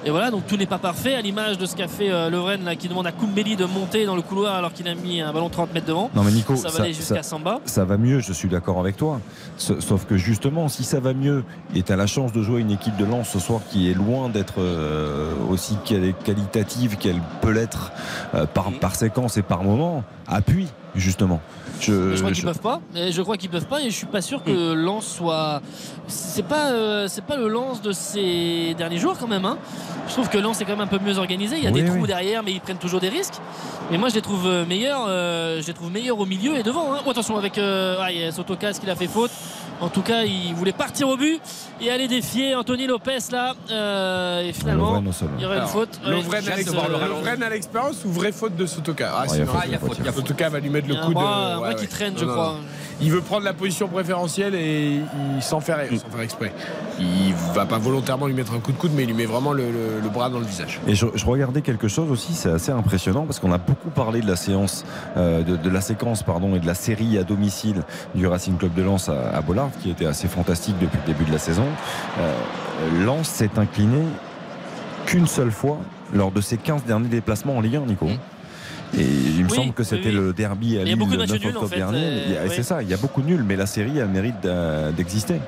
[0.06, 2.64] et voilà, donc tout n'est pas parfait, à l'image de ce qu'a fait euh, Lovren
[2.64, 5.34] là, qui demande à Koumbeli de monter dans le couloir alors qu'il a mis un
[5.34, 6.10] ballon 30 mètres devant.
[6.16, 7.60] Non mais Nico, ça va aller jusqu'à Samba.
[7.66, 9.20] ça va mieux, je suis d'accord avec toi.
[9.58, 11.44] Sauf que justement, si ça va mieux
[11.76, 13.94] et tu as la chance de jouer une équipe de Lens ce soir qui est
[13.94, 17.92] loin d'être euh, aussi quali- qualitative qu'elle peut l'être
[18.36, 21.42] euh, par, par séquence et par moment, appuie justement.
[21.80, 22.82] Je, je crois qu'ils peuvent pas.
[22.96, 23.82] Et je crois qu'ils peuvent pas.
[23.82, 25.62] Et je suis pas sûr que Lens soit.
[26.08, 29.46] C'est pas, euh, c'est pas le Lens de ces derniers jours quand même.
[29.46, 29.58] hein.
[30.08, 31.58] Je trouve que Lens est quand même un peu mieux organisé.
[31.58, 31.98] Il y a Oui, des oui.
[31.98, 33.36] trous derrière, mais ils prennent toujours des risques.
[33.92, 35.06] Mais moi, je les trouve euh, meilleurs.
[35.08, 36.94] euh, je les trouve meilleurs au milieu et devant.
[36.94, 37.00] hein.
[37.06, 38.10] Oh, attention avec euh, ah,
[38.80, 39.32] qu'il a fait faute.
[39.82, 41.40] En tout cas, il voulait partir au but
[41.82, 43.54] et aller défier Anthony Lopez là.
[43.72, 46.00] Euh, et finalement, Lovren il y aurait une Alors, faute.
[46.06, 46.42] Lovren.
[47.08, 49.12] Lovren à l'expérience ou vraie faute de Sotoka?
[49.14, 49.98] Ah, il y a sinon, il y a faute.
[50.16, 51.20] Sotoka va lui mettre le coup de.
[51.20, 51.88] un ouais, bras qui ouais.
[51.88, 52.46] traîne, Non, je non, crois.
[52.54, 52.60] non.
[53.02, 55.00] Il veut prendre la position préférentielle et
[55.36, 55.80] il sans faire
[56.22, 56.54] exprès.
[57.00, 59.54] Il va pas volontairement lui mettre un coup de coude, mais il lui met vraiment
[59.54, 60.82] le, le- le bras dans le visage.
[60.88, 64.20] Et je, je regardais quelque chose aussi, c'est assez impressionnant parce qu'on a beaucoup parlé
[64.22, 64.84] de la séance,
[65.16, 67.84] euh, de, de la séquence pardon, et de la série à domicile
[68.16, 71.26] du Racing Club de Lens à, à Bollard, qui était assez fantastique depuis le début
[71.26, 71.66] de la saison.
[72.20, 74.04] Euh, Lens s'est incliné
[75.06, 75.80] qu'une seule fois
[76.14, 78.08] lors de ses 15 derniers déplacements en Ligue 1, Nico.
[78.98, 80.16] Et il me Oui, semble que c'était oui.
[80.16, 81.98] le derby à a Lille le matchs 9 nuls, en octobre fait, dernier.
[82.04, 82.50] euh, Il y a- oui.
[82.56, 85.40] C'est ça, il y a beaucoup de nuls, mais la série, elle mérite d'a- d'exister.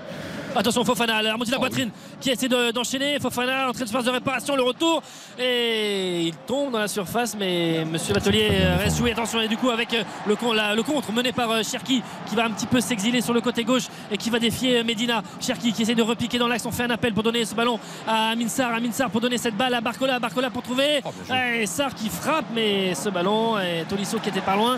[0.53, 3.17] Attention Fofana, la remontée de la poitrine qui essaie de- d'enchaîner.
[3.19, 5.01] Fofana en train de phase de réparation, le retour
[5.39, 7.35] et il tombe dans la surface.
[7.39, 8.49] Mais Monsieur Batelier
[8.83, 9.11] reste joué.
[9.13, 12.01] Attention et du coup avec euh, le, con- la- le contre mené par euh, Cherki
[12.27, 14.83] qui va un petit peu s'exiler sur le côté gauche et qui va défier euh,
[14.83, 15.21] Medina.
[15.39, 16.65] Cherki qui essaie de repiquer dans l'axe.
[16.65, 18.73] On fait un appel pour donner ce ballon à Minsar.
[18.73, 20.19] À Minsar pour donner cette balle à Barcola.
[20.19, 21.01] Barcola pour trouver.
[21.29, 24.77] Ouais, Sarr qui frappe mais ce ballon et Tolisso qui était pas loin.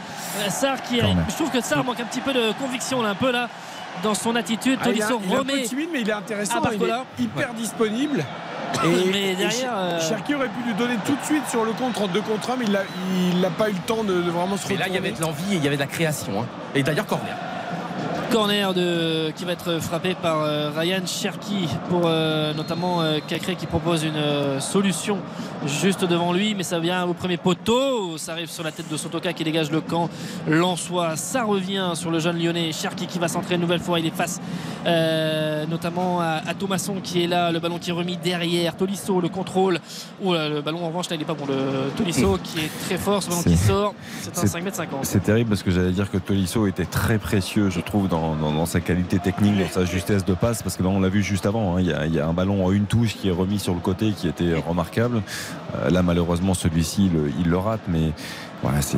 [0.50, 3.32] Sarr qui, je trouve que Sarr manque un petit peu de conviction là un peu
[3.32, 3.50] là
[4.02, 4.80] dans son attitude.
[4.82, 6.62] Ah, il, est Tolisso il est un peu remet timide, mais il est intéressant.
[6.62, 8.24] à Il est hyper disponible.
[9.12, 12.08] Mais derrière, euh, Cherki aurait pu lui donner tout de suite sur le contre en
[12.08, 12.82] 2 contre 1, mais il n'a
[13.46, 15.10] il pas eu le temps de, de vraiment se Mais là, il y retourner.
[15.10, 16.42] avait de l'envie et il y avait de la création.
[16.42, 16.46] hein.
[16.74, 17.36] Et d'ailleurs, corner.
[18.32, 23.56] Corner de, qui va être frappé par euh, Ryan Cherki pour euh, notamment euh, Cacré
[23.56, 25.18] qui propose une solution
[25.66, 28.18] juste devant lui mais ça vient au premier poteau.
[28.18, 30.10] Ça arrive sur la tête de Sotoka qui dégage le camp.
[30.48, 32.72] Lançois ça revient sur le jeune lyonnais.
[32.72, 34.00] Cherki qui va centrer une nouvelle fois.
[34.00, 34.42] Il est face
[34.86, 37.52] euh, notamment à, à Thomasson qui est là.
[37.52, 38.76] Le ballon qui est remis derrière.
[38.76, 39.80] Tolisso le contrôle.
[40.22, 41.46] Ouh là, le ballon en revanche là il n'est pas bon.
[41.48, 43.22] Le Tolisso qui est très fort.
[43.24, 46.18] Ce ballon qui sort c'est un c'est- 5m50 C'est terrible parce que j'allais dire que
[46.18, 50.62] Tolisso était très précieux, je trouve, dans, sa qualité technique, dans sa justesse de passe,
[50.62, 52.72] parce que là, on l'a vu juste avant, hein, il y, a, un ballon en
[52.72, 55.22] une touche qui est remis sur le côté qui était remarquable.
[55.76, 57.10] Euh, là, malheureusement, celui-ci,
[57.40, 58.12] il le rate, mais
[58.64, 58.98] voilà, c'est,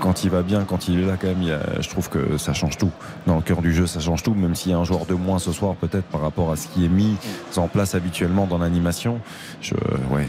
[0.00, 2.10] quand il va bien, quand il est là, quand même, il y a- je trouve
[2.10, 2.90] que ça change tout.
[3.26, 5.14] Dans le cœur du jeu, ça change tout, même s'il y a un joueur de
[5.14, 7.16] moins ce soir, peut-être par rapport à ce qui est mis
[7.56, 9.20] en place habituellement dans l'animation.
[9.62, 9.74] Je,
[10.10, 10.28] ouais,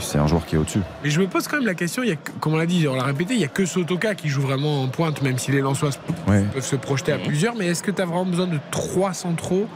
[0.00, 0.82] c'est, un joueur qui est au-dessus.
[1.02, 2.66] Mais je me pose quand même la question, il y a, que- comme on l'a
[2.66, 5.38] dit, on l'a répété, il n'y a que Sotoka qui joue vraiment en pointe, même
[5.38, 5.90] si les Lensois
[6.28, 6.44] Ouais.
[6.52, 7.54] peuvent se projeter à plusieurs.
[7.56, 9.66] Mais est-ce que tu as vraiment besoin de trois centraux?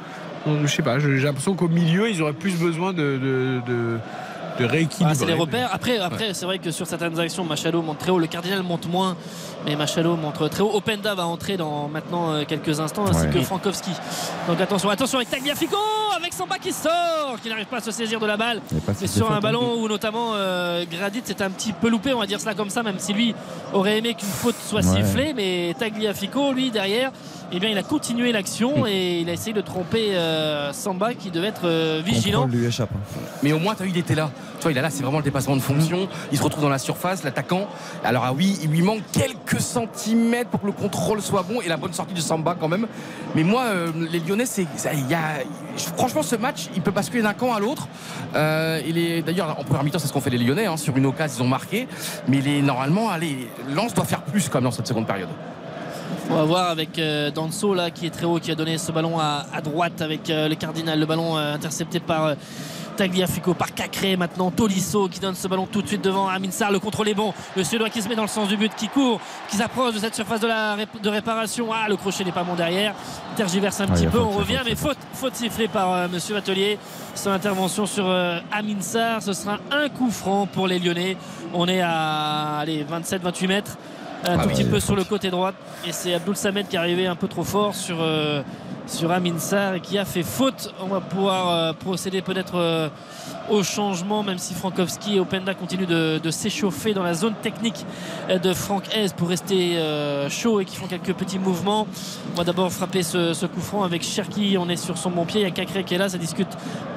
[0.46, 3.98] Je sais pas, j'ai j'ai l'impression qu'au milieu, ils auraient plus besoin de, de, de,
[4.58, 5.12] de rééquilibrer.
[5.12, 5.70] Ah, c'est les repères.
[5.72, 8.18] Après, après c'est vrai que sur certaines actions, Machado monte très haut.
[8.18, 9.16] Le Cardinal monte moins,
[9.66, 10.70] mais Machado monte très haut.
[10.74, 13.30] Openda va entrer dans maintenant euh, quelques instants, ainsi Ouais.
[13.32, 13.90] que Frankowski.
[14.48, 15.76] Donc attention, attention avec Tagliafico,
[16.16, 18.60] avec Samba qui sort, qui n'arrive pas à se saisir de la balle.
[18.94, 22.18] Cette sur un faute, ballon où notamment euh, Gradit s'est un petit peu loupé, on
[22.20, 23.34] va dire cela comme ça, même si lui
[23.72, 25.02] aurait aimé qu'une faute soit Ouais.
[25.02, 25.32] sifflée.
[25.34, 27.10] Mais Tagliafico, lui, derrière,
[27.52, 31.30] eh bien, il a continué l'action et il a essayé de tromper euh, Samba qui
[31.30, 32.42] devait être euh, vigilant.
[32.42, 32.90] Contrôle lui échappe.
[32.94, 33.20] hein.
[33.42, 34.30] Mais au moins, tu as vu, il était là.
[34.58, 36.08] Tu vois, il est là, c'est vraiment le dépassement de fonction.
[36.32, 37.66] Il se retrouve dans la surface, l'attaquant.
[38.04, 41.68] Alors, ah oui, il lui manque quelques centimètres pour que le contrôle soit bon et
[41.68, 42.86] la bonne sortie de Samba quand même.
[43.34, 45.44] Mais moi, euh, les Lyonnais, c'est, y a,
[45.96, 47.88] franchement, ce match, il peut basculer d'un camp à l'autre.
[48.34, 50.66] Euh, il est, d'ailleurs, en première mi-temps, c'est ce qu'ont fait les Lyonnais.
[50.66, 50.76] hein.
[50.76, 51.86] sur une occasion, ils ont marqué.
[52.26, 55.28] Mais il est, normalement, allez, Lens doit faire plus quand même dans cette seconde période.
[56.30, 58.92] On va voir avec euh, Danso là qui est très haut qui a donné ce
[58.92, 60.98] ballon à, à droite avec euh, le Cardinal.
[60.98, 62.34] Le ballon euh, intercepté par
[62.96, 64.16] Tagliafico par Cacré.
[64.16, 67.32] Maintenant Tolisso qui donne ce ballon tout de suite devant Aminsar le contrôle est bon.
[67.56, 69.98] Le Suédois qui se met dans le sens du but qui court qui s'approche de
[70.00, 71.68] cette surface de la de réparation.
[71.72, 72.94] Ah le crochet n'est pas bon derrière.
[73.36, 74.18] Tergiverse un Ah, petit peu.
[74.20, 76.78] on revient mais faute faute sifflée par euh, Monsieur Vatelier
[77.14, 81.16] son intervention sur euh, Aminsar ce sera un coup franc pour les Lyonnais.
[81.54, 83.78] On est à allez 27-28 mètres
[84.24, 85.52] un Ah tout oui, petit peu sur le côté droit
[85.86, 88.42] et c'est Abdul Samed qui est arrivé un peu trop fort sur, euh,
[88.86, 90.74] sur Amin Sarr et qui a fait faute.
[90.80, 92.88] On va pouvoir euh, procéder peut-être euh,
[93.50, 97.84] au changement, même si Frankowski et Openda continuent de, s'échauffer dans la zone technique
[98.28, 101.86] de Franck Hez pour rester euh, chaud et qui font quelques petits mouvements.
[102.32, 104.56] On va d'abord frapper ce, coup franc avec Cherki.
[104.58, 105.40] On est sur son bon pied.
[105.40, 106.08] Il y a Cacré qui est là.
[106.08, 106.48] Ça discute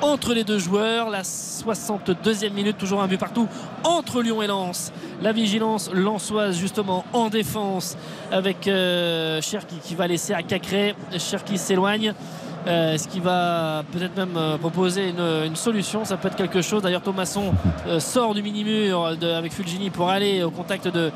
[0.02, 1.10] entre les deux joueurs.
[1.10, 3.48] La 62e minute, toujours un but partout
[3.84, 4.92] entre Lyon et Lens.
[5.22, 7.98] La vigilance lensoise justement en défense
[8.32, 9.40] avec euh,
[9.84, 10.96] qui va laisser à Cacré.
[11.18, 12.14] Cherki s'éloigne.
[12.68, 16.62] Euh, Est-ce qu'il va peut-être même euh, proposer une, une solution Ça peut être quelque
[16.62, 16.84] chose.
[16.84, 17.54] D'ailleurs, Thomasson
[17.88, 21.12] euh, sort du mini-mur avec Fulgini pour aller au contact de,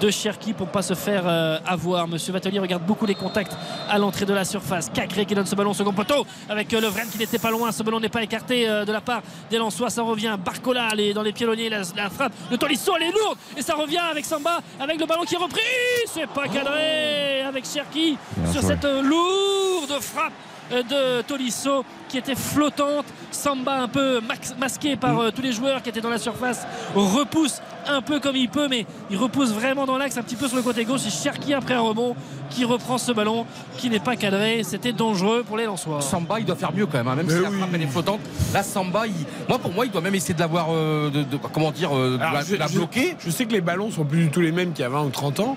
[0.00, 2.08] de Cherki pour pas se faire euh, avoir.
[2.08, 3.56] Monsieur Vatelier regarde beaucoup les contacts
[3.88, 4.90] à l'entrée de la surface.
[4.92, 7.70] Cacré qui donne ce ballon au second poteau avec euh, Lovren qui n'était pas loin.
[7.70, 9.90] Ce ballon n'est pas écarté de la part des Lensois.
[9.90, 10.36] Ça revient.
[10.44, 11.68] Barcola dans les piélonniers.
[11.68, 13.38] La, la frappe de Tolisso, elle est lourde.
[13.56, 15.60] Et ça revient avec Samba, avec le ballon qui est repris.
[16.06, 18.16] C'est pas cadré avec Cherki
[18.52, 20.32] sur cette lourde frappe
[20.70, 23.04] de Tolisso qui était flottante.
[23.30, 24.20] Samba un peu
[24.58, 28.36] masqué par euh, tous les joueurs qui étaient dans la surface repousse un peu comme
[28.36, 31.00] il peut, mais il repousse vraiment dans l'axe, un petit peu sur le côté gauche.
[31.02, 32.14] C'est Cherki après un rebond
[32.50, 33.46] qui reprend ce ballon
[33.78, 34.62] qui n'est pas cadré.
[34.64, 36.00] C'était dangereux pour les Lensois.
[36.00, 37.86] Samba, il doit faire mieux quand même, hein, même Mais si la frappe elle est
[37.86, 38.20] flottante.
[38.52, 39.12] Là, Samba, il-
[39.48, 42.16] moi pour moi, il doit même essayer de l'avoir, euh, de, de- comment dire, euh,
[42.16, 43.16] de Alors, la, je, de la je- bloquer.
[43.20, 45.04] je sais que les ballons sont plus du tout les mêmes qu'il y a 20
[45.04, 45.56] ou 30 ans,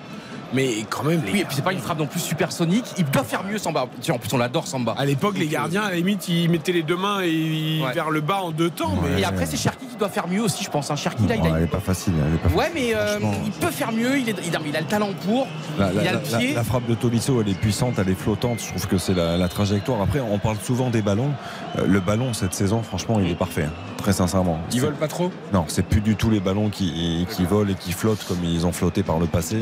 [0.54, 2.84] mais quand même, les Oui, et puis c'est pas une frappe non plus supersonique.
[2.98, 3.86] Il doit faire mieux, Samba.
[4.00, 4.94] Tiens, en plus, on l'adore, Samba.
[4.98, 7.92] À l'époque, les gardiens, à la limite, ils mettaient les deux mains et Ouais.
[7.94, 8.94] vers le bas en deux temps.
[9.02, 10.90] Mais Et après, c'est Cherki qui doit faire mieux aussi, je pense.
[10.90, 10.96] hein.
[10.96, 11.56] Cherki, là, il a.
[11.58, 12.12] elle est pas facile.
[12.26, 14.18] elle est pas Ouais, mais euh, il peut faire mieux.
[14.18, 15.46] Il, est, il, a, il a le talent pour.
[15.78, 16.54] La, la- il a le la- pied.
[16.54, 18.60] la frappe de Tolisso, elle est puissante, elle est flottante.
[18.60, 20.00] Je trouve que c'est la, la trajectoire.
[20.02, 21.30] Après, on parle souvent des ballons.
[21.78, 23.64] Euh, le ballon, cette saison, franchement, il est parfait.
[23.64, 23.72] hein.
[23.98, 24.58] Très sincèrement.
[24.72, 25.30] ils volent pas trop?
[25.52, 28.66] Non, c'est plus du tout les ballons qui, qui volent et qui flottent comme ils
[28.66, 29.58] ont flotté par le passé.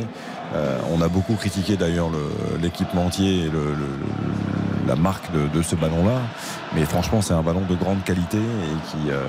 [0.54, 5.46] Euh, on a beaucoup critiqué d'ailleurs le- l'équipementier et le- le- le- la marque de,
[5.56, 6.18] de ce ballon-là.
[6.74, 9.24] Mais franchement, c'est un ballon de grande qualité et qui, euh,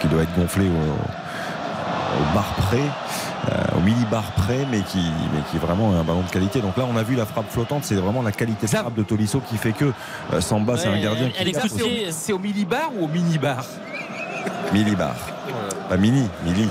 [0.00, 5.00] qui doit être gonflé au, au bar près, euh, au millibar près, mais qui,
[5.34, 6.60] mais qui est vraiment un ballon de qualité.
[6.62, 9.02] Donc là, on a vu la frappe flottante, c'est vraiment la qualité de frappe de
[9.02, 9.92] Tolisso qui fait que
[10.32, 12.90] euh, Samba, c'est Ouais, un gardien elle qui est Ça, c'est au- C'est au mini-bar
[12.98, 13.64] ou au mini-bar
[14.72, 15.14] millibar.
[15.88, 16.68] Pas mini, milli.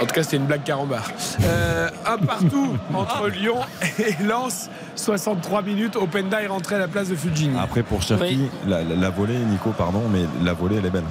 [0.00, 1.02] En tout cas, c'était une blague carambar.
[1.44, 3.58] Euh, un partout entre Lyon
[3.98, 4.70] et Lens.
[4.96, 5.96] 63 minutes.
[5.96, 7.56] Openda est rentré à la place de Fujini.
[7.58, 8.50] Après, pour Cherki, Oui.
[8.66, 11.04] la, la- la volée, Nico, pardon, mais la volée, elle est belle.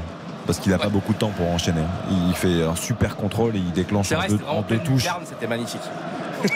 [0.47, 1.81] Parce qu'il n'a pas beaucoup de temps pour enchaîner.
[2.27, 5.07] Il fait un super contrôle et il déclenche C'est en vrai, deux, en deux touches.
[5.25, 5.81] c'était magnifique.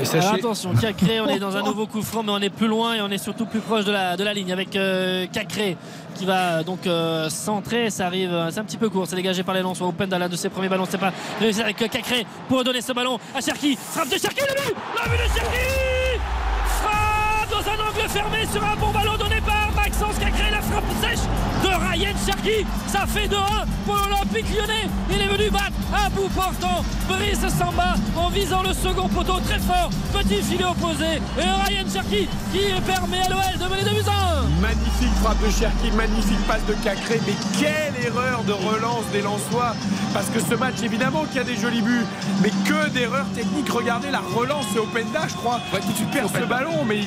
[0.00, 2.50] Et Alors sachez, attention, Cacré, on est dans un nouveau coup franc, mais on est
[2.50, 5.26] plus loin et on est surtout plus proche de la, de la ligne avec euh,
[5.32, 5.76] Cacré
[6.14, 7.90] qui va donc euh, centrer.
[7.90, 9.88] Ça arrive, euh, c'est un petit peu court, c'est dégagé par les Lensois.
[9.88, 12.92] Openda, l'un de ses premiers ballons, c'est pas réussi avec euh, Cacré pour donner ce
[12.92, 13.76] ballon à Cherki.
[13.76, 16.20] Frappe de Cherki, le Le but de Cherki
[16.66, 20.50] Frappe dans un angle fermé sur un bon ballon donné par Maxence Cacré.
[20.50, 21.26] La frappe sèche
[21.64, 22.64] de Ryan Cherki.
[22.86, 23.36] Ça fait 2-1
[23.84, 24.86] pour l'Olympique lyonnais.
[25.10, 29.58] Il est venu battre à bout portant Brice Samba en visant le second poteau très
[29.58, 29.90] fort.
[30.12, 31.20] Petit filet opposé.
[31.36, 34.60] Et Ryan Cherki qui permet à l'OL de mener 2 buts à 1.
[34.60, 37.20] magnifique frappe de Cherki, magnifique passe de Cacré.
[37.26, 39.74] Mais quelle erreur de relance des Lensois.
[40.14, 42.06] Parce que ce match, évidemment qu'il y a des jolis buts,
[42.40, 43.70] mais que d'erreurs techniques.
[43.70, 45.58] Regardez la relance, c'est Openda, je crois.
[45.72, 47.00] Ouais, tout de suite, ce ballon, mais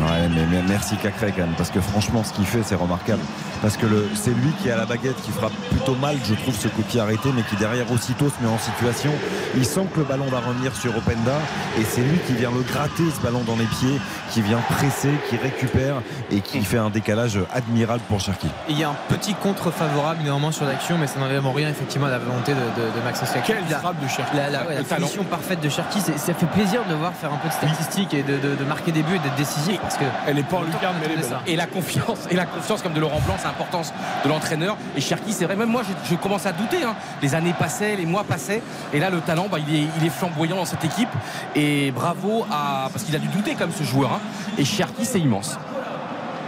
[0.00, 3.20] Ouais, mais, mais merci Cacré quand même, parce que franchement, ce qu'il fait, c'est remarquable.
[3.60, 6.54] Parce que le- c'est lui qui a la baguette, qui frappe plutôt mal, je trouve,
[6.56, 9.10] ce coup pied arrêté, mais qui derrière aussitôt se met en situation.
[9.56, 11.34] Il sent que le ballon va revenir sur Openda,
[11.80, 14.00] et c'est lui qui vient le gratter, ce ballon dans les pieds,
[14.30, 15.96] qui vient presser, qui récupère,
[16.30, 18.46] et qui fait un décalage admirable pour Cherki.
[18.68, 21.68] Il y a un petit contre favorable néanmoins sur l'action, mais ça n'enlève en rien
[21.68, 23.54] effectivement à la volonté de, de, de Maxence Cacré.
[23.54, 24.36] quelle La- frappe de Cherki.
[24.36, 27.12] La, la, ouais, la finition parfaite de Cherki, c'est- ça fait plaisir de le voir
[27.14, 29.80] faire un peu de statistiques et de, de- de marquer des buts et d'être décisif
[29.88, 31.24] parce que Elle est pas en lucarne, mais elle est belle.
[31.24, 31.40] ça.
[31.46, 33.92] Et la confiance, et la confiance comme de Laurent Blanc, c'est l'importance
[34.24, 34.76] de l'entraîneur.
[34.96, 36.82] Et Cherki, c'est vrai, même moi, je, je commence à douter.
[36.84, 36.94] hein.
[37.22, 38.62] Les années passaient, les mois passaient,
[38.92, 41.08] et là, le talent, bah, il, est, il est flamboyant dans cette équipe.
[41.56, 44.12] Et bravo à, parce qu'il a dû douter comme ce joueur.
[44.12, 44.20] hein.
[44.58, 45.58] Et Cherki, c'est immense.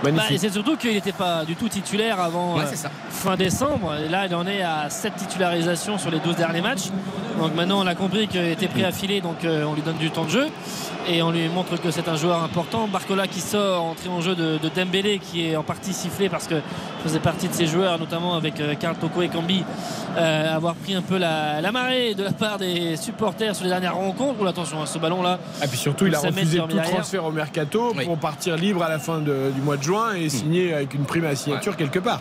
[0.02, 3.94] Bah, et c'est surtout qu'il n'était pas du tout titulaire avant Ouais, euh, fin décembre.
[4.02, 6.86] Et là, il en est à 7 titularisations sur les 12 derniers matchs.
[7.38, 9.98] Donc maintenant, on a compris qu'il était prêt à filer, donc euh, on lui donne
[9.98, 10.48] du temps de jeu.
[11.12, 12.86] Et on lui montre que c'est un joueur important.
[12.86, 16.46] Barcola qui sort, entrée en jeu de, de Dembélé, qui est en partie sifflé parce
[16.46, 16.54] que
[17.02, 19.64] faisait partie de ces joueurs, notamment avec euh, Karl Toko et Kambi,
[20.16, 23.70] euh, avoir pris un peu la, la marée de la part des supporters sur les
[23.70, 24.38] dernières rencontres.
[24.40, 25.40] Oh, attention à ce ballon-là.
[25.64, 26.90] Et puis surtout, il a refusé tout derrière.
[26.94, 28.04] transfert au mercato Oui.
[28.04, 31.04] pour partir libre à la fin de- du mois de juin et signer avec une
[31.06, 32.20] prime à signature quelque part.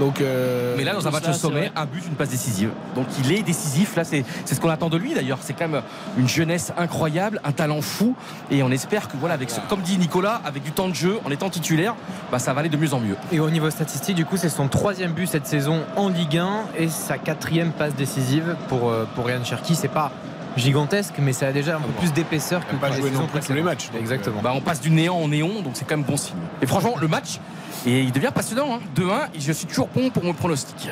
[0.00, 2.70] Donc, euh, Mais là, dans un match au sommet, un but, une passe décisive.
[2.96, 3.94] Donc il est décisif.
[3.94, 5.38] Là, c'est c'est ce qu'on attend de lui d'ailleurs.
[5.40, 5.82] C'est quand même
[6.18, 8.16] une jeunesse incroyable, un talent fou.
[8.50, 11.18] Et on espère que, voilà, avec ce- comme dit Nicolas, avec du temps de jeu,
[11.24, 11.94] en étant titulaire,
[12.30, 13.16] bah, ça va aller de mieux en mieux.
[13.32, 16.64] Et au niveau statistique, du coup, c'est son troisième but cette saison en Ligue 1
[16.78, 19.74] et sa quatrième passe décisive pour, euh, pour Ryan Cherki.
[19.74, 20.10] C'est pas
[20.56, 23.52] gigantesque, mais ça a déjà un peu plus d'épaisseur que pas joué non plus tous
[23.54, 24.40] les matchs, Exactement.
[24.42, 26.36] Bah, on passe du néant au néon, donc c'est quand même bon signe.
[26.62, 27.40] Et franchement, le match,
[27.86, 28.74] et il devient passionnant.
[28.76, 28.80] Hein.
[28.94, 30.88] 2-1, et je suis toujours bon pour mon pronostic.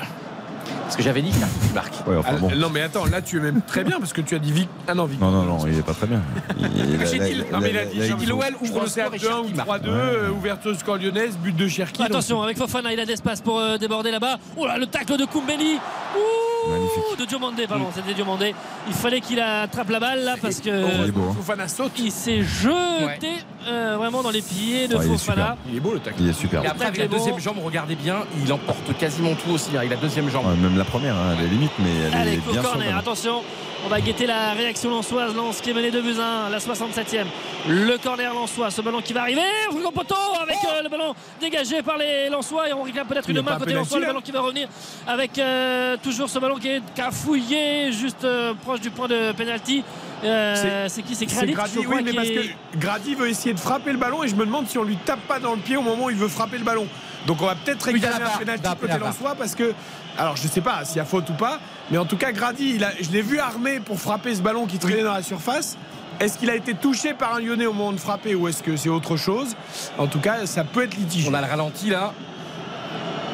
[0.82, 1.94] Parce que j'avais dit Cherki qui marque.
[2.06, 2.54] Ouais, enfin Ah.
[2.54, 4.68] Non, mais attends, là, tu es même très bien parce que tu as dit Vic.
[4.88, 5.20] Ah non, Vic.
[5.20, 6.20] Non, non, non, il est pas très bien.
[6.58, 8.80] Il- il- J'ai la- dit- la- Non, mais il a dit, j'ai l'OL ouvre le
[8.80, 9.68] pensais à score et 2-1 ou Cherki marque.
[9.68, 12.02] 3-2, euh, ouverture score lyonnaise, but de Cherki.
[12.02, 14.38] Attention, avec Fofana, il a d'espace pour euh, déborder là-bas.
[14.56, 15.78] Oh là, le tacle de Koumbeli.
[16.16, 18.54] Ouh, de Diomandé, pardon, c'était Diomandé.
[18.86, 21.12] Il fallait qu'il attrape la balle là parce que hein.
[21.36, 21.92] Fofana saute.
[21.98, 23.28] il s'est jeté
[23.66, 25.56] euh, vraiment dans les pieds de Ouais, il est Fofana.
[25.68, 26.16] Il est beau le tacle.
[26.20, 26.62] Il est super.
[26.64, 29.70] Et après, avec la deuxième jambe, regardez bien, il emporte quasiment tout aussi.
[29.74, 30.46] hein, avec la deuxième jambe.
[30.62, 33.42] Même la première, hein, elle est limite, mais elle Allez, est bien corner, attention.
[33.84, 35.34] On va guetter la réaction lançoise.
[35.34, 37.26] Lance qui est mené de buts 1, la 67e.
[37.68, 39.40] Le corner lançois, ce ballon qui va arriver.
[39.72, 42.68] Au poteau avec euh, le ballon dégagé par les Lançois.
[42.68, 43.98] Et on réclame peut-être une main côté Lançois.
[43.98, 44.68] Le ballon qui va revenir
[45.08, 49.82] avec euh, toujours ce ballon qui est cafouillé juste euh, proche du point de pénalty.
[50.22, 51.16] Euh, c'est qui?
[51.16, 51.66] C'est Grady, crois,
[51.96, 54.46] oui, mais parce est- que Grady veut essayer de frapper le ballon et je me
[54.46, 56.58] demande si on lui tape pas dans le pied au moment où il veut frapper
[56.58, 56.86] le ballon.
[57.26, 59.08] Donc on va peut-être Oui, réclamer la un pénalty côté la VAR.
[59.08, 59.72] Lensois parce que
[60.18, 61.58] alors je sais pas s'il y a faute ou pas,
[61.90, 64.66] mais en tout cas Grady, il a, je l'ai vu armé pour frapper ce ballon
[64.66, 65.76] qui traînait dans la surface.
[66.20, 68.76] Est-ce qu'il a été touché par un Lyonnais au moment de frapper ou est-ce que
[68.76, 69.56] c'est autre chose?
[69.98, 71.30] En tout cas, ça peut être litigieux.
[71.30, 72.12] On a le ralenti là.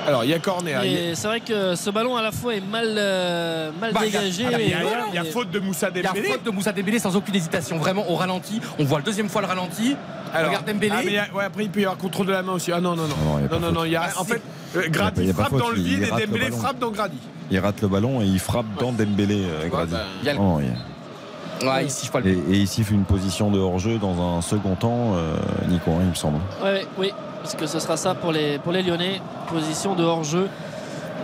[0.08, 0.82] Alors il y a corner.
[0.84, 4.44] il c'est vrai que ce ballon à la fois est mal, euh, mal Bah, dégagé.
[4.44, 4.54] il y
[5.18, 6.28] a- y faute de Moussa Il y a Dembélé.
[6.28, 7.76] faute de Moussa Dembélé sans aucune hésitation.
[7.78, 8.60] Vraiment au ralenti.
[8.78, 9.96] On voit le deuxième fois le ralenti.
[10.34, 10.94] Alors, Regarde Dembélé.
[10.96, 12.52] ah, mais il y a- ouais, après il peut y avoir contrôle de la main
[12.52, 12.72] aussi.
[12.72, 13.16] Ah non non non.
[13.50, 14.40] non, non non il y a Ah, en fait
[14.76, 17.18] euh, Grady frappe faute, dans le vide et Dembélé frappe dans Grady.
[17.50, 19.94] Il rate le ballon et il frappe dans Dembélé, euh, Grady.
[20.22, 20.28] il
[22.24, 25.34] Et, et il siffle une position de hors-jeu dans un second temps, euh,
[25.68, 26.38] Nico, hein, il me semble.
[26.62, 27.12] Ouais, oui,
[27.48, 30.48] parce que ce sera ça pour les, pour les Lyonnais, position de hors-jeu.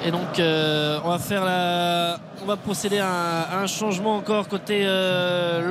[0.06, 4.16] Et donc, euh, on va faire la, on va procéder à un, à un changement
[4.16, 5.70] encore côté euh,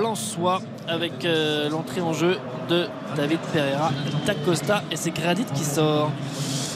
[0.87, 2.37] avec euh, l'entrée en jeu
[2.69, 2.85] de
[3.15, 3.91] David Pereira,
[4.27, 6.11] d'Acosta et c'est Gradit qui sort.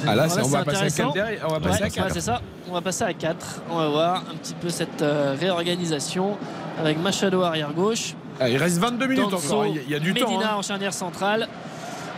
[0.08, 1.04] Ah là, Voilà, on va passer à intéressant.
[1.04, 1.45] 4 derrière.
[1.48, 2.14] On va passer Ouais, à ouais, 4.
[2.14, 2.41] c'est ça.
[2.70, 3.62] On va passer à 4.
[3.70, 6.36] On va voir un petit peu cette euh, réorganisation
[6.80, 8.16] avec Machado arrière gauche.
[8.40, 9.66] Ah, il reste 22 minutes Danso, encore.
[9.68, 10.41] Il y a, il y a du Medina temps.
[10.45, 10.56] hein.
[10.58, 11.48] en charnière centrale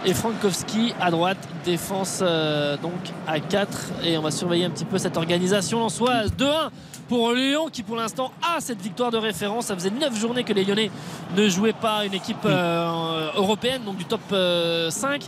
[0.05, 2.93] et Frankowski à droite défense euh, donc
[3.27, 6.31] à 4 et on va surveiller un petit peu cette organisation lançoise.
[6.37, 6.69] 2-1
[7.09, 9.65] pour Lyon qui pour l'instant a cette victoire de référence.
[9.65, 10.91] Ça faisait 9 journées que les Lyonnais
[11.35, 15.23] ne jouaient pas une équipe euh, européenne donc du top euh, 5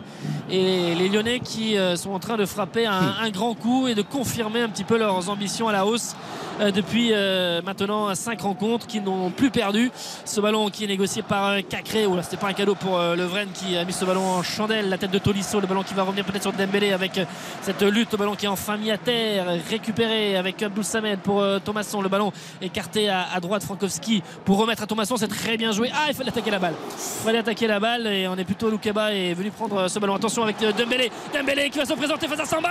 [0.51, 3.95] et les Lyonnais qui euh, sont en train de frapper un, un grand coup et
[3.95, 6.15] de confirmer un petit peu leurs ambitions à la hausse
[6.59, 9.91] euh, depuis euh, maintenant 5 rencontres qui n'ont plus perdu.
[10.25, 12.99] Ce ballon qui est négocié par euh, Cacré ou là c'était pas un cadeau pour
[12.99, 15.81] euh, Levren qui a mis ce ballon en chandelle la tête de Tolisso le ballon
[15.83, 17.25] qui va revenir peut-être sur Dembélé avec euh,
[17.61, 21.41] cette lutte le ballon qui est enfin mis à terre récupéré avec Abdul Samed pour
[21.41, 25.55] euh, Thomasson le ballon écarté à, à droite Frankowski pour remettre à Thomasson c'est très
[25.55, 25.89] bien joué.
[25.93, 26.73] Ah il fallait attaquer la balle.
[26.89, 29.97] Il fallait attaquer la balle et on est plutôt Loukeba est venu prendre euh, ce
[29.99, 30.15] ballon.
[30.15, 31.09] Attention avec euh, Dembélé.
[31.33, 32.69] Dembélé qui va se présenter face à Samba.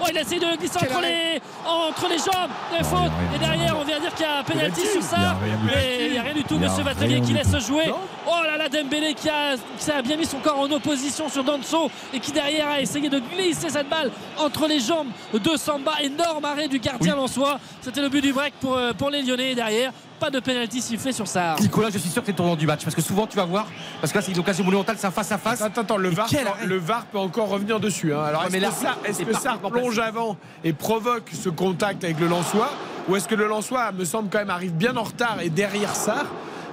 [0.00, 2.50] Oh il a essayé de glisser entre les, entre les jambes.
[2.78, 3.78] De faute et derrière.
[3.78, 4.92] on vient dire qu'il y a un penalty Penalty.
[4.92, 5.16] sur ça.
[5.16, 6.58] Il y a rien du mais il n'y a rien du tout.
[6.58, 7.90] Monsieur Vatelier qui laisse jouer.
[8.26, 11.42] Oh là là Dembélé qui a, qui a bien mis son corps en opposition sur
[11.42, 15.92] Danso et qui derrière a essayé de glisser cette balle entre les jambes de Samba.
[16.02, 17.58] Énorme arrêt du gardien Lensois.
[17.80, 21.12] C'était le but du break pour, euh, pour les Lyonnais derrière pas de penalty sifflé
[21.12, 23.26] sur ça Nicolas, je suis sûr que c'est le tournant du match parce que souvent
[23.26, 23.66] tu vas voir,
[24.00, 25.60] parce que là c'est une occasion monumentale, c'est un face à face.
[25.62, 28.12] Attends, attends, le VAR, quel peut- arrêt le VAR peut encore revenir dessus.
[28.14, 28.22] hein.
[28.22, 31.48] Alors, est-ce mais que, là, ça, est-ce c'est que ça plonge avant et provoque ce
[31.48, 32.70] contact avec le Lensois
[33.08, 35.94] Ou est-ce que le Lensois, me semble quand même, arrive bien en retard et derrière
[35.96, 36.24] ça,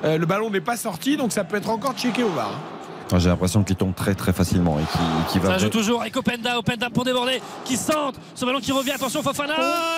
[0.03, 2.49] euh, le ballon n'est pas sorti, donc ça peut être encore checké au VAR.
[2.49, 2.78] hein.
[3.17, 5.53] J'ai l'impression qu'il tombe très très facilement et qu'il qu'il va.
[5.53, 6.01] Ça joue toujours.
[6.01, 9.55] Avec Openda, Openda pour déborder, qui centre, ce ballon qui revient, attention Fofana,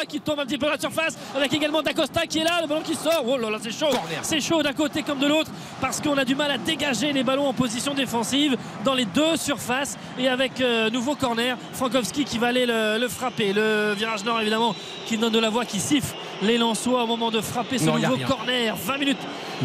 [0.07, 2.67] qui tombe un petit peu à la surface, avec également Dacosta qui est là, le
[2.67, 5.51] ballon qui sort, oh là là c'est chaud, c'est chaud d'un côté comme de l'autre,
[5.81, 8.55] parce qu'on a du mal à dégager les ballons en position défensive
[8.85, 13.07] dans les deux surfaces, et avec euh, nouveau corner, Frankowski qui va aller le, le
[13.07, 14.73] frapper, le virage nord évidemment,
[15.05, 17.97] qui donne de la voix, qui siffle les Lensois au moment de frapper ce Non,
[17.97, 19.18] nouveau corner, 20 minutes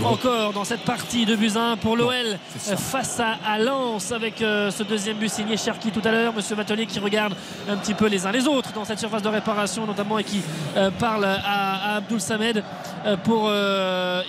[0.05, 4.83] encore dans cette partie de Buzyn pour l'OL face à, à Lens avec euh, ce
[4.83, 6.35] deuxième but signé Cherki tout à l'heure.
[6.35, 7.35] Monsieur Vatelier qui regarde
[7.69, 10.43] un petit peu les uns les autres dans cette surface de réparation notamment et qui
[10.77, 12.63] euh, parle à, à Abdul Samed
[13.07, 13.51] euh, pour,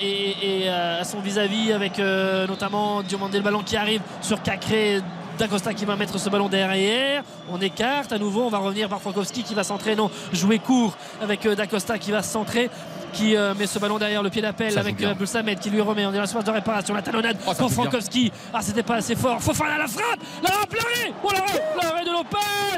[0.02, 2.00] et, à son vis-à-vis avec
[2.48, 5.02] notamment Diomandé le ballon qui arrive sur Cacré.
[5.38, 7.24] D'Acosta qui va mettre ce ballon derrière.
[7.52, 8.42] On écarte à nouveau.
[8.42, 9.96] On va revenir par Frankowski qui va centrer.
[9.96, 12.72] Non, jouer court avec euh, D'Acosta qui va centrer.
[13.14, 15.82] Qui euh, met ce ballon derrière le pied d'appel avec euh, Abdul Samed qui lui
[15.82, 16.06] remet.
[16.06, 16.94] On est dans la surface de réparation.
[16.94, 17.72] La talonnade Oh, pour.
[17.72, 18.32] Frankowski.
[18.54, 19.42] Ah, c'était pas assez fort.
[19.42, 20.20] Fofana la frappe.
[20.44, 21.14] La frappe, l'arrêt.
[21.24, 22.04] Oh, l'arrêt.
[22.06, 22.38] De Lopez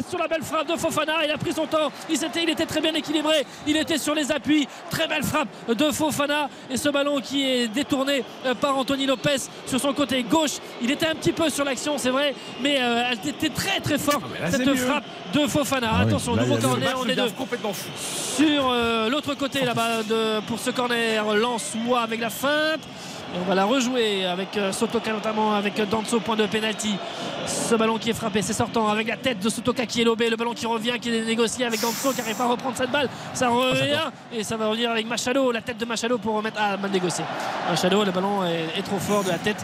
[0.10, 1.14] sur la belle frappe de Fofana.
[1.26, 1.92] Il a pris son temps.
[2.10, 3.46] Il, s'était- il était très bien équilibré.
[3.68, 4.68] Il était sur les appuis.
[4.90, 6.50] Très belle frappe de Fofana.
[6.70, 10.58] Et ce ballon qui est détourné euh, par Anthony Lopez sur son côté gauche.
[10.82, 12.34] Il était un petit peu sur l'action, c'est vrai.
[12.62, 14.22] Mais euh, elle était très très forte.
[14.46, 14.76] c'est cette mieux.
[14.76, 15.04] frappe
[15.34, 15.90] de Fofana.
[15.92, 16.96] Ah oui, Attention, là, nouveau corner.
[17.00, 17.90] On est de, complètement fou.
[17.98, 21.36] sur euh, l'autre côté là-bas de- pour ce corner.
[21.36, 22.82] Lensois avec la feinte.
[23.34, 26.96] Et on va la rejouer avec euh, Sotoka notamment avec euh, Danso point de pénalty
[27.46, 30.32] ce ballon qui est frappé c'est sortant avec la tête de Sotoka qui est lobé.
[30.32, 32.90] Le ballon qui revient qui est négocié avec Danso qui n'arrive pas à reprendre cette
[32.90, 33.08] balle.
[33.36, 36.76] Ça revient et ça va revenir avec Machado la tête de Machado pour remettre ah
[36.78, 37.24] mal négocié.
[37.70, 39.64] Machado le ballon est, est trop fort de la tête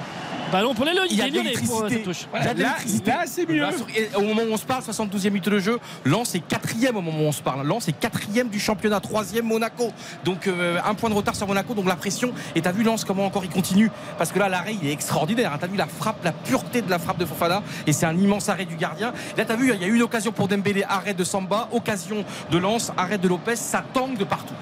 [0.52, 1.08] Ballon pour les Lyonnais.
[1.12, 2.30] Il y a les de Lyonnais pour euh, l'électricité.
[2.34, 3.12] Il y a de Là- l'électricité.
[3.12, 3.66] là, c'est mieux.
[3.96, 7.02] Et Au moment où on se parle, 72e minute de jeu, Lens est quatrième au
[7.02, 7.66] moment où on se parle.
[7.68, 9.92] Lens est quatrième du championnat, troisième Monaco.
[10.24, 12.32] Donc euh, un point de retard sur Monaco, donc la pression.
[12.56, 13.92] Et t'as vu Lens comment encore il continue?
[14.18, 15.52] Parce que là, l'arrêt, il est extraordinaire.
[15.54, 15.58] hein.
[15.60, 17.62] T'as vu la frappe, la pureté de la frappe de Fofana.
[17.88, 19.14] Et c'est un immense arrêt du gardien.
[19.38, 22.24] Là, t'as vu, il y a eu une occasion pour Dembélé, arrêt de Samba, occasion
[22.52, 23.56] de Lens, arrêt de Lopez.
[23.56, 24.54] Ça tangue de partout.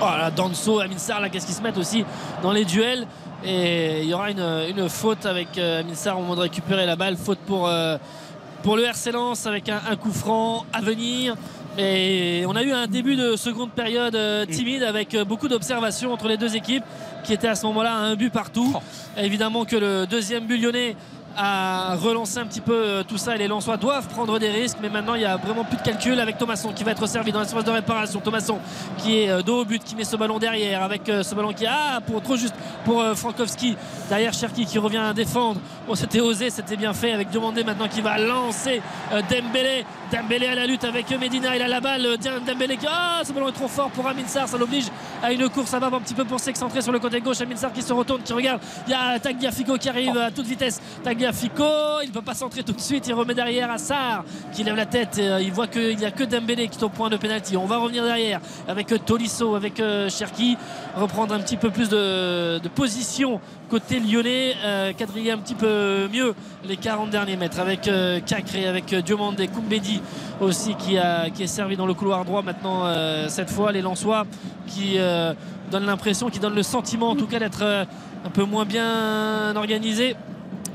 [0.00, 2.04] Oh là, Danso, Amin Sarr, là, qu'est-ce qu'ils se mettent aussi
[2.42, 3.06] dans les duels?
[3.48, 4.40] Et il y aura une,
[4.76, 7.16] une faute avec euh, Amin Sarr au moment de récupérer la balle.
[7.16, 7.96] Faute pour, euh,
[8.64, 11.36] pour le RC Lens avec un, un coup franc à venir.
[11.78, 16.26] Et on a eu un début de seconde période euh, timide avec beaucoup d'observations entre
[16.26, 16.82] les deux équipes
[17.22, 18.74] qui étaient à ce moment-là à un but partout.
[19.16, 20.96] Évidemment que le deuxième but lyonnais
[21.36, 23.34] a relancé un petit peu euh, tout ça.
[23.34, 25.82] Et les Lensois doivent prendre des risques mais maintenant il n'y a vraiment plus de
[25.82, 28.20] calcul avec Thomasson qui va être servi dans l'espace de réparation.
[28.20, 28.58] Thomasson
[28.98, 31.52] qui est euh, dos au but qui met ce ballon derrière avec euh, ce ballon
[31.52, 32.54] qui ah pour trop juste
[32.84, 33.76] pour Frankowski.
[34.08, 35.60] Derrière Cherki qui revient à défendre.
[35.86, 38.80] Bon c'était osé c'était bien fait avec Diomandé maintenant qui va lancer
[39.30, 43.22] Dembélé Dembélé à la lutte avec Medina il a la balle tiens Dembélé qui ah
[43.24, 44.86] ce ballon est trop fort pour Amin Sarr ça l'oblige
[45.22, 47.40] à une course à barbe un petit peu pour s'excentrer sur le côté gauche.
[47.40, 50.46] Amin Sarr qui se retourne qui regarde il y a Tagliafico qui arrive à toute
[50.46, 50.80] vitesse.
[51.02, 54.62] Tagliafico il ne peut pas centrer tout de suite il remet derrière à Sarr qui
[54.62, 57.10] lève la tête euh, il voit qu'il n'y a que Dembélé qui est au point
[57.10, 60.56] de pénalty on va revenir derrière avec Tolisso avec euh, Cherki
[60.94, 66.34] reprendre un petit peu plus de position côté lyonnais euh, un petit peu mieux
[66.64, 70.00] les 40 derniers mètres avec euh, Cacré avec euh, Diomandé Koumbedi
[70.40, 73.72] aussi qui, a, qui est servi dans le couloir droit maintenant euh, cette fois.
[73.72, 74.26] Les Lensois
[74.66, 75.34] qui euh,
[75.70, 80.16] donnent l'impression qui donnent le sentiment en tout cas d'être un peu moins bien organisés.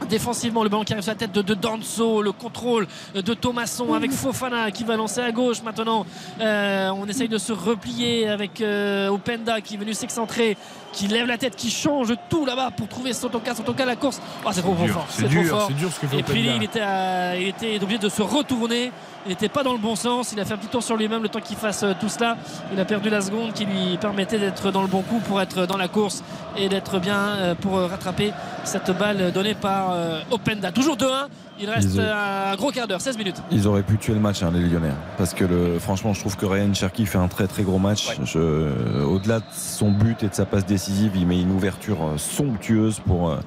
[0.09, 4.11] Défensivement le ballon qui arrive sur la tête de, Danso le contrôle de Thomasson avec
[4.11, 6.05] Fofana qui va lancer à gauche maintenant.
[6.39, 10.57] On essaye de se replier avec euh, Openda qui est venu s'excentrer
[10.93, 14.21] qui lève la tête qui change tout là-bas pour trouver Sotoka Sotoka la course.
[14.45, 15.05] Oh, c'est trop, fort.
[15.09, 15.71] c'est trop fort.
[15.71, 18.91] dur ce que fait et puis il était, à- il était obligé de se retourner.
[19.25, 20.31] Il n'était pas dans le bon sens.
[20.33, 22.37] Il a fait un petit tour sur lui-même le temps qu'il fasse euh, tout cela.
[22.73, 25.65] Il a perdu la seconde qui lui permettait d'être dans le bon coup pour être
[25.67, 26.23] dans la course
[26.57, 30.71] et d'être bien euh, pour rattraper cette balle donnée par euh, Openda.
[30.71, 31.27] Toujours 2-1
[31.61, 34.43] il reste ont- un gros quart d'heure 16 minutes Ils auraient pu tuer le match,
[34.43, 34.91] hein, les Lyonnais.
[35.17, 38.07] Parce que le, franchement, je trouve que Ryan Cherki fait un très très gros match.
[38.23, 42.17] Je- Au-delà de son but et de sa passe décisive, il met une ouverture euh,
[42.17, 43.37] somptueuse pour, euh,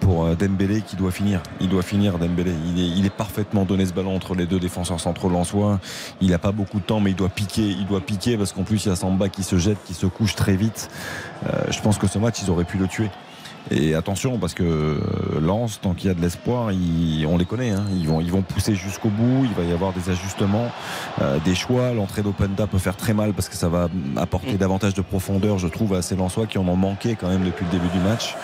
[0.00, 1.40] pour euh, Dembélé qui doit finir.
[1.60, 2.52] Il doit finir Dembélé.
[2.74, 5.80] Il est, il est parfaitement donné ce ballon entre les deux défenseurs centraux lensois.
[6.20, 7.62] Il n'a pas beaucoup de temps, mais il doit piquer.
[7.66, 10.06] Il doit piquer parce qu'en plus il y a Samba qui se jette, qui se
[10.06, 10.88] couche très vite.
[11.46, 13.10] Euh, je pense que ce match, ils auraient pu le tuer.
[13.70, 16.68] Et attention, parce que euh, Lens, tant qu'il y a de l'espoir,
[17.28, 17.70] on les connaît.
[17.70, 17.84] hein.
[17.94, 19.44] Ils, vont, ils vont pousser jusqu'au bout.
[19.44, 20.70] Il va y avoir des ajustements,
[21.20, 21.92] euh, des choix.
[21.92, 25.68] L'entrée d'Openda peut faire très mal parce que ça va apporter davantage de profondeur, je
[25.68, 28.36] trouve, à ces Lensois qui en ont manqué quand même depuis le début du match.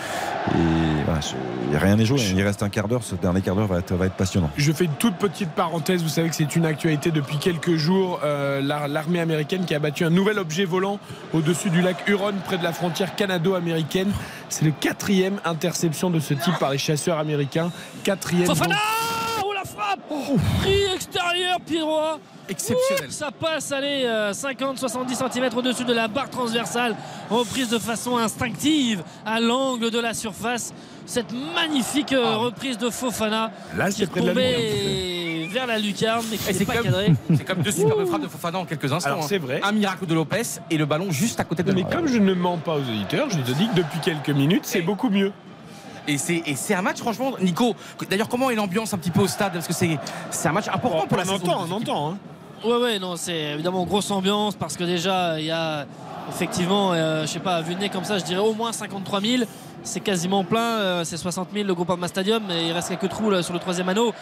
[0.53, 2.19] Et voilà, je- rien n'est joué.
[2.21, 3.03] Il reste un quart d'heure.
[3.03, 4.49] Ce dernier quart d'heure va être, va être passionnant.
[4.57, 6.03] Je fais une toute petite parenthèse.
[6.03, 8.19] Vous savez que c'est une actualité depuis quelques jours.
[8.23, 10.99] Euh, l'ar- L'armée américaine qui a battu un nouvel objet volant
[11.33, 14.11] au-dessus du lac Huron, près de la frontière canado-américaine.
[14.49, 17.71] C'est le quatrième interception de ce type par les chasseurs américains.
[18.03, 18.45] Quatrième.
[18.45, 18.75] Fofana
[19.55, 19.99] la frappe
[20.59, 23.07] Prix extérieur, pied droit Exceptionnel.
[23.07, 26.95] Ouh, Ça passe, allez, 50-70 cm au-dessus de la barre transversale,
[27.29, 30.71] reprise de façon instinctive à l'angle de la surface.
[31.07, 33.77] Cette magnifique euh, reprise de Fofana Ah.
[33.77, 37.13] Là, qui la tombait vers la lucarne, mais qui n'est pas comme, cadré.
[37.35, 39.09] c'est comme deux superbes frappes de Fofana en quelques instants.
[39.09, 39.27] Alors, hein.
[39.27, 39.61] c'est vrai.
[39.63, 42.17] Un miracle de Lopez et le ballon juste à côté de Mais la comme je
[42.17, 45.31] ne mens pas aux auditeurs, je te dis que depuis quelques minutes, c'est beaucoup mieux.
[46.07, 47.75] Et c'est, et c'est un match, franchement, Nico.
[48.09, 49.53] D'ailleurs, comment est l'ambiance un petit peu au stade?
[49.53, 49.97] Parce que c'est,
[50.29, 51.51] c'est un match important pour la on saison.
[51.51, 52.09] entend, on entend.
[52.11, 52.17] hein.
[52.63, 55.85] Ouais, ouais, non, c'est évidemment grosse ambiance parce que déjà, il y a
[56.29, 59.21] effectivement, euh, je sais pas, vu de nez comme ça, je dirais au moins 53
[59.21, 59.43] 000.
[59.83, 63.29] C'est quasiment plein, euh, c'est 60 000 le Groupama Stadium, mais il reste quelques trous
[63.29, 64.13] là, sur le troisième anneau.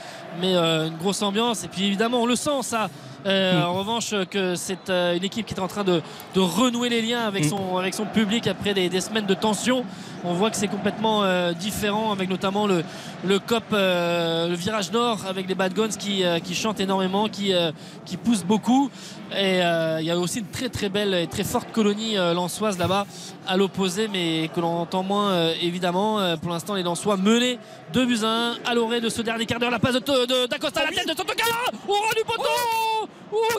[0.42, 2.90] Mais euh, une grosse ambiance, et puis évidemment, on le sent ça.
[3.26, 3.66] Euh, Mm.
[3.66, 6.02] En revanche, que c'est euh, une équipe qui est en train de,
[6.36, 7.50] de renouer les liens avec, Mm.
[7.50, 9.86] son, avec son public après des, des semaines de tension.
[10.26, 12.84] On voit que c'est complètement euh, différent, avec notamment le,
[13.26, 17.28] le COP, euh, le virage nord, avec les Bad Guns qui, euh, qui chantent énormément,
[17.28, 17.72] qui, euh,
[18.06, 18.90] qui poussent beaucoup.
[19.32, 22.34] Et euh, il y a aussi une très très belle et très forte colonie euh,
[22.34, 23.06] lançoise là-bas,
[23.48, 26.20] à l'opposé, mais que l'on entend moins euh, évidemment.
[26.20, 27.58] Euh, pour l'instant, les Lensois menés
[27.94, 29.72] 2 buts à 1 à l'orée de ce dernier quart d'heure.
[29.72, 31.44] La passe de, de- d'Acosta à la tête de Sotoka
[31.88, 33.08] au rang du poteau Oh,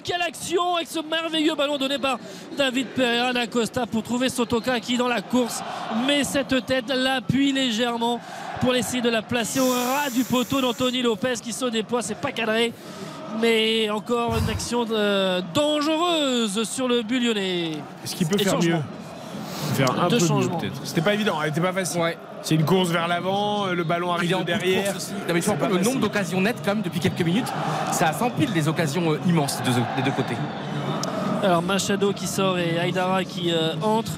[0.04, 2.18] quelle action avec ce merveilleux ballon donné par
[2.56, 5.62] David Pereira d'Acosta pour trouver Sotoka qui dans la course
[6.06, 8.20] met cette tête, l'appuie légèrement
[8.60, 12.20] pour essayer de la placer au ras du poteau d'Anthony Lopez qui se déploie, c'est
[12.20, 12.72] pas cadré.
[13.40, 17.72] Mais encore une action euh, dangereuse sur le but lyonnais.
[18.04, 18.76] Est-ce qu'il peut Et faire changement.
[18.76, 18.82] mieux?
[19.74, 20.58] Faire un Deux peu mieux changements.
[20.58, 20.80] peut-être.
[20.84, 22.00] C'était pas évident, elle était pas facile.
[22.42, 24.92] C'est une course vers l'avant, euh, le ballon arrive de derrière.
[25.28, 27.50] Non, mais tu vois le nombre d'occasions nettes quand même depuis quelques minutes.
[27.90, 30.36] Ça s'empile des occasions euh, immenses des deux, des deux côtés.
[31.42, 34.12] Alors Machado qui sort et Aïdara qui euh, entre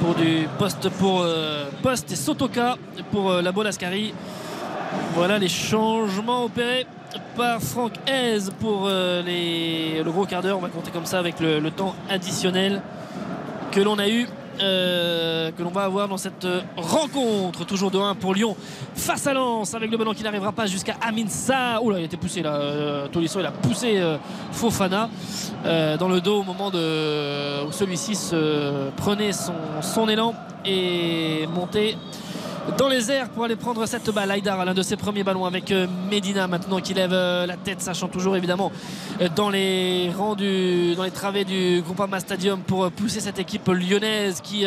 [0.00, 2.76] pour du poste pour euh, poste et Sotoka
[3.12, 4.14] pour euh, la Bolascari.
[5.14, 6.86] Voilà les changements opérés
[7.36, 10.58] par Franck Hez pour euh, les, le gros quart d'heure.
[10.58, 12.80] On va compter comme ça avec le, le temps additionnel
[13.70, 14.26] que l'on a eu.
[14.60, 16.46] Euh, que l'on va avoir dans cette
[16.76, 17.64] rencontre.
[17.64, 18.56] Toujours de 1 pour Lyon
[18.94, 21.82] face à Lens avec le ballon qui n'arrivera pas jusqu'à Amin Sa.
[21.82, 22.54] Oula il été poussé là.
[22.54, 24.16] Euh, Tolisso il a poussé euh,
[24.52, 25.08] Fofana
[25.64, 28.16] dans le dos au moment de, où celui-ci
[28.96, 30.34] prenait son élan
[30.64, 31.96] et montait
[32.76, 34.30] dans les airs pour aller prendre cette balle.
[34.30, 37.80] Haïdar, l'un de ses premiers ballons avec euh, Medina maintenant qui lève euh, la tête,
[37.80, 38.70] sachant toujours évidemment
[39.20, 43.68] euh, dans les rangs du, dans les travées du Groupama Stadium pour pousser cette équipe
[43.68, 44.64] lyonnaise qui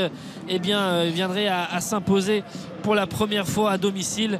[0.50, 2.44] eh bien, viendrait à, à s'imposer
[2.82, 4.40] pour la première fois à domicile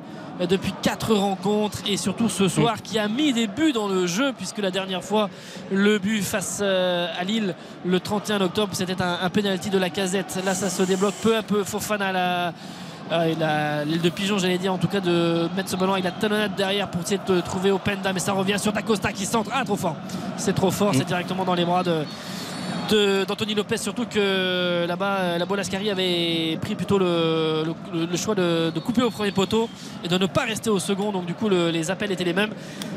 [0.50, 4.34] depuis quatre rencontres et surtout ce soir qui a mis des buts dans le jeu
[4.36, 5.30] puisque la dernière fois
[5.72, 10.40] le but face à Lille le 31 octobre c'était un, un penalty de la casette.
[10.44, 11.64] Là ça se débloque peu à peu.
[11.64, 12.54] Fofana la
[13.32, 16.06] il a l'île de pigeon, j'allais dire, en tout cas, de mettre ce ballon avec
[16.06, 18.12] la talonnade derrière pour essayer de trouver Openda.
[18.14, 19.52] Mais ça revient sur Dacosta qui centre.
[19.54, 19.96] Ah, trop fort.
[20.38, 20.94] C'est trop fort.
[20.96, 22.04] C'est directement dans les bras de.
[22.90, 27.64] d'Anthony Lopez surtout que là-bas euh, la Bolascari avait pris plutôt le,
[28.16, 29.70] choix de, couper au premier poteau
[30.04, 31.12] et de ne pas rester au second.
[31.12, 32.52] Donc du coup le- les appels étaient les mêmes.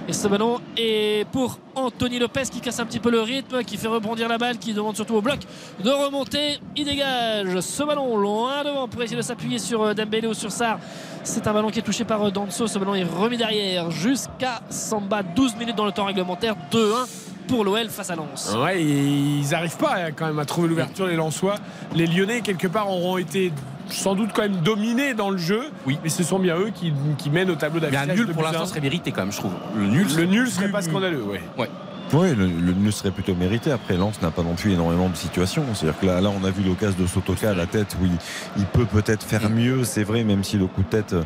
[0.08, 3.76] Et ce ballon est pour Anthony Lopez qui casse un petit peu le rythme qui
[3.76, 5.40] fait rebondir la balle qui demande surtout au bloc
[5.82, 6.58] de remonter.
[6.76, 10.52] Il dégage ce ballon loin devant pour essayer de s'appuyer sur euh, Dembélé ou sur
[10.52, 10.78] Sarr.
[11.24, 12.66] C'est un ballon qui est touché par euh, Danso.
[12.66, 15.22] Ce ballon est remis derrière jusqu'à Samba.
[15.22, 16.54] 12 minutes dans le temps réglementaire.
[16.72, 20.44] 2-1 pour l'OL face à Lens Ouais, et ils n'arrivent pas hein, quand même à
[20.44, 21.56] trouver l'ouverture, les Lensois.
[21.94, 23.52] Les Lyonnais, quelque part, auront été
[23.89, 25.62] sans doute quand même dominés dans le jeu.
[25.86, 25.98] Oui.
[26.02, 28.10] Mais ce sont bien eux qui, qui mènent au tableau Mais d'affichage.
[28.20, 29.52] un nul pour l'instant serait mérité quand même, je trouve.
[29.77, 31.40] Le nul, Le nul serait pas scandaleux, ouais.
[31.56, 31.70] Ouais.
[32.12, 33.72] Oui, le, le nul serait plutôt mérité.
[33.72, 35.64] Après, Lens n'a pas non plus énormément de situations.
[35.74, 38.12] C'est-à-dire que là, là, on a vu l'occasion de Sotoka à la tête où il,
[38.56, 41.16] il peut peut-être faire mieux, c'est vrai, même si le coup de tête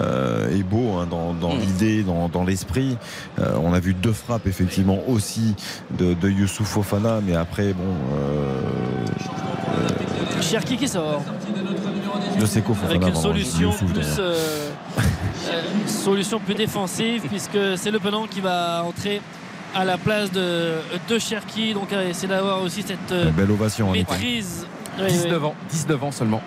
[0.00, 1.58] euh, est beau hein, dans, dans Mm.
[1.60, 2.96] l'idée, dans, dans l'esprit.
[3.38, 5.54] Euh, on a vu deux frappes, effectivement, aussi
[5.98, 7.84] de, de Youssouf Fofana, mais après, bon,
[8.14, 8.60] euh,
[10.40, 11.22] Cherki qui sort
[12.40, 12.90] de Seko Fofana.
[13.06, 14.34] avec une solution plus euh,
[14.98, 19.20] euh, solution plus défensive puisque c'est le penant qui va entrer
[19.74, 20.74] à la place de,
[21.08, 24.66] de Cherki donc euh, essayer d'avoir aussi cette euh, Belle ovation, en maîtrise
[24.98, 25.48] Oui, 19 oui.
[25.48, 26.42] ans, 19 ans seulement.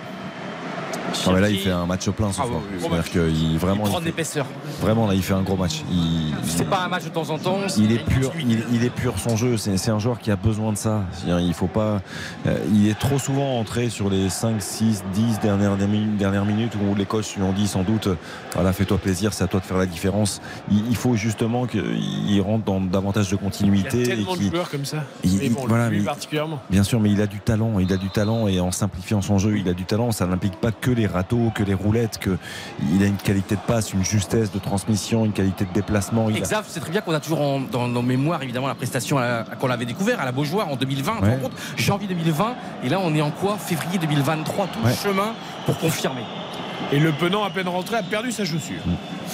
[1.28, 2.60] Ah, mais là, il fait un match plein ce Ah, soir.
[2.62, 4.46] oui, oui, C'est-à-dire qu'il Il vraiment, prend il de fait- l'épaisseur.
[4.82, 5.84] vraiment là, il fait un gros match.
[5.92, 7.58] Il, C'est pas un match de temps en temps.
[7.78, 9.58] Il est pur, il, il est pur son jeu.
[9.58, 11.04] C'est un joueur qui a besoin de ça.
[11.28, 12.02] Il faut pas.
[12.48, 16.96] euh, il est trop souvent entré sur les 5, 6, 10 dernières, dernières minutes où
[16.96, 18.08] les coachs lui ont dit sans doute
[18.54, 20.42] voilà, fais-toi plaisir, c'est à toi de faire la différence.
[20.72, 23.98] Il, il faut justement qu'il rentre dans davantage de Il y continuité.
[23.98, 25.04] a et tellement de qu'il- joueurs comme ça.
[25.24, 26.60] il- mais il- bon, voilà, lui mais- particulièrement.
[26.70, 27.80] Bien sûr, mais il a du talent.
[27.80, 30.12] Il a du talent et en simplifiant son jeu, il a du talent.
[30.12, 32.38] Ça n'implique pas que les râteaux, que les roulettes, que
[32.94, 36.30] il a une qualité de passe, une justesse de transmission, une qualité de déplacement.
[36.30, 38.76] Il a- Exact, c'est très bien qu'on a toujours en- dans nos mémoires évidemment la
[38.76, 39.18] prestation
[39.60, 41.32] qu'on avait découvert à la Beaujoire en 2020, tu te Ouais.
[41.36, 45.34] rends compte janvier 2020 et là on est en quoi Février 2023, tout le chemin
[45.66, 46.24] pour confirmer.
[46.92, 48.82] Et le penant, à peine rentré, a perdu sa chaussure.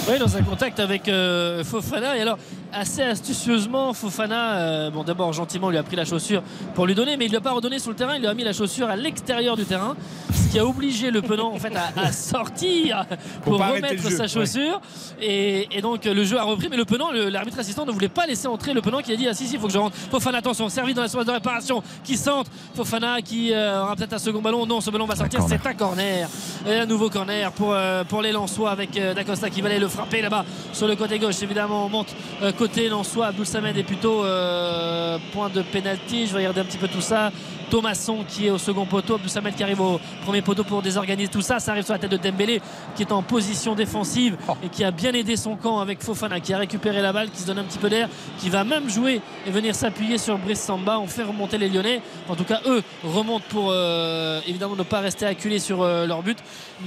[0.08, 2.18] Oui, dans un contact avec euh, Fofana.
[2.18, 2.38] Et alors,
[2.74, 6.42] assez astucieusement, Fofana, euh, bon, d'abord gentiment, lui a pris la chaussure
[6.74, 8.16] pour lui donner, mais il ne lui a pas redonné sur le terrain.
[8.16, 9.96] Il lui a mis la chaussure à l'extérieur du terrain,
[10.34, 13.06] ce qui a obligé le penant en fait à, à sortir
[13.44, 14.28] Pour remettre jeu, sa ouais.
[14.28, 14.82] chaussure.
[15.22, 18.26] Et, et donc le jeu a repris, mais le penant, l'arbitre assistant ne voulait pas
[18.26, 19.96] laisser entrer le penant qui a dit ah si si, il faut que je rentre.
[20.10, 22.50] Fofana, attention, servi dans la surface de réparation, qui centre.
[22.76, 24.66] Fofana qui euh, aura peut-être un second ballon.
[24.66, 25.42] Non, ce ballon va sortir.
[25.48, 26.28] C'est un corner.
[26.68, 27.76] Et un nouveau corner pour,
[28.08, 31.42] pour les Lensois avec Dacosta qui va aller le frapper là-bas sur le côté gauche.
[31.42, 33.28] Évidemment, on monte euh, côté Lensois.
[33.28, 36.28] Abdul Samed est plutôt euh, point de pénalty.
[36.28, 37.32] Je vais regarder un petit peu tout ça.
[37.70, 41.30] Thomasson qui est au second poteau, Abdul Samed qui arrive au premier poteau pour désorganiser
[41.30, 41.60] tout ça.
[41.60, 42.62] Ça arrive sur la tête de Dembélé
[42.96, 46.54] qui est en position défensive et qui a bien aidé son camp avec Fofana qui
[46.54, 48.10] a récupéré la balle, qui se donne un petit peu d'air,
[48.40, 51.00] qui va même jouer et venir s'appuyer sur Brice Samba.
[51.00, 52.02] On fait remonter les Lyonnais.
[52.28, 56.38] En tout cas, eux remontent pour euh, évidemment ne pas rester acculés sur leur but.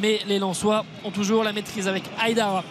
[0.03, 2.63] Mais les Lensois ont toujours la maîtrise avec Haïdara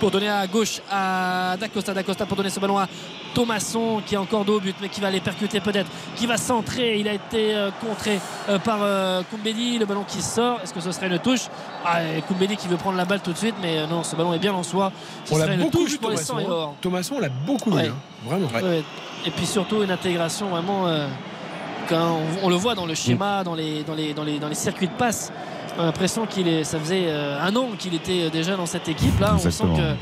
[0.00, 1.92] pour donner à gauche à Dacosta.
[1.94, 2.88] Dacosta pour donner ce ballon à
[3.34, 6.36] Thomasson qui est encore dos au but mais qui va aller percuter peut-être, qui va
[6.38, 6.98] centrer.
[6.98, 8.18] Il a été euh, contré
[8.48, 9.78] euh, par euh, Koumbedi.
[9.78, 10.58] Le ballon qui sort.
[10.64, 11.42] Est-ce que ce serait une touche?
[11.84, 14.16] Ah, et Koumbedi qui veut prendre la balle tout de suite mais euh, non, ce
[14.16, 14.90] ballon est bien en soi.
[15.26, 16.34] Ce On l'a serait une beaucoup touche vu, pour les Thomasson.
[16.34, 16.48] 100 et hein.
[16.50, 16.74] or.
[16.80, 17.76] Thomasson, on l'a beaucoup vu.
[17.76, 17.88] Ouais.
[17.88, 17.94] hein.
[18.24, 18.46] Vraiment.
[18.48, 18.82] Ouais.
[19.26, 21.08] Et puis surtout une intégration vraiment hein,
[21.92, 24.54] on, on le voit dans le schéma, dans, les, dans, les, dans, les, dans les
[24.54, 25.32] circuits de passe.
[25.78, 28.88] On a l'impression qu'il est, ça faisait euh, un an qu'il était déjà dans cette
[28.88, 29.18] équipe.
[29.20, 29.94] Là, on sent que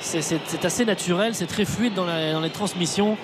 [0.00, 3.16] c'est- assez naturel, c'est très fluide dans, la- dans les transmissions.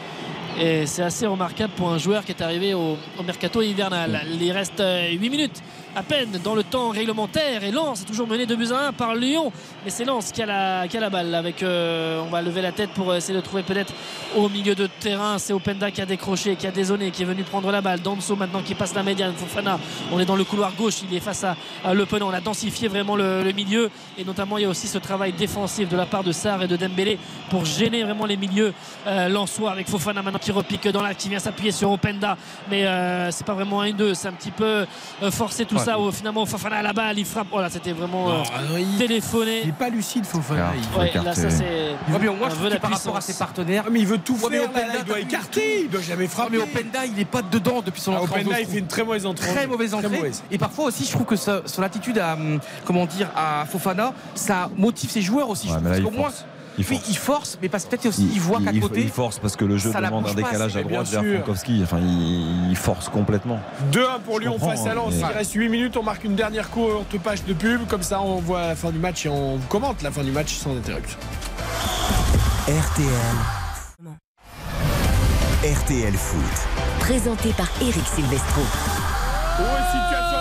[0.61, 4.21] Et c'est assez remarquable pour un joueur qui est arrivé au, au mercato hivernal.
[4.41, 5.63] Il reste 8 minutes
[5.95, 8.93] à peine dans le temps réglementaire et Lens est toujours mené 2 buts à 1
[8.93, 9.53] par Lyon.
[9.85, 11.35] Mais c'est Lens qui a la, qui a la balle.
[11.35, 13.93] Avec, euh, on va lever la tête pour essayer de trouver peut-être
[14.37, 15.39] au milieu de terrain.
[15.39, 18.01] C'est Openda qui a décroché, qui a dézonné, qui est venu prendre la balle.
[18.01, 19.35] Danso maintenant qui passe la médiane.
[19.35, 19.79] Fofana,
[20.13, 20.97] on est dans le couloir gauche.
[21.09, 21.93] Il est face à, à.
[22.21, 23.91] On a densifié vraiment le, milieu.
[24.17, 26.69] Et notamment, il y a aussi ce travail défensif de la part de Sarr et
[26.69, 27.19] de Dembélé
[27.51, 28.73] pour gêner vraiment les milieux
[29.07, 32.37] euh, lensois avec Fofana maintenant qui repique dans l'axe, qui vient s'appuyer sur Openda.
[32.71, 34.15] Mais euh, c'est pas vraiment un 1-2.
[34.15, 34.87] C'est un petit peu
[35.23, 35.85] euh, forcé tout Ouais.
[35.85, 35.99] ça.
[35.99, 37.49] Au- finalement, Fofana à la balle, il frappe.
[37.51, 39.61] Voilà, c'était vraiment euh, Non, ah non, il- téléphoné.
[39.65, 40.73] Il est pas lucide, Fofana.
[40.77, 41.65] Il- Ouais, là, ça, c'est.
[41.65, 43.85] Ouais, mais moi, je que par rapport à ses partenaires.
[43.87, 44.65] Ah, mais il veut tout mais faire.
[44.71, 45.81] Openda, là, il doit écarter.
[45.83, 46.57] Il doit jamais Ouais, frapper.
[46.57, 48.87] mais Openda, il est pas dedans depuis son Ah, entrée en Openda, il fait une
[48.87, 49.51] très mauvaise entrée.
[49.51, 50.17] en très mauvaise Très entrée.
[50.17, 50.43] mauvaise.
[50.51, 54.13] Et parfois aussi, je trouve que ça- son attitude à, hum, comment dire, à Fofana,
[54.35, 55.69] ça motive ses joueurs aussi.
[55.69, 56.15] Ouais, je mais là, trouve.
[56.15, 56.58] il Parce qu'au moins.
[56.79, 57.09] Il force.
[57.09, 59.01] il force, mais parce que peut-être aussi, il, voit qu'à il- côté.
[59.03, 61.23] il force parce que le jeu demande un pas, décalage à droite vers.
[61.23, 61.81] Frankowski.
[61.83, 63.59] Enfin, il, il force complètement.
[63.93, 65.13] 2-1 pour Lyon face à hein, Lens.
[65.15, 65.97] mais- Il reste 8 minutes.
[65.97, 67.87] On marque une dernière courte page de pub.
[67.89, 70.55] Comme ça, on voit la fin du match et on commente la fin du match
[70.55, 71.19] sans interruption.
[72.69, 73.09] RTL.
[75.65, 76.69] RTL Foot.
[77.01, 78.63] Présenté par Eric Silvestro.
[79.61, 80.38] Oh, situation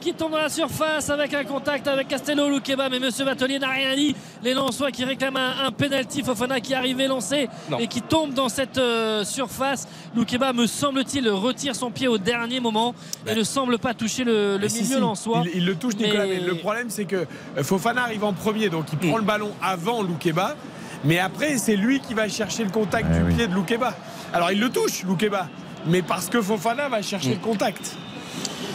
[0.00, 3.68] qui tombe dans la surface avec un contact avec Castello Loukeba mais Monsieur Vatelier n'a
[3.68, 7.78] rien dit les Lensois qui réclament un, un penalty Fofana qui arrive lancé Non.
[7.78, 12.60] et qui tombe dans cette euh, surface Loukeba me semble-t-il retire son pied au dernier
[12.60, 12.94] moment
[13.26, 16.24] et ne semble pas toucher le, si, milieu si, lensois Il, il le touche, Nicolas.
[16.26, 17.16] Mais- Mais le problème, c'est que
[17.58, 19.20] euh, Fofana arrive en premier, donc il prend Mm.
[19.20, 20.56] le ballon avant Loukeba.
[21.04, 23.34] Mais après, c'est lui qui va chercher le contact Eh du oui.
[23.34, 23.94] pied de Loukeba.
[24.32, 25.48] Alors, il le touche, Loukeba.
[25.86, 27.32] Mais parce que Fofana va chercher Mm.
[27.34, 27.96] le contact.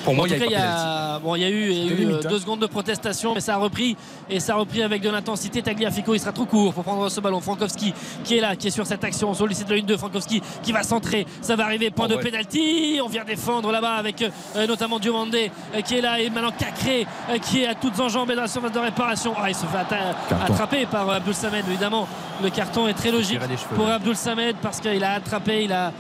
[0.06, 1.16] Pour moi, en tout il cas, y il y a pas penalty.
[1.16, 2.30] a, bon, il y a eu, il y a C'était eu, limite, euh, hein.
[2.32, 3.98] deux secondes de protestation, mais ça a repris
[4.30, 5.61] et ça a repris avec de l'intensité.
[5.61, 7.42] Tagliafico, il sera trop court pour prendre ce ballon.
[7.42, 7.93] Frankowski
[8.24, 9.30] qui est là, qui est sur cette action.
[9.30, 9.98] On sollicite le 1-2.
[9.98, 11.25] Frankowski qui va centrer.
[11.42, 11.90] Ça va arriver.
[11.92, 12.24] Point Oh, de ouais.
[12.24, 13.00] pénalty.
[13.03, 17.06] On vient défendre là-bas avec euh, notamment Diomandé euh, qui est là et maintenant Cacré
[17.30, 19.34] euh, qui est à toutes enjambées dans la surface de réparation.
[19.38, 20.53] Ah, il se fait atta- Carton.
[20.53, 22.08] attraper par euh, Abdul Samed, évidemment.
[22.43, 23.40] Le carton est très logique
[23.75, 25.92] pour Abdul Samed parce qu'il a attrapé, il a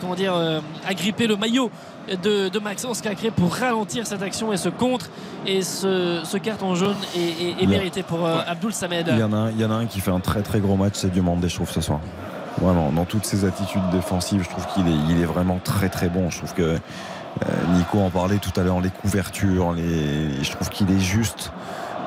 [0.00, 1.70] comment dire, euh, agrippé le maillot
[2.22, 5.10] de, de Maxence Cacré pour ralentir cette action et ce contre
[5.46, 8.42] et ce, ce carton jaune est, mérité pour euh, Ouais.
[8.46, 9.06] Abdul Samed.
[9.08, 10.60] Il y, en a un, il y en a un qui fait un très très
[10.60, 12.00] gros match, c'est Diomandé, je trouve, ce soir.
[12.60, 16.08] Vraiment, dans toutes ses attitudes défensives, je trouve qu'il est, il est vraiment très très
[16.08, 16.30] bon.
[16.30, 16.78] Je trouve que euh,
[17.74, 21.52] Nico en parlait tout à l'heure, les couvertures, les, je trouve qu'il est juste.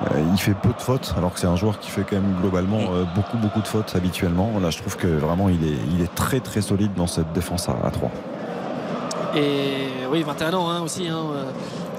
[0.02, 2.36] Euh, il fait peu de fautes, alors que c'est un joueur qui fait quand même
[2.42, 4.50] globalement euh, beaucoup beaucoup de fautes habituellement.
[4.62, 7.68] Là, je trouve que vraiment il est, il est très très solide dans cette défense
[7.68, 8.10] à, à 3.
[9.36, 11.44] Et oui, 21 ans hein, aussi, hein, euh,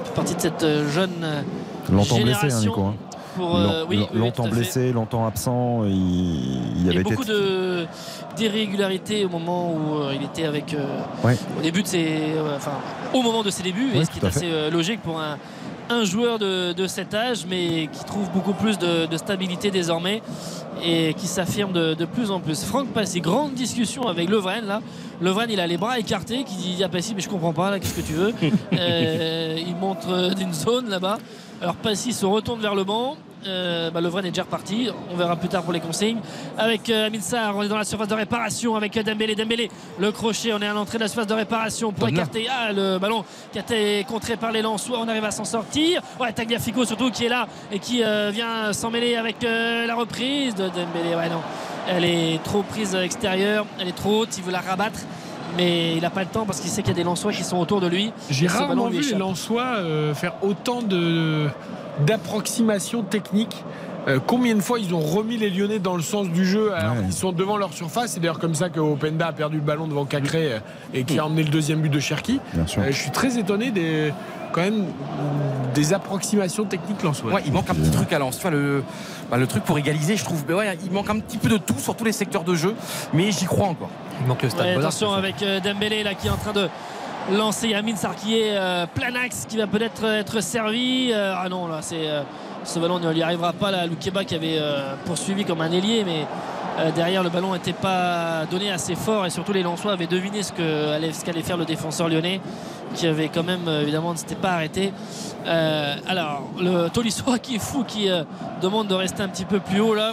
[0.05, 1.45] fait partie de cette jeune
[1.93, 2.61] Longtemps blessé, hein.
[2.61, 2.83] Nico.
[2.85, 2.95] hein.
[3.37, 5.85] Pour, euh, Long- oui, oui, oui, longtemps blessé, longtemps absent.
[5.85, 7.87] Il, il Il y a avait beaucoup été de
[8.37, 10.85] d'irrégularités au moment où il était avec euh,
[11.23, 11.37] Ouais.
[11.59, 12.07] au début de ses
[12.37, 12.73] euh, enfin
[13.13, 15.37] au moment de ses débuts et ce qui est assez logique pour un
[15.91, 20.23] un joueur de, de cet âge mais qui trouve beaucoup plus de, de stabilité désormais
[20.83, 22.65] et qui s'affirme de, de plus en plus.
[22.65, 24.81] Franck Passy, grande discussion avec Levren là.
[25.21, 27.79] Levren il a les bras écartés qui dit à Passy mais je comprends pas là
[27.81, 28.33] qu'est-ce que tu veux?
[28.73, 31.19] Euh, il montre euh, d'une zone là-bas.
[31.61, 33.17] Alors Passy se retourne vers le banc.
[33.47, 34.91] Euh, bah, Lovren est déjà reparti.
[35.11, 36.19] On verra plus tard pour les consignes.
[36.59, 39.35] Avec euh, Amin Sarr, on est dans la surface de réparation avec euh, Dembélé.
[39.35, 42.47] Dembélé, le crochet, on est à l'entrée de la surface de réparation pour écarter.
[42.51, 44.99] Ah, le ballon qui a été contré par les Lensois.
[45.01, 46.03] On arrive à s'en sortir.
[46.21, 49.95] Ouais, Tagliafico surtout qui est là et qui euh, vient s'en mêler avec euh, la
[49.95, 51.15] reprise de Dembélé.
[51.17, 51.41] Ouais, non.
[51.89, 53.67] Elle est trop prise extérieure.
[53.79, 54.37] Elle est trop haute.
[54.37, 55.01] Il veut la rabattre.
[55.57, 57.43] Mais il n'a pas le temps parce qu'il sait qu'il y a des Lensois qui
[57.43, 58.13] sont autour de lui.
[58.31, 59.19] J'ai rarement vu les.
[59.19, 61.49] Lensois euh, faire autant de
[62.07, 63.65] d'approximations techniques.
[64.09, 66.95] Euh, combien de fois ils ont remis les Lyonnais dans le sens du jeu alors
[66.95, 67.03] Ouais.
[67.07, 68.13] Ils sont devant leur surface.
[68.13, 70.59] C'est d'ailleurs comme ça que Openda a perdu le ballon devant Cacré euh,
[70.95, 72.41] et qui a emmené le deuxième but de Cherki.
[72.57, 74.13] Euh, je suis très étonné des
[74.53, 74.87] quand même
[75.75, 77.33] des approximations techniques lensoises.
[77.33, 78.37] Ouais, il manque un petit truc à Lens.
[78.37, 78.83] Tu vois, le,
[79.31, 80.43] bah, le truc pour égaliser, je trouve.
[80.49, 82.75] Mais ouais, il manque un petit peu de tout sur tous les secteurs de jeu.
[83.13, 83.91] Mais j'y crois encore.
[84.23, 86.69] Il manque le stade Ouais, Bonheur, attention avec Dembélé là qui est en train de
[87.33, 91.11] lancer Amin Sarr qui est euh, plein axe qui va peut-être être servi.
[91.13, 92.23] Euh, ah non là c'est euh,
[92.65, 93.85] ce ballon ne lui arrivera pas là.
[93.99, 96.27] Qui avait euh, poursuivi comme un ailier mais
[96.79, 100.43] euh, derrière le ballon n'était pas donné assez fort et surtout les Lensois avaient deviné
[100.43, 102.41] ce qu'allait faire le défenseur lyonnais
[102.95, 104.93] qui avait quand même euh, évidemment ne s'était pas arrêté.
[105.47, 108.25] Euh, alors le Tolisso qui est fou qui euh,
[108.63, 110.13] demande de rester un petit peu plus haut là.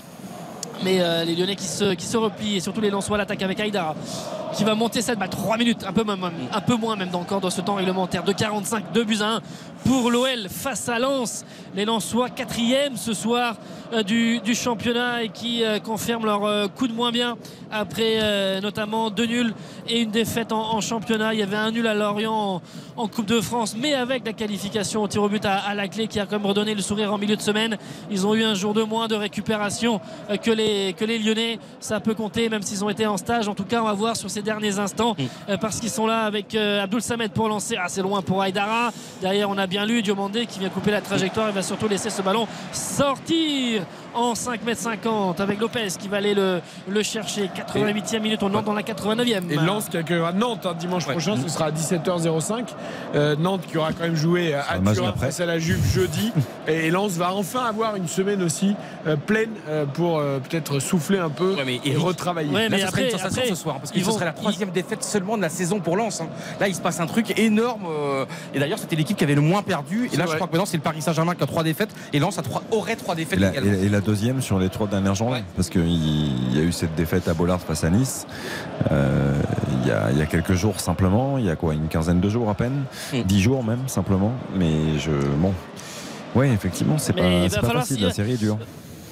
[0.83, 3.95] Mais euh, les Lyonnais qui se, replient et surtout les Lensois l'attaque avec Aïdara
[4.57, 5.29] qui va monter cette balle.
[5.29, 8.23] 3 minutes un peu, même, un peu moins même encore dans ce temps réglementaire.
[8.23, 9.41] De 45 2 buts à 1
[9.85, 11.45] pour l'OL face à Lens.
[11.75, 13.55] Les Lensois quatrième ce soir
[13.93, 17.37] euh, du, championnat et qui euh, confirment leur euh, coup de moins bien
[17.71, 19.53] après notamment deux nuls
[19.87, 21.33] et une défaite en, championnat.
[21.33, 22.61] Il y avait un nul à Lorient
[22.95, 26.07] en, Coupe de France mais avec la qualification au tir au but à, la clé
[26.07, 27.77] qui a quand même redonné le sourire en milieu de semaine.
[28.09, 29.99] Ils ont eu un jour de moins de récupération
[30.41, 31.59] que les, que les Lyonnais.
[31.81, 33.47] Ça peut compter même s'ils ont été en stage.
[33.47, 35.13] En tout cas on va voir sur ces derniers instants
[35.49, 37.75] euh, parce qu'ils sont là avec euh, Abdul Samed pour lancer.
[37.75, 41.49] Assez loin pour Aydara derrière on a bien lu Diomandé qui vient couper la trajectoire
[41.49, 43.83] il va surtout laisser ce ballon sortir
[44.17, 48.73] en 5m50 avec Lopez qui va aller le, le chercher 88e minute on entre dans
[48.73, 52.65] la 89e Et Lens qui accueillera Nantes hein, dimanche prochain, ce sera à 17h05.
[53.15, 55.85] Euh, Nantes qui aura quand même joué à un match Turin face à la Juve
[55.93, 56.31] jeudi.
[56.67, 61.19] Et Lens va enfin avoir une semaine aussi euh, pleine euh, pour euh, peut-être souffler
[61.19, 61.55] un peu
[61.85, 62.69] et retravailler.
[62.69, 65.37] là, ce serait une sensation ce soir, parce que ce serait la troisième défaite seulement
[65.37, 66.21] de la saison pour Lens.
[66.21, 66.27] hein.
[66.59, 67.83] Là, il se passe un truc énorme.
[67.87, 70.09] euh, et d'ailleurs, c'était l'équipe qui avait le moins perdu.
[70.11, 71.89] Et là, je crois que maintenant, c'est le Paris Saint-Germain qui a trois défaites.
[72.13, 73.73] Et Lens a trois, aurait trois Et défaites la, également.
[73.73, 76.95] et- et la deuxième sur les trois dernières journées, parce qu'il y a eu cette
[76.95, 78.25] défaite à Bollard face à Nice.
[78.91, 79.33] euh,
[79.81, 82.21] Il y, a, il y a quelques jours simplement, il y a quoi, une quinzaine
[82.21, 83.21] de jours à peine, Mm.
[83.23, 84.31] dix jours même simplement.
[84.55, 85.53] Mais je, bon,
[86.35, 88.01] ouais, effectivement, c'est Mais pas, pas facile.
[88.05, 88.57] La série est dure.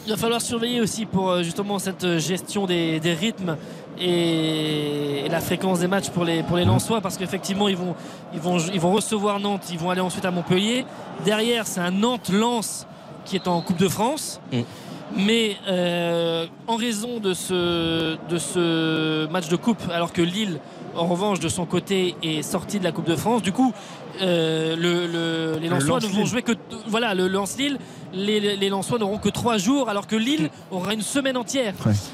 [0.07, 3.57] Il va falloir surveiller aussi pour euh, justement cette gestion des, des rythmes
[3.99, 7.95] et, la fréquence des matchs pour les, pour les Lensois parce qu'effectivement ils vont,
[8.33, 10.85] ils, vont, ils vont recevoir Nantes, ils vont aller ensuite à Montpellier.
[11.25, 12.85] Derrière c'est un Nantes-Lens
[13.25, 14.39] qui est en Coupe de France.
[15.15, 20.59] Mais euh, en raison de ce, de ce match de coupe, alors que Lille,
[20.95, 23.73] en revanche, de son côté, est sorti de la Coupe de France, du coup,
[24.21, 26.53] euh, le- le- les Le Lensois ne vont jouer que
[26.87, 27.77] voilà le Lens-Lille.
[28.13, 31.73] Les, les, les Lensois n'auront que trois jours, alors que Lille aura une semaine entière.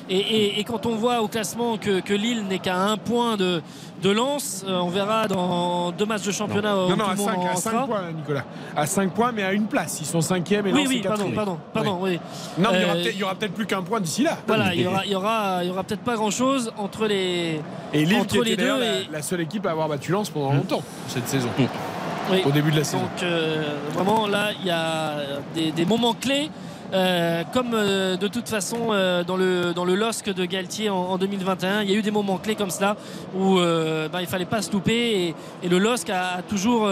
[0.10, 3.38] Et, et- et quand on voit au classement que, que Lille n'est qu'à un point
[3.38, 3.62] de,
[4.02, 7.18] de Lens, euh, on verra dans deux matchs de championnat Non, non, tout à le
[7.18, 7.72] monde 5, en à sera.
[7.72, 8.44] cinq points, Nicolas.
[8.76, 10.00] À 5 points, mais à une place.
[10.02, 12.20] Ils sont 5e et Oui, Lens oui, est pardon, pardon, pardon, oui.
[12.58, 14.38] Non, mais il y aura Euh, peut-être- aura peut-être plus qu'un point d'ici là.
[14.48, 17.06] Voilà, il y aura, il y aura, il y aura peut-être pas grand chose entre
[17.06, 17.62] les,
[17.94, 18.82] Et Lille entre qui les était deux.
[18.82, 21.50] et- la, la seule équipe à avoir battu Lens pendant longtemps cette saison.
[22.32, 22.42] Oui.
[22.46, 23.00] Au début de la saison.
[23.04, 25.16] Donc euh, vraiment là, il y a
[25.54, 26.50] des, des moments clés.
[26.94, 30.98] Euh, comme euh, de toute façon euh, dans le dans le LOSC de Galtier en,
[30.98, 32.98] en 2021, il y a eu des moments clés comme cela
[33.36, 33.60] où
[34.12, 36.90] bah, il fallait pas se louper et, et le LOSC a, a toujours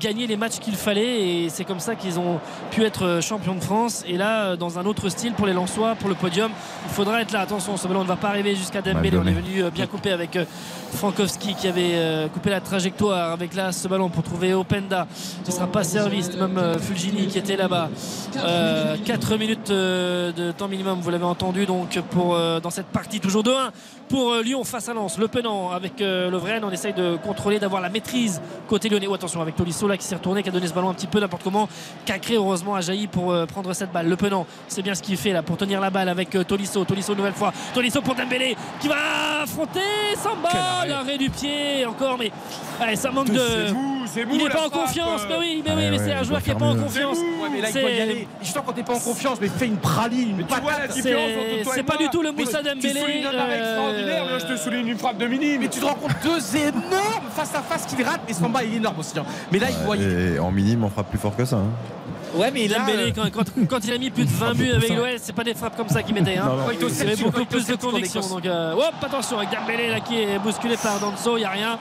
[0.00, 2.40] gagné les matchs qu'il fallait et c'est comme ça qu'ils ont
[2.70, 4.04] pu être champions de France.
[4.08, 6.50] Et là dans un autre style pour les Lensois pour le podium
[6.84, 7.40] il faudra être là.
[7.40, 9.18] Attention ce ballon ne va pas arriver jusqu'à Dembélé.
[9.18, 10.38] On est venu bien couper avec
[10.92, 15.06] Frankowski qui avait coupé la trajectoire avec là ce ballon pour trouver Openda.
[15.44, 17.90] Ce ne sera pas servi c'était même Fulgini qui était là-bas
[19.28, 23.18] 4 minutes euh, de temps minimum vous l'avez entendu donc pour euh, dans cette partie
[23.18, 23.70] toujours 2-1
[24.08, 25.18] pour euh, Lyon face à Lens.
[25.18, 29.06] Le Penant avec euh, Lovren on essaye de contrôler d'avoir la maîtrise côté lyonnais.
[29.08, 31.06] Oh, attention avec Tolisso là qui s'est retourné qui a donné ce ballon un petit
[31.06, 31.68] peu n'importe comment
[32.04, 34.08] Cacré heureusement a jailli pour euh, prendre cette balle.
[34.08, 36.84] Le Penant c'est bien ce qu'il fait là pour tenir la balle avec Tolisso.
[36.84, 37.52] Tolisso une nouvelle fois.
[37.74, 39.80] Tolisso pour Dembélé qui va affronter
[40.22, 40.86] Samba.
[40.86, 42.30] L'arrêt du pied encore mais
[42.80, 43.74] allez, ça manque de C'est
[44.22, 45.26] c'est il n'est pas en confiance euh.
[45.30, 47.18] mais oui mais oui Ouais, mais ouais, c'est un joueur qui n'est pas en confiance.
[47.18, 48.28] Ouais, mais là, il C'est- doit y aller.
[48.40, 50.92] Justement, quand t'es pas en confiance, mais fais une praline, une Tu vois la patate.
[50.96, 53.00] différence C'est- entre toi et c'est pas du tout le Moussa Dembélé,
[53.96, 55.58] euh, extraordinaire, moi je te souligne une frappe de mini.
[55.58, 58.74] Mais tu te rends compte, deux énormes face à face qu'il rate, mais Samba il
[58.74, 59.18] est énorme aussi.
[59.18, 59.24] hein.
[59.52, 61.56] Mais là, il doit y Et en minime, on frappe plus fort que ça.
[61.56, 61.70] hein.
[62.34, 64.70] Ouais, mais là, Dembélé, euh, quand, quand- quand il a mis plus de 20 buts
[64.70, 66.36] avec l'OL, c'est pas des frappes comme ça qu'il mettait.
[66.36, 66.44] Hein.
[66.46, 66.62] Non, non.
[66.66, 68.20] Quand il Il avait beaucoup il plus de conviction.
[68.28, 71.50] Donc, euh, hop, attention avec Dembélé là, qui est bousculé par Danso, il n'y a
[71.50, 71.78] rien.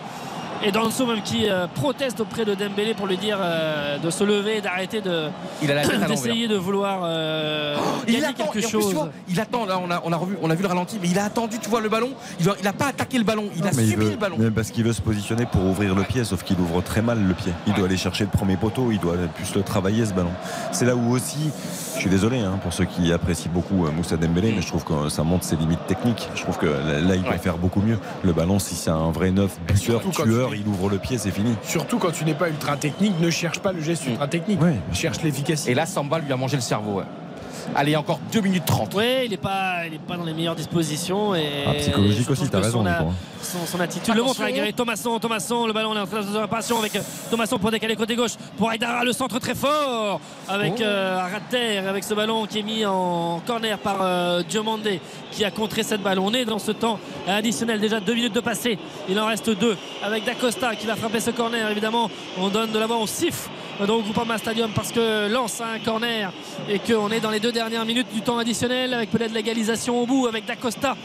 [0.64, 4.24] Et Danso même qui euh, proteste auprès de Dembélé pour lui dire euh, de se
[4.24, 5.28] lever, d'arrêter de
[5.62, 6.10] il a la tête à l'envers.
[6.10, 7.76] d'essayer de vouloir euh,
[8.08, 8.94] Il gagner attend, quelque plus, chose.
[8.94, 11.10] vois, il attend, là on a, on, a revu, on a vu le ralenti, mais
[11.10, 12.10] il a attendu, tu vois, le ballon,
[12.40, 14.38] il a, il a pas attaqué le ballon, il a il subi veut- le ballon.
[14.56, 17.34] parce qu'il veut se positionner pour ouvrir le pied, sauf qu'il ouvre très mal le
[17.34, 17.52] pied.
[17.68, 20.32] Il doit aller chercher le premier poteau, il doit plus le travailler ce ballon.
[20.72, 21.52] C'est là où aussi,
[21.96, 24.84] je suis désolé hein, pour ceux qui apprécient beaucoup euh, Moussa Dembélé, mais je trouve
[24.84, 26.30] que ça montre ses limites techniques.
[26.36, 27.38] Je trouve que là, il peut Ouais.
[27.38, 27.98] faire beaucoup mieux.
[28.24, 31.32] Le ballon, si c'est un vrai neuf, buteur, tueur, tu- il ouvre le pied, c'est
[31.32, 31.56] fini.
[31.64, 34.62] Surtout quand tu n'es pas ultra technique, ne cherche pas le geste ultra technique.
[34.62, 34.76] Ouais.
[34.94, 35.72] Cherche l'efficacité.
[35.72, 37.00] Et là, Samba lui a mangé le cerveau.
[37.00, 37.04] ouais.
[37.74, 38.94] Allez, encore 2 minutes 30.
[38.94, 41.34] Ouais, il n'est pas, il est pas dans les meilleures dispositions.
[41.36, 43.14] Et Ah, psychologique aussi, t'as raison, Son, a- Nico, hein.
[43.42, 44.62] son, son attitude le montre Attention.
[44.62, 45.20] avec Thomasson.
[45.20, 48.34] Thomasson, le ballon est en train de réparation avec euh, Thomasson pour décaler côté gauche.
[48.58, 50.82] Pour Aïdara, le centre très fort avec Oh.
[50.84, 54.44] euh, un ras de terre, avec ce ballon qui est mis en corner par euh,
[54.44, 55.00] Diomandé
[55.32, 56.20] qui a contré cette balle.
[56.20, 58.78] On est dans ce temps additionnel, déjà deux minutes de passé.
[59.10, 61.70] Il en reste deux avec Dacosta qui va frapper ce corner.
[61.72, 65.80] Évidemment, on donne de l'avant, on siffle dans le Groupama Stadium parce que lance un
[65.80, 66.32] corner
[66.70, 70.06] et qu'on est dans les deux dernières minutes du temps additionnel avec peut-être l'égalisation au
[70.06, 70.96] bout avec Dacosta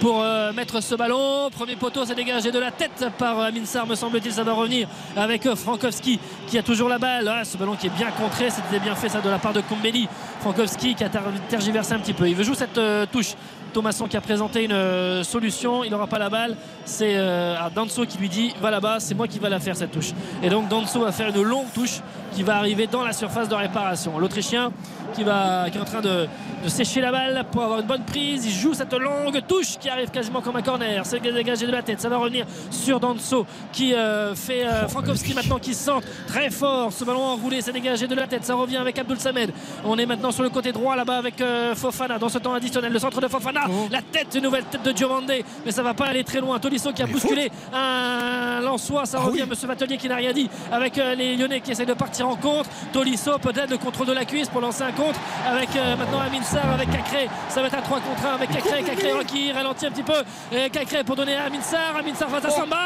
[0.00, 1.50] pour euh, mettre ce ballon.
[1.50, 4.32] Premier poteau, c'est dégagé de la tête par euh, Minsar, me semble-t-il.
[4.32, 7.28] Ça va revenir avec euh, Frankowski qui a toujours la balle.
[7.28, 9.60] Ah, ce ballon qui est bien contré, c'était bien fait ça de la part de
[9.60, 10.08] Kombeli.
[10.40, 12.28] Frankowski qui a ter- tergiversé un petit peu.
[12.28, 13.34] Il veut jouer cette euh, touche.
[13.72, 16.56] Thomasson qui a présenté une euh, solution, il n'aura pas la balle.
[16.84, 19.92] C'est euh, Danso qui lui dit va là-bas, c'est moi qui va la faire cette
[19.92, 20.10] touche.
[20.42, 22.00] Et donc Danso va faire une longue touche
[22.32, 24.18] qui va arriver dans la surface de réparation.
[24.18, 24.72] L'Autrichien
[25.14, 26.28] qui, va, qui est en train de,
[26.62, 28.46] de sécher la balle pour avoir une bonne prise.
[28.46, 31.04] Il joue cette longue touche qui arrive quasiment comme un corner.
[31.04, 32.00] C'est dégagé de la tête.
[32.00, 36.50] Ça va revenir sur Danso qui euh, fait euh, Frankowski maintenant qui se sent très
[36.50, 36.92] fort.
[36.92, 38.44] Ce ballon enroulé, c'est dégagé de la tête.
[38.44, 39.52] Ça revient avec Abdul Samed.
[39.84, 42.92] On est maintenant sur le côté droit là-bas avec euh, Fofana dans ce temps additionnel.
[42.92, 43.62] Le centre de Fofana.
[43.90, 45.44] La tête, une nouvelle tête de Diomandé.
[45.64, 46.58] Mais ça va pas aller très loin.
[46.58, 49.06] Tolisso qui a bousculé un Lançois.
[49.06, 49.44] Ça revient.
[49.48, 52.68] Monsieur Vatelier qui n'a rien dit avec les Lyonnais qui essayent de partir en contre.
[52.92, 56.42] Tolisso peut-être le contrôle de la cuisse pour lancer un contre avec euh, maintenant Amin
[56.42, 57.28] Sarr avec Cacré.
[57.48, 58.82] Ça va être un 3 contre 1 avec Cacré.
[58.86, 60.22] Cacré qui ralentit un petit peu.
[60.52, 61.96] Et Cacré pour donner à Amin Sarr.
[61.98, 62.76] Amin Sarr face à Samba.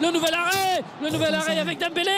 [0.00, 0.82] Le nouvel arrêt.
[1.02, 2.10] Le nouvel arrêt avec Dembélé.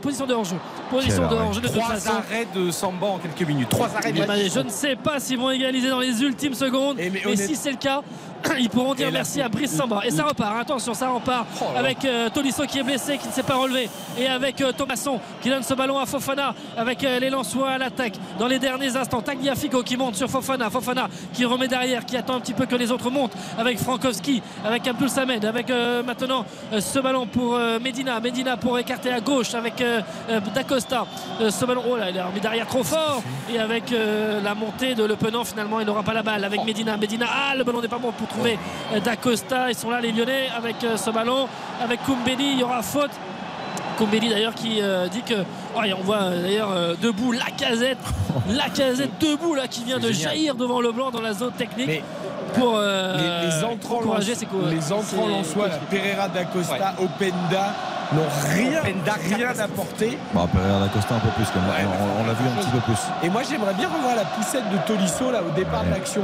[0.00, 0.56] Position de hors-jeu.
[0.90, 3.68] Position de hors-jeu de toute Trois arrêts de Samba en quelques minutes.
[3.68, 6.96] Trois arrêts ben, je ne sais pas s'ils vont égaliser dans les ultimes secondes.
[6.96, 8.02] mais mais honnête- si c'est le cas,
[8.58, 10.00] ils pourront dire merci à Brice Samba.
[10.04, 13.32] Et ça repart, attention, ça repart Oh avec euh, Tolisso qui est blessé, qui ne
[13.32, 13.88] s'est pas relevé.
[14.18, 17.78] Et avec euh, Thomasson qui donne ce ballon à Fofana avec euh, les Lensois à
[17.78, 18.14] l'attaque.
[18.38, 20.70] Dans les derniers instants, Tagliafico qui monte sur Fofana.
[20.70, 24.42] Fofana qui remet derrière, qui attend un petit peu que les autres montent avec Frankowski,
[24.64, 25.68] avec Abdul Samed, avec
[26.04, 26.44] maintenant
[26.78, 28.20] ce ballon pour Medina.
[28.20, 29.82] Medina pour écarter à gauche avec
[30.54, 31.06] Dacosta.
[31.48, 33.22] Ce ballon, oh là, il a remis derrière trop fort.
[33.52, 36.44] Et avec la montée de Le Penant, finalement, il n'aura pas la balle.
[36.44, 36.96] Avec Medina.
[36.96, 38.58] Medina, ah, le ballon n'est pas bon pour trouver
[38.94, 39.70] euh, Dacosta.
[39.70, 41.48] Ils sont là, les Lyonnais, avec euh, ce ballon.
[41.82, 43.10] Avec Koumbeli, il y aura faute.
[43.98, 45.34] Koumbeli d'ailleurs qui euh, dit que
[45.76, 47.98] oh, et on voit d'ailleurs euh, debout la casette
[48.48, 50.32] la casette debout là qui vient de génial.
[50.32, 52.02] jaillir devant le blanc dans la zone technique
[52.54, 55.28] pour euh, les, les entrants encourager ses les entrants.
[55.90, 57.74] Pereira d'Acosta, Openda,
[58.12, 58.22] n'ont
[58.54, 58.80] rien,
[59.36, 60.18] rien apporté.
[60.32, 61.88] Bon, Pereira d'Acosta un peu plus, quand même.
[61.88, 62.98] on, on l'a vu un petit peu plus.
[63.22, 66.22] Et moi, j'aimerais bien revoir la poussette de Tolisso là au départ de l'action.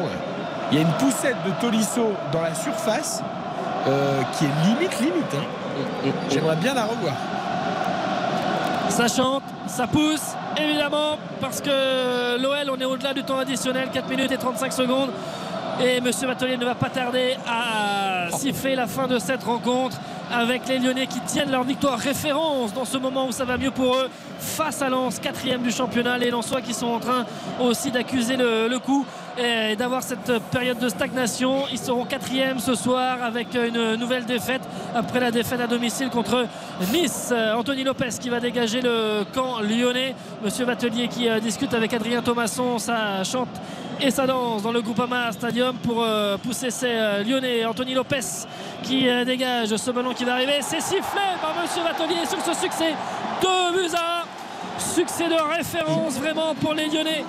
[0.70, 3.22] Il y a une poussette de Tolisso dans la surface
[3.86, 5.34] euh, qui est limite, limite.
[5.34, 6.10] hein.
[6.30, 7.14] J'aimerais bien la revoir.
[8.90, 14.08] Ça chante, ça pousse, évidemment, parce que l'OL, on est au-delà du temps additionnel, 4
[14.08, 15.10] minutes et 35 secondes.
[15.80, 19.96] Et Monsieur Batelier ne va pas tarder à siffler la fin de cette rencontre
[20.32, 23.70] avec les Lyonnais qui tiennent leur victoire référence dans ce moment où ça va mieux
[23.70, 24.08] pour eux
[24.38, 26.18] face à Lens, quatrième du championnat.
[26.18, 27.24] Les Lensois qui sont en train
[27.60, 29.04] aussi d'accuser le, coup
[29.38, 31.64] et d'avoir cette période de stagnation.
[31.72, 34.62] Ils seront quatrième ce soir avec une nouvelle défaite
[34.94, 36.46] après la défaite à domicile contre
[36.92, 37.32] Nice.
[37.56, 40.14] Anthony Lopez qui va dégager le camp lyonnais.
[40.44, 42.78] Monsieur Vatelier qui euh, discute avec Adrien Thomasson.
[42.78, 43.48] Ça chante
[44.00, 47.64] et ça danse dans le Groupama Stadium pour euh, pousser ces euh, Lyonnais.
[47.64, 48.20] Anthony Lopez
[48.82, 50.58] qui euh, dégage ce ballon qui va arriver.
[50.60, 52.94] C'est sifflé par Monsieur Vatelier sur ce succès.
[53.42, 54.24] 2 buts à 1.
[54.78, 57.24] Succès de référence vraiment pour les Lyonnais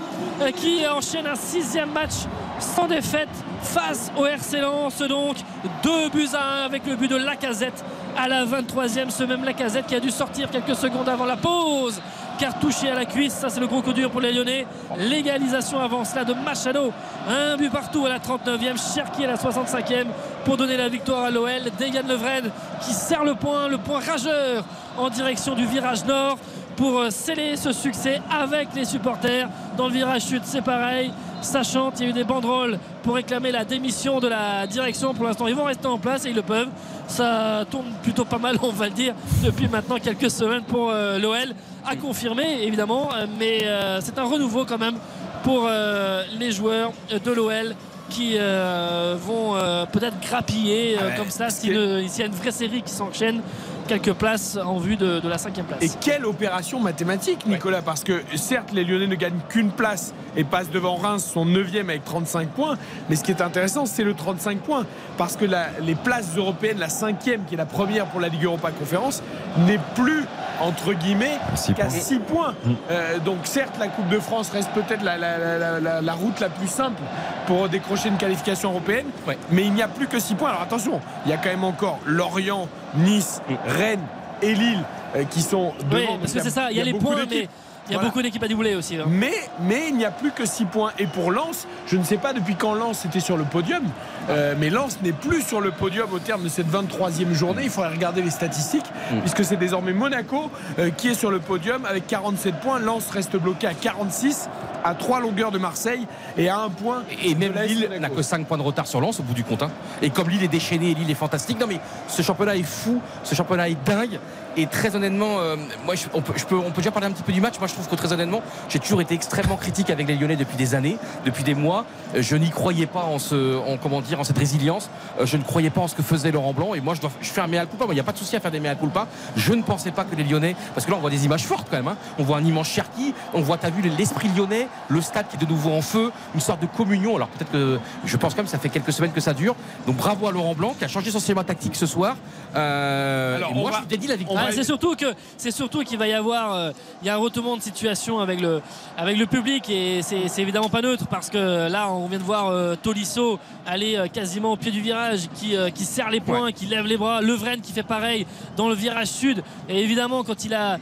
[0.56, 2.14] qui enchaînent un sixième match
[2.60, 3.30] sans défaite
[3.64, 5.00] face au RC Lens.
[5.00, 5.38] Donc
[5.84, 7.84] 2 buts à 1 avec le but de Lacazette
[8.16, 9.10] à la 23e.
[9.10, 12.00] Ce même Lacazette qui a dû sortir quelques secondes avant la pause
[12.40, 13.34] car touché à la cuisse.
[13.34, 14.66] Ça, c'est le gros coup dur pour les Lyonnais.
[14.98, 16.92] L'égalisation avant cela de Machado.
[17.28, 18.78] Un but partout à la 39e.
[18.94, 20.08] Cherki à la 65e
[20.46, 21.64] pour donner la victoire à l'OL.
[21.78, 22.50] Dejan Levren
[22.82, 24.64] qui serre le point, le point rageur
[24.98, 26.38] en direction du virage nord
[26.78, 29.50] pour euh, sceller ce succès avec les supporters.
[29.76, 31.12] Dans le virage sud, c'est pareil.
[31.42, 35.14] Ça chante, il y a eu des banderoles pour réclamer la démission de la direction.
[35.14, 36.70] Pour l'instant, ils vont rester en place et ils le peuvent.
[37.08, 41.20] Ça tourne plutôt pas mal, on va le dire, depuis maintenant quelques semaines pour euh,
[41.20, 41.54] l'OL.
[41.90, 44.98] À confirmer, évidemment, euh, mais euh, c'est un renouveau quand même
[45.42, 47.76] pour euh, les joueurs de l'OL
[48.12, 49.56] qui euh, vont
[49.92, 53.42] peut-être grappiller Ah ouais, comme ça s'il y a une vraie série qui s'enchaîne
[53.90, 55.82] quelques places en vue de, de la cinquième place.
[55.82, 60.44] Et quelle opération mathématique, Nicolas Parce que certes, les Lyonnais ne gagnent qu'une place et
[60.44, 62.78] passent devant Reims, son 9 avec 35 points.
[63.10, 64.86] Mais ce qui est intéressant, c'est le 35 points.
[65.18, 68.44] Parce que la- les places européennes, la cinquième, qui est la première pour la Ligue
[68.46, 69.24] Europa Conférence,
[69.66, 70.24] n'est plus,
[70.62, 71.38] entre guillemets,
[71.76, 71.90] qu'à points.
[71.90, 72.54] 6 points.
[72.92, 76.14] Euh, donc certes, la Coupe de France reste peut-être la, la- la- la- la- la
[76.14, 77.02] route la plus simple
[77.48, 79.08] pour décrocher une qualification européenne.
[79.52, 80.50] Mais il n'y a plus que 6 points.
[80.50, 84.06] Alors attention, il y a quand même encore Lorient, Nice, Rennes
[84.42, 84.84] et Lille
[85.16, 86.14] euh, qui sont devant.
[86.14, 87.48] Oui, parce que c'est ça, il y a les points, mais
[87.90, 88.10] il y a Voilà.
[88.10, 88.96] beaucoup d'équipes à doubler aussi.
[88.98, 89.06] hein.
[89.08, 90.92] Mais, mais il n'y a plus que 6 points.
[91.00, 93.84] Et pour Lens, je ne sais pas depuis quand Lens était sur le podium,
[94.30, 97.64] euh, mais Lens n'est plus sur le podium au terme de cette 23e journée.
[97.64, 98.86] Il faudrait regarder les statistiques,
[99.22, 102.80] puisque c'est désormais Monaco euh, qui est sur le podium avec 47 points.
[102.80, 104.50] Lens reste bloqué à 46
[104.84, 107.04] à trois longueurs de Marseille et à un point.
[107.24, 109.64] Et même Lille n'a que 5 points de retard sur Lens au bout du compte.
[109.64, 109.72] hein.
[110.02, 113.02] Et comme Lille est déchaîné et Lille est fantastique, non mais ce championnat est fou,
[113.24, 114.20] ce championnat est dingue.
[114.60, 115.56] Et très honnêtement, euh,
[115.86, 117.58] moi je, on, peut, je peux, on peut déjà parler un petit peu du match.
[117.60, 120.58] Moi je trouve que très honnêtement, j'ai toujours été extrêmement critique avec les Lyonnais depuis
[120.58, 121.86] des années, depuis des mois.
[122.16, 124.90] Euh, Je n'y croyais pas en ce, en comment dire, en cette résilience.
[125.20, 126.74] Euh, Je ne croyais pas en ce que faisait Laurent Blanc.
[126.74, 127.86] Et moi je dois, je fais un mea culpa.
[127.86, 129.08] Moi, Il n'y a pas de souci à faire des mea culpa.
[129.38, 131.68] Je ne pensais pas que les Lyonnais, parce que là on voit des images fortes
[131.70, 131.88] quand même.
[131.88, 131.98] hein.
[132.18, 135.40] On voit un immense Cherki, on voit, t'as vu l'esprit lyonnais, le stade qui est
[135.40, 137.16] de nouveau en feu, une sorte de communion.
[137.16, 139.56] Alors peut-être que je pense quand même ça fait quelques semaines que ça dure.
[139.88, 142.16] Donc bravo à Laurent Blanc qui a changé son schéma tactique ce soir.
[142.56, 144.49] Euh, Alors, et moi va- je vous dédie la victoire.
[144.50, 145.06] Ah, c'est surtout que
[145.38, 146.72] c'est surtout qu'il va y avoir euh,
[147.02, 148.62] il y a un retournement de situation avec le
[148.98, 152.48] avec le public et c'est évidemment pas neutre parce que là on vient de voir
[152.48, 156.66] euh, Tolisso aller euh, quasiment au pied du virage qui qui serre les poings qui
[156.66, 157.22] lève les bras.
[157.22, 158.26] Levren qui fait pareil
[158.58, 159.44] dans le virage sud.
[159.70, 160.78] Et évidemment quand il a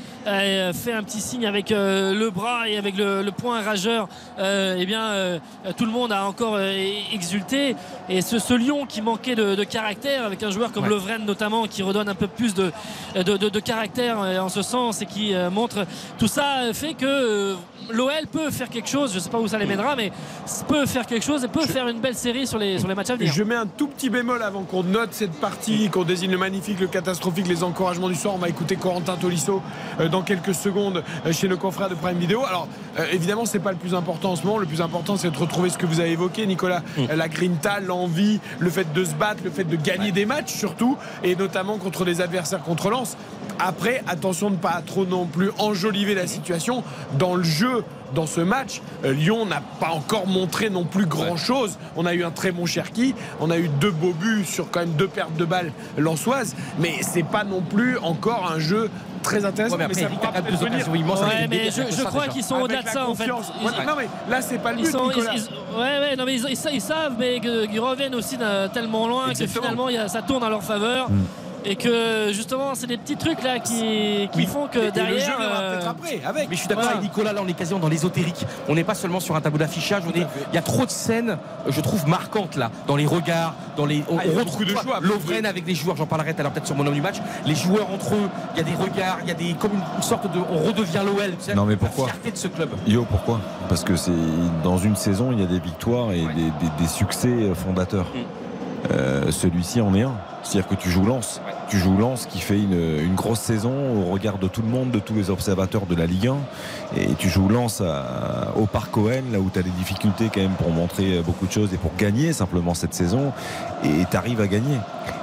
[0.73, 4.07] fait un petit signe avec le bras et avec le, le poing rageur
[4.39, 5.39] eh bien
[5.77, 7.75] tout le monde a encore exulté.
[8.09, 10.89] Et ce, ce Lyon qui manquait de, de caractère avec un joueur comme Ouais.
[10.93, 12.71] Levren notamment qui redonne un peu plus de,
[13.15, 15.85] de, de- de caractère euh, en ce sens et qui euh, montre
[16.17, 17.55] tout ça euh, fait que
[17.91, 20.11] l'OL peut faire quelque chose je sais pas où ça les mènera mais
[20.67, 23.09] peut faire quelque chose et peut faire une belle série sur les, sur les matchs
[23.11, 26.31] à venir Je mets un tout petit bémol avant qu'on note cette partie, qu'on désigne
[26.31, 28.33] le magnifique, le catastrophique, les encouragements du soir.
[28.35, 29.61] On va écouter Corentin Tolisso
[29.99, 32.43] euh, dans quelques secondes euh, chez nos confrères de Prime Video.
[32.45, 32.67] Alors,
[32.99, 34.57] euh, évidemment, c'est pas le plus important en ce moment.
[34.57, 36.81] Le plus important, c'est de retrouver ce que vous avez évoqué, Nicolas.
[36.97, 40.53] Euh, La grinta, l'envie, le fait de se battre, le fait de gagner des matchs
[40.53, 43.17] surtout, et notamment contre des adversaires contre Lens.
[43.59, 46.83] Après, attention de ne pas trop non plus enjoliver la situation.
[47.17, 47.76] Dans le jeu,
[48.15, 51.77] dans ce match, euh, Lyon n'a pas encore montré non plus grand-chose.
[51.95, 54.79] On a eu un très bon Cherki, on a eu deux beaux buts sur quand
[54.81, 58.89] même deux pertes de balles lensoises, mais c'est pas non plus encore un jeu
[59.23, 59.75] très intéressant.
[59.77, 62.43] Ouais, mais après, ça deux occasions immenses Ouais, mais je, comme je ça, crois qu'ils
[62.43, 63.25] sont au-delà de ça en fait.
[63.25, 63.31] Ils-
[63.65, 65.31] Ouais, non mais là c'est pas le Ils, but, sont- Nicolas.
[65.35, 68.37] ils- ils- ouais, ouais, non, mais ils, ils- ils savent, mais qu'ils reviennent aussi
[68.73, 69.53] tellement loin Exactement.
[69.53, 71.09] que finalement il y a- ça tourne à leur faveur.
[71.65, 75.13] Et que justement, c'est des petits trucs là qui, qui font que Et- derrière.
[75.15, 76.49] le jeu viendra euh, peut-être après, avec.
[76.49, 76.97] Mais je suis d'accord Voilà.
[76.99, 78.45] avec Nicolas, là on est quasiment dans l'ésotérique.
[78.69, 80.25] On n'est pas seulement sur un tableau d'affichage, on est.
[80.51, 81.37] Il y a trop de scènes,
[81.67, 84.03] je trouve, marquantes là, dans les regards, dans les.
[84.09, 84.99] On, Ah, on beaucoup de retrouve choix.
[85.01, 87.17] Lovren avec les joueurs, j'en parlerai tout à l'heure peut-être sur mon homme du match.
[87.45, 90.01] Les joueurs entre eux, il y a des regards, il y a des comme une,
[90.03, 90.39] sorte de.
[90.51, 91.31] On redevient l'OL.
[91.31, 92.69] tu sais, Non, mais la pourquoi fierté de ce club.
[92.87, 93.41] Yo, pourquoi?
[93.67, 94.11] Parce que c'est
[94.63, 98.05] dans une saison, il y a des victoires et des, des- des succès fondateurs.
[98.91, 100.13] Euh, Celui-ci en est un.
[100.43, 101.41] C'est-à-dire que tu joues Lens.
[101.67, 104.91] Tu joues Lens qui fait une, une grosse saison au regard de tout le monde,
[104.91, 106.35] de tous les observateurs de la Ligue 1.
[107.01, 110.39] Et tu joues Lens à- au Parc Owen, là où tu as des difficultés quand
[110.39, 113.33] même pour montrer beaucoup de choses et pour gagner simplement cette saison.
[113.83, 114.77] Et tu arrives à gagner.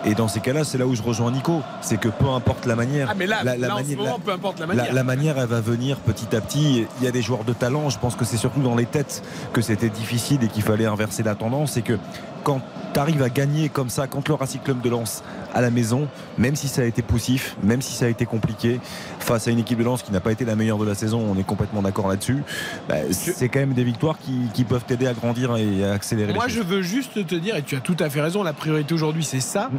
[0.04, 1.62] Et dans ces cas-là, c'est là où je rejoins Nico.
[1.80, 3.08] C'est que peu importe la manière.
[3.10, 4.92] Ah mais là, la, la là en ce manière- moment, la- peu importe la manière.
[4.92, 6.86] la manière, elle va venir petit à petit.
[7.00, 7.88] Il y a des joueurs de talent.
[7.88, 9.22] Je pense que c'est surtout dans les têtes
[9.54, 11.78] que c'était difficile et qu'il fallait inverser la tendance.
[11.78, 11.98] Et que
[12.42, 12.60] quand
[12.92, 15.22] tu arrives à gagner comme ça contre le Racing Club de Lens
[15.54, 16.08] à la maison,
[16.38, 18.80] même si ça a été poussif, même si ça a été compliqué,
[19.20, 21.20] face à une équipe de Lens qui n'a pas été la meilleure de la saison,
[21.20, 22.42] on est complètement d'accord là-dessus.
[22.88, 26.32] bah, c'est quand même des victoires qui, qui peuvent t'aider à grandir et à accélérer
[26.32, 26.66] Moi, les je choses.
[26.66, 29.40] veux juste te dire, et tu as tout à fait raison, la priorité aujourd'hui, c'est
[29.40, 29.70] ça.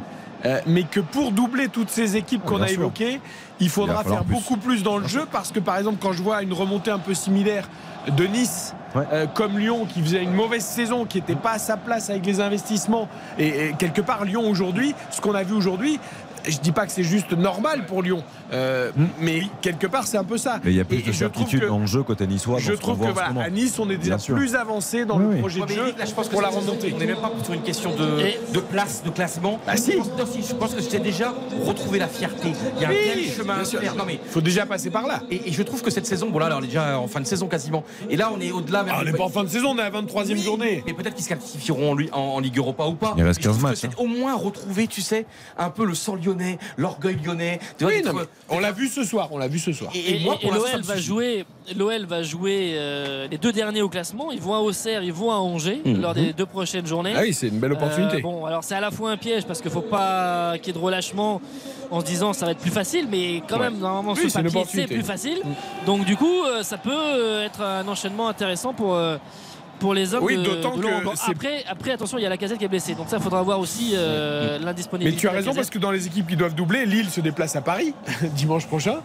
[0.45, 3.19] Euh, mais que pour doubler toutes ces équipes qu'on bien a évoquées,
[3.59, 4.33] il faudra Il faire plus.
[4.35, 6.99] beaucoup plus dans le jeu parce que par exemple quand je vois une remontée un
[6.99, 7.67] peu similaire
[8.11, 11.75] de Nice euh, comme Lyon qui faisait une mauvaise saison, qui n'était pas à sa
[11.75, 15.99] place avec les investissements et, et quelque part Lyon aujourd'hui, ce qu'on a vu aujourd'hui,
[16.47, 20.23] je dis pas que c'est juste normal pour Lyon, euh, mais quelque part c'est un
[20.23, 20.59] peu ça.
[20.63, 22.59] Mais il y a plus Et de certitude que- dans le jeu côté niçois.
[22.59, 24.35] je trouve que voilà, à Nice on est déjà Bien sûr.
[24.35, 26.91] plus avancé dans Oui, le projet de jeu là, je pense que pour la remontée.
[26.95, 29.59] On n'est même pas sur une question de, de place, de classement.
[29.67, 29.91] Ah, si.
[29.93, 31.33] Je pense, non, si, je pense que c'est déjà
[31.65, 32.49] retrouver la fierté.
[32.77, 33.95] Il y a un tel chemin à faire.
[33.95, 35.21] Non, mais, faut déjà passer par là.
[35.31, 37.19] et, et je trouve que cette saison, bon là, là, on est déjà en fin
[37.21, 37.83] de saison quasiment.
[38.09, 38.85] Et là, on est au-delà.
[38.89, 40.83] Ah, on n'est pas en fin de saison, on est à la 23e Oui, journée.
[40.85, 43.13] Mais peut-être qu'ils se qualifieront en, lui- en- en Ligue Europa ou pas.
[43.17, 45.25] Il reste Mais je 15 trouve matchs, C'est au moins retrouver, tu sais,
[45.57, 47.59] un peu le sang lyonnais, l'orgueil lyonnais.
[47.77, 49.71] Tu vois, Oui, d'être- non, mais on l'a vu ce soir, on l'a vu ce
[49.73, 49.91] soir.
[49.95, 54.31] Et, Et, et l'OL va jouer, l'OL va jouer euh, les deux derniers au classement.
[54.31, 56.01] Ils vont à Auxerre, ils vont à Angers Mhm.
[56.01, 57.13] lors des deux prochaines journées.
[57.15, 58.17] Ah oui, c'est une belle opportunité.
[58.17, 60.69] Euh, bon, alors c'est à la fois un piège parce qu'il faut pas qu'il y
[60.69, 61.41] ait de relâchement
[61.91, 63.69] en se disant ça va être plus facile, mais quand Ouais.
[63.69, 65.39] même normalement Oui, une papier c'est plus facile.
[65.85, 68.93] Donc du coup, euh, ça peut euh, être un enchaînement intéressant pour.
[68.95, 69.17] euh,
[69.79, 72.65] pour les hommes Oui, d'autant que après, après attention il y a la casette qui
[72.65, 75.69] est blessée donc ça il faudra voir aussi euh, Mais l'indisponibilité tu as raison parce
[75.69, 77.93] que dans les équipes qui doivent doubler, Lille se déplace à Paris
[78.35, 78.97] dimanche prochain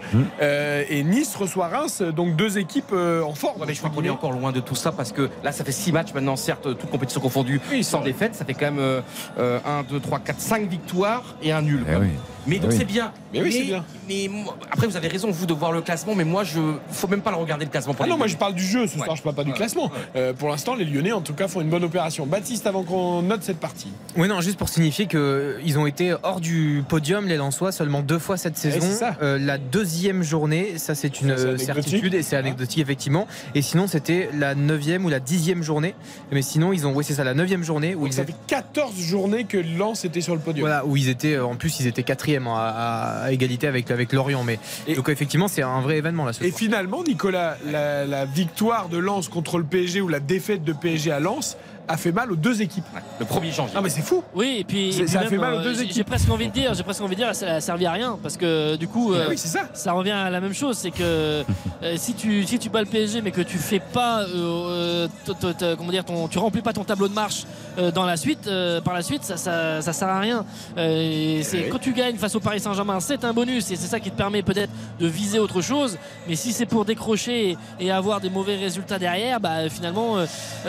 [0.42, 3.60] Euh, et Nice reçoit Reims, donc deux équipes euh, en forme.
[3.60, 5.64] Ouais, mais je crois qu'on est encore loin de tout ça parce que là, ça
[5.64, 8.34] fait 6 matchs maintenant, certes, toutes compétitions confondues, sans défaite.
[8.34, 9.02] Ça fait quand même
[9.38, 11.84] 1, 2, 3, 4, 5 victoires et un nul.
[11.86, 12.00] Eh quoi.
[12.00, 12.08] oui.
[12.46, 12.76] Mais donc oui.
[12.78, 13.12] c'est bien.
[13.32, 13.84] Mais oui, c'est bien.
[14.08, 14.28] mais
[14.70, 16.58] après, vous avez raison, vous, de voir le classement, mais moi, je
[16.90, 18.32] faut même pas le regarder le classement pour Ah non, moi Lyonnais.
[18.32, 19.90] je parle du jeu ce soir, je parle pas du classement.
[20.16, 22.26] Euh, pour l'instant, les Lyonnais en tout cas font une bonne opération.
[22.26, 23.88] Baptiste, avant qu'on note cette partie.
[24.16, 28.18] Oui, non, juste pour signifier qu'ils ont été hors du podium, les Lensois, seulement deux
[28.18, 28.78] fois cette saison.
[28.80, 29.16] c'est ça.
[29.22, 33.26] Euh, la deuxième journée, ça c'est une Ça, euh, certitude et c'est anecdotique effectivement.
[33.54, 35.94] Et sinon, c'était la neuvième ou la dixième journée.
[36.32, 38.32] Mais sinon, ils ont, oui, c'est ça, la neuvième journée où Donc ils ça étaient.
[38.32, 40.66] fait 14 journées que Lens était sur le podium.
[40.66, 43.90] Voilà, où ils étaient, euh, en plus, ils étaient quatrième à, à- à égalité avec,
[43.90, 44.42] avec Lorient.
[44.44, 44.58] Mais
[44.94, 46.58] donc, effectivement, c'est un vrai événement là ce Et soir.
[46.58, 51.10] finalement, Nicolas, la, la victoire de Lens contre le PSG ou la défaite de PSG
[51.12, 51.56] à Lens
[51.90, 52.84] a fait mal aux deux équipes.
[53.18, 53.74] Le 1er janvier.
[53.74, 54.22] Non mais c'est fou.
[54.34, 55.96] Oui, et puis, C'est- et puis ça a fait mal aux euh, deux j'ai- équipes.
[55.96, 58.18] J'ai presque envie de dire, j'ai presque envie de dire, ça a servi à rien
[58.22, 59.92] parce que du coup, Ah euh, oui, c'est ça.
[59.92, 61.02] revient à la même chose, c'est que
[61.82, 65.34] euh, si tu si tu bats le PSG mais que tu fais pas, euh, t-
[65.34, 67.44] t- t- comment dire, ton, tu remplis pas ton tableau de marche
[67.78, 70.44] euh, dans la suite, euh, par la suite, ça, ça, ça sert à rien.
[70.76, 71.68] Euh, et c'est oui.
[71.70, 74.16] quand tu gagnes face au Paris Saint-Germain, c'est un bonus et c'est ça qui te
[74.16, 75.98] permet peut-être de viser autre chose.
[76.28, 80.16] Mais si c'est pour décrocher et, et avoir des mauvais résultats derrière, bah finalement,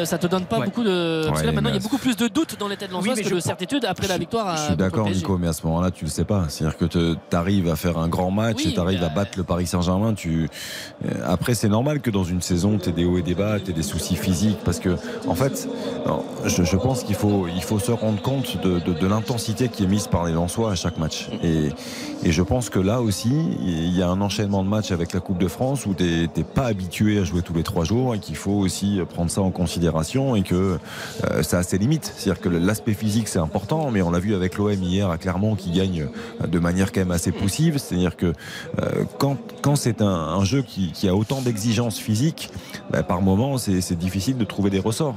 [0.03, 0.65] ça te donne pas Ouais.
[0.65, 1.10] beaucoup de.
[1.27, 3.09] Parce que là maintenant, il y a beaucoup plus de doutes dans les têtes Oui,
[3.15, 4.47] mais que je de certitude après la victoire.
[4.47, 5.09] à- Je suis d'accord.
[5.09, 6.45] Nico, mais à ce moment-là, tu le sais pas.
[6.49, 9.15] C'est-à-dire que tu arrives à faire un grand match Oui, et tu arrives à bah-
[9.15, 10.13] battre le Paris Saint-Germain.
[10.13, 10.49] Tu...
[11.05, 13.59] euh, Après, c'est normal que dans une saison, tu aies des hauts et des bas,
[13.59, 14.59] tu aies des soucis physiques.
[14.63, 14.95] Parce que,
[15.27, 15.67] en fait,
[16.05, 19.69] non, je, je pense qu'il faut, il faut se rendre compte de, de- de l'intensité
[19.69, 21.29] qui est mise par les Lensois à chaque match.
[21.43, 21.69] Et,
[22.23, 23.31] et je pense que là aussi,
[23.63, 26.43] il y a un enchaînement de matchs avec la Coupe de France où tu n'es
[26.43, 29.51] pas habitué à jouer tous les trois jours et qu'il faut aussi prendre ça en
[29.51, 30.77] considération et que
[31.25, 32.13] euh, ça a ses limites.
[32.15, 35.55] C'est-à-dire que l'aspect physique, c'est important, mais on l'a vu avec l'OM hier à Clermont
[35.55, 36.07] qui gagne
[36.41, 37.77] euh, de manière quand même assez poussive.
[37.77, 38.27] C'est-à-dire que
[38.79, 42.49] euh, quand, quand c'est un, jeu qui, a autant d'exigences physiques,
[42.89, 45.15] bah, par moment, c'est difficile de trouver des ressorts.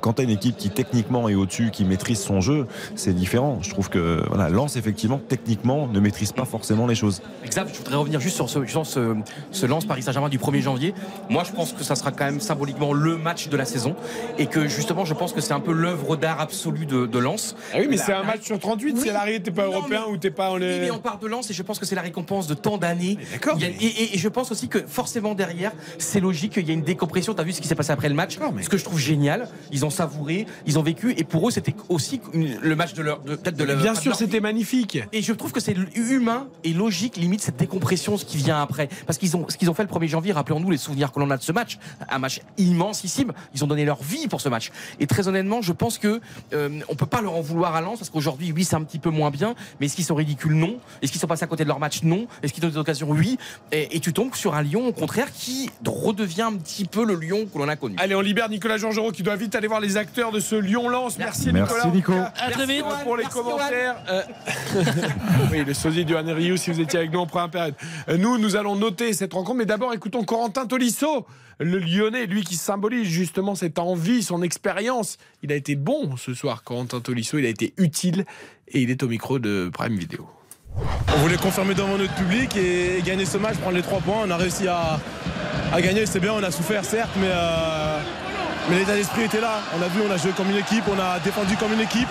[0.00, 3.58] Quand tu as une équipe qui techniquement est au-dessus, qui maîtrise son jeu, c'est différent.
[3.62, 7.22] Je trouve que voilà, Lens, effectivement, techniquement, ne maîtrise pas forcément les choses.
[7.44, 10.94] Exact, je voudrais revenir juste sur ce, sur ce lance Paris Saint-Germain du 1er janvier.
[11.30, 13.94] Moi, je pense que ça sera quand même symboliquement le match de la saison
[14.38, 17.56] et que justement, je pense que c'est un peu l'œuvre d'art absolue de, de Lens.
[17.72, 20.12] Ah oui, mais c'est un match sur 38, c'est l'arrêt, t'es pas Non, européen mais-
[20.12, 20.80] ou t'es pas en Oui, les.
[20.80, 23.18] mais on part de Lens et je pense que c'est la récompense de tant d'années.
[23.32, 26.74] d'accord, Et, et- et je pense aussi que forcément derrière, c'est logique qu'il y a
[26.74, 27.32] une décompression.
[27.34, 29.84] T'as vu ce qui s'est passé après le match Ce que je trouve génial, ils
[29.84, 33.20] ont savouré, ils ont vécu et pour eux, c'était aussi une- le match de leur,
[33.20, 33.76] de- peut-être de leur.
[33.76, 34.98] Bien sûr, c'était magnifique.
[35.12, 38.88] et je trouve que c'est humain et logique, limite, cette décompression, ce qui vient après.
[39.06, 41.30] Parce qu'ils ont, ce qu'ils ont fait le 1er janvier, rappelons-nous les souvenirs que l'on
[41.30, 41.78] a de ce match.
[42.10, 43.32] Un match immensissime.
[43.54, 44.70] Ils ont donné leur vie pour ce match.
[45.00, 46.20] Et très honnêtement, je pense que,
[46.52, 48.98] euh, on peut pas leur en vouloir à Lens, parce qu'aujourd'hui, oui, c'est un petit
[48.98, 49.54] peu moins bien.
[49.80, 50.54] Mais est-ce qu'ils sont ridicules?
[50.54, 50.78] Non.
[51.02, 52.02] Est-ce qu'ils sont passés à côté de leur match?
[52.02, 52.26] Non.
[52.42, 53.08] Est-ce qu'ils ont des occasions?
[53.10, 53.38] Oui.
[53.72, 57.14] Et, et tu tombes sur un Lyon, au contraire, qui redevient un petit peu le
[57.14, 57.96] Lyon que l'on a connu.
[57.98, 61.18] Allez, on libère Nicolas Georgerot qui doit vite aller voir les acteurs de ce Lyon-Lens.
[61.18, 61.94] Merci, Merci, Nicolas.
[61.94, 62.12] Nico.
[62.12, 62.84] Cas, À très vite.
[63.04, 63.96] pour les Merci, commentaires.
[64.08, 64.22] Euh,
[65.52, 67.74] oui, le sosie du Rioux, si vous étiez avec nous en première période.
[68.08, 71.26] Euh, Nous, nous allons noter cette rencontre, mais d'abord, écoutons Corentin Tolisso,
[71.58, 75.18] le Lyonnais, lui qui symbolise justement cette envie, son expérience.
[75.42, 78.24] Il a été bon ce soir, Corentin Tolisso, il a été utile
[78.68, 80.28] et il est au micro de Prime Video.
[81.14, 84.22] On voulait confirmer devant notre public et, gagner ce match, prendre les trois points.
[84.26, 85.00] On a réussi à,
[85.72, 87.98] à gagner, c'est bien, on a souffert certes, mais, euh,
[88.68, 89.60] mais l'état d'esprit était là.
[89.78, 92.08] On a vu, on a joué comme une équipe, on a défendu comme une équipe.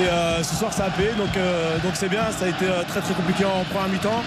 [0.00, 2.32] Et euh, ce soir, ça a payé, donc euh, donc c'est bien.
[2.32, 4.24] Ça a été très très compliqué en première mi-temps.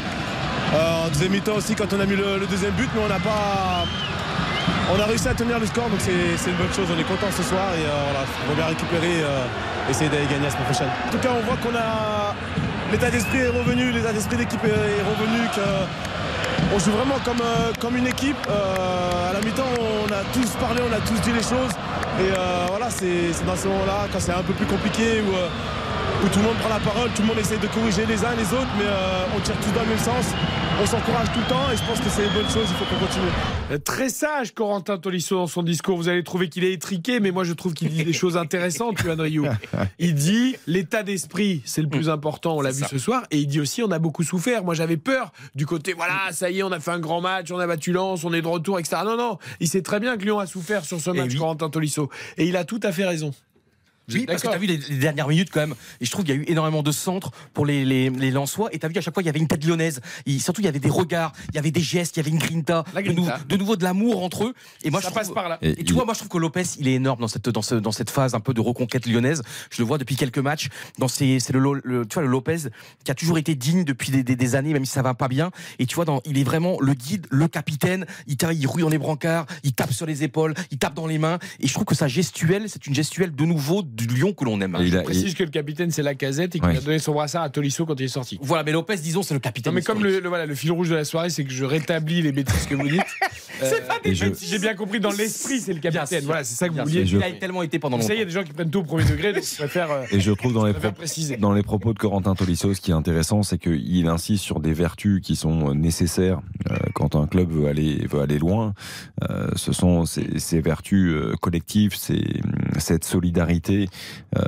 [0.73, 3.85] En deuxième mi-temps aussi, quand on a mis le deuxième but, mais on n'a pas.
[4.95, 6.85] On a réussi à tenir le score, donc c'est une bonne chose.
[6.95, 10.51] On est content ce soir et euh, on va récupérer, euh, essayer d'aller gagner la
[10.51, 10.89] semaine prochaine.
[11.07, 12.35] En tout cas, on voit qu'on a
[12.91, 15.65] l'état d'esprit est revenu, l'état d'esprit d'équipe est revenu, que
[16.75, 18.37] on joue vraiment comme, euh, comme une équipe.
[18.47, 21.73] Euh, à la mi-temps, on a tous parlé, on a tous dit les choses.
[22.19, 22.29] Et
[22.69, 25.33] voilà, c'est dans ce moment-là, quand c'est un peu plus compliqué, où,
[26.23, 28.35] où tout le monde prend la parole, tout le monde essaie de corriger les uns
[28.37, 28.85] les autres, mais
[29.35, 30.35] on tire tous dans le même sens.
[30.81, 32.85] On s'encourage tout le temps et je pense que c'est une bonne chose, il faut
[32.85, 33.27] qu'on continue.
[33.71, 35.95] Euh, Très sage, Corentin Tolisso, dans son discours.
[35.95, 38.99] Vous allez trouver qu'il est étriqué, mais moi je trouve qu'il dit des choses intéressantes,
[39.01, 39.45] Yoann Rioux.
[39.99, 42.87] Il dit l'état d'esprit, c'est le plus important, on l'a vu ça.
[42.87, 43.23] ce soir.
[43.31, 44.63] Et il dit aussi on a beaucoup souffert.
[44.63, 47.51] Moi j'avais peur du côté, voilà, ça y est, on a fait un grand match,
[47.51, 49.03] on a battu Lens, on est de retour, etc.
[49.05, 51.37] Non, non, il sait très bien que Lyon a souffert sur ce match, oui.
[51.37, 52.09] Corentin Tolisso.
[52.37, 53.31] Et il a tout à fait raison.
[54.11, 55.75] Oui, parce que tu as vu les, les dernières minutes quand même.
[56.01, 58.69] Et je trouve qu'il y a eu énormément de centres pour les, les, les Lensois.
[58.73, 60.01] Et tu as vu à chaque fois, il y avait une tête lyonnaise.
[60.25, 62.31] Et surtout, il y avait des regards, il y avait des gestes, il y avait
[62.31, 62.83] une grinta.
[62.93, 63.39] La De, nou- grinta.
[63.47, 64.53] de nouveau de l'amour entre eux.
[64.83, 65.57] Et moi, Ça je passe trouve- par là.
[65.61, 67.47] Et, Et tu il- vois, moi, je trouve que Lopez, il est énorme dans cette,
[67.49, 69.41] dans, ce- dans cette phase un peu de reconquête lyonnaise.
[69.71, 70.69] Je le vois depuis quelques matchs.
[70.99, 72.57] Dans c'est le, tu vois, le Lopez
[73.03, 75.27] qui a toujours été digne depuis des, des- des années, même si ça va pas
[75.27, 75.51] bien.
[75.79, 78.05] Et tu vois, dans, il est vraiment le guide, le capitaine.
[78.27, 81.17] Il, il rouille dans les brancards, il tape sur les épaules, il tape dans les
[81.19, 81.39] mains.
[81.59, 84.59] Et je trouve que sa gestuelle, c'est une gestuelle de nouveau du Lyon que l'on
[84.61, 84.77] aime.
[84.81, 87.49] Je précise que le capitaine c'est la casette et qu'il a donné son brassard à
[87.49, 88.39] Tolisso quand il est sorti.
[88.41, 89.71] Voilà, mais Lopez, disons, c'est le capitaine.
[89.71, 91.63] Non, mais comme le, le- voilà, le fil rouge de la soirée, c'est que je
[91.65, 93.01] rétablis les bêtises que vous dites.
[93.61, 94.49] C'est pas des bêtises.
[94.49, 96.25] J'ai bien compris, dans l'esprit, c'est le capitaine.
[96.25, 97.03] Voilà, c'est ça que vous vouliez.
[97.03, 98.39] Il a tellement été pendant Vous savez, il y a longtemps.
[98.39, 99.89] des gens qui prennent tout au premier degré, donc je préfère.
[99.91, 102.81] euh, Et je trouve dans les, je pro- dans les propos de Corentin Tolisso, ce
[102.81, 107.25] qui est intéressant, c'est qu'il insiste sur des vertus qui sont nécessaires euh, quand un
[107.27, 108.73] club veut aller, veut aller loin.
[109.29, 111.93] Euh, ce sont ces, ces vertus euh, collectives,
[112.79, 113.82] cette solidarité.
[114.37, 114.41] Euh,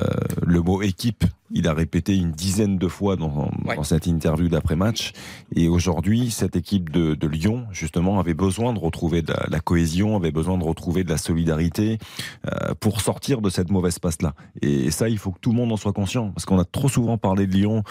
[0.44, 5.12] le mot équipe, il a répété une dizaine de fois dans, dans cette interview d'après-match.
[5.54, 9.60] Et aujourd'hui, cette équipe de, de Lyon, justement, avait besoin de retrouver de la, la
[9.60, 11.98] cohésion, avait besoin de retrouver de la solidarité
[12.46, 14.34] euh, pour sortir de cette mauvaise passe-là.
[14.60, 16.88] Et ça, il faut que tout le monde en soit conscient, parce qu'on a trop
[16.88, 17.84] souvent parlé de Lyon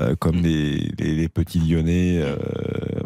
[0.00, 2.22] euh, comme des, les, les petits Lyonnais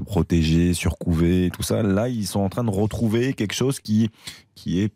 [0.06, 1.82] protégés, surcouvés, tout ça.
[1.82, 4.10] Là, ils sont en train de retrouver quelque chose qui,
[4.54, 4.92] qui est,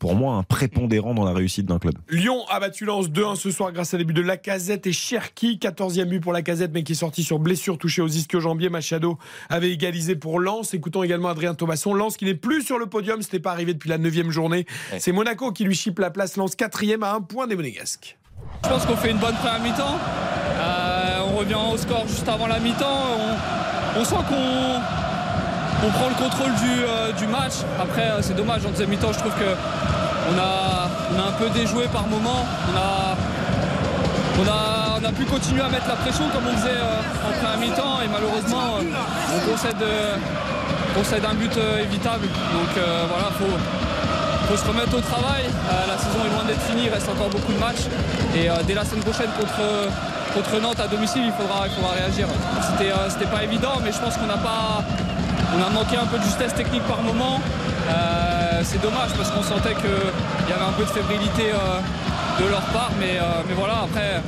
[0.00, 1.94] pour moi, un prépondérant dans la réussite d'un club.
[2.08, 5.58] Lyon a battu Lens 2-1 ce soir grâce à des buts de Lacazette et Cherki.
[5.62, 8.70] 14e but pour Lacazette, mais qui est sorti sur blessure touchée aux ischio-jambiers.
[8.70, 9.18] Machado
[9.50, 10.72] avait égalisé pour Lens.
[10.72, 11.92] Écoutons également Adrien Thomasson.
[11.92, 14.64] Lens qui n'est plus sur le podium, c'était pas arrivé depuis la 9 journée.
[14.98, 16.38] C'est Monaco qui lui chipe la place.
[16.38, 18.16] Lens 4 à un point des Monégasques.
[18.64, 19.98] Je pense qu'on fait une bonne première mi-temps.
[20.58, 22.86] Euh, on revient au score juste avant la mi-temps.
[23.96, 25.09] On, on sent qu'on
[25.84, 27.64] on prend le contrôle du, euh, match.
[27.80, 29.54] Après, euh, c'est dommage, en deuxième mi-temps, je trouve que
[30.30, 32.44] on a, on a un peu déjoué par moment.
[32.68, 33.16] On a,
[34.40, 37.32] on a, on a pu continuer à mettre la pression comme on faisait euh, en
[37.38, 38.00] première mi-temps.
[38.04, 39.82] Et malheureusement, on concède,
[40.94, 41.52] concède un but
[41.82, 42.26] évitable.
[42.26, 42.70] Donc
[43.08, 43.56] voilà, faut,
[44.48, 45.44] faut se remettre au travail.
[45.88, 47.88] La saison est loin d'être finie, il reste encore beaucoup de matchs.
[48.34, 49.60] Et dès la semaine prochaine contre,
[50.34, 52.26] contre Nantes à domicile, il faudra, il faudra réagir.
[52.62, 54.82] C'était euh, pas évident, mais je pense qu'on n'a pas.
[55.56, 57.40] On a manqué un peu de justesse technique par moment.
[57.88, 61.80] Euh, c'est dommage parce qu'on sentait qu'il y avait un peu de fébrilité euh,
[62.42, 62.90] de leur part.
[62.98, 64.22] Mais, euh, mais voilà, après,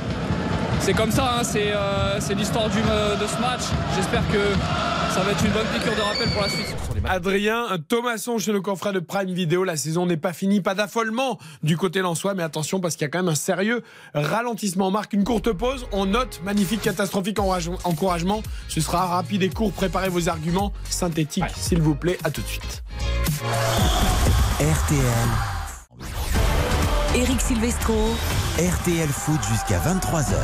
[0.79, 1.35] c'est comme ça.
[1.39, 3.61] hein, c'est euh, c'est l'histoire du- de ce match.
[3.95, 4.53] J'espère que
[5.13, 6.75] ça va être une bonne piqûre de rappel pour la suite.
[7.05, 9.63] Adrien Thomasson chez nos confrères de Prime Video.
[9.63, 13.05] La saison n'est pas finie, pas d'affolement du côté lensois, mais attention parce qu'il y
[13.05, 14.87] a quand même un sérieux ralentissement.
[14.87, 15.85] On marque une courte pause.
[15.91, 18.41] On note magnifique, catastrophique encouragement.
[18.69, 19.71] Ce sera rapide et court.
[19.73, 22.17] Préparez vos arguments synthétiques, s'il vous plaît.
[22.23, 22.83] À tout de suite.
[24.59, 25.29] RTL,
[27.15, 28.15] Eric Silvestro.
[28.57, 30.35] RTL Foot jusqu'à 23h.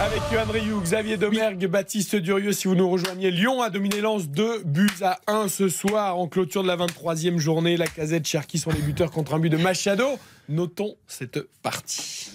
[0.00, 4.28] Avec Yohan Rioux, Xavier Domergue, Baptiste Durieux, si vous nous rejoignez, Lyon a dominé Lens
[4.28, 7.76] 2 buts à 1 ce soir en clôture de la 23e journée.
[7.76, 10.04] La casette Cherki sont les buteurs contre un but de Machado.
[10.48, 12.30] Notons cette partie.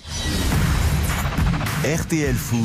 [1.83, 2.59] RTL Foot.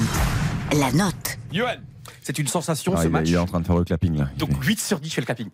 [0.78, 1.38] La note.
[1.50, 1.76] Johan.
[2.22, 3.28] C'est une sensation Ah, ce il, est- match.
[3.28, 4.28] il est en train de faire le clapping là.
[4.36, 5.48] Donc 8 sur 10 chez le clapping.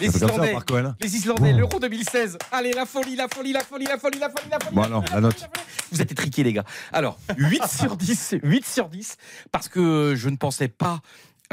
[0.00, 0.26] Les ça,
[0.66, 2.38] quoi, là les Islandais, l'Euro 2016.
[2.50, 4.74] Allez, la folie, la folie, la folie, la folie, la folie, la folie.
[4.74, 5.48] Bon alors, la note.
[5.92, 6.64] Vous êtes étriqués, les gars.
[6.92, 9.16] Alors, 8 sur 10, 8 sur 10,
[9.52, 11.00] parce que je ne pensais pas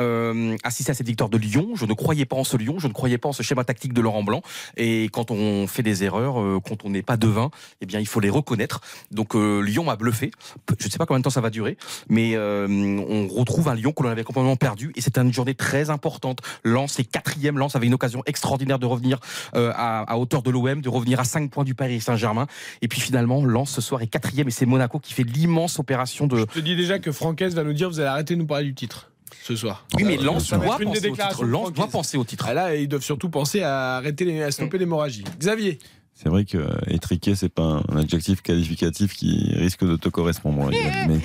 [0.01, 1.69] euh, assister à cette victoire de Lyon.
[1.75, 3.93] Je ne croyais pas en ce Lyon, je ne croyais pas en ce schéma tactique
[3.93, 4.41] de Laurent Blanc.
[4.77, 8.07] Et quand on fait des erreurs, euh, quand on n'est pas devin, eh bien, il
[8.07, 8.81] faut les reconnaître.
[9.11, 10.31] Donc, euh, Lyon m'a bluffé.
[10.79, 11.77] Je ne sais pas combien de temps ça va durer,
[12.09, 14.91] mais euh, on retrouve un Lyon que l'on avait complètement perdu.
[14.95, 16.39] Et c'est une journée très importante.
[16.63, 17.57] Lens est quatrième.
[17.57, 19.19] Lens avait une occasion extraordinaire de revenir
[19.53, 22.47] à, hauteur de l'OM, de revenir à 5 points du Paris Saint-Germain.
[22.81, 26.27] Et puis finalement, Lens ce soir est quatrième et c'est Monaco qui fait l'immense opération
[26.27, 26.37] de.
[26.37, 28.65] Je te dis déjà que Francaise va nous dire vous allez arrêter de nous parler
[28.65, 29.10] du titre
[29.43, 29.85] ce soir.
[29.95, 31.43] Oui, mais Lens doit penser au titre.
[31.45, 32.45] Lens doit penser au titre.
[32.47, 35.23] Ah, là, ils doivent surtout penser à arrêter les, à stopper l'hémorragie.
[35.39, 35.79] Xavier.
[36.13, 40.69] C'est vrai que euh, étriqué, c'est pas un adjectif qualificatif qui risque de te correspondre.
[41.07, 41.19] Mais,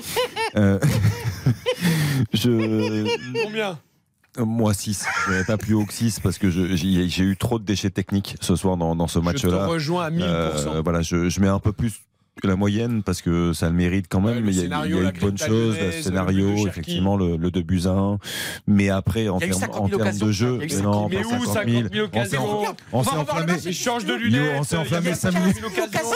[0.57, 0.79] euh,
[2.33, 3.79] je, Combien?
[4.39, 7.37] Euh, Moi 6, je n'irai pas plus haut que 6 parce que je- j'ai eu
[7.37, 9.67] trop de déchets techniques ce soir dans, dans ce match-là.
[9.67, 10.21] rejoins à 1000%.
[10.23, 11.93] Euh, voilà, je, je mets un peu plus
[12.43, 14.35] que la moyenne parce que ça le mérite quand même.
[14.35, 15.77] Ouais, le mais il y a, scénario, il y a la eu de bonnes choses,
[15.79, 16.69] le le scénario, de Cherki.
[16.69, 18.19] effectivement le, le 2 buts à 1.
[18.67, 20.27] Mais après, en Il termes 50 en 000 termes occasions.
[20.27, 21.23] de jeu, Il y a eu non, 50 000.
[21.23, 21.89] pas Mais où 50 50 000.
[21.93, 23.53] 000 On s'est occasions on s'est enflammé.
[23.53, 23.59] le.
[23.65, 24.53] Mais change de Yo, lunettes.
[24.59, 25.57] on s'est il enflammé pas 5 50 minutes.
[25.75, 26.09] 000 occasions.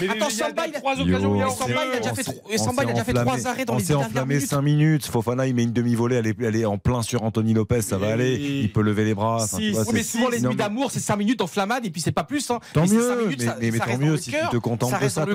[0.00, 1.34] Mais Attends, il Samba, il a- trois occasions.
[1.34, 2.88] il on s'est- Samba, il a déjà on fait s'est- trois- on Samba, il a
[2.88, 4.48] s'est déjà fait enflammé- trois arrêts dans on les s'est dix dernières enflammé minutes.
[4.50, 5.06] 5 minutes.
[5.06, 7.98] Fofana, il met une demi-volée, elle est, elle est en plein sur Anthony Lopez, ça
[7.98, 8.36] va aller.
[8.62, 9.44] Il peut lever les bras.
[9.92, 12.48] Mais souvent les nuits d'amour, c'est 5 minutes d'enflammade et puis c'est pas plus.
[12.52, 12.60] Hein.
[12.72, 13.36] Tant mieux, mais,
[13.78, 15.26] tant mieux le si tu te contentes ça de ça,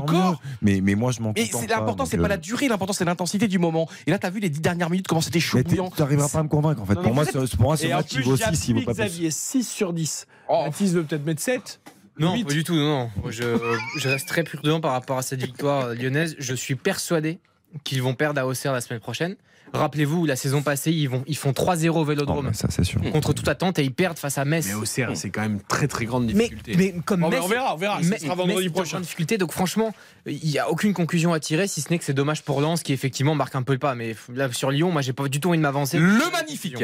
[0.61, 2.93] Mais, mais moi, je m'en contente c'est pas, l'important, c'est pas la euh, durée, l'important
[2.93, 3.87] c'est l'intensité du moment.
[4.07, 5.89] Et là, t'as vu les 10 dernières minutes comment c'était chaud Mais bouillant.
[5.89, 6.95] tu n'arriveras pas à me convaincre en fait.
[6.95, 8.43] Non, pour, mais moi, ce, pour moi, ce Et en match, il plus, vaut 6,
[8.43, 9.03] il vaut j'appuie pas plus.
[9.03, 10.27] Xavier 6 sur 10.
[10.49, 10.63] Oh.
[10.65, 11.79] Baptiste veut peut-être mettre 7.
[12.19, 12.43] Non, Huit.
[12.45, 12.75] pas du tout.
[12.75, 13.11] Non, non.
[13.21, 13.57] Moi, Je,
[13.97, 16.35] je reste très prudent par rapport à cette victoire lyonnaise.
[16.37, 17.39] Je suis persuadé,
[17.83, 19.35] qu'ils vont perdre à Auxerre la semaine prochaine.
[19.73, 22.47] Rappelez-vous, la saison passée, ils, vont, ils font 3-0 au Vélodrome.
[22.51, 23.01] Oh, ça, c'est sûr.
[23.11, 24.67] Contre toute attente et ils perdent face à Metz.
[24.67, 26.75] Mais Auxerre, c'est quand même très très grande Mais, difficulté.
[26.77, 27.97] mais comme Bon, mais Metz, on verra, on verra.
[28.01, 28.99] Metz- Ce sera Metz vendredi prochain.
[28.99, 29.37] difficulté.
[29.39, 29.91] Donc franchement,
[30.27, 32.83] il n'y a aucune conclusion à tirer, si ce n'est que c'est dommage pour Lens
[32.83, 33.95] qui effectivement marque un peu le pas.
[33.95, 35.97] Mais là, sur Lyon, moi, j'ai pas du tout envie de m'avancer.
[35.97, 36.83] Le magnifique.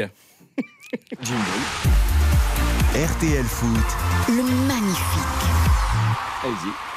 [2.94, 3.68] RTL Foot,
[4.28, 5.46] Le magnifique.
[6.42, 6.89] Allez-y.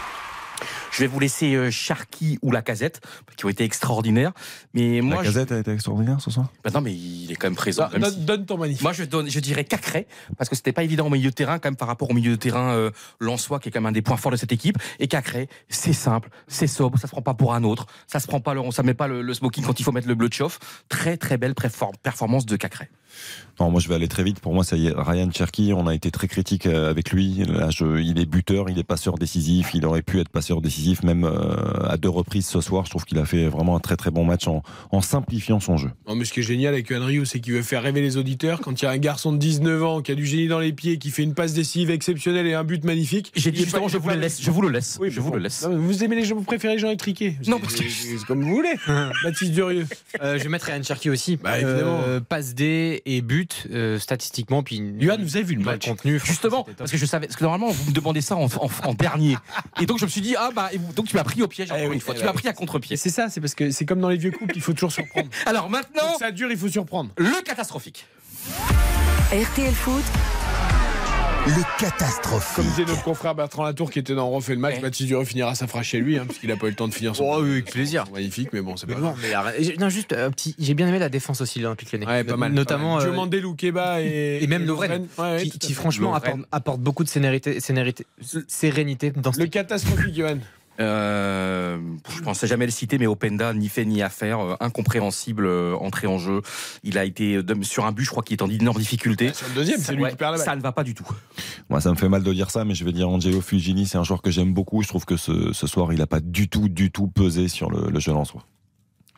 [0.94, 3.02] Je vais vous laisser euh, Sharky ou la casette,
[3.36, 4.32] qui ont été extraordinaires.
[4.76, 6.52] Mais moi, La casette a été extraordinaire ce soir?
[6.64, 7.90] Bah non, mais il est quand même présent.
[7.92, 8.84] Même si- donne, ton magnifique.
[8.84, 10.08] Moi, je, donne, je dirais Cacré,
[10.38, 12.32] parce que c'était pas évident au milieu de terrain, quand même, par rapport au milieu
[12.32, 14.78] de terrain euh, Lensois, qui est quand même un des points forts de cette équipe.
[15.00, 18.28] Et Cacré, c'est simple, c'est sobre, ça se prend pas pour un autre, ça se
[18.28, 20.16] prend pas, le, on ça met pas le, le smoking quand il faut mettre le
[20.16, 20.60] bleu de chauffe.
[20.90, 22.90] Très, très belle performance de Cacré.
[23.60, 24.40] Non, moi je vais aller très vite.
[24.40, 27.44] Pour moi, ça y est, Ryan Cherky, on a été très critique euh, avec lui.
[27.48, 29.70] Là, je- il est buteur, il est passeur décisif.
[29.76, 31.56] Il aurait pu être passeur décisif même euh,
[31.88, 32.86] à deux reprises ce soir.
[32.86, 35.78] Je trouve qu'il a fait vraiment un très très bon match en, en simplifiant son
[35.78, 35.92] jeu.
[36.08, 38.60] Non, mais ce qui est génial avec Ryu, c'est qu'il veut faire rêver les auditeurs.
[38.60, 40.74] Quand il y a un garçon de 19 ans qui a du génie dans les
[40.74, 43.32] pieds, qui fait une passe décisive exceptionnelle et un but magnifique.
[43.36, 45.30] J'ai dit justement, je vous le laisse, je vous le laisse, Oui, je mais vous
[45.30, 45.36] bon.
[45.38, 45.62] le laisse.
[45.64, 47.38] Non, mais vous aimez les jeux, vous préférez les gens étriqués.
[47.48, 48.74] Non, parce que- comme vous voulez.
[49.24, 49.86] Baptiste Durieux.
[50.24, 51.38] Euh, je vais mettre Ryan Cherky aussi.
[51.38, 52.02] Bah, évidemment.
[52.08, 54.64] Euh, passe D et but euh, statistiquement.
[54.64, 56.20] Puis Yohan, vous avez vu le match contenu.
[56.24, 58.94] Justement, parce que je savais, parce que normalement vous me demandez ça en, en- en
[58.94, 59.38] dernier,
[59.82, 61.48] et donc je me suis dit ah bah et vous- donc tu m'as pris au
[61.48, 62.96] piège encore Eh oui, une fois, eh tu m'as pris à contre-pied.
[62.98, 65.28] C'est ça, c'est parce que c'est comme dans les vieux couples, il faut toujours surprendre.
[65.46, 67.12] Alors maintenant, ça dure, il faut surprendre.
[67.18, 68.06] le catastrophique.
[69.32, 70.04] RTL Foot,
[71.46, 72.56] le catastrophique.
[72.56, 74.82] Comme disait notre confrère Bertrand Latour qui était dans On refait le match, Ouais.
[74.82, 76.88] Baptiste Durieux finira sa phrase chez lui, hein, parce qu'il n'a pas eu le temps
[76.88, 77.26] de finir son.
[77.26, 78.06] Oh, oui, avec plaisir.
[78.14, 80.56] Magnifique, mais bon, c'est pas non, mais non, juste un petit.
[80.58, 82.06] J'ai bien aimé la défense aussi de l'Olympique Lyonnais.
[82.08, 82.54] Ouais, pas mal.
[82.54, 82.98] Notamment.
[82.98, 83.34] pas mal.
[83.34, 87.60] euh, Loukeba et, et même Lovren, Ouais, ouais, qui, franchement apporte, apporte beaucoup de sénérité,
[87.60, 88.06] sénérité-
[88.48, 90.38] sérénité dans Le cette catastrophique, Johan.
[90.80, 91.78] Euh,
[92.10, 95.76] je pensais jamais le citer, mais Openda, ni fait ni à faire, euh, incompréhensible euh,
[95.76, 96.42] entrée en jeu.
[96.84, 99.32] Il a été euh, de- sur un but, je crois qu'il est en énorme difficulté.
[99.34, 100.46] Sur le deuxième, c'est Ça- lui ouais, qui perd la balle.
[100.46, 101.08] Ça ne va pas du tout.
[101.70, 103.98] Moi, ça me fait mal de dire ça, mais je vais dire Angelo Fugini, c'est
[103.98, 104.82] un joueur que j'aime beaucoup.
[104.82, 107.70] Je trouve que ce, ce soir, il n'a pas du tout, du tout pesé sur
[107.70, 108.44] le, le jeu en soi.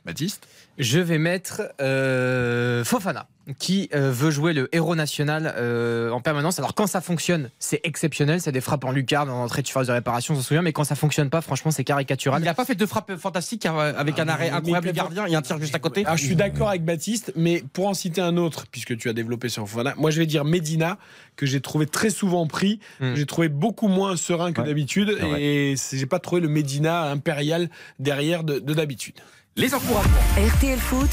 [0.06, 0.48] Baptiste?
[0.78, 3.28] Je vais mettre euh, Fofana,
[3.60, 6.60] qui euh, veut jouer le héros national euh, en permanence.
[6.60, 9.88] Alors quand ça fonctionne, c'est exceptionnel, c'est des frappes en lucarne, en entrée de surface
[9.88, 12.42] de réparation, on se souvient, mais quand ça fonctionne pas, franchement, c'est caricatural.
[12.42, 14.94] Il n'a pas fait de frappe fantastique euh, avec un Ah, arrêt mais- incroyable du
[14.94, 16.04] gardien et un tir juste à côté.
[16.06, 19.14] Alors, je suis d'accord avec Baptiste, mais pour en citer un autre, puisque tu as
[19.14, 20.98] développé sur Fofana, moi je vais dire Medina,
[21.38, 23.12] que j'ai trouvé très souvent pris, Mm.
[23.12, 27.04] que j'ai trouvé beaucoup moins serein que Ouais, d'habitude, et j'ai pas trouvé le Medina
[27.12, 29.16] impérial derrière de de d'habitude.
[29.58, 30.18] Les encouragements.
[30.38, 31.10] RTL Foot,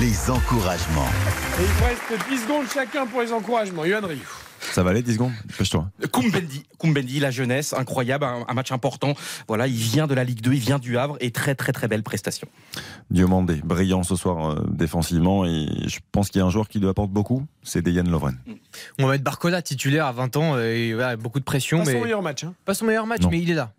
[0.00, 1.06] Les encouragements.
[1.60, 3.84] Et il vous reste 10 secondes chacun pour les encouragements.
[3.84, 4.18] Yohan Ryu.
[4.58, 5.30] Ça va aller 10 secondes?
[5.44, 5.88] Dépêche-toi.
[6.12, 9.14] Kumbendi, Kumbendi, la jeunesse, incroyable, un, un match important.
[9.46, 11.86] Voilà, il vient de la Ligue 2, il vient du Havre et très très très
[11.86, 12.48] belle prestation.
[13.10, 15.44] Diomandé, brillant ce soir euh, défensivement.
[15.46, 18.36] Et je pense qu'il y a un joueur qui lui apporte beaucoup, c'est Dejan Lovren.
[18.98, 21.84] On va mettre Barcola titulaire à 20 ans, euh, et voilà, beaucoup de pression, Pas
[21.84, 22.42] mais son meilleur match.
[22.42, 22.54] Hein.
[22.64, 23.30] pas son meilleur match, Non.
[23.30, 23.70] mais il est là.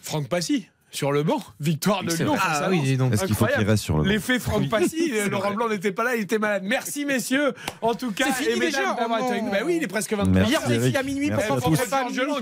[0.00, 1.40] Franck Passy, sur le banc.
[1.60, 2.34] Victoire de Lyon.
[2.34, 2.84] à Ah oui, Lens.
[2.84, 3.12] dis donc.
[3.12, 5.52] Est-ce qu'il faut qu'il reste sur le banc L'effet Franck Passy, Laurent.
[5.52, 6.62] Blanc n'était pas là, il était malade.
[6.64, 7.52] Merci messieurs,
[7.82, 8.26] en tout cas.
[8.32, 8.94] C'est fini déjà.
[8.94, 11.76] Bah oui, il est presque 23 Merci, Hier, à minuit pour prendre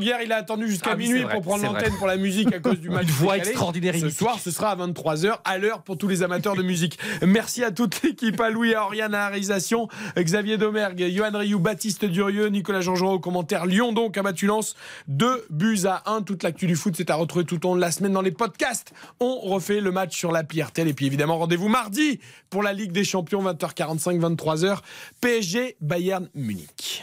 [0.01, 2.59] hier, il a attendu jusqu'à Ah minuit vrai, pour prendre l'antenne pour la musique à
[2.59, 3.05] cause du match.
[3.05, 6.57] Une voix extraordinaire Ce soir, ce sera à 23h, à l'heure pour tous les amateurs
[6.57, 6.99] de musique.
[7.23, 11.59] Merci à toute l'équipe, à Louis, à Oriane, à la réalisation, Xavier Domergue, Johan Rioux,
[11.61, 13.67] Baptiste Durieux, Nicolas Jean-Jean au commentaire.
[13.67, 14.77] Lyon donc a battu Lens
[15.09, 16.23] 2 buts à 1.
[16.23, 18.33] Toute l'actu du foot, c'est à retrouver tout au long de la semaine dans les
[18.37, 18.93] podcasts.
[19.21, 20.89] On refait le match sur l'appli RTL.
[20.89, 24.79] Et puis évidemment, rendez-vous mardi pour la Ligue des Champions, 20h45, 23h.
[25.21, 27.03] PSG, Bayern, Munich.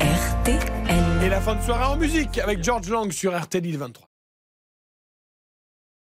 [0.00, 1.24] RTL.
[1.24, 4.07] Et la fin de soirée en musique avec George Lang sur RTL il est 23.